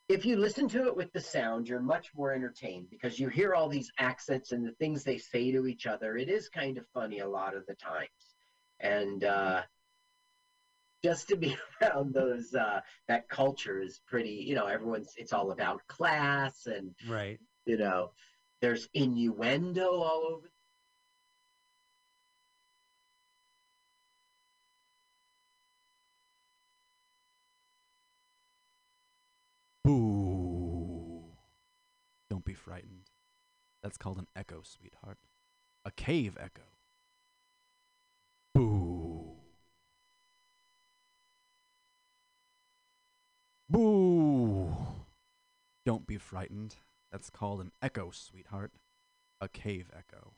if 0.08 0.24
you 0.24 0.36
listen 0.36 0.66
to 0.68 0.86
it 0.86 0.96
with 0.96 1.12
the 1.12 1.20
sound, 1.20 1.68
you're 1.68 1.80
much 1.80 2.12
more 2.16 2.32
entertained 2.32 2.86
because 2.90 3.18
you 3.18 3.28
hear 3.28 3.54
all 3.54 3.68
these 3.68 3.90
accents 3.98 4.52
and 4.52 4.64
the 4.64 4.72
things 4.72 5.02
they 5.04 5.18
say 5.18 5.50
to 5.52 5.66
each 5.66 5.86
other. 5.86 6.16
It 6.16 6.30
is 6.30 6.48
kind 6.48 6.78
of 6.78 6.86
funny 6.94 7.18
a 7.18 7.28
lot 7.28 7.54
of 7.54 7.66
the 7.66 7.74
times. 7.74 8.34
And 8.80 9.24
uh, 9.24 9.62
just 11.06 11.28
to 11.28 11.36
be 11.36 11.56
around 11.82 12.12
those 12.12 12.52
uh, 12.54 12.80
that 13.06 13.28
culture 13.28 13.80
is 13.80 14.00
pretty. 14.08 14.30
You 14.48 14.56
know, 14.56 14.66
everyone's 14.66 15.14
it's 15.16 15.32
all 15.32 15.52
about 15.52 15.86
class 15.86 16.66
and 16.66 16.90
Right. 17.08 17.38
you 17.64 17.76
know 17.76 18.10
there's 18.60 18.88
innuendo 18.92 19.86
all 19.86 20.26
over. 20.34 20.50
Boo. 29.96 31.22
Don't 32.28 32.44
be 32.44 32.54
frightened. 32.54 33.10
That's 33.82 33.96
called 33.96 34.18
an 34.18 34.26
echo, 34.34 34.62
sweetheart. 34.64 35.18
A 35.84 35.90
cave 35.90 36.36
echo. 36.40 36.62
Boo. 38.54 39.36
Boo. 43.68 44.74
Don't 45.84 46.05
be 46.16 46.20
frightened. 46.20 46.76
That's 47.12 47.28
called 47.28 47.60
an 47.60 47.72
echo, 47.82 48.10
sweetheart. 48.10 48.72
A 49.38 49.48
cave 49.48 49.90
echo. 49.94 50.32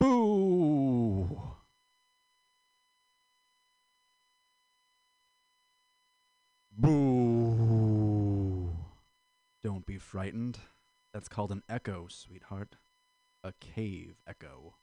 Boo. 0.00 1.40
Boo. 6.76 8.76
Don't 9.62 9.86
be 9.86 9.98
frightened. 9.98 10.58
That's 11.14 11.28
called 11.28 11.52
an 11.52 11.62
echo, 11.68 12.08
sweetheart. 12.08 12.74
A 13.44 13.52
cave 13.60 14.16
echo. 14.26 14.74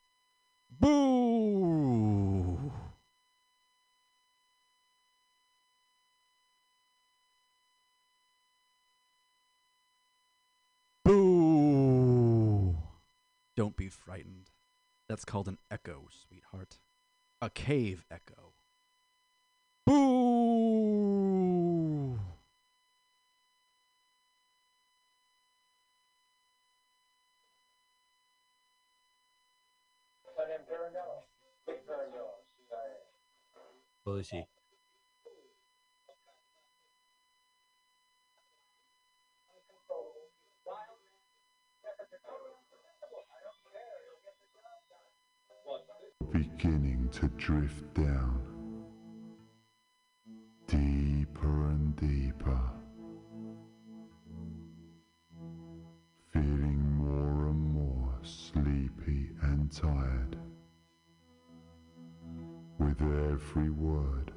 Boo. 0.80 2.58
Boo. 2.58 2.72
Don't 13.58 13.76
be 13.76 13.90
frightened. 13.90 14.52
That's 15.10 15.26
called 15.26 15.48
an 15.48 15.58
echo, 15.72 16.10
sweetheart. 16.12 16.78
A 17.42 17.50
cave 17.50 18.06
echo. 18.12 18.54
Boo. 19.84 20.08
Policy. 34.06 34.38
beginning 34.38 34.57
tired 59.80 60.36
with 62.80 63.00
every 63.02 63.70
word. 63.70 64.32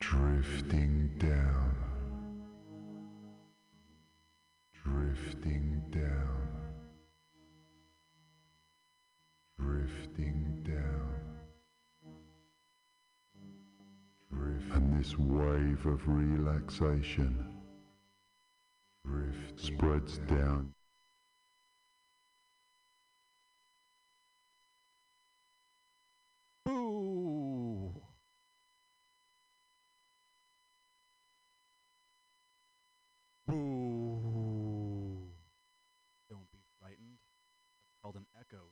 Drifting 0.00 1.10
down, 1.18 1.76
drifting 4.72 5.82
down, 5.90 6.48
drifting 9.58 10.62
down. 10.64 11.14
Drift. 14.32 14.74
And 14.74 14.98
this 14.98 15.18
wave 15.18 15.86
of 15.86 16.06
relaxation 16.08 17.57
spreads 19.78 20.18
down. 20.26 20.74
Boo. 26.64 27.92
Boo. 33.46 33.54
Don't 36.28 36.50
be 36.50 36.58
frightened. 36.80 37.18
That's 37.86 37.94
called 38.02 38.16
an 38.16 38.26
echo. 38.40 38.64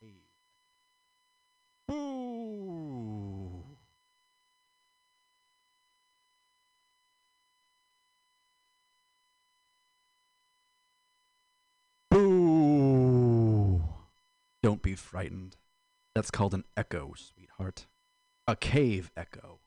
Cave. 0.00 0.12
Boo. 1.86 2.36
Boo. 12.10 13.84
Don't 14.62 14.80
be 14.80 14.85
frightened. 14.96 15.56
That's 16.14 16.30
called 16.30 16.54
an 16.54 16.64
echo, 16.76 17.12
sweetheart. 17.16 17.86
A 18.48 18.56
cave 18.56 19.10
echo. 19.16 19.60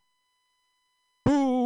Boo. 1.26 1.60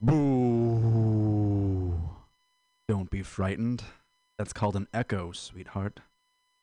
Boo. 0.00 2.00
Don't 2.88 3.10
be 3.10 3.22
frightened. 3.22 3.84
That's 4.38 4.52
called 4.52 4.76
an 4.76 4.86
echo, 4.92 5.32
sweetheart. 5.32 6.00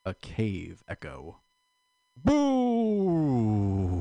A 0.06 0.14
cave 0.14 0.84
echo. 0.88 1.40
Boo. 2.24 4.01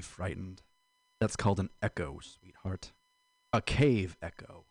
Frightened. 0.00 0.62
That's 1.20 1.36
called 1.36 1.60
an 1.60 1.70
echo, 1.82 2.18
sweetheart. 2.20 2.92
A 3.52 3.60
cave 3.60 4.16
echo. 4.22 4.66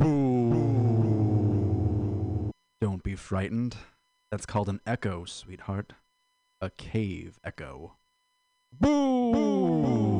Boo. 0.00 0.50
Don't 2.80 3.02
be 3.02 3.14
frightened. 3.14 3.76
That's 4.30 4.46
called 4.46 4.70
an 4.70 4.80
echo, 4.86 5.26
sweetheart. 5.26 5.92
A 6.62 6.70
cave 6.70 7.38
echo. 7.44 7.96
Boo. 8.72 10.19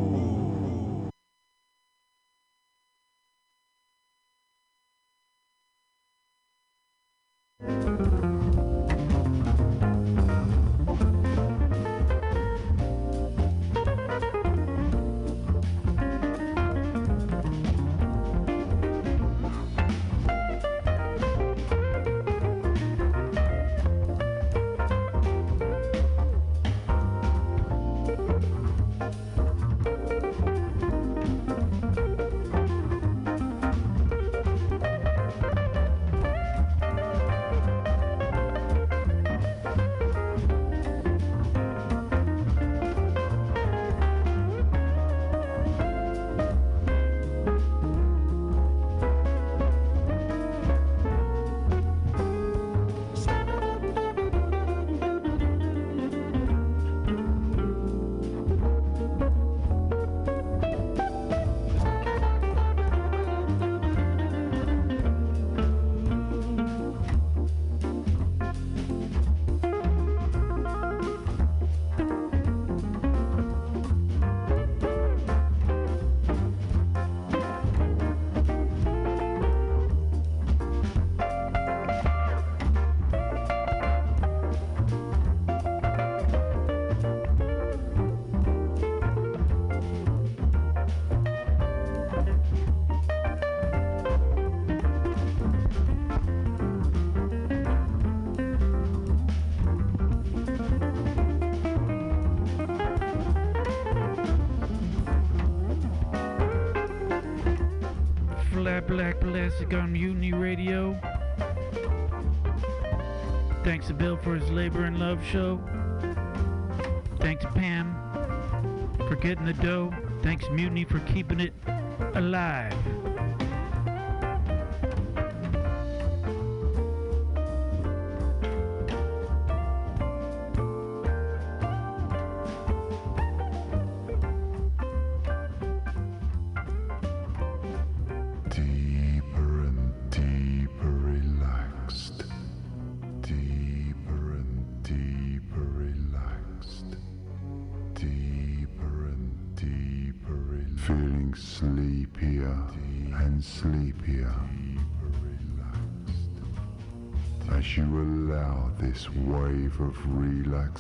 Show. 115.23 115.60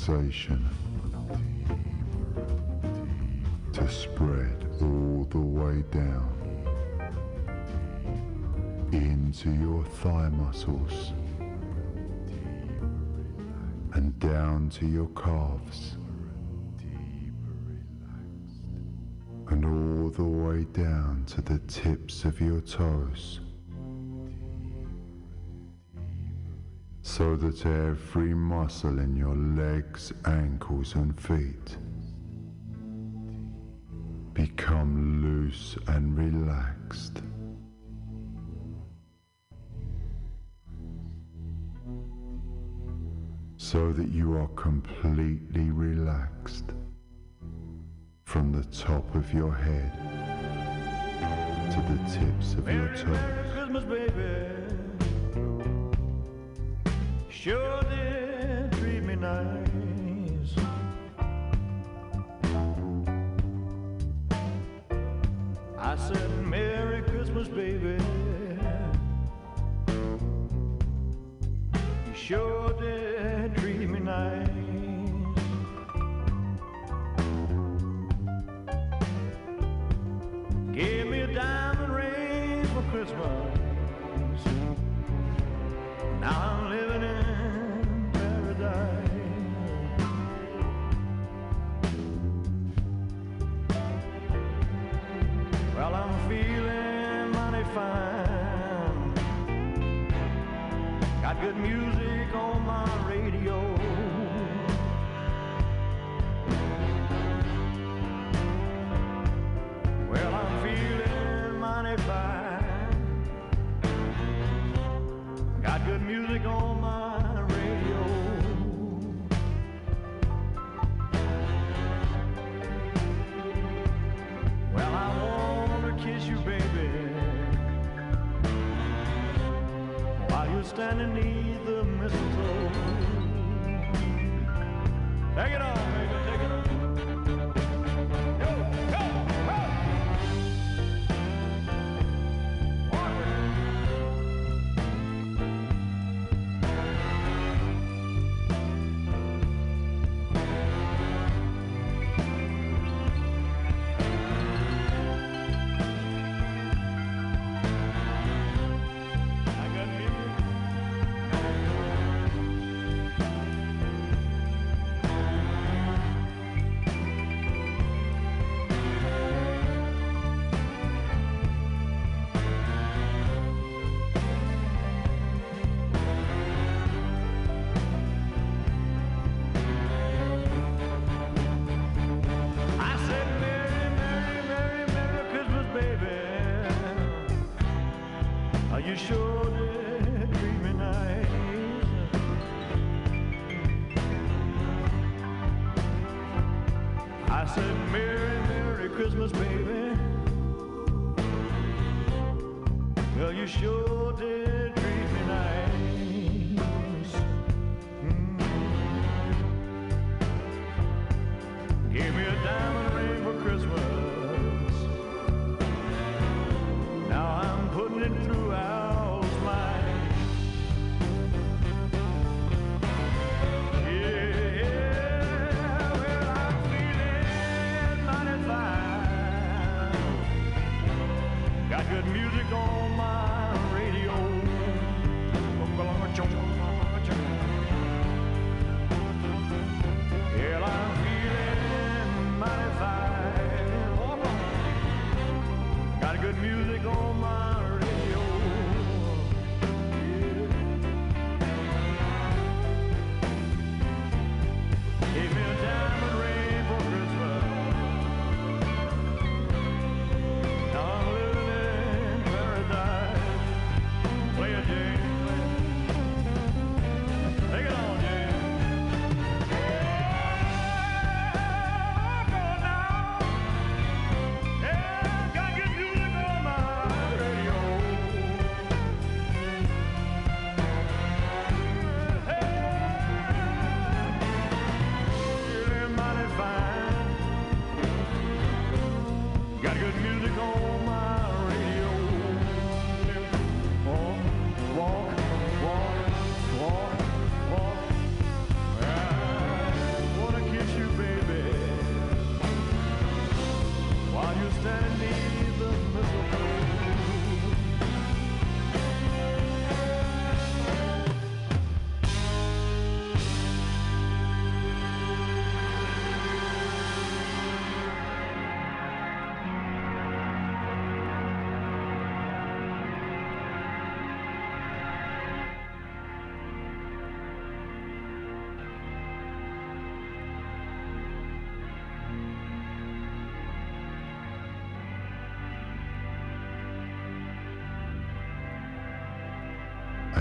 Relaxation 0.08 0.68
to 3.72 3.88
spread 3.88 4.64
all 4.80 5.26
the 5.30 5.38
way 5.38 5.82
down 5.90 6.36
into 8.92 9.50
your 9.52 9.84
thigh 9.84 10.28
muscles 10.28 11.12
and 13.94 14.18
down 14.18 14.70
to 14.70 14.86
your 14.86 15.08
calves 15.08 15.96
and 19.48 19.64
all 19.64 20.10
the 20.10 20.24
way 20.24 20.64
down 20.72 21.24
to 21.26 21.42
the 21.42 21.58
tips 21.66 22.24
of 22.24 22.40
your 22.40 22.60
toes 22.60 23.40
so 27.20 27.36
that 27.36 27.66
every 27.66 28.32
muscle 28.32 28.98
in 28.98 29.14
your 29.14 29.36
legs, 29.36 30.10
ankles 30.24 30.94
and 30.94 31.20
feet 31.20 31.76
become 34.32 35.20
loose 35.22 35.76
and 35.88 36.16
relaxed. 36.16 37.20
so 43.56 43.92
that 43.92 44.08
you 44.08 44.34
are 44.34 44.48
completely 44.56 45.70
relaxed 45.70 46.72
from 48.24 48.50
the 48.50 48.64
top 48.74 49.14
of 49.14 49.32
your 49.34 49.54
head 49.54 49.92
to 51.70 51.80
the 51.92 51.98
tips 52.18 52.54
of 52.54 52.66
your 52.66 52.88
toes. 52.96 54.39
Sure 57.42 57.80
did 57.88 58.70
treat 58.72 59.02
me 59.02 59.14
nice. 59.14 60.54
I 65.78 65.96
said, 65.96 66.30
Merry 66.44 67.00
Christmas, 67.00 67.48
baby. 67.48 67.96
You 72.06 72.14
sure 72.14 72.59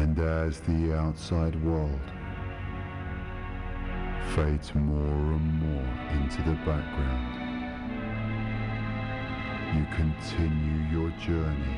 and 0.10 0.20
as 0.20 0.60
the 0.62 0.92
outside 0.96 1.56
world 1.64 2.00
fades 4.34 4.74
more 4.74 5.34
and 5.36 5.54
more 5.62 5.94
into 6.14 6.42
the 6.50 6.56
background, 6.66 7.36
you 9.76 9.86
continue 9.96 10.82
your 10.90 11.12
journey 11.20 11.78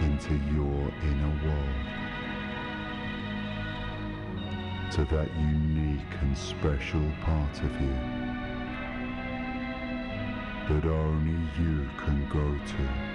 into 0.00 0.34
your 0.54 0.90
inner 1.04 1.34
world, 1.44 1.86
to 4.92 5.04
that 5.14 5.28
unique 5.36 6.14
and 6.22 6.38
special 6.38 7.12
part 7.22 7.62
of 7.62 7.80
you 7.82 7.96
that 10.68 10.84
only 10.86 11.38
you 11.62 11.86
can 11.98 12.26
go 12.32 12.46
to 12.66 13.05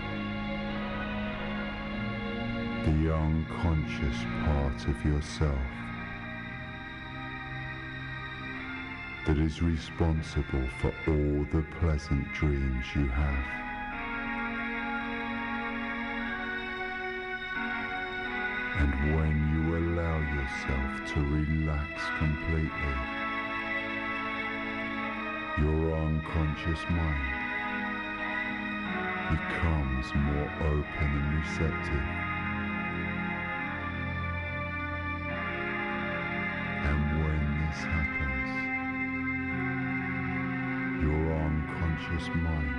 the 2.85 3.13
unconscious 3.13 4.25
part 4.43 4.87
of 4.87 5.05
yourself 5.05 5.59
that 9.27 9.37
is 9.37 9.61
responsible 9.61 10.67
for 10.79 10.91
all 11.07 11.45
the 11.51 11.63
pleasant 11.79 12.25
dreams 12.33 12.85
you 12.95 13.05
have. 13.05 13.45
And 18.79 19.15
when 19.15 19.35
you 19.53 19.77
allow 19.77 20.17
yourself 20.33 21.13
to 21.13 21.19
relax 21.19 22.01
completely, 22.17 22.97
your 25.59 25.95
unconscious 25.97 26.83
mind 26.89 27.41
becomes 29.29 30.15
more 30.15 30.51
open 30.61 30.85
and 30.97 31.43
receptive 31.43 32.20
conscious 42.21 42.35
mind 42.35 42.75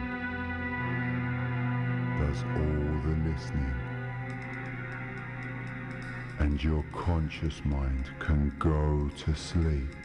does 2.21 2.45
all 2.45 3.01
the 3.03 3.15
listening. 3.29 3.75
And 6.39 6.63
your 6.63 6.85
conscious 6.93 7.65
mind 7.65 8.11
can 8.21 8.53
go 8.59 9.11
to 9.25 9.35
sleep. 9.35 9.97